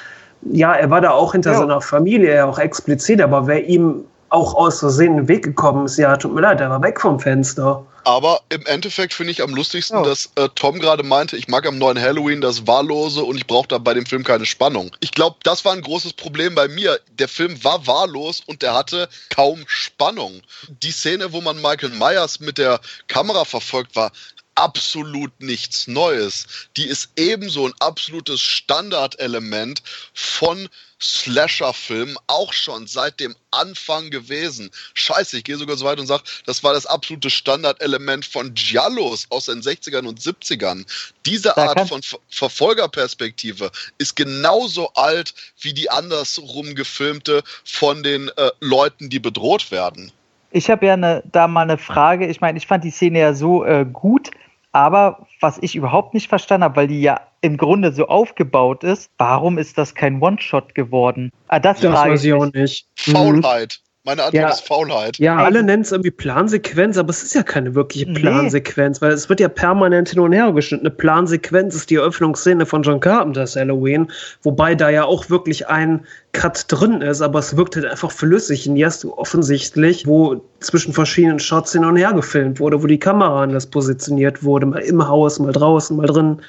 ja, 0.42 0.74
er 0.74 0.90
war 0.90 1.00
da 1.00 1.10
auch 1.10 1.32
hinter 1.32 1.52
ja. 1.52 1.58
seiner 1.58 1.80
Familie, 1.80 2.44
auch 2.46 2.58
explizit, 2.58 3.20
aber 3.20 3.46
wer 3.46 3.64
ihm 3.66 4.04
auch 4.34 4.54
aus 4.54 4.80
Versehen 4.80 5.12
in 5.12 5.16
den 5.18 5.28
Weg 5.28 5.44
gekommen 5.44 5.86
ist, 5.86 5.96
ja, 5.96 6.16
tut 6.16 6.34
mir 6.34 6.40
leid, 6.40 6.60
er 6.60 6.70
war 6.70 6.82
weg 6.82 7.00
vom 7.00 7.20
Fenster. 7.20 7.86
Aber 8.04 8.42
im 8.50 8.66
Endeffekt 8.66 9.14
finde 9.14 9.32
ich 9.32 9.42
am 9.42 9.54
lustigsten, 9.54 9.98
oh. 9.98 10.04
dass 10.04 10.30
äh, 10.34 10.48
Tom 10.54 10.78
gerade 10.78 11.02
meinte, 11.02 11.36
ich 11.36 11.48
mag 11.48 11.66
am 11.66 11.78
neuen 11.78 11.98
Halloween 11.98 12.42
das 12.42 12.66
Wahllose 12.66 13.22
und 13.22 13.36
ich 13.36 13.46
brauche 13.46 13.68
da 13.68 13.78
bei 13.78 13.94
dem 13.94 14.04
Film 14.04 14.24
keine 14.24 14.44
Spannung. 14.44 14.94
Ich 15.00 15.12
glaube, 15.12 15.36
das 15.42 15.64
war 15.64 15.72
ein 15.72 15.80
großes 15.80 16.12
Problem 16.12 16.54
bei 16.54 16.68
mir. 16.68 17.00
Der 17.18 17.28
Film 17.28 17.62
war 17.64 17.86
wahllos 17.86 18.42
und 18.44 18.60
der 18.60 18.74
hatte 18.74 19.08
kaum 19.30 19.64
Spannung. 19.66 20.42
Die 20.82 20.90
Szene, 20.90 21.32
wo 21.32 21.40
man 21.40 21.62
Michael 21.62 21.90
Myers 21.90 22.40
mit 22.40 22.58
der 22.58 22.80
Kamera 23.08 23.46
verfolgt 23.46 23.96
war, 23.96 24.12
absolut 24.54 25.32
nichts 25.40 25.86
Neues. 25.86 26.46
Die 26.76 26.86
ist 26.86 27.10
ebenso 27.16 27.66
ein 27.66 27.74
absolutes 27.80 28.40
Standardelement 28.40 29.82
von 30.12 30.68
Slasher-Filmen, 31.04 32.16
auch 32.26 32.52
schon 32.52 32.86
seit 32.86 33.20
dem 33.20 33.36
Anfang 33.50 34.10
gewesen. 34.10 34.70
Scheiße, 34.94 35.38
ich 35.38 35.44
gehe 35.44 35.56
sogar 35.56 35.76
so 35.76 35.84
weit 35.84 36.00
und 36.00 36.06
sage, 36.06 36.24
das 36.46 36.64
war 36.64 36.72
das 36.72 36.86
absolute 36.86 37.28
Standardelement 37.30 38.24
von 38.24 38.54
Giallos 38.54 39.26
aus 39.28 39.46
den 39.46 39.60
60ern 39.60 40.06
und 40.06 40.18
70ern. 40.18 40.86
Diese 41.26 41.56
Art 41.56 41.88
von 41.88 42.02
Ver 42.02 42.18
Verfolgerperspektive 42.30 43.70
ist 43.98 44.16
genauso 44.16 44.92
alt 44.94 45.34
wie 45.60 45.74
die 45.74 45.90
andersrum 45.90 46.74
gefilmte 46.74 47.42
von 47.64 48.02
den 48.02 48.28
äh, 48.36 48.50
Leuten, 48.60 49.10
die 49.10 49.20
bedroht 49.20 49.70
werden. 49.70 50.10
Ich 50.50 50.70
habe 50.70 50.86
ja 50.86 50.96
ne, 50.96 51.22
da 51.32 51.48
mal 51.48 51.62
eine 51.62 51.78
Frage. 51.78 52.26
Ich 52.26 52.40
meine, 52.40 52.58
ich 52.58 52.66
fand 52.66 52.84
die 52.84 52.90
Szene 52.90 53.18
ja 53.18 53.34
so 53.34 53.64
äh, 53.64 53.84
gut, 53.84 54.30
aber 54.74 55.26
was 55.40 55.58
ich 55.60 55.76
überhaupt 55.76 56.14
nicht 56.14 56.28
verstanden 56.28 56.64
habe, 56.64 56.76
weil 56.76 56.88
die 56.88 57.00
ja 57.00 57.20
im 57.40 57.56
Grunde 57.56 57.92
so 57.92 58.08
aufgebaut 58.08 58.82
ist, 58.82 59.10
warum 59.18 59.56
ist 59.56 59.78
das 59.78 59.94
kein 59.94 60.20
One-Shot 60.20 60.74
geworden? 60.74 61.30
Ah, 61.46 61.60
das, 61.60 61.80
das 61.80 61.94
weiß 61.94 62.24
ich 62.24 62.32
auch 62.32 62.52
nicht. 62.52 62.88
Faulheit. 62.96 63.80
Meine 64.06 64.22
Antwort 64.22 64.42
ja, 64.42 64.50
ist 64.50 64.66
Faulheit. 64.66 65.18
Ja, 65.18 65.38
alle 65.38 65.62
nennen 65.62 65.82
es 65.82 65.90
irgendwie 65.90 66.10
Plansequenz, 66.10 66.98
aber 66.98 67.08
es 67.08 67.22
ist 67.22 67.34
ja 67.34 67.42
keine 67.42 67.74
wirkliche 67.74 68.04
Plansequenz, 68.12 69.00
nee. 69.00 69.06
weil 69.06 69.14
es 69.14 69.30
wird 69.30 69.40
ja 69.40 69.48
permanent 69.48 70.10
hin 70.10 70.20
und 70.20 70.32
her 70.32 70.52
geschnitten. 70.52 70.86
Eine 70.86 70.94
Plansequenz 70.94 71.74
ist 71.74 71.88
die 71.88 71.94
Eröffnungsszene 71.94 72.66
von 72.66 72.82
John 72.82 73.00
Carpenter's 73.00 73.56
Halloween, 73.56 74.12
wobei 74.42 74.74
da 74.74 74.90
ja 74.90 75.04
auch 75.04 75.30
wirklich 75.30 75.68
ein 75.68 76.04
Cut 76.32 76.66
drin 76.68 77.00
ist, 77.00 77.22
aber 77.22 77.38
es 77.38 77.56
wirkt 77.56 77.76
halt 77.76 77.86
einfach 77.86 78.10
flüssig. 78.10 78.68
Und 78.68 78.76
hier 78.76 78.86
hast 78.86 79.04
du 79.04 79.16
offensichtlich, 79.16 80.06
wo 80.06 80.42
zwischen 80.60 80.92
verschiedenen 80.92 81.38
Shots 81.38 81.72
hin 81.72 81.86
und 81.86 81.96
her 81.96 82.12
gefilmt 82.12 82.60
wurde, 82.60 82.82
wo 82.82 82.86
die 82.86 82.98
Kamera 82.98 83.42
anders 83.42 83.66
positioniert 83.66 84.44
wurde, 84.44 84.66
mal 84.66 84.80
im 84.80 85.08
Haus, 85.08 85.38
mal 85.38 85.52
draußen, 85.52 85.96
mal 85.96 86.06
drin. 86.06 86.42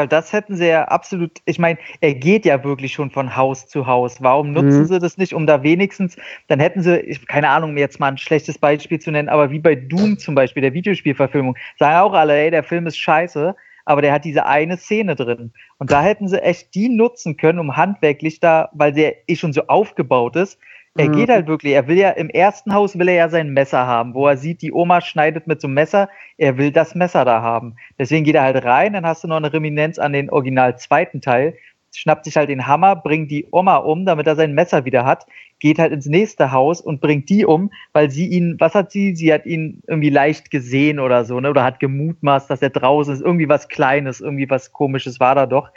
Weil 0.00 0.08
das 0.08 0.32
hätten 0.32 0.56
sie 0.56 0.66
ja 0.66 0.84
absolut, 0.84 1.42
ich 1.44 1.58
meine, 1.58 1.78
er 2.00 2.14
geht 2.14 2.46
ja 2.46 2.64
wirklich 2.64 2.94
schon 2.94 3.10
von 3.10 3.36
Haus 3.36 3.66
zu 3.66 3.86
Haus. 3.86 4.22
Warum 4.22 4.52
nutzen 4.52 4.80
mhm. 4.80 4.86
sie 4.86 4.98
das 4.98 5.18
nicht, 5.18 5.34
um 5.34 5.46
da 5.46 5.62
wenigstens, 5.62 6.16
dann 6.48 6.58
hätten 6.58 6.82
sie, 6.82 7.00
ich, 7.00 7.26
keine 7.26 7.50
Ahnung, 7.50 7.76
jetzt 7.76 8.00
mal 8.00 8.08
ein 8.08 8.16
schlechtes 8.16 8.56
Beispiel 8.56 8.98
zu 8.98 9.10
nennen, 9.10 9.28
aber 9.28 9.50
wie 9.50 9.58
bei 9.58 9.74
Doom 9.74 10.18
zum 10.18 10.34
Beispiel, 10.34 10.62
der 10.62 10.72
Videospielverfilmung, 10.72 11.54
sagen 11.78 11.98
auch 11.98 12.14
alle, 12.14 12.32
ey, 12.34 12.50
der 12.50 12.62
Film 12.62 12.86
ist 12.86 12.96
scheiße, 12.96 13.54
aber 13.84 14.00
der 14.00 14.14
hat 14.14 14.24
diese 14.24 14.46
eine 14.46 14.78
Szene 14.78 15.16
drin. 15.16 15.52
Und 15.76 15.92
da 15.92 16.00
hätten 16.00 16.28
sie 16.28 16.42
echt 16.42 16.74
die 16.74 16.88
nutzen 16.88 17.36
können, 17.36 17.58
um 17.58 17.76
handwerklich 17.76 18.40
da, 18.40 18.70
weil 18.72 18.94
der 18.94 19.28
eh 19.28 19.36
schon 19.36 19.52
so 19.52 19.66
aufgebaut 19.66 20.34
ist, 20.34 20.58
er 20.96 21.08
mhm. 21.08 21.12
geht 21.12 21.28
halt 21.28 21.46
wirklich, 21.46 21.74
er 21.74 21.86
will 21.86 21.98
ja 21.98 22.10
im 22.10 22.30
ersten 22.30 22.74
Haus 22.74 22.98
will 22.98 23.08
er 23.08 23.14
ja 23.14 23.28
sein 23.28 23.50
Messer 23.50 23.86
haben, 23.86 24.14
wo 24.14 24.26
er 24.26 24.36
sieht, 24.36 24.60
die 24.62 24.72
Oma 24.72 25.00
schneidet 25.00 25.46
mit 25.46 25.60
so 25.60 25.68
einem 25.68 25.74
Messer, 25.74 26.08
er 26.36 26.58
will 26.58 26.72
das 26.72 26.94
Messer 26.94 27.24
da 27.24 27.42
haben. 27.42 27.76
Deswegen 27.98 28.24
geht 28.24 28.34
er 28.34 28.42
halt 28.42 28.64
rein, 28.64 28.94
dann 28.94 29.06
hast 29.06 29.22
du 29.22 29.28
noch 29.28 29.36
eine 29.36 29.52
Reminenz 29.52 29.98
an 29.98 30.12
den 30.12 30.30
original 30.30 30.78
zweiten 30.78 31.20
Teil, 31.20 31.54
schnappt 31.94 32.24
sich 32.24 32.36
halt 32.36 32.48
den 32.48 32.66
Hammer, 32.66 32.96
bringt 32.96 33.30
die 33.30 33.46
Oma 33.50 33.76
um, 33.76 34.04
damit 34.04 34.26
er 34.26 34.36
sein 34.36 34.52
Messer 34.52 34.84
wieder 34.84 35.04
hat, 35.04 35.26
geht 35.58 35.78
halt 35.78 35.92
ins 35.92 36.06
nächste 36.06 36.52
Haus 36.52 36.80
und 36.80 37.00
bringt 37.00 37.28
die 37.28 37.44
um, 37.44 37.70
weil 37.92 38.10
sie 38.10 38.26
ihn, 38.26 38.56
was 38.58 38.74
hat 38.74 38.90
sie? 38.90 39.14
Sie 39.14 39.32
hat 39.32 39.46
ihn 39.46 39.82
irgendwie 39.86 40.10
leicht 40.10 40.50
gesehen 40.50 40.98
oder 40.98 41.24
so, 41.24 41.40
ne? 41.40 41.50
Oder 41.50 41.64
hat 41.64 41.80
gemutmaßt, 41.80 42.48
dass 42.48 42.62
er 42.62 42.70
draußen 42.70 43.14
ist, 43.14 43.20
irgendwie 43.20 43.48
was 43.48 43.68
Kleines, 43.68 44.20
irgendwie 44.20 44.48
was 44.48 44.72
Komisches 44.72 45.20
war 45.20 45.34
da 45.34 45.46
doch. 45.46 45.70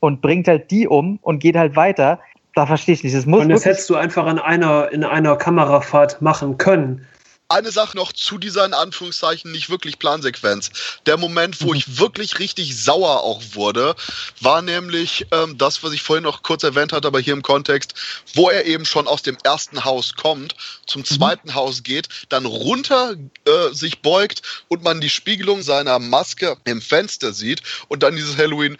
Und 0.00 0.20
bringt 0.20 0.48
halt 0.48 0.70
die 0.70 0.86
um 0.86 1.18
und 1.22 1.38
geht 1.38 1.56
halt 1.56 1.74
weiter 1.76 2.20
da 2.56 2.64
verstehe 2.64 2.94
ich 2.94 3.04
nicht. 3.04 3.14
Das 3.14 3.26
muss 3.26 3.42
und 3.42 3.50
das 3.50 3.66
hättest 3.66 3.88
du 3.90 3.96
einfach 3.96 4.26
in 4.26 4.38
einer, 4.38 4.90
in 4.90 5.04
einer 5.04 5.36
Kamerafahrt 5.36 6.22
machen 6.22 6.56
können. 6.56 7.06
Eine 7.48 7.70
Sache 7.70 7.96
noch 7.96 8.12
zu 8.12 8.38
dieser 8.38 8.64
in 8.64 8.72
Anführungszeichen 8.72 9.52
nicht 9.52 9.70
wirklich 9.70 10.00
Plansequenz. 10.00 10.70
Der 11.04 11.16
Moment, 11.16 11.60
wo 11.60 11.68
mhm. 11.68 11.74
ich 11.76 11.98
wirklich 12.00 12.38
richtig 12.40 12.82
sauer 12.82 13.22
auch 13.22 13.40
wurde, 13.52 13.94
war 14.40 14.62
nämlich 14.62 15.26
ähm, 15.30 15.56
das, 15.58 15.84
was 15.84 15.92
ich 15.92 16.02
vorhin 16.02 16.24
noch 16.24 16.42
kurz 16.42 16.64
erwähnt 16.64 16.92
hatte, 16.92 17.06
aber 17.06 17.20
hier 17.20 17.34
im 17.34 17.42
Kontext, 17.42 17.94
wo 18.34 18.48
er 18.48 18.64
eben 18.64 18.86
schon 18.86 19.06
aus 19.06 19.22
dem 19.22 19.36
ersten 19.44 19.84
Haus 19.84 20.14
kommt, 20.14 20.56
zum 20.86 21.02
mhm. 21.02 21.04
zweiten 21.04 21.48
mhm. 21.50 21.54
Haus 21.54 21.82
geht, 21.82 22.08
dann 22.30 22.46
runter 22.46 23.14
äh, 23.44 23.72
sich 23.72 24.00
beugt 24.00 24.64
und 24.68 24.82
man 24.82 25.02
die 25.02 25.10
Spiegelung 25.10 25.60
seiner 25.60 25.98
Maske 25.98 26.56
im 26.64 26.80
Fenster 26.80 27.32
sieht 27.32 27.62
und 27.88 28.02
dann 28.02 28.16
dieses 28.16 28.38
Halloween 28.38 28.78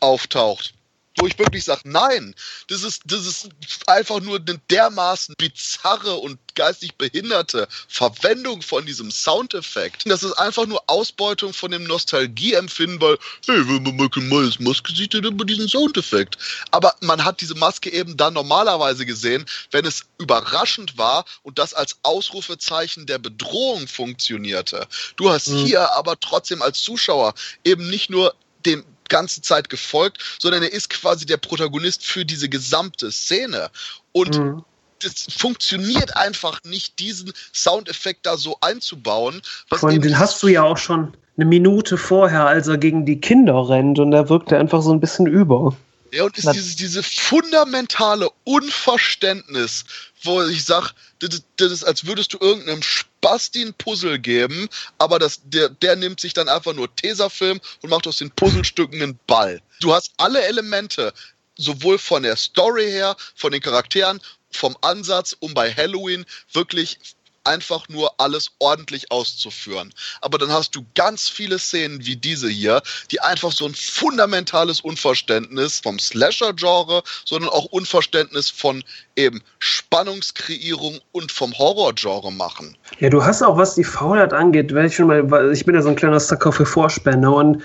auftaucht 0.00 0.74
wo 1.18 1.26
ich 1.26 1.38
wirklich 1.38 1.64
sage, 1.64 1.82
nein, 1.84 2.34
das 2.68 2.82
ist, 2.82 3.02
das 3.06 3.26
ist 3.26 3.48
einfach 3.86 4.20
nur 4.20 4.36
eine 4.36 4.58
dermaßen 4.70 5.34
bizarre 5.36 6.14
und 6.14 6.38
geistig 6.54 6.96
behinderte 6.96 7.68
Verwendung 7.88 8.62
von 8.62 8.84
diesem 8.86 9.10
Soundeffekt. 9.10 10.04
Das 10.06 10.22
ist 10.22 10.32
einfach 10.34 10.66
nur 10.66 10.82
Ausbeutung 10.86 11.52
von 11.52 11.70
dem 11.70 11.84
Nostalgieempfinden, 11.84 13.00
weil, 13.00 13.18
hey, 13.46 13.56
wenn 13.68 13.82
man 13.82 13.96
Michael 13.96 14.24
Myers 14.24 14.58
Maske 14.58 14.92
sieht, 14.94 15.14
dann 15.14 15.24
immer 15.24 15.44
diesen 15.44 15.68
Soundeffekt. 15.68 16.38
Aber 16.70 16.94
man 17.00 17.24
hat 17.24 17.40
diese 17.40 17.54
Maske 17.54 17.92
eben 17.92 18.16
dann 18.16 18.34
normalerweise 18.34 19.06
gesehen, 19.06 19.44
wenn 19.70 19.84
es 19.84 20.04
überraschend 20.18 20.98
war 20.98 21.24
und 21.42 21.58
das 21.58 21.74
als 21.74 21.98
Ausrufezeichen 22.02 23.06
der 23.06 23.18
Bedrohung 23.18 23.86
funktionierte. 23.88 24.86
Du 25.16 25.30
hast 25.30 25.48
mhm. 25.48 25.66
hier 25.66 25.92
aber 25.92 26.18
trotzdem 26.20 26.62
als 26.62 26.82
Zuschauer 26.82 27.34
eben 27.64 27.88
nicht 27.88 28.10
nur 28.10 28.34
dem 28.64 28.84
ganze 29.12 29.42
Zeit 29.42 29.68
gefolgt, 29.68 30.38
sondern 30.40 30.62
er 30.62 30.72
ist 30.72 30.90
quasi 30.90 31.26
der 31.26 31.36
Protagonist 31.36 32.04
für 32.04 32.24
diese 32.24 32.48
gesamte 32.48 33.12
Szene. 33.12 33.70
Und 34.12 34.38
mhm. 34.38 34.64
das 35.00 35.26
funktioniert 35.36 36.16
einfach 36.16 36.58
nicht, 36.64 36.98
diesen 36.98 37.32
Soundeffekt 37.52 38.26
da 38.26 38.36
so 38.36 38.56
einzubauen. 38.60 39.42
Von 39.70 40.00
den 40.00 40.18
hast 40.18 40.42
du 40.42 40.48
ja 40.48 40.62
auch 40.62 40.78
schon 40.78 41.12
eine 41.36 41.46
Minute 41.46 41.96
vorher, 41.98 42.46
als 42.46 42.68
er 42.68 42.78
gegen 42.78 43.06
die 43.06 43.20
Kinder 43.20 43.68
rennt 43.68 43.98
und 43.98 44.10
da 44.10 44.28
wirkt 44.28 44.50
er 44.52 44.60
einfach 44.60 44.82
so 44.82 44.92
ein 44.92 45.00
bisschen 45.00 45.26
über. 45.26 45.76
Ja, 46.12 46.24
und 46.24 46.36
ist 46.36 46.52
dieses, 46.52 46.76
diese 46.76 47.02
fundamentale 47.02 48.28
Unverständnis, 48.44 49.84
wo 50.22 50.42
ich 50.42 50.64
sage, 50.64 50.90
das, 51.20 51.42
das, 51.56 51.72
ist, 51.72 51.84
als 51.84 52.04
würdest 52.04 52.34
du 52.34 52.38
irgendeinem 52.38 52.82
Spasti 52.82 53.62
ein 53.62 53.72
Puzzle 53.74 54.18
geben, 54.18 54.68
aber 54.98 55.18
das, 55.18 55.40
der, 55.44 55.70
der 55.70 55.96
nimmt 55.96 56.20
sich 56.20 56.34
dann 56.34 56.50
einfach 56.50 56.74
nur 56.74 56.94
Tesafilm 56.96 57.60
und 57.80 57.90
macht 57.90 58.06
aus 58.06 58.18
den 58.18 58.30
Puzzlestücken 58.30 59.00
einen 59.02 59.18
Ball. 59.26 59.62
Du 59.80 59.94
hast 59.94 60.12
alle 60.18 60.42
Elemente, 60.42 61.14
sowohl 61.56 61.98
von 61.98 62.24
der 62.24 62.36
Story 62.36 62.90
her, 62.90 63.16
von 63.34 63.50
den 63.52 63.62
Charakteren, 63.62 64.20
vom 64.50 64.76
Ansatz, 64.82 65.34
um 65.40 65.54
bei 65.54 65.72
Halloween 65.72 66.26
wirklich 66.52 66.98
einfach 67.44 67.88
nur 67.88 68.12
alles 68.18 68.50
ordentlich 68.58 69.10
auszuführen. 69.10 69.92
Aber 70.20 70.38
dann 70.38 70.50
hast 70.50 70.74
du 70.74 70.84
ganz 70.94 71.28
viele 71.28 71.58
Szenen 71.58 72.04
wie 72.04 72.16
diese 72.16 72.48
hier, 72.48 72.82
die 73.10 73.20
einfach 73.20 73.52
so 73.52 73.66
ein 73.66 73.74
fundamentales 73.74 74.80
Unverständnis 74.80 75.80
vom 75.80 75.98
Slasher-Genre, 75.98 77.02
sondern 77.24 77.50
auch 77.50 77.66
Unverständnis 77.66 78.50
von 78.50 78.82
eben 79.16 79.42
Spannungskreierung 79.58 81.00
und 81.12 81.32
vom 81.32 81.56
Horror-Genre 81.56 82.32
machen. 82.32 82.76
Ja, 82.98 83.10
du 83.10 83.24
hast 83.24 83.42
auch, 83.42 83.56
was 83.56 83.74
die 83.74 83.84
Faulheit 83.84 84.32
angeht, 84.32 84.74
wenn 84.74 84.86
ich 84.86 84.96
schon 84.96 85.06
mal, 85.06 85.52
ich 85.52 85.64
bin 85.64 85.74
ja 85.74 85.82
so 85.82 85.88
ein 85.88 85.96
kleiner 85.96 86.20
Sucker 86.20 86.52
für 86.52 86.66
Vorspänne 86.66 87.30
und 87.30 87.62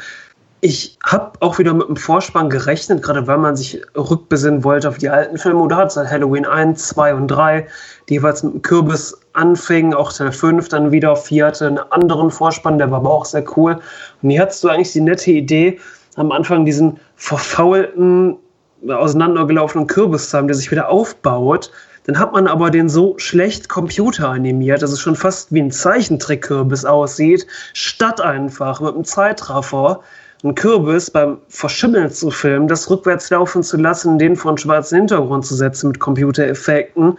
ich 0.62 0.97
habe 1.05 1.34
auch 1.41 1.60
wieder 1.60 1.74
mit 1.74 1.88
dem 1.88 1.95
Vorspann 1.95 2.49
gerechnet, 2.49 3.03
gerade 3.03 3.28
weil 3.28 3.38
man 3.38 3.55
sich 3.55 3.80
rückbesinnen 3.95 4.64
wollte 4.64 4.89
auf 4.89 4.97
die 4.97 5.10
alten 5.10 5.38
Filme. 5.38 5.60
Oder 5.60 5.76
hat 5.76 5.91
seit 5.91 6.10
Halloween 6.10 6.45
1, 6.45 6.88
2 6.88 7.14
und 7.14 7.28
3, 7.28 7.68
die 8.10 8.16
jeweils 8.16 8.41
mit 8.41 8.53
dem 8.53 8.62
Kürbis 8.64 9.16
anfingen, 9.34 9.93
auch 9.93 10.12
Teil 10.12 10.32
5 10.32 10.68
dann 10.70 10.91
wieder, 10.91 11.16
4 11.16 11.45
hatte 11.45 11.68
einen 11.68 11.78
anderen 11.78 12.32
Vorspann, 12.32 12.80
der 12.80 12.89
war 12.89 12.99
aber 12.99 13.12
auch 13.12 13.26
sehr 13.26 13.45
cool. 13.55 13.80
Und 14.22 14.30
hier 14.32 14.41
hattest 14.41 14.64
du 14.64 14.70
eigentlich 14.70 14.93
die 14.93 15.01
nette 15.01 15.32
Idee, 15.32 15.80
am 16.16 16.32
Anfang 16.32 16.66
diesen 16.66 16.99
verfaulten, 17.16 18.38
auseinandergelaufenen 18.88 19.86
Kürbis 19.86 20.30
zu 20.30 20.38
haben, 20.38 20.47
der 20.47 20.55
sich 20.55 20.72
wieder 20.72 20.89
aufbaut. 20.89 21.72
Dann 22.05 22.18
hat 22.18 22.32
man 22.34 22.47
aber 22.47 22.72
den 22.72 22.89
so 22.89 23.16
schlecht 23.18 23.70
computeranimiert, 23.70 24.82
dass 24.82 24.91
es 24.91 25.01
schon 25.01 25.16
fast 25.16 25.53
wie 25.53 25.62
ein 25.62 25.72
Zeichentrick-Kürbis 25.72 26.86
aussieht, 26.86 27.45
statt 27.74 28.22
einfach 28.22 28.80
mit 28.80 28.95
einem 28.95 29.03
Zeitraffer 29.03 30.01
einen 30.48 30.56
Kürbis 30.56 31.12
beim 31.12 31.38
Verschimmeln 31.50 32.12
zu 32.12 32.32
filmen, 32.32 32.68
das 32.68 32.89
rückwärts 32.89 33.30
laufen 33.30 33.64
zu 33.64 33.78
lassen, 33.78 34.18
den 34.18 34.36
vor 34.36 34.52
einen 34.52 34.58
schwarzen 34.58 34.98
Hintergrund 34.98 35.45
zu 35.45 35.56
setzen 35.56 35.89
mit 35.89 36.00
Computereffekten, 36.00 37.18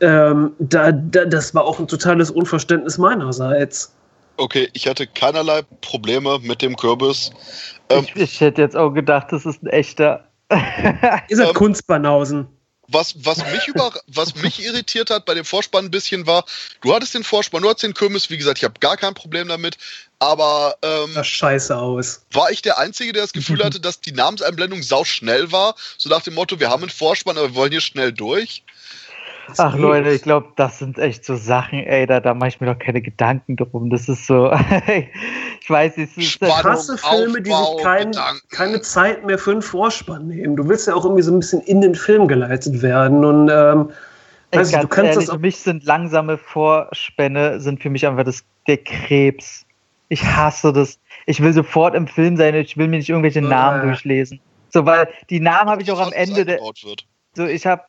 ähm, 0.00 0.52
da, 0.58 0.90
da, 0.90 1.24
das 1.24 1.54
war 1.54 1.64
auch 1.64 1.78
ein 1.78 1.86
totales 1.86 2.30
Unverständnis 2.30 2.98
meinerseits. 2.98 3.94
Okay, 4.36 4.68
ich 4.72 4.88
hatte 4.88 5.06
keinerlei 5.06 5.62
Probleme 5.80 6.38
mit 6.42 6.60
dem 6.60 6.76
Kürbis. 6.76 7.30
Ähm, 7.88 8.04
ich, 8.14 8.16
ich, 8.16 8.40
hätte 8.40 8.62
jetzt 8.62 8.76
auch 8.76 8.90
gedacht, 8.90 9.28
das 9.30 9.46
ist 9.46 9.62
ein 9.62 9.68
echter. 9.68 10.24
Ist 11.28 11.38
er 11.38 11.48
ähm, 11.48 11.54
Kunstbanausen? 11.54 12.48
Was, 12.88 13.14
was, 13.24 13.38
mich 13.52 13.68
über, 13.68 13.92
was 14.08 14.34
mich 14.36 14.62
irritiert 14.62 15.10
hat 15.10 15.24
bei 15.24 15.34
dem 15.34 15.44
Vorspann 15.44 15.86
ein 15.86 15.90
bisschen 15.90 16.26
war, 16.26 16.44
du 16.80 16.94
hattest 16.94 17.14
den 17.14 17.24
Vorspann, 17.24 17.62
du 17.62 17.68
hattest 17.68 17.84
den 17.84 17.94
Kürbis, 17.94 18.30
wie 18.30 18.36
gesagt, 18.36 18.58
ich 18.58 18.64
habe 18.64 18.78
gar 18.80 18.96
kein 18.96 19.14
Problem 19.14 19.48
damit, 19.48 19.78
aber 20.18 20.76
ähm, 20.82 21.10
das 21.14 21.26
scheiße 21.26 21.76
aus. 21.76 22.24
War 22.32 22.50
ich 22.50 22.62
der 22.62 22.78
Einzige, 22.78 23.12
der 23.12 23.22
das 23.22 23.32
Gefühl 23.32 23.58
hatte, 23.64 23.80
dass 23.80 24.00
die 24.00 24.12
Namenseinblendung 24.12 24.82
sau 24.82 25.04
schnell 25.04 25.52
war? 25.52 25.74
So 25.98 26.08
nach 26.08 26.22
dem 26.22 26.34
Motto, 26.34 26.60
wir 26.60 26.70
haben 26.70 26.82
einen 26.82 26.90
Vorspann, 26.90 27.38
aber 27.38 27.48
wir 27.48 27.54
wollen 27.54 27.72
hier 27.72 27.80
schnell 27.80 28.12
durch? 28.12 28.64
Ach 29.58 29.76
Leute, 29.76 30.10
ich 30.10 30.22
glaube, 30.22 30.48
das 30.56 30.78
sind 30.78 30.98
echt 30.98 31.24
so 31.24 31.36
Sachen, 31.36 31.80
ey, 31.80 32.06
da, 32.06 32.20
da 32.20 32.34
mache 32.34 32.48
ich 32.48 32.60
mir 32.60 32.66
doch 32.66 32.78
keine 32.78 33.00
Gedanken 33.00 33.56
drum. 33.56 33.90
Das 33.90 34.08
ist 34.08 34.26
so, 34.26 34.52
ich 35.60 35.70
weiß, 35.70 35.98
es 35.98 36.16
ist 36.16 36.40
krasse 36.40 36.96
Filme, 36.98 37.40
die 37.40 37.50
sich 37.50 37.82
kein, 37.82 38.12
keine 38.50 38.80
Zeit 38.80 39.24
mehr 39.24 39.38
für 39.38 39.52
einen 39.52 39.62
Vorspann 39.62 40.28
nehmen. 40.28 40.56
Du 40.56 40.68
willst 40.68 40.86
ja 40.86 40.94
auch 40.94 41.04
irgendwie 41.04 41.22
so 41.22 41.32
ein 41.32 41.40
bisschen 41.40 41.60
in 41.62 41.80
den 41.80 41.94
Film 41.94 42.28
geleitet 42.28 42.82
werden 42.82 43.24
und 43.24 43.48
ähm, 43.48 43.90
ey, 44.50 44.60
weißt 44.60 44.74
du, 44.74 44.88
kannst 44.88 44.98
ehrlich, 44.98 45.14
das 45.14 45.28
auch 45.30 45.34
für 45.34 45.40
mich 45.40 45.58
sind 45.58 45.84
langsame 45.84 46.38
Vorspänne 46.38 47.60
sind 47.60 47.82
für 47.82 47.90
mich 47.90 48.06
einfach 48.06 48.24
das 48.24 48.44
der 48.66 48.78
Krebs. 48.78 49.64
Ich 50.08 50.22
hasse 50.24 50.72
das. 50.72 50.98
Ich 51.26 51.42
will 51.42 51.52
sofort 51.52 51.94
im 51.94 52.06
Film 52.06 52.36
sein, 52.36 52.54
ich 52.54 52.76
will 52.76 52.88
mir 52.88 52.98
nicht 52.98 53.08
irgendwelche 53.08 53.42
Namen 53.42 53.82
durchlesen. 53.82 54.40
So, 54.68 54.86
weil 54.86 55.08
die 55.30 55.40
Namen 55.40 55.70
habe 55.70 55.82
ich 55.82 55.90
auch 55.90 56.00
am 56.00 56.12
Ende 56.12 56.44
der. 56.44 56.58
So, 57.34 57.46
ich 57.46 57.66
habe 57.66 57.82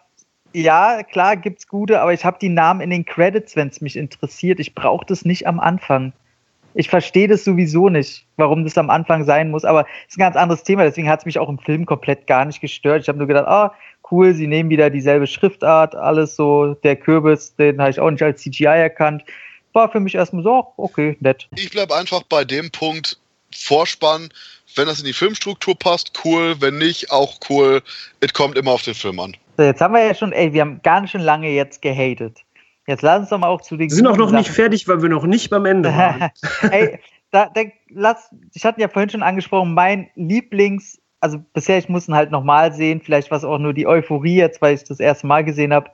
ja, 0.53 1.03
klar 1.03 1.35
gibt's 1.37 1.67
gute, 1.67 1.99
aber 1.99 2.13
ich 2.13 2.23
habe 2.23 2.37
die 2.39 2.49
Namen 2.49 2.81
in 2.81 2.89
den 2.89 3.05
Credits, 3.05 3.55
wenn 3.55 3.69
es 3.69 3.81
mich 3.81 3.95
interessiert. 3.95 4.59
Ich 4.59 4.75
brauche 4.75 5.05
das 5.05 5.25
nicht 5.25 5.47
am 5.47 5.59
Anfang. 5.59 6.13
Ich 6.75 6.89
verstehe 6.89 7.27
das 7.27 7.43
sowieso 7.43 7.89
nicht, 7.89 8.25
warum 8.37 8.63
das 8.63 8.77
am 8.77 8.89
Anfang 8.89 9.25
sein 9.25 9.51
muss, 9.51 9.63
aber 9.63 9.85
es 10.07 10.13
ist 10.13 10.17
ein 10.17 10.21
ganz 10.21 10.35
anderes 10.35 10.63
Thema, 10.63 10.83
deswegen 10.83 11.07
hat 11.07 11.19
es 11.19 11.25
mich 11.25 11.37
auch 11.37 11.49
im 11.49 11.59
Film 11.59 11.85
komplett 11.85 12.25
gar 12.25 12.45
nicht 12.45 12.61
gestört. 12.61 13.03
Ich 13.03 13.07
habe 13.09 13.19
nur 13.19 13.27
gedacht, 13.27 13.47
ah, 13.47 13.75
cool, 14.09 14.33
sie 14.33 14.47
nehmen 14.47 14.69
wieder 14.69 14.89
dieselbe 14.89 15.27
Schriftart, 15.27 15.95
alles 15.95 16.35
so, 16.35 16.73
der 16.83 16.95
Kürbis, 16.95 17.55
den 17.55 17.79
habe 17.79 17.91
ich 17.91 17.99
auch 17.99 18.09
nicht 18.09 18.23
als 18.23 18.41
CGI 18.41 18.65
erkannt. 18.65 19.23
War 19.73 19.91
für 19.91 19.99
mich 19.99 20.15
erstmal 20.15 20.43
so, 20.43 20.73
okay, 20.77 21.15
nett. 21.19 21.47
Ich 21.55 21.69
bleibe 21.69 21.95
einfach 21.95 22.23
bei 22.23 22.43
dem 22.43 22.71
Punkt, 22.71 23.19
Vorspann, 23.55 24.29
wenn 24.75 24.87
das 24.87 24.99
in 24.99 25.05
die 25.05 25.13
Filmstruktur 25.13 25.77
passt, 25.77 26.11
cool, 26.25 26.55
wenn 26.59 26.77
nicht, 26.77 27.11
auch 27.11 27.39
cool. 27.49 27.83
Es 28.19 28.33
kommt 28.33 28.57
immer 28.57 28.71
auf 28.71 28.81
den 28.81 28.95
Film 28.95 29.19
an. 29.19 29.37
So, 29.57 29.63
jetzt 29.63 29.81
haben 29.81 29.93
wir 29.93 30.03
ja 30.03 30.13
schon, 30.13 30.31
ey, 30.31 30.53
wir 30.53 30.61
haben 30.61 30.81
ganz 30.81 31.11
schön 31.11 31.21
lange 31.21 31.49
jetzt 31.49 31.81
gehatet. 31.81 32.39
Jetzt 32.87 33.01
lass 33.01 33.19
uns 33.21 33.29
doch 33.29 33.37
mal 33.37 33.47
auch 33.47 33.61
zu 33.61 33.77
den. 33.77 33.89
Wir 33.89 33.95
sind 33.95 34.07
auch 34.07 34.17
noch 34.17 34.29
Sachen. 34.29 34.39
nicht 34.39 34.49
fertig, 34.49 34.87
weil 34.87 35.01
wir 35.01 35.09
noch 35.09 35.25
nicht 35.25 35.49
beim 35.49 35.65
Ende 35.65 35.95
waren. 35.95 36.31
ey, 36.71 36.99
da, 37.31 37.49
da, 37.53 37.61
lass, 37.89 38.29
ich 38.53 38.65
hatte 38.65 38.81
ja 38.81 38.87
vorhin 38.87 39.09
schon 39.09 39.23
angesprochen, 39.23 39.73
mein 39.73 40.09
Lieblings, 40.15 40.99
also 41.19 41.39
bisher, 41.53 41.77
ich 41.77 41.87
muss 41.87 42.07
ihn 42.07 42.15
halt 42.15 42.31
nochmal 42.31 42.73
sehen, 42.73 43.01
vielleicht 43.01 43.31
war 43.31 43.37
es 43.37 43.43
auch 43.43 43.57
nur 43.57 43.73
die 43.73 43.87
Euphorie 43.87 44.35
jetzt, 44.35 44.61
weil 44.61 44.75
ich 44.75 44.83
das 44.83 44.99
erste 44.99 45.27
Mal 45.27 45.43
gesehen 45.43 45.73
habe. 45.73 45.89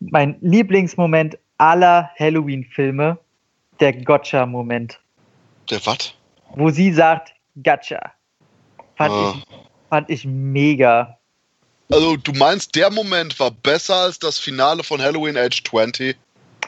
Mein 0.00 0.36
Lieblingsmoment 0.40 1.38
aller 1.58 2.10
Halloween-Filme, 2.18 3.18
der 3.80 3.92
Gotcha-Moment. 3.92 5.00
Der 5.70 5.84
was? 5.84 6.14
Wo 6.54 6.70
sie 6.70 6.92
sagt, 6.92 7.34
Gotcha. 7.62 8.12
Fand, 8.96 9.12
ah. 9.12 9.34
ich, 9.34 9.46
fand 9.88 10.10
ich 10.10 10.24
mega. 10.24 11.17
Also, 11.90 12.16
du 12.16 12.32
meinst, 12.32 12.74
der 12.74 12.90
Moment 12.90 13.38
war 13.40 13.50
besser 13.50 13.96
als 13.96 14.18
das 14.18 14.38
Finale 14.38 14.82
von 14.82 15.00
Halloween 15.00 15.36
Age 15.36 15.62
20? 15.64 16.16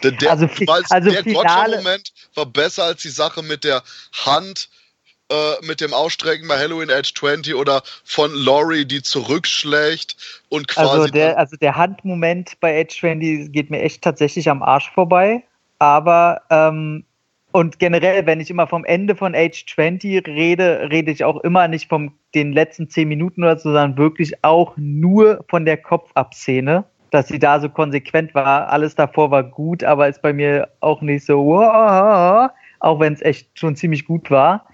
Der, 0.03 0.13
der, 0.13 0.31
also, 0.31 0.49
meinst, 0.67 0.91
also 0.91 1.11
der 1.11 1.23
Gotcha-Moment 1.23 2.13
war 2.35 2.47
besser 2.47 2.85
als 2.85 3.03
die 3.03 3.11
Sache 3.11 3.43
mit 3.43 3.65
der 3.65 3.83
Hand, 4.25 4.71
äh, 5.31 5.67
mit 5.67 5.81
dem 5.81 5.93
Ausstrecken 5.93 6.49
bei 6.49 6.59
Halloween 6.59 6.91
Age 6.91 7.13
20 7.13 7.55
oder 7.55 7.83
von 8.05 8.33
Laurie, 8.35 8.87
die 8.87 9.03
zurückschlägt 9.03 10.17
und 10.49 10.69
quasi. 10.69 10.89
Also 10.89 11.07
der, 11.09 11.39
also 11.39 11.57
der 11.57 11.77
Handmoment 11.77 12.59
bei 12.61 12.81
Age 12.81 12.99
20 12.99 13.53
geht 13.53 13.71
mir 13.71 13.83
echt 13.83 14.03
tatsächlich 14.03 14.49
am 14.49 14.63
Arsch 14.63 14.91
vorbei. 14.91 15.43
Aber 15.79 16.43
ähm, 16.51 17.05
und 17.53 17.79
generell, 17.79 18.27
wenn 18.27 18.41
ich 18.41 18.51
immer 18.51 18.67
vom 18.67 18.85
Ende 18.85 19.17
von 19.17 19.35
Age 19.35 19.67
20 19.67 20.27
rede, 20.27 20.89
rede 20.91 21.11
ich 21.11 21.25
auch 21.25 21.41
immer 21.43 21.69
nicht 21.69 21.89
vom 21.89 22.13
den 22.35 22.53
letzten 22.53 22.89
zehn 22.89 23.09
Minuten 23.09 23.43
oder 23.43 23.57
so, 23.57 23.71
sondern 23.71 23.99
wirklich 23.99 24.45
auch 24.45 24.75
nur 24.77 25.45
von 25.49 25.65
der 25.65 25.77
Kopf-Ab-Szene, 25.77 26.85
dass 27.11 27.29
sie 27.29 27.39
da 27.39 27.59
so 27.59 27.69
konsequent 27.69 28.35
war. 28.35 28.69
Alles 28.71 28.95
davor 28.95 29.31
war 29.31 29.43
gut, 29.43 29.83
aber 29.83 30.09
ist 30.09 30.23
bei 30.23 30.33
mir 30.33 30.69
auch 30.81 31.03
nicht 31.03 31.27
so, 31.27 31.45
wow, 31.45 32.51
auch 32.79 33.01
wenn 33.01 33.15
es 33.15 33.23
echt 33.23 33.59
schon 33.59 33.75
ziemlich 33.75 34.05
gut 34.05 34.31
war. 34.31 34.67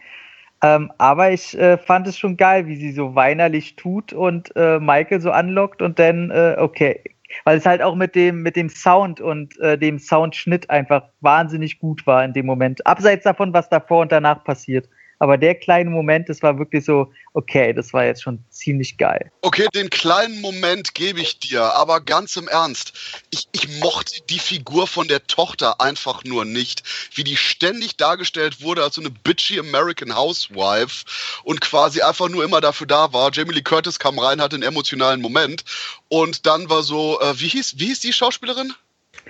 Ähm, 0.62 0.90
aber 0.98 1.32
ich 1.32 1.56
äh, 1.58 1.78
fand 1.78 2.06
es 2.06 2.18
schon 2.18 2.36
geil, 2.36 2.66
wie 2.66 2.76
sie 2.76 2.92
so 2.92 3.14
weinerlich 3.14 3.76
tut 3.76 4.12
und 4.12 4.54
äh, 4.56 4.78
Michael 4.80 5.20
so 5.20 5.30
anlockt 5.30 5.82
und 5.82 5.98
dann, 5.98 6.30
äh, 6.30 6.56
okay, 6.58 7.02
weil 7.44 7.58
es 7.58 7.66
halt 7.66 7.82
auch 7.82 7.94
mit 7.94 8.14
dem, 8.14 8.42
mit 8.42 8.56
dem 8.56 8.68
Sound 8.68 9.20
und 9.20 9.58
äh, 9.60 9.78
dem 9.78 9.98
Soundschnitt 9.98 10.70
einfach 10.70 11.04
wahnsinnig 11.20 11.78
gut 11.78 12.06
war 12.06 12.24
in 12.24 12.32
dem 12.32 12.46
Moment. 12.46 12.86
Abseits 12.86 13.24
davon, 13.24 13.52
was 13.52 13.68
davor 13.68 14.02
und 14.02 14.12
danach 14.12 14.44
passiert. 14.44 14.88
Aber 15.18 15.38
der 15.38 15.54
kleine 15.54 15.90
Moment, 15.90 16.28
das 16.28 16.42
war 16.42 16.58
wirklich 16.58 16.84
so, 16.84 17.10
okay, 17.32 17.72
das 17.72 17.92
war 17.92 18.04
jetzt 18.04 18.22
schon 18.22 18.44
ziemlich 18.50 18.98
geil. 18.98 19.30
Okay, 19.40 19.66
den 19.74 19.88
kleinen 19.88 20.40
Moment 20.40 20.94
gebe 20.94 21.20
ich 21.20 21.38
dir, 21.38 21.62
aber 21.62 22.00
ganz 22.00 22.36
im 22.36 22.48
Ernst. 22.48 22.92
Ich, 23.30 23.48
ich 23.52 23.80
mochte 23.80 24.20
die 24.28 24.38
Figur 24.38 24.86
von 24.86 25.08
der 25.08 25.26
Tochter 25.26 25.80
einfach 25.80 26.24
nur 26.24 26.44
nicht. 26.44 26.82
Wie 27.14 27.24
die 27.24 27.36
ständig 27.36 27.96
dargestellt 27.96 28.62
wurde 28.62 28.82
als 28.82 28.96
so 28.96 29.00
eine 29.00 29.10
bitchy 29.10 29.58
American 29.58 30.14
Housewife 30.14 31.04
und 31.44 31.60
quasi 31.60 32.02
einfach 32.02 32.28
nur 32.28 32.44
immer 32.44 32.60
dafür 32.60 32.86
da 32.86 33.12
war. 33.12 33.30
Jamie 33.32 33.54
Lee 33.54 33.62
Curtis 33.62 33.98
kam 33.98 34.18
rein, 34.18 34.40
hatte 34.40 34.56
einen 34.56 34.62
emotionalen 34.62 35.20
Moment 35.20 35.64
und 36.08 36.46
dann 36.46 36.68
war 36.68 36.82
so, 36.82 37.20
äh, 37.20 37.40
wie, 37.40 37.48
hieß, 37.48 37.78
wie 37.78 37.86
hieß 37.86 38.00
die 38.00 38.12
Schauspielerin? 38.12 38.74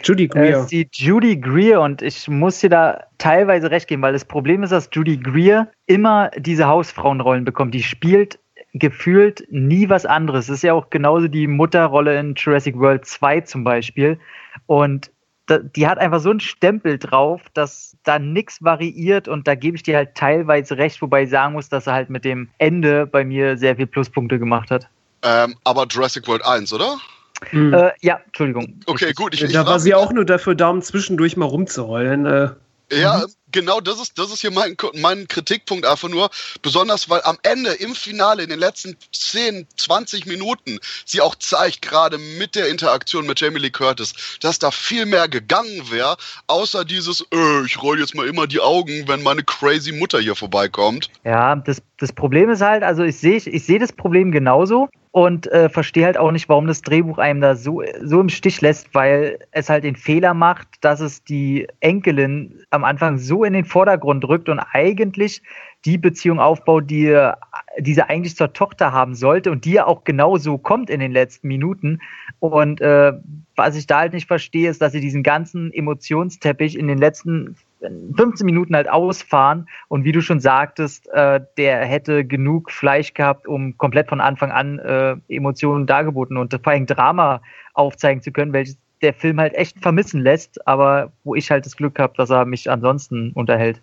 Judy 0.03 0.28
Greer. 0.28 0.62
Äh, 0.62 0.66
die 0.66 0.88
Judy 0.92 1.36
Greer 1.36 1.80
und 1.80 2.03
ich 2.03 2.28
muss 2.28 2.61
dir 2.61 2.70
da 2.70 3.05
teilweise 3.18 3.70
recht 3.70 3.88
geben, 3.88 4.03
weil 4.03 4.12
das 4.12 4.24
Problem 4.24 4.62
ist, 4.62 4.70
dass 4.70 4.88
Judy 4.92 5.16
Greer 5.16 5.68
immer 5.86 6.30
diese 6.36 6.66
Hausfrauenrollen 6.66 7.44
bekommt. 7.44 7.74
Die 7.74 7.82
spielt 7.82 8.38
gefühlt 8.74 9.47
nie 9.51 9.88
was 9.88 10.05
anderes. 10.05 10.47
Das 10.47 10.57
ist 10.57 10.62
ja 10.62 10.74
auch 10.74 10.90
genauso 10.90 11.28
die 11.28 11.47
Mutterrolle 11.47 12.18
in 12.18 12.34
Jurassic 12.34 12.78
World 12.78 13.07
2 13.07 13.40
zum 13.42 13.64
Beispiel. 13.64 14.18
Und 14.66 15.11
die 15.49 15.86
hat 15.86 15.99
einfach 15.99 16.20
so 16.20 16.30
einen 16.30 16.40
Stempel 16.40 16.99
drauf, 16.99 17.42
dass 17.55 17.97
da 18.03 18.18
nichts 18.18 18.62
variiert 18.62 19.28
und 19.28 19.47
da 19.47 19.55
gebe 19.55 19.76
ich 19.76 19.82
dir 19.82 19.97
halt 19.97 20.14
teilweise 20.16 20.76
recht, 20.76 21.01
wobei 21.01 21.22
ich 21.22 21.30
sagen 21.30 21.55
muss, 21.55 21.68
dass 21.68 21.86
er 21.86 21.92
halt 21.92 22.11
mit 22.11 22.24
dem 22.24 22.49
Ende 22.59 23.07
bei 23.07 23.24
mir 23.24 23.57
sehr 23.57 23.76
viel 23.76 23.86
Pluspunkte 23.86 24.38
gemacht 24.38 24.70
hat. 24.70 24.88
Ähm, 25.22 25.55
aber 25.64 25.86
Jurassic 25.88 26.26
World 26.26 26.44
1, 26.44 26.72
oder? 26.72 26.97
Mhm. 27.53 27.74
Äh, 27.74 27.93
ja, 28.01 28.20
Entschuldigung. 28.26 28.80
Okay, 28.87 29.12
gut. 29.12 29.34
Ich, 29.34 29.41
da 29.41 29.47
ich 29.47 29.55
war 29.55 29.80
sie 29.80 29.95
auch 29.95 30.12
nur 30.12 30.24
dafür 30.24 30.55
da, 30.55 30.68
um 30.68 30.82
zwischendurch 30.82 31.37
mal 31.37 31.46
rumzuheulen. 31.46 32.26
Äh. 32.26 32.49
Ja, 32.92 33.18
mhm. 33.18 33.33
genau 33.50 33.80
das 33.80 34.00
ist, 34.00 34.17
das 34.17 34.33
ist 34.33 34.42
hier 34.42 34.53
mein, 34.53 34.76
mein 34.95 35.26
Kritikpunkt 35.26 35.84
einfach 35.84 36.08
nur. 36.08 36.30
Besonders, 36.63 37.11
weil 37.11 37.21
am 37.25 37.37
Ende, 37.42 37.72
im 37.72 37.96
Finale, 37.96 38.45
in 38.45 38.49
den 38.49 38.61
letzten 38.61 38.96
10, 39.11 39.67
20 39.76 40.26
Minuten, 40.26 40.79
sie 41.04 41.21
auch 41.21 41.34
zeigt, 41.34 41.83
gerade 41.83 42.18
mit 42.38 42.54
der 42.54 42.68
Interaktion 42.68 43.26
mit 43.26 43.41
Jamie 43.41 43.58
Lee 43.58 43.71
Curtis, 43.71 44.38
dass 44.41 44.61
da 44.61 44.71
viel 44.71 45.04
mehr 45.04 45.26
gegangen 45.26 45.91
wäre, 45.91 46.17
außer 46.46 46.84
dieses, 46.84 47.22
äh, 47.33 47.64
ich 47.67 47.83
roll 47.83 47.99
jetzt 47.99 48.14
mal 48.14 48.29
immer 48.29 48.46
die 48.46 48.61
Augen, 48.61 49.08
wenn 49.08 49.22
meine 49.25 49.42
crazy 49.42 49.91
Mutter 49.91 50.21
hier 50.21 50.37
vorbeikommt. 50.37 51.11
Ja, 51.25 51.57
das, 51.57 51.83
das 51.99 52.13
Problem 52.13 52.50
ist 52.50 52.61
halt, 52.61 52.84
also 52.84 53.03
ich 53.03 53.18
sehe 53.18 53.37
ich 53.37 53.67
seh 53.67 53.80
das 53.80 53.92
Problem 53.92 54.30
genauso 54.30 54.88
und 55.17 55.51
äh, 55.51 55.71
verstehe 55.71 56.05
halt 56.05 56.18
auch 56.18 56.30
nicht, 56.30 56.47
warum 56.51 56.67
das 56.67 56.83
Drehbuch 56.83 57.17
einem 57.17 57.41
da 57.41 57.57
so, 57.57 57.83
so 58.03 58.21
im 58.21 58.29
Stich 58.29 58.61
lässt, 58.61 58.95
weil 58.95 59.38
es 59.51 59.71
halt 59.71 59.84
den 59.84 59.97
Fehler 59.97 60.34
macht, 60.34 60.68
dass 60.83 61.01
es 61.01 61.25
die 61.25 61.67
Enkelin 61.80 62.61
am 62.68 62.84
Anfang 62.84 63.17
so 63.17 63.43
in 63.43 63.55
den 63.55 63.64
Vordergrund 63.64 64.29
rückt 64.29 64.51
und 64.51 64.59
eigentlich 64.59 65.41
die 65.87 65.97
Beziehung 65.97 66.38
aufbaut, 66.38 66.91
die, 66.91 67.18
die 67.79 67.95
sie 67.95 68.03
eigentlich 68.03 68.37
zur 68.37 68.53
Tochter 68.53 68.93
haben 68.93 69.14
sollte 69.14 69.51
und 69.51 69.64
die 69.64 69.72
ja 69.72 69.87
auch 69.87 70.05
genau 70.05 70.37
so 70.37 70.59
kommt 70.59 70.91
in 70.91 71.01
den 71.01 71.13
letzten 71.13 71.49
Minuten. 71.49 72.03
Und 72.38 72.83
äh, 72.83 73.14
was 73.55 73.75
ich 73.75 73.87
da 73.87 74.01
halt 74.01 74.13
nicht 74.13 74.29
verstehe, 74.29 74.68
ist, 74.68 74.83
dass 74.83 74.93
sie 74.93 75.01
diesen 75.01 75.22
ganzen 75.22 75.72
Emotionsteppich 75.72 76.79
in 76.79 76.88
den 76.88 76.99
letzten 76.99 77.57
15 77.80 78.44
Minuten 78.44 78.74
halt 78.74 78.88
ausfahren 78.88 79.68
und 79.88 80.04
wie 80.04 80.12
du 80.12 80.22
schon 80.22 80.40
sagtest, 80.40 81.08
äh, 81.08 81.40
der 81.57 81.84
hätte 81.84 82.24
genug 82.24 82.70
Fleisch 82.70 83.14
gehabt, 83.14 83.46
um 83.46 83.76
komplett 83.76 84.08
von 84.08 84.20
Anfang 84.20 84.50
an 84.50 84.78
äh, 84.78 85.16
Emotionen 85.28 85.86
dargeboten 85.86 86.36
und 86.36 86.53
vor 86.62 86.72
allem 86.72 86.86
Drama 86.86 87.42
aufzeigen 87.74 88.22
zu 88.22 88.32
können, 88.32 88.53
welches 88.53 88.78
der 89.03 89.12
Film 89.12 89.38
halt 89.38 89.54
echt 89.54 89.78
vermissen 89.80 90.22
lässt, 90.22 90.66
aber 90.66 91.12
wo 91.24 91.34
ich 91.34 91.50
halt 91.50 91.66
das 91.66 91.76
Glück 91.76 91.98
habe, 91.98 92.14
dass 92.16 92.30
er 92.30 92.46
mich 92.46 92.70
ansonsten 92.70 93.32
unterhält. 93.32 93.80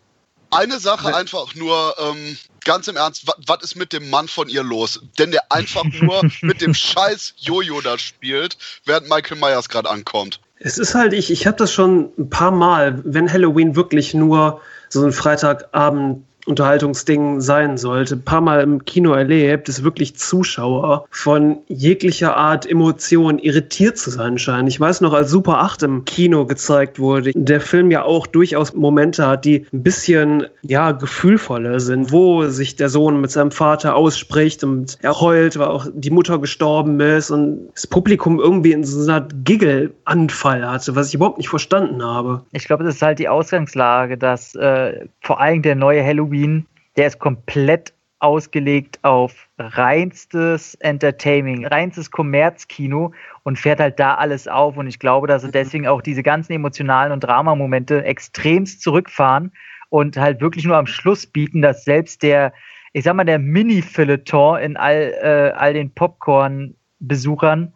Eine 0.49 0.79
Sache 0.79 1.15
einfach 1.15 1.55
nur, 1.55 1.95
ähm, 1.99 2.37
ganz 2.63 2.87
im 2.87 2.95
Ernst, 2.95 3.25
was 3.47 3.63
ist 3.63 3.75
mit 3.75 3.91
dem 3.91 4.09
Mann 4.11 4.27
von 4.27 4.49
ihr 4.49 4.63
los? 4.63 5.01
Denn 5.17 5.31
der 5.31 5.51
einfach 5.51 5.83
nur 5.83 6.21
mit 6.41 6.61
dem 6.61 6.75
scheiß 6.75 7.33
Jojo 7.37 7.81
da 7.81 7.97
spielt, 7.97 8.57
während 8.85 9.09
Michael 9.09 9.39
Myers 9.39 9.67
gerade 9.67 9.89
ankommt. 9.89 10.39
Es 10.65 10.77
ist 10.77 10.95
halt, 10.95 11.11
ich, 11.11 11.29
ich 11.29 11.45
habe 11.45 11.57
das 11.57 11.73
schon 11.73 12.11
ein 12.17 12.29
paar 12.29 12.51
Mal, 12.51 13.01
wenn 13.03 13.31
Halloween 13.31 13.75
wirklich 13.75 14.13
nur 14.13 14.61
so 14.87 15.05
ein 15.05 15.11
Freitagabend 15.11 16.23
Unterhaltungsding 16.45 17.39
sein 17.39 17.77
sollte, 17.77 18.15
ein 18.15 18.23
paar 18.23 18.41
Mal 18.41 18.61
im 18.61 18.83
Kino 18.83 19.13
erlebt, 19.13 19.67
dass 19.69 19.83
wirklich 19.83 20.17
Zuschauer 20.17 21.05
von 21.09 21.59
jeglicher 21.67 22.35
Art 22.35 22.69
Emotion 22.69 23.39
irritiert 23.39 23.97
zu 23.97 24.09
sein 24.09 24.37
scheinen. 24.37 24.67
Ich 24.67 24.79
weiß 24.79 25.01
noch, 25.01 25.13
als 25.13 25.29
Super 25.29 25.59
8 25.59 25.83
im 25.83 26.05
Kino 26.05 26.45
gezeigt 26.45 26.99
wurde, 26.99 27.31
der 27.33 27.61
Film 27.61 27.91
ja 27.91 28.03
auch 28.03 28.27
durchaus 28.27 28.73
Momente 28.73 29.25
hat, 29.25 29.45
die 29.45 29.65
ein 29.71 29.83
bisschen, 29.83 30.47
ja, 30.63 30.91
gefühlvoller 30.91 31.79
sind, 31.79 32.11
wo 32.11 32.47
sich 32.47 32.75
der 32.75 32.89
Sohn 32.89 33.21
mit 33.21 33.31
seinem 33.31 33.51
Vater 33.51 33.95
ausspricht 33.95 34.63
und 34.63 34.97
er 35.01 35.19
heult, 35.19 35.57
weil 35.57 35.67
auch 35.67 35.87
die 35.93 36.11
Mutter 36.11 36.39
gestorben 36.39 36.99
ist 36.99 37.31
und 37.31 37.69
das 37.73 37.87
Publikum 37.87 38.39
irgendwie 38.39 38.73
in 38.73 38.83
so 38.83 39.09
einer 39.09 39.25
Giggle-Anfall 39.43 40.69
hatte, 40.69 40.95
was 40.95 41.07
ich 41.07 41.15
überhaupt 41.15 41.37
nicht 41.37 41.49
verstanden 41.49 42.03
habe. 42.03 42.41
Ich 42.51 42.65
glaube, 42.65 42.83
das 42.83 42.95
ist 42.95 43.01
halt 43.01 43.19
die 43.19 43.29
Ausgangslage, 43.29 44.17
dass 44.17 44.55
äh, 44.55 45.05
vor 45.21 45.39
allem 45.39 45.61
der 45.61 45.75
neue 45.75 46.03
Halloween 46.03 46.32
Halloween, 46.33 46.65
der 46.97 47.07
ist 47.07 47.19
komplett 47.19 47.93
ausgelegt 48.19 48.99
auf 49.03 49.49
reinstes 49.59 50.75
Entertaining, 50.75 51.65
reinstes 51.67 52.09
Kommerzkino 52.09 53.13
und 53.43 53.59
fährt 53.59 53.79
halt 53.79 53.99
da 53.99 54.15
alles 54.15 54.47
auf. 54.47 54.77
Und 54.77 54.87
ich 54.87 54.97
glaube, 54.97 55.27
dass 55.27 55.41
sie 55.41 55.49
mhm. 55.49 55.53
deswegen 55.53 55.87
auch 55.87 56.01
diese 56.01 56.23
ganzen 56.23 56.53
emotionalen 56.53 57.11
und 57.11 57.19
Dramamomente 57.19 58.03
extremst 58.03 58.81
zurückfahren 58.81 59.51
und 59.89 60.17
halt 60.17 60.41
wirklich 60.41 60.65
nur 60.65 60.77
am 60.77 60.87
Schluss 60.87 61.27
bieten, 61.27 61.61
dass 61.61 61.83
selbst 61.83 62.23
der, 62.23 62.53
ich 62.93 63.03
sag 63.03 63.13
mal, 63.15 63.25
der 63.25 63.39
Mini-Feuilleton 63.39 64.59
in 64.59 64.77
all, 64.77 65.13
äh, 65.21 65.51
all 65.55 65.73
den 65.73 65.93
Popcorn-Besuchern 65.93 67.73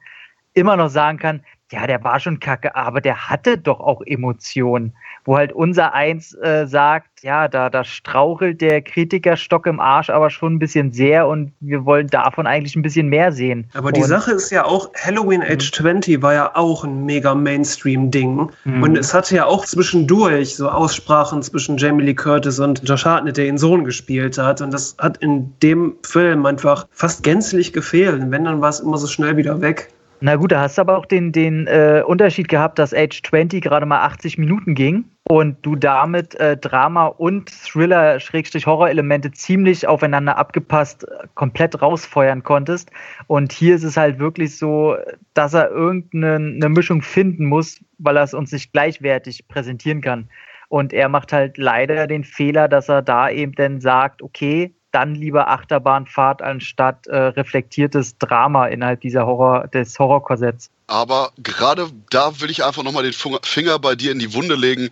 immer 0.54 0.78
noch 0.78 0.90
sagen 0.90 1.20
kann, 1.20 1.44
ja, 1.72 1.86
der 1.86 2.04
war 2.04 2.20
schon 2.20 2.40
kacke, 2.40 2.76
aber 2.76 3.02
der 3.02 3.30
hatte 3.30 3.58
doch 3.58 3.80
auch 3.80 4.02
Emotionen 4.06 4.94
wo 5.28 5.36
halt 5.36 5.52
unser 5.52 5.94
Eins 5.94 6.34
äh, 6.36 6.66
sagt, 6.68 7.22
ja, 7.22 7.50
da, 7.50 7.70
da 7.70 7.84
strauchelt 7.84 8.62
der 8.62 8.82
Kritikerstock 8.82 9.68
im 9.68 9.82
Arsch 9.82 10.10
aber 10.10 10.30
schon 10.30 10.54
ein 10.54 10.60
bisschen 10.60 10.94
sehr 10.94 11.28
und 11.28 11.52
wir 11.60 11.84
wollen 11.84 12.08
davon 12.08 12.48
eigentlich 12.48 12.78
ein 12.78 12.82
bisschen 12.82 13.10
mehr 13.10 13.34
sehen. 13.34 13.70
Aber 13.74 13.92
die 13.92 14.04
Sache 14.04 14.32
ist 14.32 14.52
ja 14.52 14.64
auch, 14.64 14.90
Halloween 14.96 15.42
mhm. 15.42 15.48
Age 15.52 15.70
20 15.74 16.22
war 16.22 16.34
ja 16.34 16.56
auch 16.56 16.86
ein 16.86 17.04
mega 17.04 17.36
Mainstream-Ding. 17.36 18.50
Mhm. 18.64 18.84
Und 18.84 18.98
es 18.98 19.14
hatte 19.14 19.36
ja 19.36 19.46
auch 19.46 19.66
zwischendurch 19.66 20.56
so 20.56 20.70
Aussprachen 20.70 21.44
zwischen 21.44 21.78
Jamie 21.78 22.06
Lee 22.06 22.14
Curtis 22.14 22.58
und 22.60 22.88
Josh 22.88 23.04
Hartnett, 23.04 23.36
der 23.36 23.48
ihren 23.48 23.58
Sohn 23.58 23.84
gespielt 23.84 24.38
hat. 24.38 24.62
Und 24.62 24.72
das 24.72 24.96
hat 24.98 25.18
in 25.18 25.54
dem 25.62 25.96
Film 26.04 26.46
einfach 26.46 26.88
fast 26.92 27.24
gänzlich 27.24 27.74
gefehlt. 27.74 28.22
Und 28.22 28.32
wenn, 28.32 28.46
dann 28.46 28.62
war 28.62 28.70
es 28.70 28.80
immer 28.80 28.98
so 28.98 29.08
schnell 29.08 29.36
wieder 29.36 29.60
weg. 29.60 29.90
Na 30.20 30.36
gut, 30.36 30.52
da 30.52 30.62
hast 30.62 30.78
du 30.78 30.82
aber 30.82 30.98
auch 30.98 31.06
den, 31.06 31.32
den 31.32 31.68
äh, 31.68 32.02
Unterschied 32.06 32.48
gehabt, 32.48 32.80
dass 32.80 32.92
Age 32.94 33.22
20 33.22 33.62
gerade 33.62 33.86
mal 33.86 34.04
80 34.04 34.40
Minuten 34.40 34.74
ging 34.74 35.06
und 35.30 35.64
du 35.64 35.76
damit 35.76 36.34
äh, 36.40 36.58
Drama 36.58 37.06
und 37.06 37.52
Thriller-Horror-Elemente 37.52 39.32
ziemlich 39.32 39.88
aufeinander 39.88 40.38
abgepasst 40.38 41.06
komplett 41.36 41.82
rausfeuern 41.84 42.42
konntest. 42.42 42.90
Und 43.28 43.52
hier 43.52 43.76
ist 43.76 43.84
es 43.84 43.96
halt 43.96 44.18
wirklich 44.18 44.58
so, 44.58 44.96
dass 45.36 45.54
er 45.54 45.70
irgendeine 45.70 46.70
Mischung 46.70 47.04
finden 47.04 47.46
muss, 47.46 47.80
weil 48.00 48.18
er 48.18 48.24
es 48.24 48.34
uns 48.34 48.52
nicht 48.52 48.74
gleichwertig 48.74 49.48
präsentieren 49.48 50.02
kann. 50.02 50.30
Und 50.70 50.94
er 50.94 51.10
macht 51.10 51.32
halt 51.32 51.58
leider 51.58 52.08
den 52.08 52.24
Fehler, 52.24 52.68
dass 52.68 52.90
er 52.90 53.04
da 53.04 53.30
eben 53.30 53.54
dann 53.54 53.82
sagt, 53.82 54.22
okay, 54.24 54.74
dann 54.98 55.14
lieber 55.14 55.48
Achterbahnfahrt 55.48 56.42
anstatt 56.42 57.06
äh, 57.06 57.16
reflektiertes 57.16 58.18
Drama 58.18 58.66
innerhalb 58.66 59.00
dieser 59.02 59.28
Horror, 59.28 59.68
des 59.68 60.00
Horrorkorsetts. 60.00 60.72
Aber 60.88 61.32
gerade 61.38 61.92
da 62.10 62.42
will 62.42 62.50
ich 62.50 62.64
einfach 62.64 62.82
nochmal 62.82 63.04
den 63.04 63.14
Finger 63.14 63.78
bei 63.78 63.94
dir 63.94 64.12
in 64.12 64.18
die 64.18 64.34
Wunde 64.34 64.56
legen. 64.56 64.90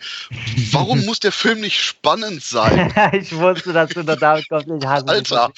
Warum 0.72 1.04
muss 1.06 1.22
der 1.22 1.32
Film 1.32 1.60
nicht 1.62 1.82
spannend 1.82 2.44
sein? 2.44 2.94
ich 3.14 3.36
wusste, 3.36 3.74
dass 3.74 3.90
du 3.90 4.04
da 4.04 4.16
damit 4.16 4.48
kommst. 4.48 4.68
Ich 4.68 4.86
hasse 4.86 5.08
Alter. 5.08 5.52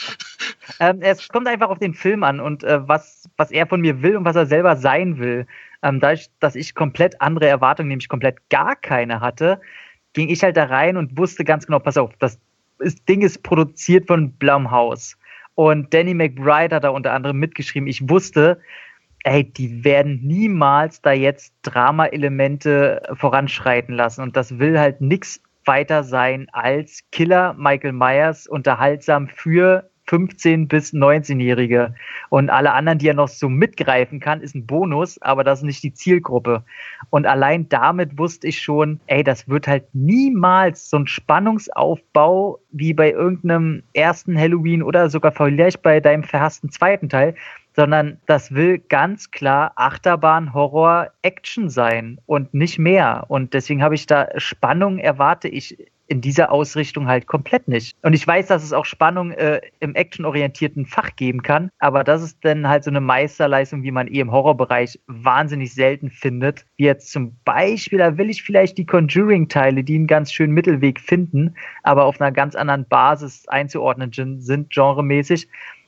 Ähm, 0.80 1.02
es 1.02 1.28
kommt 1.28 1.48
einfach 1.50 1.68
auf 1.68 1.80
den 1.80 1.94
Film 1.94 2.24
an 2.24 2.40
und 2.40 2.64
äh, 2.64 2.88
was, 2.88 3.28
was 3.36 3.52
er 3.52 3.68
von 3.68 3.82
mir 3.82 4.02
will 4.02 4.16
und 4.16 4.24
was 4.24 4.38
er 4.38 4.46
selber 4.46 4.78
sein 4.78 5.20
will. 5.20 5.46
Ähm, 5.84 6.00
dadurch, 6.00 6.28
dass 6.40 6.56
ich 6.56 6.74
komplett 6.74 7.20
andere 7.20 7.48
Erwartungen, 7.48 7.90
nämlich 7.90 8.08
komplett 8.08 8.50
gar 8.50 8.78
keine 8.78 9.20
hatte, 9.20 9.60
ging 10.14 10.30
ich 10.30 10.42
halt 10.42 10.56
da 10.56 10.64
rein 10.64 10.96
und 10.96 11.18
wusste 11.18 11.44
ganz 11.44 11.66
genau, 11.66 11.80
pass 11.80 11.98
auf, 11.98 12.12
das 12.20 12.40
das 12.80 12.96
Ding 13.06 13.22
ist 13.22 13.44
produziert 13.44 14.08
von 14.08 14.32
Blumhouse. 14.34 15.18
Und 15.56 15.94
Danny 15.94 16.14
McBride 16.14 16.76
hat 16.76 16.84
da 16.84 16.90
unter 16.90 17.14
anderem 17.14 17.38
mitgeschrieben. 17.38 17.88
Ich 17.88 18.08
wusste, 18.10 18.60
ey, 19.24 19.44
die 19.44 19.84
werden 19.84 20.22
niemals 20.24 21.02
da 21.02 21.12
jetzt 21.12 21.54
Drama-Elemente 21.64 23.02
voranschreiten 23.14 23.96
lassen. 23.96 24.22
Und 24.22 24.36
das 24.36 24.60
will 24.60 24.80
halt 24.80 25.02
nichts 25.02 25.42
weiter 25.66 26.04
sein 26.04 26.48
als 26.54 27.04
Killer 27.12 27.54
Michael 27.56 27.94
Myers 27.94 28.48
unterhaltsam 28.48 29.28
für 29.28 29.90
15- 30.08 30.68
bis 30.68 30.94
19-Jährige. 30.94 31.94
Und 32.30 32.50
alle 32.50 32.74
anderen, 32.74 32.98
die 32.98 33.08
er 33.08 33.14
noch 33.14 33.28
so 33.28 33.50
mitgreifen 33.50 34.20
kann, 34.20 34.42
ist 34.42 34.56
ein 34.56 34.66
Bonus, 34.66 35.22
aber 35.22 35.44
das 35.44 35.60
ist 35.60 35.66
nicht 35.66 35.84
die 35.84 35.94
Zielgruppe. 35.94 36.64
Und 37.10 37.26
allein 37.26 37.70
damit 37.70 38.18
wusste 38.18 38.48
ich 38.48 38.62
schon, 38.62 39.00
ey, 39.08 39.24
das 39.24 39.48
wird 39.48 39.68
halt 39.68 39.84
niemals 39.94 40.90
so 40.90 40.98
ein 40.98 41.08
Spannungsaufbau 41.08 42.60
wie 42.72 42.94
bei 42.94 43.12
irgendeinem 43.12 43.84
ersten 43.94 44.38
Halloween 44.38 44.84
oder 44.84 45.10
sogar 45.10 45.32
vielleicht 45.32 45.82
bei 45.82 46.00
deinem 46.00 46.24
verhassten 46.24 46.72
zweiten 46.72 47.10
Teil, 47.10 47.36
sondern 47.76 48.18
das 48.26 48.54
will 48.54 48.80
ganz 48.80 49.30
klar 49.30 49.72
Achterbahn, 49.76 50.54
Horror, 50.54 51.12
Action 51.22 51.70
sein 51.70 52.20
und 52.26 52.54
nicht 52.54 52.80
mehr. 52.80 53.26
Und 53.28 53.54
deswegen 53.54 53.84
habe 53.84 53.94
ich 53.94 54.08
da 54.08 54.28
Spannung 54.38 54.98
erwarte 54.98 55.48
ich 55.48 55.78
in 56.08 56.22
dieser 56.22 56.52
Ausrichtung 56.52 57.08
halt 57.08 57.28
komplett 57.28 57.68
nicht. 57.68 57.96
Und 58.02 58.14
ich 58.14 58.26
weiß, 58.26 58.48
dass 58.48 58.64
es 58.64 58.74
auch 58.74 58.86
Spannung 58.86 59.32
äh, 59.32 59.62
im 59.80 59.96
actionorientierten 59.96 60.86
Fach 60.86 61.16
geben 61.16 61.44
kann, 61.44 61.70
aber 61.80 62.04
das 62.04 62.22
ist 62.22 62.44
dann 62.44 62.68
halt 62.68 62.84
so 62.84 62.90
eine 62.90 63.02
Meisterleistung, 63.02 63.84
wie 63.84 63.92
man 63.92 64.08
eh 64.08 64.20
im 64.20 64.32
Horrorbereich 64.32 65.00
wahnsinnig 65.08 65.74
selten 65.74 66.10
findet. 66.10 66.66
Wie 66.78 66.86
jetzt 66.86 67.12
zum 67.12 67.38
Beispiel, 67.44 68.00
da 68.00 68.18
will 68.18 68.30
ich 68.30 68.44
vielleicht 68.44 68.78
die 68.78 68.86
Conjuring-Teile, 68.86 69.84
die 69.84 69.96
einen 69.96 70.08
ganz 70.08 70.32
schönen 70.32 70.54
Mittelweg 70.54 71.00
finden, 71.00 71.56
aber 71.84 72.06
auf 72.06 72.22
einer 72.22 72.32
ganz 72.32 72.56
anderen 72.56 72.86
Basis 72.86 73.48
einzuordnen 73.48 74.12
sind, 74.40 74.74
genremäßig. 74.74 75.48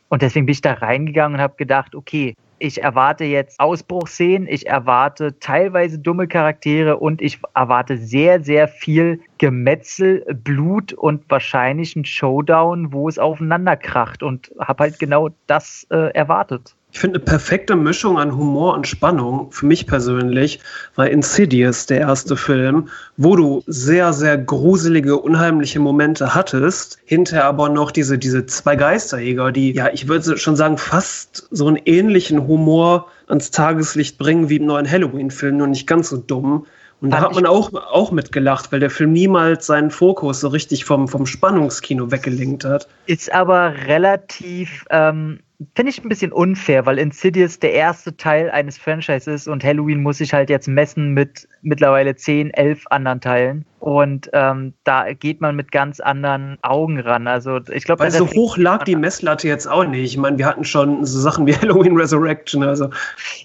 Und 0.10 0.22
deswegen 0.22 0.46
bin 0.48 0.54
ich 0.54 0.62
da 0.62 0.74
reingegangen 0.74 1.36
und 1.36 1.42
habe 1.42 1.56
gedacht, 1.56 1.96
okay, 1.96 2.36
ich 2.60 2.84
erwarte 2.84 3.24
jetzt 3.24 3.60
Ausbruchsszenen, 3.60 4.48
ich 4.48 4.68
erwarte 4.68 5.40
teilweise 5.40 6.00
dumme 6.00 6.28
Charaktere 6.28 6.98
und 6.98 7.22
ich 7.22 7.40
erwarte 7.56 7.98
sehr, 7.98 8.44
sehr 8.44 8.68
viel 8.68 9.22
Gemetzel, 9.38 10.26
Blut 10.44 10.94
und 10.94 11.24
wahrscheinlich 11.30 11.96
einen 11.96 12.06
Showdown, 12.06 12.94
wo 12.94 13.10
es 13.10 13.18
aufeinander 13.20 13.78
kracht 13.78 14.24
und 14.24 14.52
habe 14.60 14.84
halt 14.84 15.00
genau 15.00 15.30
das 15.48 15.88
äh, 15.90 16.14
erwartet. 16.14 16.76
Ich 16.92 17.00
finde 17.00 17.20
eine 17.20 17.26
perfekte 17.26 17.76
Mischung 17.76 18.18
an 18.18 18.36
Humor 18.36 18.74
und 18.74 18.88
Spannung, 18.88 19.52
für 19.52 19.68
mich 19.68 19.86
persönlich, 19.86 20.60
war 20.96 21.08
Insidious, 21.08 21.86
der 21.86 22.00
erste 22.00 22.36
Film, 22.36 22.90
wo 23.16 23.36
du 23.36 23.64
sehr, 23.68 24.12
sehr 24.12 24.40
gruselige, 24.40 25.18
unheimliche 25.18 25.80
Momente 25.80 26.34
hattest, 26.34 26.98
hinterher 27.06 27.46
aber 27.46 27.70
noch 27.70 27.92
diese, 27.92 28.18
diese 28.18 28.48
zwei 28.48 28.76
Geisterjäger, 28.76 29.52
die, 29.52 29.74
ja, 29.74 29.90
ich 29.94 30.08
würde 30.08 30.38
schon 30.38 30.56
sagen, 30.56 30.78
fast 30.80 31.48
so 31.52 31.68
einen 31.68 31.80
ähnlichen 31.86 32.48
Humor 32.48 33.08
ans 33.28 33.52
Tageslicht 33.52 34.18
bringen 34.18 34.50
wie 34.50 34.58
im 34.58 34.66
neuen 34.66 34.90
Halloween-Film, 34.90 35.58
nur 35.58 35.68
nicht 35.68 35.86
ganz 35.86 36.10
so 36.10 36.18
dumm. 36.18 36.66
Und 37.02 37.12
da 37.12 37.22
hat 37.22 37.34
man 37.34 37.46
auch, 37.46 37.72
auch 37.74 38.12
mitgelacht, 38.12 38.72
weil 38.72 38.82
der 38.82 38.90
Film 38.90 39.14
niemals 39.14 39.68
seinen 39.68 39.90
Fokus 39.90 40.42
so 40.42 40.50
richtig 40.50 40.84
vom, 40.84 41.08
vom 41.08 41.26
Spannungskino 41.26 42.12
weggelenkt 42.12 42.66
hat. 42.66 42.90
Ist 43.06 43.32
aber 43.32 43.74
relativ 43.88 44.86
ähm, 44.90 45.40
finde 45.76 45.90
ich 45.90 46.04
ein 46.04 46.10
bisschen 46.10 46.32
unfair, 46.32 46.86
weil 46.86 46.98
Insidious 46.98 47.60
der 47.60 47.74
erste 47.74 48.16
Teil 48.16 48.50
eines 48.50 48.78
Franchises 48.78 49.28
ist 49.28 49.48
und 49.48 49.64
Halloween 49.64 50.02
muss 50.02 50.20
sich 50.20 50.34
halt 50.34 50.50
jetzt 50.50 50.70
messen 50.70 51.14
mit 51.14 51.50
mittlerweile 51.62 52.16
10, 52.16 52.52
11 52.52 52.86
anderen 52.90 53.20
Teilen. 53.20 53.66
Und 53.80 54.30
ähm, 54.34 54.74
da 54.86 55.12
geht 55.14 55.42
man 55.42 55.58
mit 55.58 55.72
ganz 55.72 56.00
anderen 56.00 56.58
Augen 56.62 57.00
ran. 57.00 57.28
Also 57.28 57.60
ich 57.72 57.84
glaube, 57.84 58.04
weil 58.04 58.12
so 58.12 58.28
hoch 58.28 58.58
lag 58.58 58.84
die 58.86 58.96
Messlatte 58.96 59.48
jetzt 59.50 59.68
auch 59.68 59.84
nicht. 59.84 60.14
Ich 60.14 60.18
meine, 60.18 60.38
wir 60.38 60.46
hatten 60.46 60.64
schon 60.64 61.06
so 61.06 61.20
Sachen 61.20 61.46
wie 61.46 61.56
Halloween 61.62 61.98
Resurrection. 61.98 62.64
Also 62.64 62.90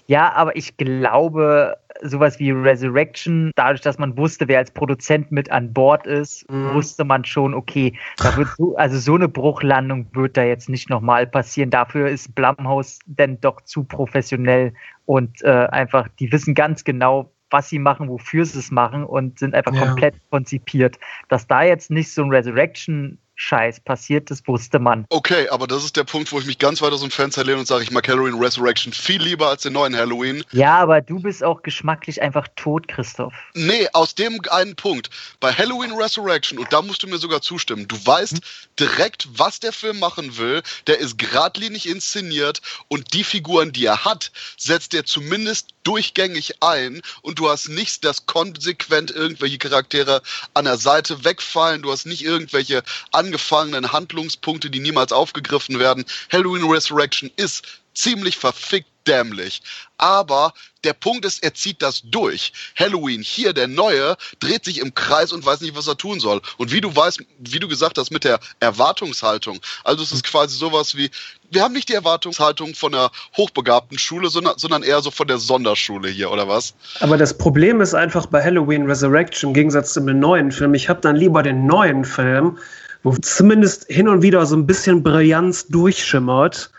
ja, 0.07 0.31
aber 0.33 0.55
ich 0.55 0.77
glaube, 0.77 1.75
sowas 2.01 2.39
wie 2.39 2.51
Resurrection, 2.51 3.51
dadurch, 3.55 3.81
dass 3.81 3.97
man 3.97 4.17
wusste, 4.17 4.47
wer 4.47 4.59
als 4.59 4.71
Produzent 4.71 5.31
mit 5.31 5.51
an 5.51 5.73
Bord 5.73 6.07
ist, 6.07 6.49
mhm. 6.49 6.73
wusste 6.73 7.03
man 7.03 7.25
schon, 7.25 7.53
okay, 7.53 7.97
da 8.17 8.35
wird 8.37 8.49
so, 8.57 8.75
also 8.75 8.97
so 8.97 9.15
eine 9.15 9.27
Bruchlandung 9.27 10.07
wird 10.13 10.37
da 10.37 10.43
jetzt 10.43 10.69
nicht 10.69 10.89
nochmal 10.89 11.27
passieren. 11.27 11.69
Dafür 11.69 12.09
ist 12.09 12.35
Blumhouse 12.35 12.99
denn 13.05 13.39
doch 13.41 13.61
zu 13.61 13.83
professionell 13.83 14.73
und 15.05 15.41
äh, 15.43 15.67
einfach, 15.67 16.07
die 16.19 16.31
wissen 16.31 16.53
ganz 16.53 16.83
genau, 16.83 17.31
was 17.51 17.69
sie 17.69 17.79
machen, 17.79 18.09
wofür 18.09 18.45
sie 18.45 18.59
es 18.59 18.71
machen 18.71 19.03
und 19.03 19.39
sind 19.39 19.53
einfach 19.53 19.73
ja. 19.73 19.85
komplett 19.85 20.15
konzipiert. 20.29 20.97
Dass 21.29 21.47
da 21.47 21.63
jetzt 21.63 21.91
nicht 21.91 22.11
so 22.11 22.23
ein 22.23 22.29
Resurrection 22.29 23.19
Scheiß 23.35 23.81
passiert, 23.81 24.31
das 24.31 24.47
wusste 24.47 24.79
man. 24.79 25.05
Okay, 25.09 25.49
aber 25.49 25.67
das 25.67 25.83
ist 25.83 25.97
der 25.97 26.05
Punkt, 26.05 26.31
wo 26.31 26.39
ich 26.39 26.45
mich 26.45 26.57
ganz 26.57 26.81
weit 26.81 26.93
aus 26.93 27.01
dem 27.01 27.11
Fenster 27.11 27.43
lehne 27.43 27.59
und 27.59 27.67
sage, 27.67 27.83
ich 27.83 27.91
mag 27.91 28.07
Halloween 28.07 28.35
Resurrection 28.35 28.93
viel 28.93 29.21
lieber 29.21 29.49
als 29.49 29.63
den 29.63 29.73
neuen 29.73 29.95
Halloween. 29.95 30.43
Ja, 30.51 30.77
aber 30.77 31.01
du 31.01 31.19
bist 31.19 31.43
auch 31.43 31.61
geschmacklich 31.61 32.21
einfach 32.21 32.47
tot, 32.55 32.87
Christoph. 32.87 33.33
Nee, 33.53 33.87
aus 33.93 34.15
dem 34.15 34.39
einen 34.49 34.75
Punkt. 34.75 35.09
Bei 35.39 35.51
Halloween 35.51 35.91
Resurrection, 35.91 36.59
und 36.59 36.71
da 36.71 36.81
musst 36.81 37.03
du 37.03 37.07
mir 37.07 37.17
sogar 37.17 37.41
zustimmen, 37.41 37.87
du 37.87 37.97
weißt 38.05 38.33
hm? 38.33 38.39
direkt, 38.79 39.27
was 39.37 39.59
der 39.59 39.73
Film 39.73 39.99
machen 39.99 40.37
will, 40.37 40.63
der 40.87 40.99
ist 40.99 41.17
geradlinig 41.17 41.89
inszeniert 41.89 42.61
und 42.87 43.13
die 43.13 43.23
Figuren, 43.23 43.71
die 43.73 43.85
er 43.85 44.05
hat, 44.05 44.31
setzt 44.57 44.93
er 44.93 45.05
zumindest 45.05 45.75
durchgängig 45.83 46.63
ein 46.63 47.01
und 47.21 47.39
du 47.39 47.49
hast 47.49 47.69
nichts, 47.69 47.99
dass 47.99 48.25
konsequent 48.25 49.11
irgendwelche 49.11 49.57
Charaktere 49.57 50.21
an 50.53 50.65
der 50.65 50.77
Seite 50.77 51.23
wegfallen, 51.23 51.81
du 51.81 51.91
hast 51.91 52.05
nicht 52.05 52.23
irgendwelche 52.23 52.83
angefangenen 53.25 53.91
Handlungspunkte, 53.91 54.69
die 54.69 54.79
niemals 54.79 55.11
aufgegriffen 55.11 55.79
werden. 55.79 56.05
Halloween 56.31 56.69
Resurrection 56.69 57.31
ist 57.35 57.63
ziemlich 57.93 58.37
verfickt 58.37 58.89
dämlich. 59.07 59.61
Aber 59.97 60.53
der 60.83 60.93
Punkt 60.93 61.25
ist, 61.25 61.43
er 61.43 61.53
zieht 61.53 61.81
das 61.81 62.01
durch. 62.03 62.51
Halloween, 62.77 63.21
hier 63.21 63.53
der 63.53 63.67
neue, 63.67 64.17
dreht 64.39 64.65
sich 64.65 64.79
im 64.79 64.93
Kreis 64.93 65.31
und 65.31 65.45
weiß 65.45 65.61
nicht, 65.61 65.75
was 65.75 65.87
er 65.87 65.97
tun 65.97 66.19
soll. 66.19 66.41
Und 66.57 66.71
wie 66.71 66.81
du 66.81 66.93
weißt, 66.95 67.23
wie 67.39 67.59
du 67.59 67.67
gesagt 67.67 67.97
hast, 67.97 68.11
mit 68.11 68.23
der 68.23 68.39
Erwartungshaltung. 68.59 69.59
Also 69.83 70.03
es 70.03 70.11
ist 70.11 70.23
quasi 70.23 70.57
sowas 70.57 70.95
wie, 70.95 71.09
wir 71.49 71.63
haben 71.63 71.73
nicht 71.73 71.89
die 71.89 71.93
Erwartungshaltung 71.93 72.75
von 72.75 72.91
der 72.91 73.09
hochbegabten 73.37 73.97
Schule, 73.97 74.29
sondern, 74.29 74.57
sondern 74.57 74.83
eher 74.83 75.01
so 75.01 75.11
von 75.11 75.27
der 75.27 75.37
Sonderschule 75.37 76.09
hier, 76.09 76.29
oder 76.31 76.47
was? 76.47 76.73
Aber 76.99 77.17
das 77.17 77.37
Problem 77.37 77.81
ist 77.81 77.93
einfach 77.93 78.25
bei 78.25 78.43
Halloween 78.43 78.85
Resurrection, 78.85 79.51
im 79.51 79.53
Gegensatz 79.53 79.93
zu 79.93 80.01
dem 80.01 80.19
neuen 80.19 80.51
Film, 80.51 80.73
ich 80.73 80.89
habe 80.89 81.01
dann 81.01 81.15
lieber 81.15 81.41
den 81.41 81.65
neuen 81.65 82.03
Film, 82.03 82.57
wo 83.05 83.11
zumindest 83.11 83.85
hin 83.87 84.07
und 84.07 84.23
wieder 84.23 84.45
so 84.47 84.55
ein 84.55 84.65
bisschen 84.65 85.03
Brillanz 85.03 85.67
durchschimmert 85.67 86.71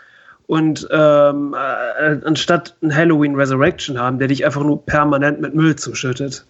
und 0.45 0.85
ähm, 0.91 1.55
äh, 1.55 2.17
anstatt 2.25 2.75
ein 2.83 2.93
Halloween 2.93 3.33
Resurrection 3.33 3.97
haben, 3.97 4.19
der 4.19 4.27
dich 4.27 4.45
einfach 4.45 4.63
nur 4.63 4.85
permanent 4.85 5.39
mit 5.39 5.55
Müll 5.55 5.77
zuschüttet. 5.77 6.45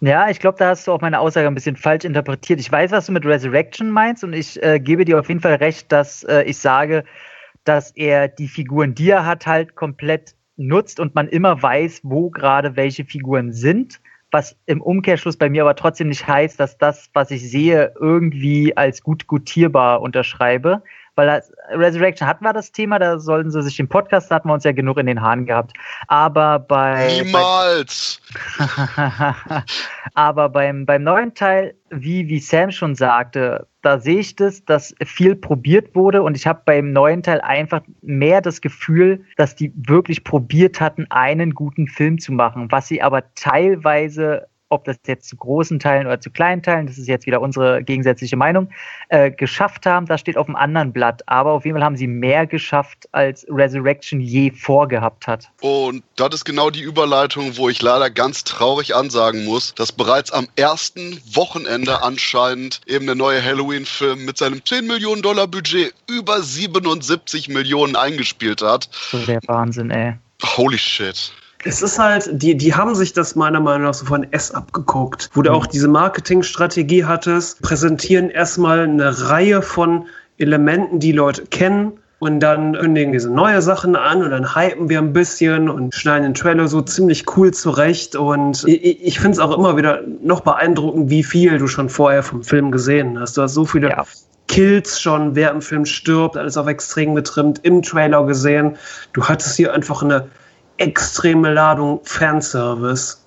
Ja, 0.00 0.30
ich 0.30 0.38
glaube, 0.38 0.56
da 0.58 0.68
hast 0.68 0.86
du 0.86 0.92
auch 0.92 1.00
meine 1.00 1.18
Aussage 1.18 1.48
ein 1.48 1.54
bisschen 1.54 1.76
falsch 1.76 2.04
interpretiert. 2.04 2.60
Ich 2.60 2.70
weiß, 2.70 2.92
was 2.92 3.06
du 3.06 3.12
mit 3.12 3.26
Resurrection 3.26 3.90
meinst 3.90 4.22
und 4.22 4.32
ich 4.32 4.62
äh, 4.62 4.78
gebe 4.78 5.04
dir 5.04 5.18
auf 5.18 5.28
jeden 5.28 5.40
Fall 5.40 5.56
recht, 5.56 5.90
dass 5.90 6.22
äh, 6.22 6.44
ich 6.44 6.58
sage, 6.58 7.04
dass 7.64 7.90
er 7.96 8.28
die 8.28 8.48
Figuren, 8.48 8.94
die 8.94 9.10
er 9.10 9.26
hat, 9.26 9.48
halt 9.48 9.74
komplett 9.74 10.36
nutzt 10.56 11.00
und 11.00 11.16
man 11.16 11.26
immer 11.26 11.60
weiß, 11.60 12.00
wo 12.04 12.30
gerade 12.30 12.76
welche 12.76 13.04
Figuren 13.04 13.52
sind 13.52 14.00
was 14.30 14.56
im 14.66 14.82
Umkehrschluss 14.82 15.36
bei 15.36 15.48
mir 15.48 15.62
aber 15.62 15.76
trotzdem 15.76 16.08
nicht 16.08 16.26
heißt, 16.26 16.60
dass 16.60 16.76
das, 16.78 17.08
was 17.14 17.30
ich 17.30 17.48
sehe, 17.50 17.94
irgendwie 17.98 18.76
als 18.76 19.02
gut 19.02 19.26
gutierbar 19.26 20.00
unterschreibe. 20.02 20.82
Weil 21.18 21.42
Resurrection 21.70 22.28
hatten 22.28 22.44
wir 22.44 22.52
das 22.52 22.70
Thema, 22.70 23.00
da 23.00 23.18
sollten 23.18 23.50
sie 23.50 23.60
sich 23.62 23.76
den 23.76 23.88
Podcast, 23.88 24.30
da 24.30 24.36
hatten 24.36 24.48
wir 24.48 24.54
uns 24.54 24.62
ja 24.62 24.70
genug 24.70 24.98
in 24.98 25.06
den 25.06 25.20
Haaren 25.20 25.46
gehabt. 25.46 25.72
Aber 26.06 26.60
bei. 26.60 27.22
Niemals! 27.24 28.20
Bei, 28.56 29.64
aber 30.14 30.48
beim, 30.48 30.86
beim 30.86 31.02
neuen 31.02 31.34
Teil, 31.34 31.74
wie, 31.90 32.28
wie 32.28 32.38
Sam 32.38 32.70
schon 32.70 32.94
sagte, 32.94 33.66
da 33.88 33.98
sehe 33.98 34.18
ich 34.18 34.36
das, 34.36 34.66
dass 34.66 34.94
viel 35.02 35.34
probiert 35.34 35.94
wurde 35.94 36.22
und 36.22 36.36
ich 36.36 36.46
habe 36.46 36.60
beim 36.66 36.92
neuen 36.92 37.22
Teil 37.22 37.40
einfach 37.40 37.80
mehr 38.02 38.42
das 38.42 38.60
Gefühl, 38.60 39.24
dass 39.36 39.56
die 39.56 39.72
wirklich 39.74 40.24
probiert 40.24 40.78
hatten, 40.78 41.06
einen 41.08 41.54
guten 41.54 41.88
Film 41.88 42.18
zu 42.18 42.32
machen, 42.32 42.70
was 42.70 42.86
sie 42.86 43.00
aber 43.00 43.22
teilweise 43.34 44.46
ob 44.68 44.84
das 44.84 44.96
jetzt 45.06 45.28
zu 45.28 45.36
großen 45.36 45.78
Teilen 45.78 46.06
oder 46.06 46.20
zu 46.20 46.30
kleinen 46.30 46.62
Teilen, 46.62 46.86
das 46.86 46.98
ist 46.98 47.08
jetzt 47.08 47.26
wieder 47.26 47.40
unsere 47.40 47.82
gegensätzliche 47.82 48.36
Meinung, 48.36 48.70
äh, 49.08 49.30
geschafft 49.30 49.86
haben, 49.86 50.06
das 50.06 50.20
steht 50.20 50.36
auf 50.36 50.46
dem 50.46 50.56
anderen 50.56 50.92
Blatt. 50.92 51.22
Aber 51.26 51.52
auf 51.52 51.64
jeden 51.64 51.76
Fall 51.76 51.84
haben 51.84 51.96
sie 51.96 52.06
mehr 52.06 52.46
geschafft, 52.46 53.08
als 53.12 53.46
Resurrection 53.48 54.20
je 54.20 54.50
vorgehabt 54.50 55.26
hat. 55.26 55.48
Und 55.60 56.02
das 56.16 56.34
ist 56.34 56.44
genau 56.44 56.70
die 56.70 56.82
Überleitung, 56.82 57.56
wo 57.56 57.68
ich 57.68 57.80
leider 57.80 58.10
ganz 58.10 58.44
traurig 58.44 58.94
ansagen 58.94 59.44
muss, 59.44 59.74
dass 59.74 59.92
bereits 59.92 60.30
am 60.30 60.48
ersten 60.56 61.20
Wochenende 61.32 62.02
anscheinend 62.02 62.80
eben 62.86 63.06
der 63.06 63.14
neue 63.14 63.42
Halloween-Film 63.42 64.24
mit 64.24 64.38
seinem 64.38 64.64
10 64.64 64.86
Millionen 64.86 65.22
Dollar 65.22 65.46
Budget 65.46 65.94
über 66.08 66.42
77 66.42 67.48
Millionen 67.48 67.96
eingespielt 67.96 68.62
hat. 68.62 68.88
So 68.92 69.18
der 69.18 69.40
Wahnsinn, 69.46 69.90
ey. 69.90 70.14
Holy 70.56 70.78
shit. 70.78 71.32
Es 71.68 71.82
ist 71.82 71.98
halt, 71.98 72.30
die, 72.32 72.56
die 72.56 72.74
haben 72.74 72.94
sich 72.94 73.12
das 73.12 73.36
meiner 73.36 73.60
Meinung 73.60 73.82
nach 73.82 73.92
so 73.92 74.06
von 74.06 74.26
S 74.32 74.52
abgeguckt, 74.52 75.28
wo 75.34 75.42
du 75.42 75.52
auch 75.52 75.66
diese 75.66 75.86
Marketingstrategie 75.86 77.04
hattest, 77.04 77.60
präsentieren 77.60 78.30
erstmal 78.30 78.80
eine 78.80 79.28
Reihe 79.28 79.60
von 79.60 80.06
Elementen, 80.38 80.98
die 80.98 81.12
Leute 81.12 81.44
kennen, 81.44 81.92
und 82.20 82.40
dann 82.40 82.72
kündigen 82.72 83.12
diese 83.12 83.30
neue 83.30 83.60
Sachen 83.62 83.94
an 83.94 84.22
und 84.22 84.30
dann 84.30 84.56
hypen 84.56 84.88
wir 84.88 84.98
ein 84.98 85.12
bisschen 85.12 85.68
und 85.68 85.94
schneiden 85.94 86.24
den 86.24 86.34
Trailer 86.34 86.66
so 86.66 86.80
ziemlich 86.80 87.36
cool 87.36 87.52
zurecht. 87.52 88.16
Und 88.16 88.64
ich, 88.66 89.04
ich 89.04 89.20
finde 89.20 89.34
es 89.34 89.38
auch 89.38 89.56
immer 89.56 89.76
wieder 89.76 90.02
noch 90.22 90.40
beeindruckend, 90.40 91.10
wie 91.10 91.22
viel 91.22 91.58
du 91.58 91.68
schon 91.68 91.88
vorher 91.88 92.22
vom 92.22 92.42
Film 92.42 92.72
gesehen 92.72 93.20
hast. 93.20 93.36
Du 93.36 93.42
hast 93.42 93.54
so 93.54 93.64
viele 93.64 93.90
ja. 93.90 94.04
Kills 94.48 95.00
schon, 95.00 95.36
wer 95.36 95.50
im 95.52 95.62
Film 95.62 95.84
stirbt, 95.84 96.36
alles 96.36 96.56
auf 96.56 96.66
extrem 96.66 97.14
getrimmt, 97.14 97.60
im 97.62 97.82
Trailer 97.82 98.26
gesehen. 98.26 98.76
Du 99.12 99.22
hattest 99.22 99.56
hier 99.56 99.72
einfach 99.72 100.02
eine 100.02 100.26
extreme 100.78 101.52
Ladung 101.52 102.00
Fanservice. 102.04 103.24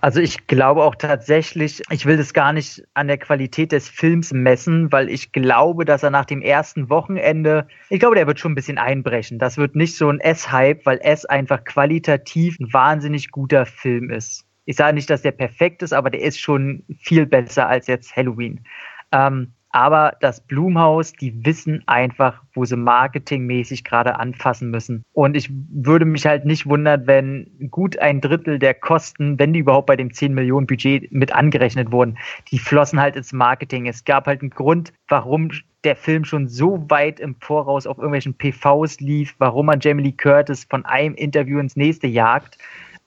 Also 0.00 0.20
ich 0.20 0.46
glaube 0.46 0.82
auch 0.82 0.94
tatsächlich, 0.94 1.82
ich 1.90 2.06
will 2.06 2.16
das 2.16 2.32
gar 2.32 2.52
nicht 2.52 2.82
an 2.94 3.08
der 3.08 3.18
Qualität 3.18 3.72
des 3.72 3.88
Films 3.88 4.32
messen, 4.32 4.90
weil 4.92 5.10
ich 5.10 5.32
glaube, 5.32 5.84
dass 5.84 6.02
er 6.02 6.10
nach 6.10 6.24
dem 6.24 6.40
ersten 6.40 6.88
Wochenende, 6.88 7.66
ich 7.90 8.00
glaube, 8.00 8.16
der 8.16 8.26
wird 8.26 8.38
schon 8.38 8.52
ein 8.52 8.54
bisschen 8.54 8.78
einbrechen. 8.78 9.38
Das 9.38 9.58
wird 9.58 9.76
nicht 9.76 9.96
so 9.96 10.08
ein 10.08 10.20
S-Hype, 10.20 10.86
weil 10.86 10.98
S 11.02 11.24
einfach 11.26 11.64
qualitativ 11.64 12.58
ein 12.58 12.72
wahnsinnig 12.72 13.30
guter 13.30 13.66
Film 13.66 14.10
ist. 14.10 14.44
Ich 14.64 14.76
sage 14.76 14.94
nicht, 14.94 15.10
dass 15.10 15.22
der 15.22 15.32
perfekt 15.32 15.82
ist, 15.82 15.92
aber 15.92 16.10
der 16.10 16.22
ist 16.22 16.40
schon 16.40 16.84
viel 17.00 17.26
besser 17.26 17.68
als 17.68 17.86
jetzt 17.86 18.14
Halloween. 18.16 18.64
Ähm, 19.12 19.52
aber 19.78 20.16
das 20.20 20.40
Blumhaus, 20.40 21.12
die 21.12 21.44
wissen 21.46 21.84
einfach, 21.86 22.42
wo 22.52 22.64
sie 22.64 22.76
marketingmäßig 22.76 23.84
gerade 23.84 24.18
anfassen 24.18 24.72
müssen. 24.72 25.04
Und 25.12 25.36
ich 25.36 25.50
würde 25.52 26.04
mich 26.04 26.26
halt 26.26 26.44
nicht 26.44 26.66
wundern, 26.66 27.06
wenn 27.06 27.68
gut 27.70 27.96
ein 27.96 28.20
Drittel 28.20 28.58
der 28.58 28.74
Kosten, 28.74 29.38
wenn 29.38 29.52
die 29.52 29.60
überhaupt 29.60 29.86
bei 29.86 29.94
dem 29.94 30.12
10 30.12 30.34
Millionen 30.34 30.66
Budget 30.66 31.12
mit 31.12 31.32
angerechnet 31.32 31.92
wurden, 31.92 32.18
die 32.50 32.58
flossen 32.58 33.00
halt 33.00 33.14
ins 33.14 33.32
Marketing. 33.32 33.86
Es 33.86 34.04
gab 34.04 34.26
halt 34.26 34.40
einen 34.40 34.50
Grund, 34.50 34.92
warum 35.06 35.52
der 35.84 35.94
Film 35.94 36.24
schon 36.24 36.48
so 36.48 36.84
weit 36.90 37.20
im 37.20 37.36
Voraus 37.36 37.86
auf 37.86 37.98
irgendwelchen 37.98 38.34
PVs 38.34 38.98
lief, 38.98 39.36
warum 39.38 39.66
man 39.66 39.78
Jamie 39.78 40.02
Lee 40.02 40.12
Curtis 40.12 40.66
von 40.68 40.84
einem 40.86 41.14
Interview 41.14 41.60
ins 41.60 41.76
nächste 41.76 42.08
jagt. 42.08 42.58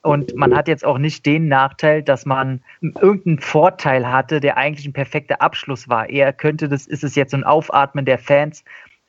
Und 0.02 0.34
man 0.34 0.54
hat 0.54 0.66
jetzt 0.66 0.84
auch 0.84 0.98
nicht 0.98 1.24
den 1.26 1.46
Nachteil, 1.46 2.02
dass 2.02 2.26
man 2.26 2.60
irgendeinen 2.80 3.38
Vorteil 3.38 4.10
hatte, 4.10 4.40
der 4.40 4.56
eigentlich 4.56 4.86
ein 4.86 4.92
perfekter 4.92 5.40
Abschluss 5.40 5.88
war. 5.88 6.10
Eher 6.10 6.32
könnte 6.32 6.68
das, 6.68 6.86
ist 6.88 7.04
es 7.04 7.14
jetzt 7.14 7.30
so 7.30 7.36
ein 7.36 7.44
Aufatmen 7.44 8.04
der 8.04 8.18
Fans 8.18 8.64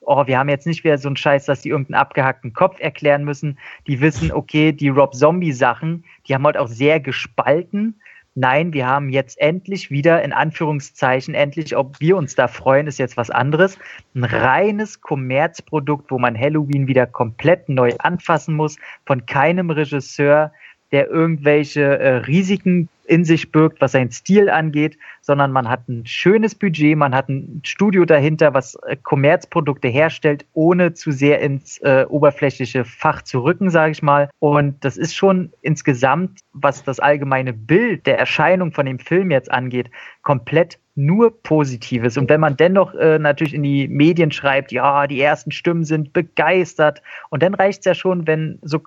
oh, 0.06 0.28
wir 0.28 0.38
haben 0.38 0.49
jetzt 0.49 0.68
nicht 0.68 0.84
wieder 0.84 0.98
so 0.98 1.10
einen 1.10 1.18
Scheiß, 1.18 1.45
dass 1.45 1.61
die 1.61 1.70
irgendeinen 1.70 2.02
abgehackten 2.02 2.53
Kopf 2.53 2.80
erklären 2.80 3.24
müssen. 3.24 3.57
Die 3.88 4.02
wissen, 4.02 4.32
okay, 4.32 4.72
die 4.72 4.90
Rob 4.90 5.14
Zombie-Sachen, 5.15 6.03
die 6.28 6.34
haben 6.34 6.45
halt 6.45 6.57
auch 6.57 6.68
sehr 6.68 6.99
gespalten. 6.99 7.99
Nein, 8.36 8.74
wir 8.74 8.88
haben 8.88 9.10
jetzt 9.10 9.40
endlich 9.40 9.91
wieder, 9.91 10.24
in 10.24 10.34
Anführungszeichen, 10.34 11.36
endlich, 11.36 11.78
ob 11.78 11.99
wir 11.99 12.18
uns 12.18 12.34
da 12.34 12.48
freuen, 12.48 12.88
ist 12.88 12.98
jetzt 12.98 13.15
was 13.15 13.30
anderes. 13.30 13.78
Ein 14.15 14.24
reines 14.24 15.02
Kommerzprodukt, 15.02 16.10
wo 16.10 16.18
man 16.18 16.38
Halloween 16.38 16.88
wieder 16.88 17.06
komplett 17.06 17.70
neu 17.70 17.94
anfassen 17.99 18.56
muss, 18.56 18.78
von 19.06 19.28
keinem 19.28 19.70
Regisseur, 19.70 20.52
der 20.94 21.10
irgendwelche 21.10 21.82
äh, 21.82 22.15
Risiken 22.18 22.88
in 23.06 23.26
sich 23.26 23.52
birgt, 23.52 23.82
was 23.82 23.91
seinen 23.91 24.11
Stil 24.11 24.49
angeht, 24.49 24.98
sondern 25.22 25.52
man 25.52 25.68
hat 25.68 25.90
ein 25.90 26.06
schönes 26.06 26.56
Budget, 26.56 26.95
man 26.95 27.14
hat 27.14 27.28
ein 27.30 27.61
Studio 27.65 28.06
dahinter, 28.06 28.53
was 28.53 28.76
äh, 28.88 28.95
Kommerzprodukte 28.95 29.88
herstellt, 29.88 30.45
ohne 30.53 30.94
zu 30.94 31.11
sehr 31.11 31.41
ins 31.41 31.80
äh, 31.80 32.06
oberflächliche 32.07 32.86
Fach 32.86 33.22
zu 33.24 33.44
rücken, 33.44 33.70
sage 33.70 33.91
ich 33.91 34.03
mal. 34.03 34.30
Und 34.40 34.86
das 34.86 34.98
ist 34.98 35.15
schon 35.15 35.52
insgesamt, 35.61 36.40
was 36.53 36.84
das 36.84 36.99
allgemeine 36.99 37.53
Bild 37.53 38.06
der 38.06 38.20
Erscheinung 38.20 38.72
von 38.72 38.86
dem 38.86 38.99
Film 38.99 39.32
jetzt 39.32 39.52
angeht, 39.52 39.90
komplett 40.22 40.80
nur 40.95 41.41
Positives. 41.41 42.18
Und 42.18 42.30
wenn 42.30 42.40
man 42.40 42.56
dennoch 42.56 42.94
äh, 42.94 43.18
natürlich 43.18 43.56
in 43.56 43.64
die 43.64 43.88
Medien 43.88 44.32
schreibt, 44.32 44.72
ja, 44.72 45.07
die 45.07 45.20
ersten 45.20 45.52
Stimmen 45.52 45.84
sind 45.86 46.14
begeistert, 46.14 47.02
und 47.30 47.41
dann 47.41 47.56
reicht 47.56 47.80
es 47.80 47.86
ja 47.86 47.95
schon, 47.95 48.28
wenn 48.28 48.60
so 48.61 48.80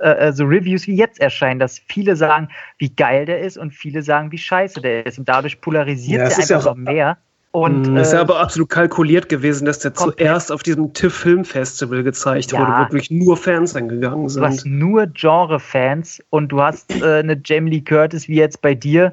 äh, 0.00 0.28
äh, 0.28 0.32
so 0.32 0.44
Reviews 0.44 0.86
wie 0.86 0.96
jetzt 0.96 1.20
erscheinen, 1.20 1.60
dass 1.60 1.80
viele 1.88 2.16
sagen, 2.16 2.48
wie 2.78 2.88
geil 2.88 3.26
der 3.26 3.40
ist 3.40 3.58
und 3.58 3.72
viele 3.72 4.02
sagen, 4.02 4.32
wie 4.32 4.38
scheiße 4.38 4.80
der 4.80 5.06
ist. 5.06 5.18
Und 5.18 5.28
dadurch 5.28 5.60
polarisiert 5.60 6.20
ja, 6.20 6.28
er 6.28 6.36
einfach 6.36 6.48
ja 6.48 6.70
noch 6.70 6.76
mehr. 6.76 7.18
Und, 7.52 7.96
es 7.96 8.08
ist 8.08 8.12
ja 8.12 8.20
äh, 8.20 8.22
aber 8.22 8.38
absolut 8.38 8.68
kalkuliert 8.68 9.28
gewesen, 9.28 9.64
dass 9.64 9.80
der 9.80 9.90
komplett. 9.90 10.18
zuerst 10.18 10.52
auf 10.52 10.62
diesem 10.62 10.92
TIFF 10.92 11.14
Film 11.14 11.44
Festival 11.44 12.02
gezeigt 12.04 12.52
ja, 12.52 12.60
wurde, 12.60 12.72
wo 12.72 12.92
wirklich 12.94 13.10
nur 13.10 13.36
Fans 13.36 13.74
eingegangen 13.74 14.28
sind. 14.28 14.40
Du 14.40 14.46
hast 14.46 14.64
nur 14.66 15.06
Genre-Fans 15.08 16.22
und 16.30 16.48
du 16.50 16.62
hast 16.62 16.94
äh, 17.02 17.18
eine 17.18 17.40
Jamie 17.44 17.70
Lee 17.70 17.80
Curtis 17.80 18.28
wie 18.28 18.36
jetzt 18.36 18.62
bei 18.62 18.74
dir, 18.74 19.12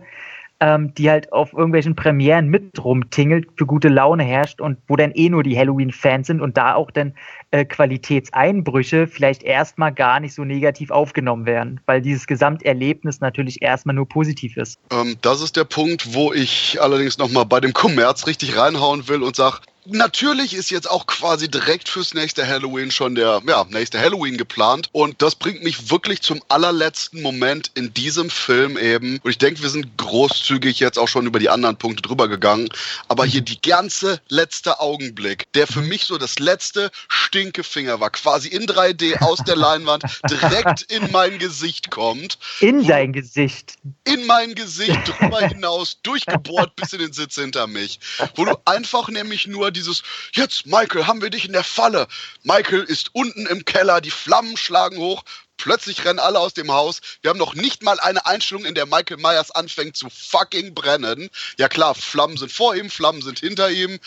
ähm, 0.59 0.93
die 0.95 1.09
halt 1.09 1.31
auf 1.33 1.53
irgendwelchen 1.53 1.95
Premieren 1.95 2.47
mit 2.47 2.83
rumtingelt, 2.83 3.47
für 3.55 3.65
gute 3.65 3.89
Laune 3.89 4.23
herrscht 4.23 4.59
und 4.59 4.77
wo 4.87 4.95
dann 4.95 5.11
eh 5.11 5.29
nur 5.29 5.43
die 5.43 5.57
Halloween-Fans 5.57 6.27
sind 6.27 6.41
und 6.41 6.57
da 6.57 6.75
auch 6.75 6.89
dann 6.89 7.13
äh, 7.51 7.65
Qualitätseinbrüche 7.65 9.07
vielleicht 9.07 9.43
erstmal 9.43 9.93
gar 9.93 10.19
nicht 10.19 10.33
so 10.33 10.43
negativ 10.43 10.89
aufgenommen 10.89 11.45
werden, 11.45 11.79
weil 11.85 12.01
dieses 12.01 12.27
Gesamterlebnis 12.27 13.21
natürlich 13.21 13.61
erstmal 13.61 13.95
nur 13.95 14.07
positiv 14.07 14.57
ist. 14.57 14.79
Ähm, 14.91 15.15
das 15.21 15.41
ist 15.41 15.55
der 15.55 15.65
Punkt, 15.65 16.13
wo 16.13 16.33
ich 16.33 16.81
allerdings 16.81 17.17
nochmal 17.17 17.45
bei 17.45 17.59
dem 17.59 17.73
Kommerz 17.73 18.25
richtig 18.25 18.57
reinhauen 18.57 19.07
will 19.07 19.21
und 19.21 19.35
sage, 19.35 19.59
Natürlich 19.89 20.53
ist 20.53 20.69
jetzt 20.69 20.89
auch 20.89 21.05
quasi 21.05 21.49
direkt 21.49 21.87
fürs 21.87 22.13
nächste 22.13 22.45
Halloween 22.45 22.91
schon 22.91 23.15
der 23.15 23.41
ja, 23.47 23.65
nächste 23.69 23.99
Halloween 23.99 24.37
geplant. 24.37 24.89
Und 24.91 25.21
das 25.21 25.35
bringt 25.35 25.63
mich 25.63 25.89
wirklich 25.89 26.21
zum 26.21 26.41
allerletzten 26.49 27.21
Moment 27.21 27.71
in 27.75 27.93
diesem 27.93 28.29
Film 28.29 28.77
eben. 28.77 29.19
Und 29.23 29.31
ich 29.31 29.37
denke, 29.37 29.61
wir 29.61 29.69
sind 29.69 29.97
großzügig 29.97 30.79
jetzt 30.79 30.99
auch 30.99 31.07
schon 31.07 31.25
über 31.25 31.39
die 31.39 31.49
anderen 31.49 31.77
Punkte 31.77 32.01
drüber 32.01 32.27
gegangen. 32.27 32.67
Aber 33.07 33.25
hier 33.25 33.39
die 33.39 33.61
ganze 33.61 34.19
letzte 34.27 34.81
Augenblick, 34.81 35.45
der 35.53 35.67
für 35.67 35.81
mich 35.81 36.03
so 36.03 36.17
das 36.17 36.37
letzte 36.39 36.91
Stinkefinger 37.07 38.01
war, 38.01 38.09
quasi 38.09 38.49
in 38.49 38.65
3D 38.65 39.21
aus 39.21 39.39
der 39.45 39.55
Leinwand 39.55 40.03
direkt 40.29 40.81
in 40.91 41.09
mein 41.11 41.39
Gesicht 41.39 41.91
kommt. 41.91 42.37
In 42.59 42.85
dein 42.85 43.13
Gesicht. 43.13 43.75
In 44.03 44.25
mein 44.25 44.53
Gesicht, 44.53 44.99
drüber 45.05 45.39
hinaus, 45.47 45.99
durchgebohrt 46.03 46.75
bis 46.75 46.91
in 46.91 46.99
den 46.99 47.13
Sitz 47.13 47.35
hinter 47.35 47.67
mich. 47.67 47.99
Wo 48.35 48.43
du 48.43 48.57
einfach 48.65 49.07
nämlich 49.07 49.47
nur 49.47 49.71
dieses, 49.77 50.03
jetzt 50.33 50.65
Michael, 50.65 51.07
haben 51.07 51.21
wir 51.21 51.29
dich 51.29 51.45
in 51.45 51.53
der 51.53 51.63
Falle. 51.63 52.07
Michael 52.43 52.83
ist 52.83 53.09
unten 53.13 53.45
im 53.45 53.65
Keller, 53.65 54.01
die 54.01 54.11
Flammen 54.11 54.57
schlagen 54.57 54.97
hoch, 54.97 55.23
Plötzlich 55.57 56.05
rennen 56.05 56.19
alle 56.19 56.39
aus 56.39 56.53
dem 56.53 56.71
Haus. 56.71 57.01
Wir 57.21 57.29
haben 57.29 57.39
noch 57.39 57.55
nicht 57.55 57.81
mal 57.81 57.99
eine 57.99 58.25
Einstellung, 58.27 58.63
in 58.63 58.75
der 58.75 58.85
Michael 58.85 59.17
Myers 59.17 59.49
anfängt 59.51 59.97
zu 59.97 60.07
fucking 60.09 60.75
brennen. 60.75 61.29
Ja 61.57 61.67
klar, 61.67 61.95
Flammen 61.95 62.37
sind 62.37 62.51
vor 62.51 62.75
ihm, 62.75 62.91
Flammen 62.91 63.23
sind 63.23 63.39
hinter 63.39 63.71
ihm. 63.71 63.99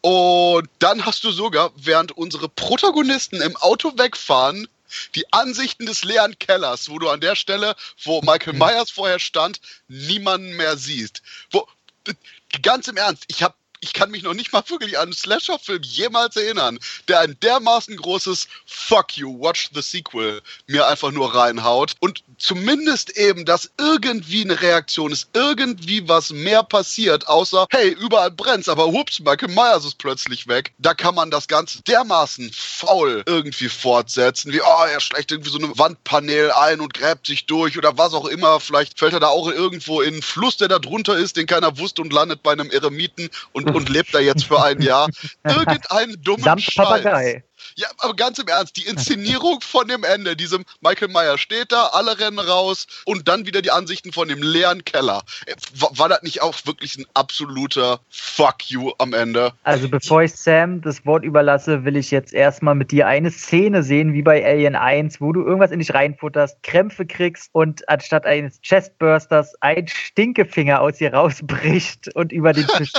Und 0.00 0.68
dann 0.78 1.04
hast 1.04 1.24
du 1.24 1.32
sogar, 1.32 1.72
während 1.76 2.12
unsere 2.12 2.48
Protagonisten 2.48 3.40
im 3.40 3.56
Auto 3.56 3.98
wegfahren, 3.98 4.68
die 5.14 5.32
Ansichten 5.32 5.86
des 5.86 6.04
leeren 6.04 6.38
Kellers, 6.38 6.88
wo 6.88 6.98
du 6.98 7.08
an 7.08 7.20
der 7.20 7.34
Stelle, 7.34 7.74
wo 8.04 8.20
Michael 8.22 8.54
Myers 8.54 8.90
vorher 8.90 9.18
stand, 9.18 9.60
niemanden 9.88 10.56
mehr 10.56 10.76
siehst. 10.76 11.22
Wo, 11.50 11.66
ganz 12.62 12.88
im 12.88 12.96
Ernst, 12.96 13.24
ich 13.28 13.42
habe 13.42 13.54
ich 13.82 13.92
kann 13.92 14.12
mich 14.12 14.22
noch 14.22 14.32
nicht 14.32 14.52
mal 14.52 14.62
wirklich 14.68 14.96
an 14.96 15.04
einen 15.04 15.12
Slasher-Film 15.12 15.82
jemals 15.82 16.36
erinnern, 16.36 16.78
der 17.08 17.20
ein 17.20 17.38
dermaßen 17.40 17.96
großes 17.96 18.46
Fuck 18.64 19.16
you, 19.18 19.38
watch 19.40 19.70
the 19.74 19.82
sequel 19.82 20.40
mir 20.68 20.86
einfach 20.86 21.10
nur 21.10 21.34
reinhaut. 21.34 21.94
Und 21.98 22.22
zumindest 22.42 23.16
eben, 23.16 23.44
dass 23.44 23.70
irgendwie 23.78 24.42
eine 24.42 24.60
Reaktion 24.60 25.12
ist, 25.12 25.28
irgendwie 25.32 26.08
was 26.08 26.30
mehr 26.30 26.62
passiert, 26.62 27.28
außer, 27.28 27.66
hey, 27.70 27.90
überall 27.90 28.30
brennt's, 28.30 28.68
aber 28.68 28.86
hups, 28.86 29.20
Michael 29.20 29.48
Myers 29.48 29.84
ist 29.84 29.98
plötzlich 29.98 30.46
weg. 30.46 30.72
Da 30.78 30.94
kann 30.94 31.14
man 31.14 31.30
das 31.30 31.48
Ganze 31.48 31.82
dermaßen 31.82 32.50
faul 32.52 33.22
irgendwie 33.26 33.68
fortsetzen, 33.68 34.52
wie, 34.52 34.60
oh, 34.60 34.84
er 34.92 35.00
schlägt 35.00 35.32
irgendwie 35.32 35.50
so 35.50 35.58
ein 35.58 35.78
Wandpanel 35.78 36.52
ein 36.52 36.80
und 36.80 36.94
gräbt 36.94 37.26
sich 37.26 37.46
durch 37.46 37.78
oder 37.78 37.96
was 37.98 38.14
auch 38.14 38.26
immer. 38.26 38.60
Vielleicht 38.60 38.98
fällt 38.98 39.12
er 39.12 39.20
da 39.20 39.28
auch 39.28 39.50
irgendwo 39.50 40.00
in 40.00 40.12
einen 40.12 40.22
Fluss, 40.22 40.56
der 40.56 40.68
da 40.68 40.78
drunter 40.78 41.16
ist, 41.16 41.36
den 41.36 41.46
keiner 41.46 41.78
wusste 41.78 42.02
und 42.02 42.12
landet 42.12 42.42
bei 42.42 42.52
einem 42.52 42.70
Eremiten 42.70 43.30
und 43.52 43.72
und 43.74 43.88
lebt 43.88 44.14
da 44.14 44.20
jetzt 44.20 44.44
für 44.44 44.62
ein 44.62 44.80
Jahr. 44.82 45.08
Irgendeinen 45.44 46.22
dummen 46.22 46.42
Samt 46.42 46.62
Scheiß. 46.62 46.74
Papagei. 46.74 47.44
Ja, 47.76 47.88
aber 47.98 48.14
ganz 48.14 48.38
im 48.38 48.48
Ernst, 48.48 48.76
die 48.76 48.86
Inszenierung 48.86 49.60
von 49.60 49.88
dem 49.88 50.04
Ende, 50.04 50.36
diesem 50.36 50.64
Michael 50.80 51.08
Meyer 51.08 51.38
steht 51.38 51.72
da, 51.72 51.86
alle 51.92 52.18
rennen 52.18 52.38
raus 52.38 52.86
und 53.04 53.28
dann 53.28 53.46
wieder 53.46 53.62
die 53.62 53.70
Ansichten 53.70 54.12
von 54.12 54.28
dem 54.28 54.42
leeren 54.42 54.84
Keller. 54.84 55.22
Äh, 55.46 55.54
war, 55.74 55.98
war 55.98 56.08
das 56.08 56.22
nicht 56.22 56.42
auch 56.42 56.54
wirklich 56.64 56.96
ein 56.96 57.06
absoluter 57.14 58.00
Fuck 58.10 58.70
you 58.70 58.92
am 58.98 59.12
Ende? 59.12 59.52
Also 59.62 59.88
bevor 59.88 60.22
ich 60.22 60.32
Sam 60.34 60.80
das 60.80 61.04
Wort 61.06 61.24
überlasse, 61.24 61.84
will 61.84 61.96
ich 61.96 62.10
jetzt 62.10 62.32
erstmal 62.32 62.74
mit 62.74 62.90
dir 62.90 63.06
eine 63.06 63.30
Szene 63.30 63.82
sehen, 63.82 64.12
wie 64.12 64.22
bei 64.22 64.44
Alien 64.44 64.76
1, 64.76 65.20
wo 65.20 65.32
du 65.32 65.42
irgendwas 65.42 65.70
in 65.70 65.78
dich 65.78 65.94
reinfutterst, 65.94 66.62
Krämpfe 66.62 67.06
kriegst 67.06 67.50
und 67.52 67.88
anstatt 67.88 68.26
eines 68.26 68.60
Chestbursters 68.62 69.54
ein 69.60 69.88
Stinkefinger 69.88 70.80
aus 70.80 70.98
dir 70.98 71.14
rausbricht 71.14 72.14
und 72.14 72.32
über 72.32 72.52
den 72.52 72.66
Tisch. 72.66 72.92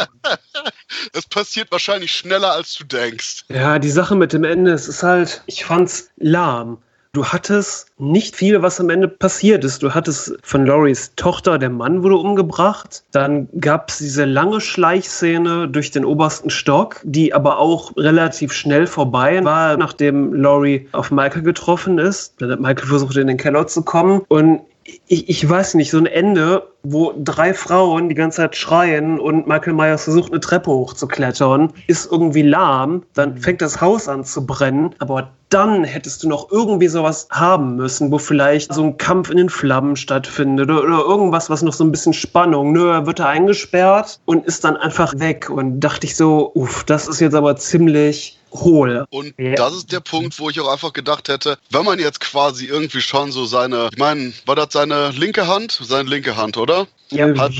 das 1.13 1.25
passiert 1.25 1.71
wahrscheinlich 1.71 2.13
schneller, 2.15 2.51
als 2.53 2.75
du 2.75 2.83
denkst. 2.83 3.45
Ja, 3.49 3.79
die 3.79 3.89
Sache 3.89 4.15
mit 4.15 4.33
dem 4.33 4.43
Ende 4.43 4.62
Ende, 4.63 4.71
es 4.71 4.87
ist 4.87 5.03
halt, 5.03 5.43
ich 5.45 5.65
fand's 5.65 6.09
lahm. 6.15 6.77
Du 7.11 7.25
hattest 7.25 7.87
nicht 7.97 8.33
viel, 8.33 8.61
was 8.61 8.79
am 8.79 8.89
Ende 8.89 9.09
passiert 9.09 9.65
ist. 9.65 9.83
Du 9.83 9.93
hattest 9.93 10.37
von 10.41 10.65
Loris 10.65 11.11
Tochter, 11.17 11.59
der 11.59 11.69
Mann 11.69 12.01
wurde 12.01 12.15
umgebracht. 12.15 13.03
Dann 13.11 13.49
gab 13.59 13.89
es 13.89 13.97
diese 13.97 14.23
lange 14.23 14.61
Schleichszene 14.61 15.67
durch 15.67 15.91
den 15.91 16.05
obersten 16.05 16.49
Stock, 16.49 17.01
die 17.03 17.33
aber 17.33 17.59
auch 17.59 17.95
relativ 17.97 18.53
schnell 18.53 18.87
vorbei 18.87 19.43
war, 19.43 19.75
nachdem 19.75 20.33
Laurie 20.33 20.87
auf 20.93 21.11
Michael 21.11 21.43
getroffen 21.43 21.99
ist. 21.99 22.35
Dann 22.39 22.51
hat 22.51 22.61
Michael 22.61 22.87
versucht, 22.87 23.17
in 23.17 23.27
den 23.27 23.37
Keller 23.37 23.67
zu 23.67 23.83
kommen. 23.83 24.21
Und 24.29 24.61
ich, 24.85 25.29
ich 25.29 25.49
weiß 25.49 25.75
nicht, 25.75 25.91
so 25.91 25.97
ein 25.97 26.05
Ende, 26.05 26.67
wo 26.83 27.13
drei 27.17 27.53
Frauen 27.53 28.09
die 28.09 28.15
ganze 28.15 28.37
Zeit 28.37 28.55
schreien 28.55 29.19
und 29.19 29.47
Michael 29.47 29.73
Myers 29.73 30.03
versucht, 30.03 30.31
eine 30.31 30.41
Treppe 30.41 30.71
hochzuklettern, 30.71 31.71
ist 31.87 32.11
irgendwie 32.11 32.41
lahm. 32.41 33.03
Dann 33.13 33.35
mhm. 33.35 33.37
fängt 33.37 33.61
das 33.61 33.79
Haus 33.79 34.07
an 34.07 34.23
zu 34.25 34.45
brennen. 34.45 34.93
Aber 34.99 35.29
dann 35.49 35.83
hättest 35.83 36.23
du 36.23 36.29
noch 36.29 36.51
irgendwie 36.51 36.87
sowas 36.87 37.27
haben 37.31 37.75
müssen, 37.75 38.11
wo 38.11 38.17
vielleicht 38.17 38.73
so 38.73 38.83
ein 38.83 38.97
Kampf 38.97 39.29
in 39.29 39.37
den 39.37 39.49
Flammen 39.49 39.95
stattfindet 39.95 40.69
oder, 40.69 40.83
oder 40.83 40.99
irgendwas, 40.99 41.49
was 41.49 41.61
noch 41.61 41.73
so 41.73 41.83
ein 41.83 41.91
bisschen 41.91 42.13
Spannung. 42.13 42.73
Nö, 42.73 42.91
er 42.91 43.05
wird 43.05 43.19
da 43.19 43.29
eingesperrt 43.29 44.19
und 44.25 44.45
ist 44.45 44.63
dann 44.63 44.75
einfach 44.75 45.13
weg. 45.17 45.49
Und 45.49 45.79
dachte 45.79 46.07
ich 46.07 46.17
so, 46.17 46.51
uff, 46.55 46.83
das 46.83 47.07
ist 47.07 47.19
jetzt 47.19 47.35
aber 47.35 47.55
ziemlich 47.55 48.39
hohl. 48.53 49.05
Und 49.09 49.33
ja. 49.37 49.55
das 49.55 49.73
ist 49.73 49.91
der 49.91 49.99
Punkt, 49.99 50.39
wo 50.39 50.49
ich 50.49 50.59
auch 50.59 50.71
einfach 50.71 50.93
gedacht 50.93 51.27
hätte, 51.29 51.57
wenn 51.69 51.85
man 51.85 51.99
jetzt 51.99 52.19
quasi 52.19 52.65
irgendwie 52.65 53.01
schon 53.01 53.31
so 53.31 53.45
seine, 53.45 53.89
ich 53.91 53.97
meine, 53.97 54.33
war 54.45 54.55
das 54.55 54.67
seine 54.71 55.09
linke 55.11 55.47
Hand? 55.47 55.79
Seine 55.81 56.09
linke 56.09 56.37
Hand, 56.37 56.57
oder? 56.57 56.87
Ja. 57.09 57.35
Hat, 57.37 57.53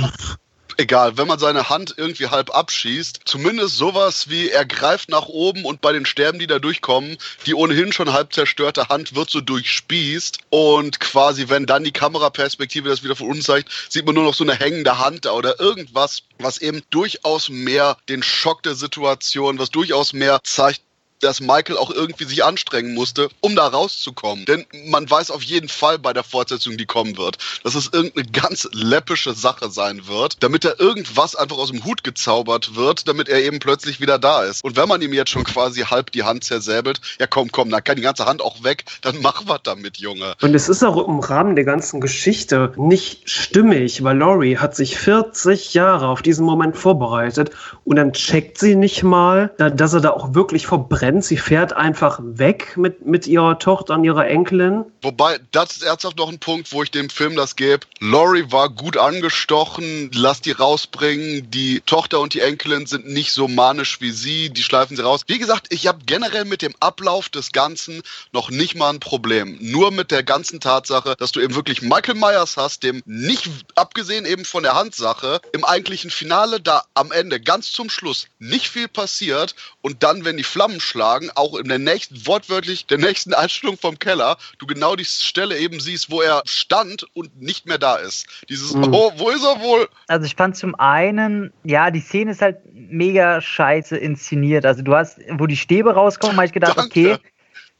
egal, 0.77 1.17
wenn 1.17 1.27
man 1.27 1.39
seine 1.39 1.69
Hand 1.69 1.93
irgendwie 1.97 2.27
halb 2.27 2.55
abschießt, 2.55 3.21
zumindest 3.25 3.77
sowas 3.77 4.29
wie 4.29 4.49
er 4.49 4.65
greift 4.65 5.09
nach 5.09 5.27
oben 5.27 5.65
und 5.65 5.81
bei 5.81 5.91
den 5.91 6.05
Sterben, 6.05 6.39
die 6.39 6.47
da 6.47 6.59
durchkommen, 6.59 7.17
die 7.45 7.53
ohnehin 7.53 7.91
schon 7.91 8.13
halb 8.13 8.33
zerstörte 8.33 8.89
Hand 8.89 9.15
wird 9.15 9.29
so 9.29 9.41
durchspießt 9.41 10.39
und 10.49 10.99
quasi, 10.99 11.49
wenn 11.49 11.65
dann 11.65 11.83
die 11.83 11.91
Kameraperspektive 11.91 12.89
das 12.89 13.03
wieder 13.03 13.15
von 13.15 13.29
uns 13.29 13.45
zeigt, 13.45 13.69
sieht 13.89 14.05
man 14.05 14.15
nur 14.15 14.23
noch 14.23 14.33
so 14.33 14.43
eine 14.43 14.55
hängende 14.55 14.99
Hand 14.99 15.25
da 15.25 15.31
oder 15.31 15.59
irgendwas, 15.59 16.23
was 16.39 16.57
eben 16.59 16.81
durchaus 16.89 17.49
mehr 17.49 17.97
den 18.09 18.23
Schock 18.23 18.63
der 18.63 18.75
Situation, 18.75 19.59
was 19.59 19.71
durchaus 19.71 20.13
mehr 20.13 20.39
zeigt, 20.43 20.81
dass 21.23 21.41
Michael 21.41 21.77
auch 21.77 21.91
irgendwie 21.91 22.25
sich 22.25 22.43
anstrengen 22.43 22.93
musste, 22.93 23.29
um 23.39 23.55
da 23.55 23.67
rauszukommen. 23.67 24.45
Denn 24.45 24.65
man 24.85 25.09
weiß 25.09 25.31
auf 25.31 25.43
jeden 25.43 25.69
Fall 25.69 25.99
bei 25.99 26.13
der 26.13 26.23
Fortsetzung, 26.23 26.77
die 26.77 26.85
kommen 26.85 27.17
wird, 27.17 27.37
dass 27.63 27.75
es 27.75 27.89
irgendeine 27.91 28.27
ganz 28.27 28.67
läppische 28.73 29.33
Sache 29.33 29.69
sein 29.69 30.07
wird, 30.07 30.43
damit 30.43 30.65
er 30.65 30.79
irgendwas 30.79 31.35
einfach 31.35 31.57
aus 31.57 31.71
dem 31.71 31.85
Hut 31.85 32.03
gezaubert 32.03 32.75
wird, 32.75 33.07
damit 33.07 33.29
er 33.29 33.41
eben 33.41 33.59
plötzlich 33.59 33.99
wieder 33.99 34.19
da 34.19 34.43
ist. 34.43 34.63
Und 34.63 34.75
wenn 34.75 34.87
man 34.87 35.01
ihm 35.01 35.13
jetzt 35.13 35.31
schon 35.31 35.43
quasi 35.43 35.81
halb 35.81 36.11
die 36.11 36.23
Hand 36.23 36.43
zersäbelt, 36.43 36.99
ja 37.19 37.27
komm, 37.27 37.51
komm, 37.51 37.69
dann 37.69 37.83
kann 37.83 37.95
die 37.95 38.01
ganze 38.01 38.25
Hand 38.25 38.41
auch 38.41 38.63
weg, 38.63 38.83
dann 39.01 39.21
mach 39.21 39.43
was 39.47 39.61
damit, 39.63 39.97
Junge. 39.97 40.35
Und 40.41 40.53
es 40.53 40.69
ist 40.69 40.83
auch 40.83 41.07
im 41.07 41.19
Rahmen 41.19 41.55
der 41.55 41.65
ganzen 41.65 42.01
Geschichte 42.01 42.73
nicht 42.75 43.29
stimmig, 43.29 44.03
weil 44.03 44.17
Laurie 44.17 44.57
hat 44.57 44.75
sich 44.75 44.97
40 44.97 45.73
Jahre 45.73 46.07
auf 46.07 46.21
diesen 46.21 46.45
Moment 46.45 46.77
vorbereitet 46.77 47.51
und 47.85 47.95
dann 47.95 48.13
checkt 48.13 48.57
sie 48.57 48.75
nicht 48.75 49.03
mal, 49.03 49.53
dass 49.57 49.93
er 49.93 50.01
da 50.01 50.11
auch 50.11 50.33
wirklich 50.33 50.67
verbrennt. 50.67 51.12
Sie 51.21 51.37
fährt 51.37 51.73
einfach 51.73 52.19
weg 52.23 52.77
mit, 52.77 53.05
mit 53.05 53.27
ihrer 53.27 53.59
Tochter 53.59 53.95
und 53.95 54.03
ihrer 54.03 54.27
Enkelin. 54.27 54.85
Wobei, 55.03 55.37
das 55.51 55.71
ist 55.71 55.83
ernsthaft 55.83 56.17
noch 56.17 56.29
ein 56.29 56.39
Punkt, 56.39 56.71
wo 56.71 56.81
ich 56.81 56.89
dem 56.89 57.09
Film 57.09 57.35
das 57.35 57.57
gebe. 57.57 57.85
Laurie 57.99 58.45
war 58.51 58.69
gut 58.69 58.95
angestochen, 58.95 60.09
lass 60.13 60.39
die 60.39 60.51
rausbringen. 60.51 61.51
Die 61.51 61.81
Tochter 61.81 62.21
und 62.21 62.33
die 62.33 62.39
Enkelin 62.39 62.85
sind 62.85 63.07
nicht 63.07 63.33
so 63.33 63.49
manisch 63.49 63.99
wie 63.99 64.11
sie, 64.11 64.49
die 64.49 64.63
schleifen 64.63 64.95
sie 64.95 65.03
raus. 65.03 65.21
Wie 65.27 65.39
gesagt, 65.39 65.67
ich 65.71 65.87
habe 65.87 65.99
generell 66.05 66.45
mit 66.45 66.61
dem 66.61 66.73
Ablauf 66.79 67.27
des 67.27 67.51
Ganzen 67.51 68.01
noch 68.31 68.49
nicht 68.49 68.75
mal 68.75 68.91
ein 68.91 69.01
Problem. 69.01 69.57
Nur 69.59 69.91
mit 69.91 70.09
der 70.09 70.23
ganzen 70.23 70.61
Tatsache, 70.61 71.15
dass 71.17 71.33
du 71.33 71.41
eben 71.41 71.55
wirklich 71.55 71.81
Michael 71.81 72.15
Myers 72.15 72.55
hast, 72.55 72.83
dem 72.83 73.03
nicht, 73.05 73.49
abgesehen 73.75 74.25
eben 74.25 74.45
von 74.45 74.63
der 74.63 74.75
Handsache, 74.75 75.41
im 75.51 75.65
eigentlichen 75.65 76.11
Finale 76.11 76.61
da 76.61 76.85
am 76.93 77.11
Ende 77.11 77.41
ganz 77.41 77.73
zum 77.73 77.89
Schluss 77.89 78.27
nicht 78.39 78.69
viel 78.69 78.87
passiert 78.87 79.53
und 79.81 80.01
dann, 80.01 80.23
wenn 80.23 80.37
die 80.37 80.43
Flammen 80.43 80.79
schlagen, 80.79 81.29
auch 81.35 81.55
in 81.55 81.67
der 81.67 81.79
nächsten, 81.79 82.25
wortwörtlich 82.25 82.85
der 82.85 82.99
nächsten 82.99 83.33
Einstellung 83.33 83.77
vom 83.77 83.99
Keller, 83.99 84.37
du 84.59 84.65
genau 84.65 84.92
die 84.95 85.05
Stelle 85.05 85.57
eben 85.57 85.79
siehst, 85.79 86.11
wo 86.11 86.21
er 86.21 86.41
stand 86.45 87.05
und 87.13 87.41
nicht 87.41 87.67
mehr 87.67 87.77
da 87.77 87.95
ist. 87.95 88.27
Dieses, 88.49 88.73
mhm. 88.73 88.93
oh, 88.93 89.11
wo 89.17 89.29
ist 89.29 89.43
er 89.43 89.61
wohl? 89.61 89.87
Also 90.07 90.25
ich 90.25 90.35
fand 90.35 90.55
zum 90.55 90.75
einen, 90.75 91.51
ja, 91.63 91.91
die 91.91 91.99
Szene 91.99 92.31
ist 92.31 92.41
halt 92.41 92.57
mega 92.73 93.41
scheiße 93.41 93.97
inszeniert. 93.97 94.65
Also 94.65 94.81
du 94.81 94.95
hast, 94.95 95.19
wo 95.37 95.47
die 95.47 95.57
Stäbe 95.57 95.93
rauskommen, 95.93 96.37
habe 96.37 96.45
ich 96.45 96.53
gedacht, 96.53 96.77
Danke. 96.77 97.13
okay, 97.13 97.17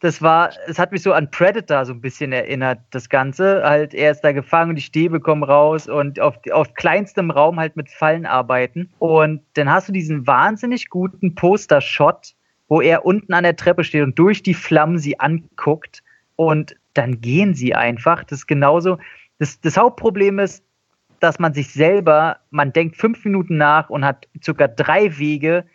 das 0.04 0.22
war, 0.22 0.52
es 0.68 0.80
hat 0.80 0.92
mich 0.92 1.02
so 1.02 1.14
an 1.14 1.32
Predator 1.32 1.86
so 1.86 1.94
ein 1.94 2.02
bisschen 2.02 2.34
erinnert, 2.34 2.80
das 2.92 3.08
Ganze. 3.08 3.64
Halt, 3.64 3.94
er 3.94 4.12
ist 4.12 4.20
da 4.20 4.34
gefangen, 4.34 4.76
die 4.76 4.82
Stäbe 4.82 5.22
kommen 5.22 5.44
raus 5.44 5.88
und 5.88 6.20
auf, 6.20 6.36
auf 6.52 6.74
kleinstem 6.74 7.32
Raum 7.32 7.58
halt 7.58 7.78
mit 7.78 7.90
Fallen 7.90 8.26
arbeiten. 8.26 8.90
Und 9.00 9.44
dann 9.54 9.72
hast 9.72 9.88
du 9.88 9.94
diesen 9.94 10.28
wahnsinnig 10.28 10.90
guten 10.90 11.36
Poster-Shot, 11.36 12.34
wo 12.68 12.82
er 12.82 13.06
unten 13.06 13.34
an 13.34 13.46
der 13.46 13.56
Treppe 13.56 13.86
steht 13.86 14.04
und 14.04 14.20
durch 14.20 14.44
die 14.44 14.54
Flammen 14.54 14.98
sie 14.98 15.22
anguckt 15.22 16.04
und 16.36 16.76
dann 16.94 17.22
gehen 17.22 17.54
sie 17.54 17.76
einfach. 17.76 18.24
Das 18.24 18.40
ist 18.40 18.48
genauso. 18.48 18.98
Das, 19.40 19.60
das 19.62 19.78
Hauptproblem 19.78 20.40
ist, 20.40 20.64
dass 21.20 21.40
man 21.40 21.54
sich 21.54 21.70
selber, 21.70 22.38
man 22.50 22.74
denkt 22.74 22.98
fünf 22.98 23.24
Minuten 23.26 23.58
nach 23.58 23.90
und 23.90 24.06
hat 24.06 24.28
circa 24.44 24.68
drei 24.68 25.18
Wege, 25.18 25.66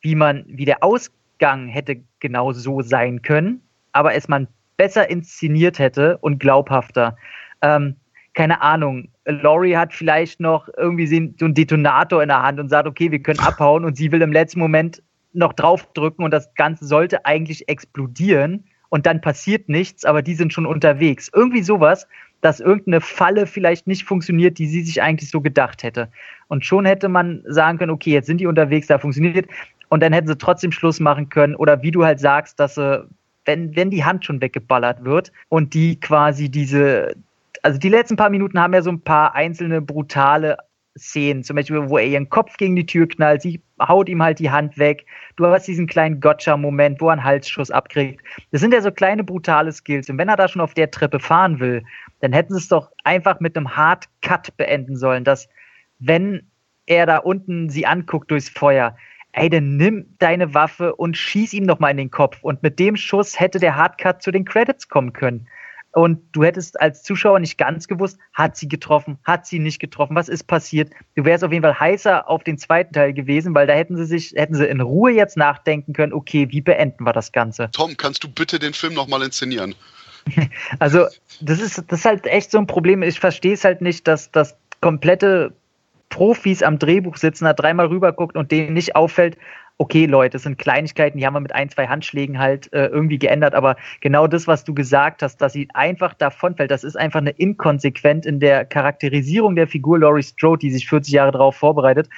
wie 0.00 0.14
man, 0.14 0.44
wie 0.46 0.64
der 0.64 0.82
Ausgang 0.82 1.68
hätte 1.68 2.02
genau 2.20 2.52
so 2.52 2.82
sein 2.82 3.22
können 3.22 3.62
aber 3.98 4.14
es 4.14 4.28
man 4.28 4.46
besser 4.76 5.10
inszeniert 5.10 5.78
hätte 5.78 6.18
und 6.18 6.38
glaubhafter. 6.38 7.16
Ähm, 7.62 7.96
keine 8.34 8.62
Ahnung, 8.62 9.08
Laurie 9.24 9.76
hat 9.76 9.92
vielleicht 9.92 10.38
noch 10.38 10.68
irgendwie 10.76 11.08
so 11.08 11.44
einen 11.44 11.54
Detonator 11.54 12.22
in 12.22 12.28
der 12.28 12.42
Hand 12.42 12.60
und 12.60 12.68
sagt, 12.68 12.86
okay, 12.86 13.10
wir 13.10 13.20
können 13.20 13.40
abhauen 13.40 13.84
und 13.84 13.96
sie 13.96 14.12
will 14.12 14.22
im 14.22 14.32
letzten 14.32 14.60
Moment 14.60 15.02
noch 15.32 15.52
draufdrücken 15.52 16.24
und 16.24 16.30
das 16.30 16.54
Ganze 16.54 16.86
sollte 16.86 17.26
eigentlich 17.26 17.68
explodieren 17.68 18.64
und 18.88 19.06
dann 19.06 19.20
passiert 19.20 19.68
nichts, 19.68 20.04
aber 20.04 20.22
die 20.22 20.34
sind 20.34 20.52
schon 20.52 20.66
unterwegs. 20.66 21.30
Irgendwie 21.34 21.62
sowas, 21.62 22.06
dass 22.40 22.60
irgendeine 22.60 23.00
Falle 23.00 23.46
vielleicht 23.46 23.86
nicht 23.86 24.04
funktioniert, 24.04 24.58
die 24.58 24.66
sie 24.66 24.82
sich 24.82 25.02
eigentlich 25.02 25.30
so 25.30 25.40
gedacht 25.40 25.82
hätte. 25.82 26.08
Und 26.48 26.64
schon 26.64 26.84
hätte 26.84 27.08
man 27.08 27.42
sagen 27.46 27.78
können, 27.78 27.90
okay, 27.90 28.12
jetzt 28.12 28.26
sind 28.26 28.40
die 28.40 28.46
unterwegs, 28.46 28.86
da 28.86 28.98
funktioniert. 28.98 29.46
Und 29.88 30.02
dann 30.02 30.12
hätten 30.12 30.28
sie 30.28 30.38
trotzdem 30.38 30.72
Schluss 30.72 31.00
machen 31.00 31.28
können. 31.28 31.56
Oder 31.56 31.82
wie 31.82 31.90
du 31.90 32.04
halt 32.04 32.20
sagst, 32.20 32.60
dass 32.60 32.76
sie 32.76 33.06
wenn, 33.48 33.74
wenn 33.74 33.90
die 33.90 34.04
Hand 34.04 34.26
schon 34.26 34.40
weggeballert 34.42 35.04
wird 35.04 35.32
und 35.48 35.72
die 35.72 35.98
quasi 35.98 36.50
diese, 36.50 37.16
also 37.62 37.78
die 37.78 37.88
letzten 37.88 38.16
paar 38.16 38.28
Minuten 38.28 38.60
haben 38.60 38.74
ja 38.74 38.82
so 38.82 38.90
ein 38.90 39.00
paar 39.00 39.34
einzelne 39.34 39.80
brutale 39.80 40.58
Szenen, 40.98 41.42
zum 41.44 41.56
Beispiel, 41.56 41.88
wo 41.88 41.98
er 41.98 42.06
ihren 42.06 42.28
Kopf 42.28 42.56
gegen 42.56 42.76
die 42.76 42.86
Tür 42.86 43.08
knallt, 43.08 43.42
sie 43.42 43.62
haut 43.80 44.08
ihm 44.08 44.22
halt 44.22 44.38
die 44.38 44.50
Hand 44.50 44.78
weg. 44.78 45.06
Du 45.36 45.46
hast 45.46 45.66
diesen 45.66 45.86
kleinen 45.86 46.20
Gotcha-Moment, 46.20 47.00
wo 47.00 47.08
er 47.08 47.12
einen 47.12 47.24
Halsschuss 47.24 47.70
abkriegt. 47.70 48.22
Das 48.50 48.60
sind 48.60 48.74
ja 48.74 48.80
so 48.80 48.90
kleine 48.90 49.24
brutale 49.24 49.72
Skills. 49.72 50.10
Und 50.10 50.18
wenn 50.18 50.28
er 50.28 50.36
da 50.36 50.48
schon 50.48 50.62
auf 50.62 50.74
der 50.74 50.90
Treppe 50.90 51.20
fahren 51.20 51.60
will, 51.60 51.82
dann 52.20 52.32
hätten 52.32 52.54
sie 52.54 52.60
es 52.60 52.68
doch 52.68 52.90
einfach 53.04 53.40
mit 53.40 53.56
einem 53.56 53.76
Hard 53.76 54.06
Cut 54.22 54.56
beenden 54.56 54.96
sollen, 54.96 55.24
dass 55.24 55.48
wenn 55.98 56.42
er 56.86 57.06
da 57.06 57.18
unten 57.18 57.68
sie 57.68 57.86
anguckt 57.86 58.30
durchs 58.30 58.48
Feuer, 58.48 58.96
ey, 59.32 59.48
dann 59.50 59.76
nimm 59.76 60.06
deine 60.18 60.54
Waffe 60.54 60.94
und 60.96 61.16
schieß 61.16 61.52
ihm 61.52 61.64
noch 61.64 61.78
mal 61.78 61.90
in 61.90 61.96
den 61.96 62.10
Kopf. 62.10 62.38
Und 62.42 62.62
mit 62.62 62.78
dem 62.78 62.96
Schuss 62.96 63.38
hätte 63.38 63.58
der 63.58 63.76
Hardcut 63.76 64.22
zu 64.22 64.30
den 64.30 64.44
Credits 64.44 64.88
kommen 64.88 65.12
können. 65.12 65.48
Und 65.92 66.20
du 66.32 66.44
hättest 66.44 66.80
als 66.80 67.02
Zuschauer 67.02 67.40
nicht 67.40 67.56
ganz 67.56 67.88
gewusst, 67.88 68.18
hat 68.34 68.56
sie 68.56 68.68
getroffen, 68.68 69.18
hat 69.24 69.46
sie 69.46 69.58
nicht 69.58 69.78
getroffen, 69.78 70.14
was 70.14 70.28
ist 70.28 70.44
passiert. 70.44 70.92
Du 71.16 71.24
wärst 71.24 71.42
auf 71.44 71.50
jeden 71.50 71.62
Fall 71.62 71.78
heißer 71.78 72.28
auf 72.28 72.44
den 72.44 72.58
zweiten 72.58 72.92
Teil 72.92 73.14
gewesen, 73.14 73.54
weil 73.54 73.66
da 73.66 73.72
hätten 73.72 73.96
sie 73.96 74.04
sich, 74.04 74.32
hätten 74.36 74.54
sie 74.54 74.66
in 74.66 74.80
Ruhe 74.80 75.12
jetzt 75.12 75.36
nachdenken 75.36 75.94
können, 75.94 76.12
okay, 76.12 76.48
wie 76.50 76.60
beenden 76.60 77.04
wir 77.04 77.12
das 77.12 77.32
Ganze? 77.32 77.70
Tom, 77.72 77.96
kannst 77.96 78.22
du 78.22 78.28
bitte 78.28 78.58
den 78.58 78.74
Film 78.74 78.94
nochmal 78.94 79.22
inszenieren? 79.22 79.74
Also, 80.78 81.06
das 81.40 81.58
ist, 81.58 81.82
das 81.88 82.00
ist 82.00 82.04
halt 82.04 82.26
echt 82.26 82.50
so 82.50 82.58
ein 82.58 82.66
Problem. 82.66 83.02
Ich 83.02 83.18
verstehe 83.18 83.54
es 83.54 83.64
halt 83.64 83.80
nicht, 83.80 84.06
dass 84.06 84.30
das 84.30 84.56
komplette 84.82 85.54
Profis 86.10 86.62
am 86.62 86.78
Drehbuch 86.78 87.16
sitzen, 87.16 87.44
da 87.44 87.54
dreimal 87.54 87.86
rüberguckt 87.86 88.36
und 88.36 88.50
denen 88.50 88.74
nicht 88.74 88.94
auffällt, 88.94 89.38
okay, 89.78 90.06
Leute, 90.06 90.32
das 90.32 90.42
sind 90.42 90.58
Kleinigkeiten, 90.58 91.18
die 91.18 91.24
haben 91.24 91.34
wir 91.34 91.40
mit 91.40 91.54
ein, 91.54 91.70
zwei 91.70 91.86
Handschlägen 91.86 92.38
halt 92.38 92.72
äh, 92.72 92.86
irgendwie 92.86 93.18
geändert, 93.18 93.54
aber 93.54 93.76
genau 94.00 94.26
das, 94.26 94.48
was 94.48 94.64
du 94.64 94.74
gesagt 94.74 95.22
hast, 95.22 95.40
dass 95.40 95.52
sie 95.52 95.68
einfach 95.72 96.14
davonfällt, 96.14 96.72
das 96.72 96.82
ist 96.82 96.96
einfach 96.96 97.20
eine 97.20 97.30
Inkonsequent 97.30 98.26
in 98.26 98.40
der 98.40 98.64
Charakterisierung 98.64 99.54
der 99.54 99.68
Figur 99.68 100.00
Laurie 100.00 100.24
Strode, 100.24 100.58
die 100.58 100.72
sich 100.72 100.88
40 100.88 101.14
Jahre 101.14 101.30
darauf 101.30 101.56
vorbereitet, 101.56 102.08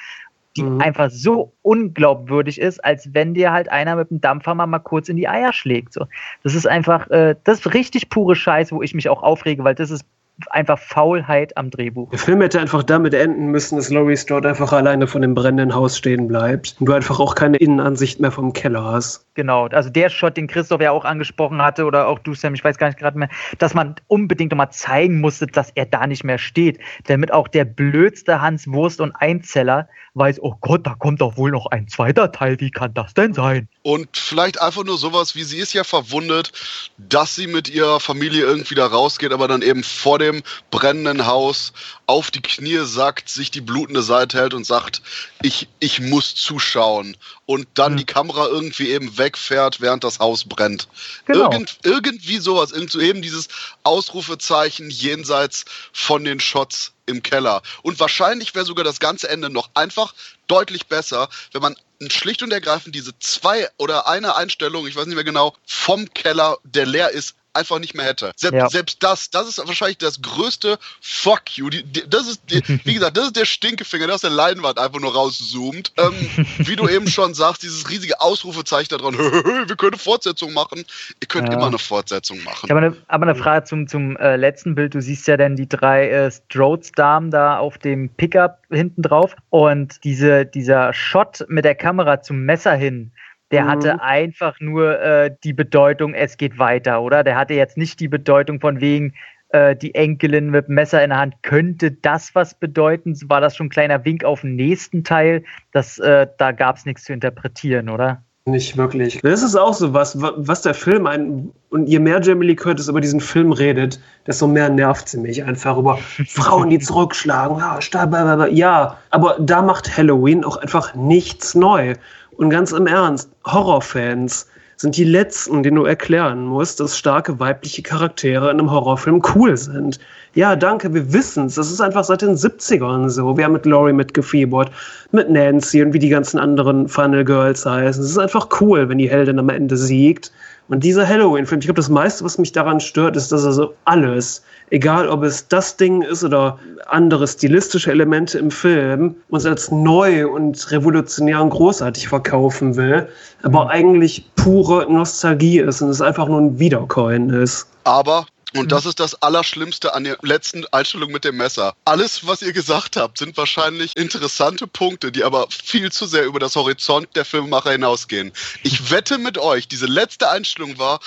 die 0.57 0.63
mhm. 0.63 0.81
einfach 0.81 1.11
so 1.11 1.53
unglaubwürdig 1.63 2.61
ist, 2.61 2.83
als 2.83 3.15
wenn 3.15 3.35
dir 3.35 3.53
halt 3.53 3.71
einer 3.71 3.95
mit 3.95 4.11
dem 4.11 4.21
Dampfhammer 4.23 4.67
mal 4.67 4.81
kurz 4.81 5.09
in 5.09 5.17
die 5.17 5.29
Eier 5.29 5.53
schlägt. 5.53 5.93
So. 5.93 6.07
Das 6.43 6.55
ist 6.55 6.67
einfach, 6.67 7.09
äh, 7.11 7.37
das 7.45 7.61
ist 7.61 7.75
richtig 7.75 8.09
pure 8.09 8.35
Scheiß, 8.35 8.73
wo 8.73 8.83
ich 8.83 8.95
mich 8.95 9.09
auch 9.11 9.23
aufrege, 9.23 9.63
weil 9.65 9.75
das 9.75 9.91
ist 9.91 10.05
einfach 10.51 10.79
Faulheit 10.79 11.57
am 11.57 11.71
Drehbuch. 11.71 12.11
Der 12.11 12.19
Film 12.19 12.41
hätte 12.41 12.61
einfach 12.61 12.83
damit 12.83 13.15
enden 13.15 13.47
müssen, 13.47 13.77
dass 13.77 13.91
Laurie 13.91 14.17
Strode 14.17 14.49
einfach 14.49 14.73
alleine 14.73 15.07
von 15.07 15.23
dem 15.23 15.35
brennenden 15.35 15.75
Haus 15.75 15.97
stehen 15.97 16.29
bleibt 16.29 16.77
und 16.81 16.87
du 16.87 16.93
einfach 16.93 17.21
auch 17.21 17.35
keine 17.35 17.57
Innenansicht 17.57 18.21
mehr 18.21 18.31
vom 18.33 18.53
Keller 18.53 18.85
hast. 18.85 19.27
Genau, 19.41 19.69
also 19.69 19.89
der 19.89 20.11
Shot, 20.11 20.37
den 20.37 20.49
Christoph 20.49 20.83
ja 20.83 20.91
auch 20.91 21.07
angesprochen 21.07 21.63
hatte 21.63 21.87
oder 21.87 22.09
auch 22.09 22.19
du, 22.19 22.35
Sam, 22.35 22.53
ich 22.53 22.63
weiß 22.63 22.77
gar 22.77 22.89
nicht 22.89 22.99
gerade 22.99 23.17
mehr, 23.17 23.31
dass 23.57 23.73
man 23.73 23.95
unbedingt 24.07 24.51
nochmal 24.51 24.71
zeigen 24.71 25.19
musste, 25.23 25.47
dass 25.47 25.71
er 25.75 25.87
da 25.87 26.07
nicht 26.07 26.25
mehr 26.25 26.37
steht, 26.37 26.79
damit 27.07 27.33
auch 27.33 27.49
der 27.49 27.65
blödste 27.65 28.43
Hans 28.43 28.67
Wurst 28.67 29.01
und 29.01 29.17
Einzeller 29.17 29.89
weiß, 30.13 30.43
oh 30.43 30.57
Gott, 30.61 30.87
da 30.87 30.95
kommt 30.95 31.23
doch 31.23 31.39
wohl 31.39 31.53
noch 31.53 31.67
ein 31.67 31.89
zweiter 31.89 32.33
Teil, 32.33 32.61
wie 32.61 32.71
kann 32.71 32.93
das 32.93 33.15
denn 33.15 33.33
sein? 33.33 33.69
Und 33.83 34.15
vielleicht 34.15 34.61
einfach 34.61 34.85
nur 34.85 34.99
sowas, 34.99 35.35
wie 35.35 35.45
sie 35.45 35.57
ist 35.57 35.73
ja 35.73 35.85
verwundet, 35.85 36.53
dass 36.99 37.35
sie 37.35 37.47
mit 37.47 37.71
ihrer 37.71 38.01
Familie 38.01 38.43
irgendwie 38.43 38.75
da 38.75 38.87
rausgeht, 38.87 39.33
aber 39.33 39.49
dann 39.49 39.63
eben 39.63 39.83
vor 39.83 40.19
dem 40.19 40.43
brennenden 40.71 41.27
Haus 41.27 41.73
auf 42.07 42.31
die 42.31 42.43
Knie 42.43 42.81
sackt, 42.83 43.29
sich 43.29 43.51
die 43.51 43.61
blutende 43.61 44.03
Seite 44.03 44.39
hält 44.39 44.53
und 44.53 44.67
sagt, 44.67 45.01
ich, 45.43 45.69
ich 45.79 46.01
muss 46.01 46.35
zuschauen. 46.35 47.17
Und 47.47 47.67
dann 47.75 47.95
mhm. 47.95 47.97
die 47.99 48.05
Kamera 48.05 48.47
irgendwie 48.49 48.91
eben 48.91 49.17
wegfährt, 49.31 49.81
während 49.81 50.03
das 50.03 50.19
Haus 50.19 50.45
brennt. 50.45 50.89
Genau. 51.27 51.45
Irgend, 51.45 51.79
irgendwie 51.85 52.39
sowas, 52.39 52.73
irgend 52.73 52.91
so 52.91 53.01
eben 53.01 53.23
dieses 53.23 53.49
Ausrufezeichen 53.85 54.91
jenseits 54.91 55.65
von 55.93 56.25
den 56.25 56.41
Shots 56.41 56.93
im 57.07 57.23
Keller. 57.23 57.63
Und 57.83 58.01
wahrscheinlich 58.01 58.55
wäre 58.55 58.65
sogar 58.65 58.85
das 58.85 58.99
ganze 58.99 59.29
Ende 59.29 59.49
noch 59.49 59.71
einfach 59.75 60.15
deutlich 60.49 60.87
besser, 60.87 61.29
wenn 61.53 61.63
man 61.63 61.77
schlicht 62.09 62.43
und 62.43 62.53
ergreifend 62.53 62.95
diese 62.95 63.17
zwei 63.21 63.69
oder 63.77 64.09
eine 64.09 64.37
Einstellung, 64.37 64.87
ich 64.87 64.97
weiß 64.97 65.07
nicht 65.07 65.15
mehr 65.15 65.25
genau, 65.25 65.55
vom 65.67 66.13
Keller, 66.13 66.59
der 66.65 66.87
leer 66.87 67.11
ist, 67.11 67.37
einfach 67.53 67.79
nicht 67.79 67.95
mehr 67.95 68.07
hätte. 68.07 68.33
Selbst, 68.37 68.57
ja. 68.57 68.69
selbst 68.69 69.03
das, 69.03 69.31
das 69.31 69.49
ist 69.49 69.59
wahrscheinlich 69.67 69.99
das 69.99 70.23
größte 70.23 70.79
Fuck 71.01 71.57
you. 71.57 71.71
Die, 71.71 71.83
die, 71.83 72.09
das 72.09 72.29
ist, 72.29 72.43
die, 72.51 72.63
wie 72.85 72.95
gesagt, 72.95 73.17
das 73.17 73.27
ist 73.27 73.37
der 73.37 73.45
Stinkefinger, 73.45 74.07
der 74.07 74.15
aus 74.15 74.21
der 74.21 74.31
Leinwand 74.31 74.79
einfach 74.79 75.01
nur 75.01 75.13
rauszoomt. 75.13 75.93
Ähm, 75.99 76.47
wie 76.59 76.77
du 76.77 76.89
eben 76.89 77.09
schon 77.09 77.35
sagst, 77.35 77.63
dieses 77.63 77.89
riesige 77.91 78.21
Ausrufezeichen 78.21 78.89
da 78.91 78.97
dran, 78.99 79.15
wir 79.19 79.77
können 79.77 79.93
eine 79.93 79.99
Fortsetzung 79.99 80.53
machen. 80.53 80.85
Ihr 81.21 81.29
könnt 81.29 81.49
ja. 81.49 81.55
immer 81.55 81.67
eine 81.67 81.79
Fortsetzung 81.79 82.43
machen. 82.43 82.71
Aber 82.71 82.81
eine, 82.81 82.97
aber 83.09 83.27
eine 83.27 83.35
Frage 83.35 83.65
zum, 83.65 83.89
zum 83.89 84.17
äh, 84.17 84.37
letzten 84.37 84.75
Bild. 84.75 84.95
Du 84.95 85.01
siehst 85.01 85.27
ja 85.27 85.37
dann 85.37 85.57
die 85.57 85.69
drei 85.69 86.09
äh, 86.09 86.31
Strodes-Damen 86.31 87.31
da 87.31 87.59
auf 87.59 87.79
dem 87.79 88.09
Pickup 88.11 88.59
hinten 88.71 89.03
drauf 89.03 89.35
und 89.51 90.03
diese, 90.05 90.47
dieser 90.47 90.93
Shot 90.93 91.45
mit 91.49 91.65
der 91.65 91.75
Kamera 91.75 92.23
zum 92.23 92.45
Messer 92.45 92.75
hin, 92.75 93.13
Der 93.51 93.65
mhm. 93.65 93.69
hatte 93.69 94.03
einfach 94.03 94.61
nur 94.61 95.01
äh, 95.01 95.35
die 95.43 95.53
Bedeutung, 95.53 96.15
es 96.15 96.37
geht 96.37 96.59
weiter, 96.59 97.03
oder? 97.03 97.25
Der 97.25 97.37
hatte 97.37 97.55
jetzt 97.55 97.77
nicht 97.77 98.01
die 98.01 98.09
Bedeutung 98.09 98.61
von 98.61 98.81
wegen, 98.81 99.15
äh, 99.51 99.75
die 99.75 99.95
Enkelin 99.95 100.51
mit 100.51 100.69
Messer 100.69 101.03
in 101.03 101.11
der 101.11 101.19
Hand. 101.19 101.35
Könnte 101.43 101.91
das 101.91 102.35
was 102.35 102.55
bedeuten? 102.55 103.19
War 103.27 103.41
das 103.41 103.57
schon 103.57 103.67
ein 103.67 103.71
kleiner 103.71 104.05
Wink 104.05 104.25
auf 104.25 104.43
den 104.43 104.55
nächsten 104.55 105.03
Teil? 105.03 105.43
Das, 105.73 105.99
äh, 105.99 106.27
da 106.39 106.53
gab 106.53 106.77
es 106.77 106.87
nichts 106.87 107.05
zu 107.05 107.13
interpretieren, 107.13 107.89
oder? 107.89 108.23
Nicht 108.47 108.77
wirklich. 108.77 109.21
Das 109.23 109.43
ist 109.43 109.55
auch 109.55 109.75
so 109.75 109.93
was, 109.93 110.17
was 110.21 110.63
der 110.63 110.75
Film 110.75 111.07
ein. 111.07 111.51
Und 111.69 111.87
je 111.89 111.99
mehr 111.99 112.21
Jamie 112.23 112.47
Lee 112.47 112.55
Curtis 112.55 112.89
über 112.89 113.01
diesen 113.01 113.21
Film 113.21 113.53
redet, 113.53 114.01
desto 114.27 114.47
mehr 114.47 114.71
nervt 114.71 115.09
sie 115.09 115.19
mich 115.19 115.45
einfach 115.45 115.77
über 115.77 115.99
Frauen, 116.27 116.71
die 116.71 116.79
zurückschlagen. 116.79 117.59
Ja, 117.59 118.47
ja, 118.47 118.97
aber 119.11 119.37
da 119.41 119.63
macht 119.63 119.97
Halloween 119.97 120.45
auch 120.45 120.57
einfach 120.57 120.95
nichts 120.95 121.55
neu. 121.55 121.95
Und 122.41 122.49
ganz 122.49 122.73
im 122.73 122.87
Ernst, 122.87 123.29
Horrorfans 123.45 124.47
sind 124.79 124.97
die 124.97 125.05
letzten, 125.05 125.63
denen 125.63 125.77
du 125.77 125.85
erklären 125.85 126.47
musst, 126.47 126.81
dass 126.81 126.97
starke 126.97 127.39
weibliche 127.39 127.83
Charaktere 127.83 128.51
in 128.51 128.59
einem 128.59 128.71
Horrorfilm 128.71 129.23
cool 129.35 129.59
sind. 129.59 130.01
Ja, 130.33 130.57
danke, 130.57 130.95
wir 130.95 131.13
wissen's. 131.13 131.57
Das 131.57 131.71
ist 131.71 131.83
einfach 131.83 132.03
seit 132.03 132.23
den 132.23 132.37
70ern 132.37 133.11
so. 133.11 133.37
Wir 133.37 133.45
haben 133.45 133.53
mit 133.53 133.67
Laurie 133.67 133.93
mitgefiebert, 133.93 134.71
mit 135.13 135.29
Nancy 135.29 135.83
und 135.83 135.93
wie 135.93 135.99
die 135.99 136.09
ganzen 136.09 136.39
anderen 136.39 136.89
Funnel 136.89 137.27
Girls 137.27 137.67
heißen. 137.67 138.03
Es 138.03 138.11
ist 138.13 138.19
einfach 138.19 138.49
cool, 138.63 138.89
wenn 138.89 138.97
die 138.97 139.11
Heldin 139.11 139.39
am 139.39 139.51
Ende 139.51 139.77
siegt. 139.77 140.33
Und 140.69 140.83
dieser 140.83 141.07
Halloween-Film, 141.07 141.59
ich 141.59 141.67
glaube, 141.67 141.77
das 141.77 141.91
meiste, 141.91 142.25
was 142.25 142.39
mich 142.39 142.53
daran 142.53 142.81
stört, 142.81 143.17
ist, 143.17 143.33
dass 143.33 143.45
er 143.45 143.53
so 143.53 143.75
alles, 143.85 144.43
egal 144.71 145.09
ob 145.09 145.23
es 145.23 145.47
das 145.49 145.77
Ding 145.77 146.03
ist 146.03 146.25
oder 146.25 146.59
andere 146.87 147.27
stilistische 147.27 147.91
Elemente 147.91 148.39
im 148.39 148.51
Film, 148.51 149.15
uns 149.29 149.47
als 149.47 149.71
neu 149.71 150.29
und 150.29 150.71
revolutionär 150.71 151.43
und 151.43 151.51
großartig 151.51 152.09
verkaufen 152.09 152.77
will, 152.77 153.09
aber 153.43 153.65
mhm. 153.65 153.71
eigentlich 153.71 154.31
pure 154.37 154.91
Nostalgie 154.91 155.61
ist 155.61 155.83
und 155.83 155.91
es 155.91 156.01
einfach 156.01 156.29
nur 156.29 156.41
ein 156.41 156.59
Wiedercoin 156.59 157.31
ist. 157.31 157.67
Aber 157.85 158.27
und 158.55 158.73
das 158.73 158.87
ist 158.87 159.01
das 159.01 159.21
Allerschlimmste 159.23 159.95
an 159.95 160.05
der 160.05 160.19
letzten 160.23 160.67
Einstellung 160.73 161.13
mit 161.13 161.25
dem 161.25 161.37
Messer. 161.37 161.75
Alles, 161.85 162.27
was 162.27 162.43
ihr 162.43 162.53
gesagt 162.53 162.97
habt, 162.97 163.19
sind 163.19 163.37
wahrscheinlich 163.37 163.97
interessante 163.97 164.67
Punkte, 164.67 165.13
die 165.13 165.25
aber 165.25 165.47
viel 165.51 165.93
zu 165.93 166.07
sehr 166.07 166.25
über 166.25 166.39
das 166.39 166.57
Horizont 166.57 167.09
der 167.15 167.25
Filmemacher 167.25 167.73
hinausgehen. 167.73 168.33
Ich 168.63 168.91
wette 168.91 169.19
mit 169.19 169.39
euch, 169.39 169.69
diese 169.69 169.87
letzte 169.87 170.31
Einstellung 170.31 170.79
war, 170.79 171.01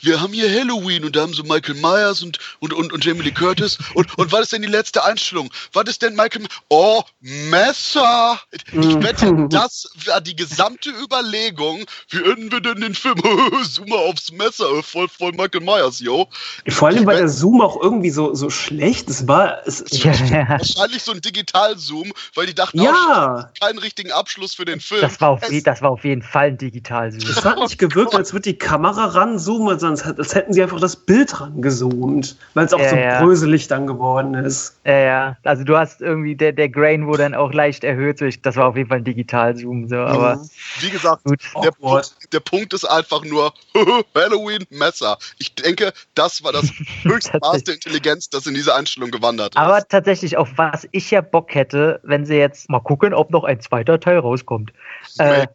wir 0.00 0.20
haben 0.20 0.32
hier 0.32 0.50
Halloween 0.50 1.04
und 1.04 1.16
da 1.16 1.22
haben 1.22 1.34
so 1.34 1.42
Michael 1.42 1.74
Myers 1.76 2.22
und, 2.22 2.38
und, 2.60 2.72
und, 2.72 2.92
und 2.92 3.04
Jamie 3.04 3.22
Lee 3.22 3.32
Curtis. 3.32 3.78
Und, 3.94 4.16
und 4.18 4.32
was 4.32 4.42
ist 4.42 4.52
denn 4.52 4.62
die 4.62 4.68
letzte 4.68 5.04
Einstellung? 5.04 5.50
Was 5.72 5.84
ist 5.84 6.02
denn 6.02 6.14
Michael... 6.14 6.46
Oh, 6.68 7.02
Messer! 7.20 8.40
Ich 8.50 8.64
mhm. 8.72 9.02
wette, 9.02 9.46
das 9.50 9.90
war 10.06 10.20
die 10.20 10.36
gesamte 10.36 10.90
Überlegung. 10.90 11.84
Wie 12.08 12.22
enden 12.22 12.50
wir 12.50 12.60
denn 12.60 12.80
den 12.80 12.94
Film? 12.94 13.20
Zoom 13.64 13.88
mal 13.88 13.98
aufs 13.98 14.32
Messer, 14.32 14.82
voll, 14.82 15.08
voll 15.08 15.32
Michael 15.32 15.60
Myers, 15.60 16.00
yo. 16.00 16.28
Vor 16.68 16.88
allem 16.88 17.06
war 17.06 17.14
der 17.14 17.28
Zoom 17.28 17.60
auch 17.60 17.80
irgendwie 17.80 18.10
so, 18.10 18.34
so 18.34 18.48
schlecht. 18.50 19.10
Es 19.10 19.26
war 19.26 19.66
es, 19.66 19.84
ja, 19.90 20.12
ja. 20.12 20.48
wahrscheinlich 20.48 21.02
so 21.02 21.12
ein 21.12 21.20
Digital-Zoom, 21.20 22.12
weil 22.34 22.46
die 22.46 22.54
dachten, 22.54 22.80
ja. 22.80 23.48
Oh, 23.50 23.64
keinen 23.64 23.78
richtigen 23.78 24.12
Abschluss 24.12 24.54
für 24.54 24.64
den 24.64 24.80
Film. 24.80 25.00
Das 25.00 25.20
war 25.20 25.30
auf, 25.30 25.40
das 25.40 25.82
war 25.82 25.90
auf 25.90 26.04
jeden 26.04 26.22
Fall 26.22 26.48
ein 26.48 26.58
Digital-Zoom. 26.58 27.30
Es 27.30 27.44
hat 27.44 27.58
nicht 27.58 27.78
gewirkt, 27.78 28.14
als 28.14 28.32
würde 28.32 28.42
die 28.42 28.58
Kamera 28.58 29.06
ranzoomen, 29.06 29.78
sondern 29.78 30.16
als 30.18 30.34
hätten 30.34 30.52
sie 30.52 30.62
einfach 30.62 30.80
das 30.80 30.94
Bild 30.94 31.40
rangezoomt, 31.40 32.36
weil 32.54 32.66
es 32.66 32.72
auch 32.72 32.80
so 32.80 32.96
bröselig 33.20 33.66
dann 33.68 33.86
geworden 33.86 34.34
ist. 34.34 34.76
Ja, 34.84 34.98
ja. 34.98 35.36
Also 35.42 35.64
du 35.64 35.76
hast 35.76 36.00
irgendwie, 36.00 36.36
der, 36.36 36.52
der 36.52 36.68
Grain 36.68 37.06
wurde 37.06 37.24
dann 37.24 37.34
auch 37.34 37.52
leicht 37.52 37.82
erhöht. 37.82 38.20
Das 38.42 38.56
war 38.56 38.66
auf 38.66 38.76
jeden 38.76 38.88
Fall 38.88 38.98
ein 38.98 39.04
Digital-Zoom. 39.04 39.88
So, 39.88 39.96
aber 39.96 40.36
mhm. 40.36 40.50
Wie 40.80 40.90
gesagt, 40.90 41.22
der 41.26 41.70
Punkt, 41.72 42.32
der 42.32 42.40
Punkt 42.40 42.72
ist 42.72 42.84
einfach 42.84 43.24
nur 43.24 43.52
Halloween-Messer. 44.14 45.18
Ich 45.38 45.54
denke, 45.54 45.92
das 46.14 46.44
war 46.44 46.51
das 46.52 46.70
höchste 47.02 47.38
Maß 47.40 47.64
der 47.64 47.74
Intelligenz, 47.74 48.28
das 48.28 48.46
in 48.46 48.54
diese 48.54 48.74
Einstellung 48.74 49.10
gewandert 49.10 49.54
ist. 49.54 49.60
Aber 49.60 49.86
tatsächlich, 49.86 50.36
auf 50.36 50.50
was 50.56 50.86
ich 50.92 51.10
ja 51.10 51.20
Bock 51.20 51.54
hätte, 51.54 52.00
wenn 52.04 52.24
sie 52.24 52.36
jetzt 52.36 52.70
mal 52.70 52.80
gucken, 52.80 53.14
ob 53.14 53.30
noch 53.30 53.44
ein 53.44 53.60
zweiter 53.60 53.98
Teil 53.98 54.18
rauskommt. 54.18 54.72
Äh, 55.18 55.46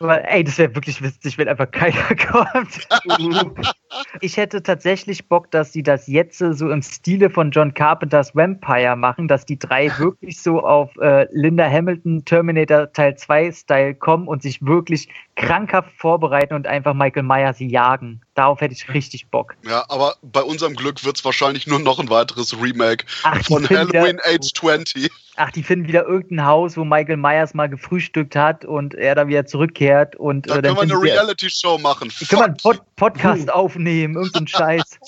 aber, 0.00 0.28
ey, 0.28 0.42
das 0.42 0.58
wäre 0.58 0.74
wirklich 0.74 1.00
witzig, 1.02 1.38
wenn 1.38 1.48
einfach 1.48 1.70
keiner 1.70 1.94
kommt. 2.30 2.86
ich 4.20 4.36
hätte 4.36 4.62
tatsächlich 4.62 5.28
Bock, 5.28 5.50
dass 5.52 5.72
sie 5.72 5.82
das 5.82 6.08
jetzt 6.08 6.38
so 6.38 6.70
im 6.70 6.82
Stile 6.82 7.30
von 7.30 7.52
John 7.52 7.74
Carpenters 7.74 8.34
Vampire 8.34 8.96
machen, 8.96 9.28
dass 9.28 9.46
die 9.46 9.58
drei 9.58 9.90
wirklich 9.98 10.42
so 10.42 10.60
auf 10.60 10.96
äh, 10.96 11.26
Linda 11.30 11.70
Hamilton 11.70 12.24
Terminator 12.24 12.92
Teil 12.92 13.16
2 13.16 13.52
Style 13.52 13.94
kommen 13.94 14.26
und 14.26 14.42
sich 14.42 14.60
wirklich 14.66 15.08
krankhaft 15.36 15.92
vorbereiten 15.96 16.54
und 16.54 16.66
einfach 16.66 16.92
Michael 16.92 17.22
Myers 17.22 17.60
jagen. 17.60 18.20
Darauf 18.34 18.60
hätte 18.60 18.74
ich 18.74 18.92
richtig 18.92 19.28
Bock. 19.28 19.54
Ja, 19.64 19.84
aber 19.88 20.16
bei 20.22 20.42
unserem 20.42 20.74
Glück 20.74 21.04
wird 21.04 21.16
es 21.16 21.24
wahrscheinlich 21.24 21.68
nur 21.68 21.78
noch 21.78 22.00
ein 22.00 22.10
weiteres 22.10 22.60
Remake 22.60 23.06
Ach, 23.22 23.40
von 23.44 23.68
Halloween 23.68 24.16
wieder, 24.16 24.26
Age 24.26 24.52
20. 24.52 25.10
Ach, 25.36 25.50
die 25.52 25.62
finden 25.62 25.86
wieder 25.86 26.04
irgendein 26.04 26.44
Haus, 26.44 26.76
wo 26.76 26.84
Michael 26.84 27.16
Myers 27.16 27.54
mal 27.54 27.68
gefrühstückt 27.68 28.34
hat 28.34 28.64
und 28.64 28.94
er 28.94 29.14
da 29.14 29.28
wieder 29.28 29.46
zurückkehrt. 29.46 30.16
Und, 30.16 30.50
da 30.50 30.56
äh, 30.56 30.62
können 30.62 30.76
wir 30.76 30.82
eine 30.82 31.00
Reality-Show 31.00 31.78
machen. 31.78 32.12
Können 32.28 32.40
wir 32.40 32.44
einen 32.44 32.56
Pod 32.56 32.82
Podcast 32.96 33.52
aufnehmen, 33.52 34.16
irgendein 34.16 34.48
Scheiß. 34.48 34.98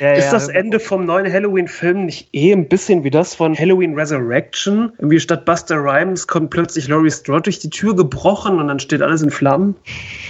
Ja, 0.00 0.12
ist 0.12 0.30
das 0.30 0.48
Ende 0.48 0.78
vom 0.78 1.06
neuen 1.06 1.30
Halloween-Film 1.30 2.06
nicht 2.06 2.28
eh 2.32 2.52
ein 2.52 2.68
bisschen 2.68 3.04
wie 3.04 3.10
das 3.10 3.34
von 3.34 3.56
Halloween 3.56 3.94
Resurrection? 3.94 4.92
Irgendwie 4.98 5.20
statt 5.20 5.44
Buster 5.44 5.76
Rhymes 5.76 6.26
kommt 6.26 6.50
plötzlich 6.50 6.88
Laurie 6.88 7.10
Strode 7.10 7.42
durch 7.42 7.58
die 7.58 7.70
Tür 7.70 7.96
gebrochen 7.96 8.58
und 8.58 8.68
dann 8.68 8.78
steht 8.78 9.02
alles 9.02 9.22
in 9.22 9.30
Flammen. 9.30 9.74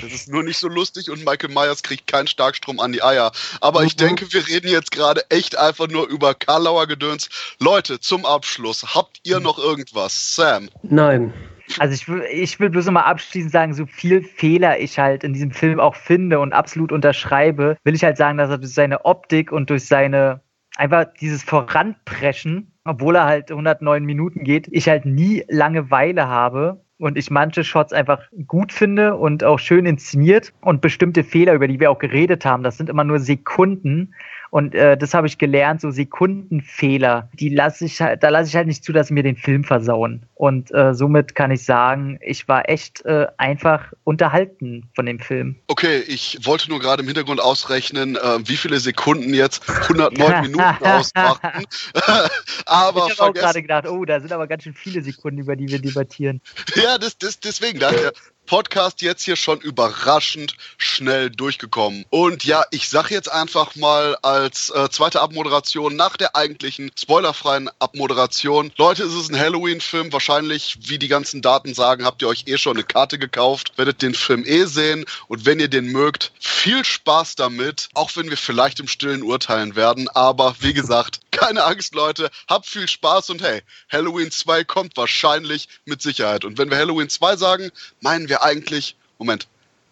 Das 0.03 0.13
ist 0.13 0.29
nur 0.29 0.43
nicht 0.43 0.59
so 0.59 0.69
lustig 0.69 1.11
und 1.11 1.25
Michael 1.25 1.53
Myers 1.53 1.83
kriegt 1.83 2.07
keinen 2.07 2.27
Starkstrom 2.29 2.79
an 2.81 2.93
die 2.93 3.03
Eier. 3.03 3.33
Aber 3.61 3.81
mhm. 3.81 3.87
ich 3.87 3.97
denke, 3.97 4.33
wir 4.33 4.47
reden 4.47 4.69
jetzt 4.69 4.93
gerade 4.93 5.23
echt 5.31 5.59
einfach 5.59 5.89
nur 5.89 6.09
über 6.09 6.35
Karlauer 6.35 6.87
Gedöns. 6.87 7.29
Leute, 7.59 8.01
zum 8.01 8.25
Abschluss, 8.25 8.95
habt 8.95 9.21
ihr 9.25 9.41
noch 9.41 9.59
irgendwas? 9.59 10.37
Sam? 10.37 10.69
Nein. 10.83 11.33
Also 11.79 11.95
ich 11.95 12.09
will, 12.09 12.25
ich 12.31 12.61
will 12.61 12.71
bloß 12.71 12.91
mal 12.91 13.03
abschließend 13.03 13.53
sagen, 13.53 13.75
so 13.75 13.87
viel 13.87 14.23
Fehler 14.23 14.79
ich 14.79 14.99
halt 14.99 15.25
in 15.25 15.33
diesem 15.33 15.51
Film 15.51 15.81
auch 15.81 15.95
finde 15.95 16.39
und 16.39 16.53
absolut 16.53 16.93
unterschreibe, 16.93 17.77
will 17.85 17.95
ich 17.95 18.05
halt 18.05 18.17
sagen, 18.17 18.39
dass 18.39 18.51
er 18.51 18.59
durch 18.59 18.73
seine 18.73 19.05
Optik 19.05 19.53
und 19.53 19.71
durch 19.71 19.87
seine 19.87 20.41
einfach 20.77 21.07
dieses 21.21 21.43
Voranpreschen, 21.43 22.73
obwohl 22.85 23.17
er 23.17 23.25
halt 23.25 23.51
109 23.51 24.05
Minuten 24.05 24.45
geht, 24.45 24.69
ich 24.71 24.89
halt 24.89 25.07
nie 25.07 25.45
Langeweile 25.49 26.29
habe 26.29 26.85
und 26.99 27.19
ich 27.19 27.31
manche 27.31 27.65
Shots 27.65 27.93
einfach 27.93 28.23
gut 28.47 28.73
finde 28.73 29.17
und 29.17 29.45
auch 29.45 29.59
schön 29.59 29.87
inszeniert 29.87 30.53
und 30.61 30.81
bestimmte 30.81 31.25
Fehler, 31.25 31.55
über 31.55 31.69
die 31.69 31.81
wir 31.81 31.91
auch 31.91 31.99
geredet 31.99 32.45
haben, 32.45 32.63
das 32.63 32.77
sind 32.77 32.89
immer 32.89 33.05
nur 33.05 33.19
Sekunden 33.19 34.15
und 34.51 34.75
äh, 34.75 34.97
das 34.97 35.15
habe 35.15 35.27
ich 35.27 35.39
gelernt, 35.39 35.81
so 35.81 35.91
Sekundenfehler, 35.91 37.29
die 37.35 37.49
lasse 37.49 37.85
ich 37.85 38.01
halt, 38.01 38.23
da 38.23 38.29
lasse 38.29 38.49
ich 38.49 38.57
halt 38.57 38.67
nicht 38.67 38.85
zu, 38.85 38.93
dass 38.93 39.09
sie 39.09 39.15
mir 39.15 39.23
den 39.23 39.37
Film 39.37 39.65
versauen. 39.65 40.27
Und 40.35 40.73
äh, 40.75 40.95
somit 40.95 41.35
kann 41.35 41.51
ich 41.51 41.65
sagen, 41.65 42.19
ich 42.21 42.47
war 42.49 42.69
echt 42.69 43.05
äh, 43.05 43.27
einfach 43.39 43.93
unterhalten 44.05 44.89
von 44.95 45.07
dem 45.07 45.19
Film. 45.19 45.57
Okay, 45.69 46.01
ich 46.07 46.39
wollte 46.43 46.69
nur 46.69 46.79
gerade 46.79 47.03
im 47.03 47.09
Hintergrund 47.09 47.41
ausrechnen, 47.41 48.17
äh, 48.17 48.49
wie 48.49 48.57
viele 48.57 48.79
Sekunden 48.79 49.35
jetzt 49.35 49.69
109 49.69 50.41
Minuten 50.43 50.85
ausmachen. 50.85 51.51
aber 52.67 53.07
ich 53.07 53.19
habe 53.19 53.31
auch 53.31 53.35
gerade 53.35 53.63
gedacht, 53.63 53.87
oh, 53.89 54.05
da 54.05 54.21
sind 54.21 54.33
aber 54.33 54.47
ganz 54.47 54.65
schön 54.65 54.75
viele 54.75 55.03
Sekunden, 55.03 55.39
über 55.39 55.57
die 55.57 55.69
wir 55.69 55.81
debattieren. 55.81 56.41
Ja, 56.75 56.99
das, 56.99 57.19
das, 57.19 57.41
deswegen 57.41 57.79
dachte 57.79 58.13
ich, 58.15 58.21
Podcast 58.47 59.03
jetzt 59.03 59.25
hier 59.25 59.37
schon 59.37 59.61
überraschend 59.61 60.57
schnell 60.79 61.31
durchgekommen. 61.31 62.05
Und 62.11 62.45
ja, 62.45 62.65
ich 62.71 62.89
sage 62.89 63.15
jetzt 63.15 63.31
einfach 63.31 63.77
mal 63.77 64.17
als 64.23 64.71
äh, 64.71 64.89
zweite 64.89 65.21
Abmoderation 65.21 65.97
nach 65.97 66.17
der 66.17 66.37
eigentlichen 66.37 66.91
spoilerfreien 66.99 67.69
Abmoderation. 67.79 68.73
Leute, 68.77 69.05
es 69.05 69.15
ist 69.15 69.31
ein 69.31 69.39
Halloween-Film. 69.39 70.13
Wahrscheinlich, 70.13 70.79
wie 70.83 70.99
die 70.99 71.09
ganzen 71.09 71.43
Daten 71.43 71.75
sagen, 71.75 72.05
habt 72.05 72.23
ihr 72.23 72.29
euch 72.29 72.45
eh 72.47 72.57
schon 72.57 72.77
eine 72.77 72.85
Karte 72.85 73.19
gekauft, 73.19 73.73
werdet 73.77 74.03
den 74.03 74.15
Film 74.15 74.45
eh 74.47 74.65
sehen. 74.65 75.05
Und 75.29 75.45
wenn 75.45 75.61
ihr 75.61 75.69
den 75.69 75.87
mögt, 75.87 76.33
viel 76.39 76.85
Spaß 76.85 77.35
damit. 77.35 77.89
Auch 77.95 78.11
wenn 78.17 78.31
wir 78.31 78.37
vielleicht 78.37 78.81
im 78.81 78.89
Stillen 78.89 79.23
urteilen 79.23 79.77
werden. 79.77 80.09
Aber 80.09 80.55
wie 80.61 80.73
gesagt, 80.73 81.21
keine 81.37 81.65
Angst, 81.65 81.95
Leute. 81.95 82.31
Habt 82.49 82.67
viel 82.67 82.89
Spaß 82.89 83.31
und 83.31 83.43
hey, 83.43 83.63
Halloween 83.91 84.31
2 84.31 84.65
kommt 84.65 84.97
wahrscheinlich 84.97 85.69
mit 85.85 86.03
Sicherheit. 86.03 86.45
Und 86.45 86.59
wenn 86.59 86.71
wir 86.71 86.79
Halloween 86.79 87.09
2 87.09 87.37
sagen, 87.37 87.71
meinen 88.01 88.29
wir 88.29 88.43
eigentlich, 88.43 88.97
Moment, 89.19 89.47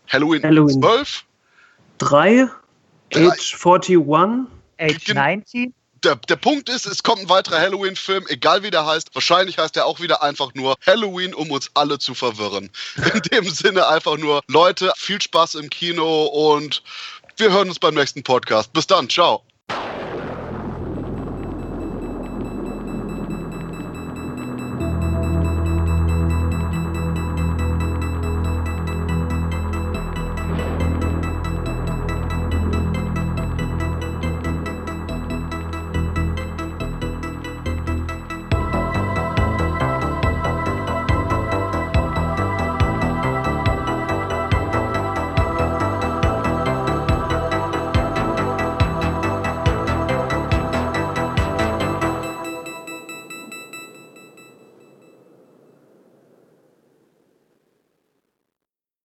Halloween, 0.09 0.43
Halloween 0.43 0.81
12? 0.81 1.25
3, 1.99 2.49
Age 3.15 3.55
41, 3.55 3.99
Age 4.79 5.15
90? 5.15 5.73
Der, 6.03 6.17
der, 6.17 6.37
Punkt 6.37 6.69
ist, 6.69 6.85
es 6.85 7.03
kommt 7.03 7.23
ein 7.23 7.29
weiterer 7.31 7.59
Halloween-Film, 7.59 8.27
egal 8.29 8.63
wie 8.63 8.71
der 8.71 8.85
heißt. 8.85 9.15
Wahrscheinlich 9.15 9.57
heißt 9.57 9.75
er 9.79 9.87
auch 9.87 10.01
wieder 10.01 10.23
einfach 10.23 10.53
nur 10.53 10.77
Halloween, 10.87 11.33
um 11.33 11.51
uns 11.51 11.71
alle 11.73 11.99
zu 11.99 12.15
verwirren. 12.15 12.69
In 12.97 13.23
dem 13.33 13.49
Sinne 13.49 13.89
einfach 13.89 14.19
nur, 14.19 14.43
Leute, 14.47 14.93
viel 14.97 15.21
Spaß 15.21 15.55
im 15.55 15.71
Kino 15.71 16.25
und 16.25 16.83
wir 17.39 17.51
hören 17.51 17.69
uns 17.69 17.79
beim 17.79 17.95
nächsten 17.95 18.23
Podcast. 18.23 18.73
Bis 18.75 18.87
dann, 18.87 19.09
ciao. 19.09 19.43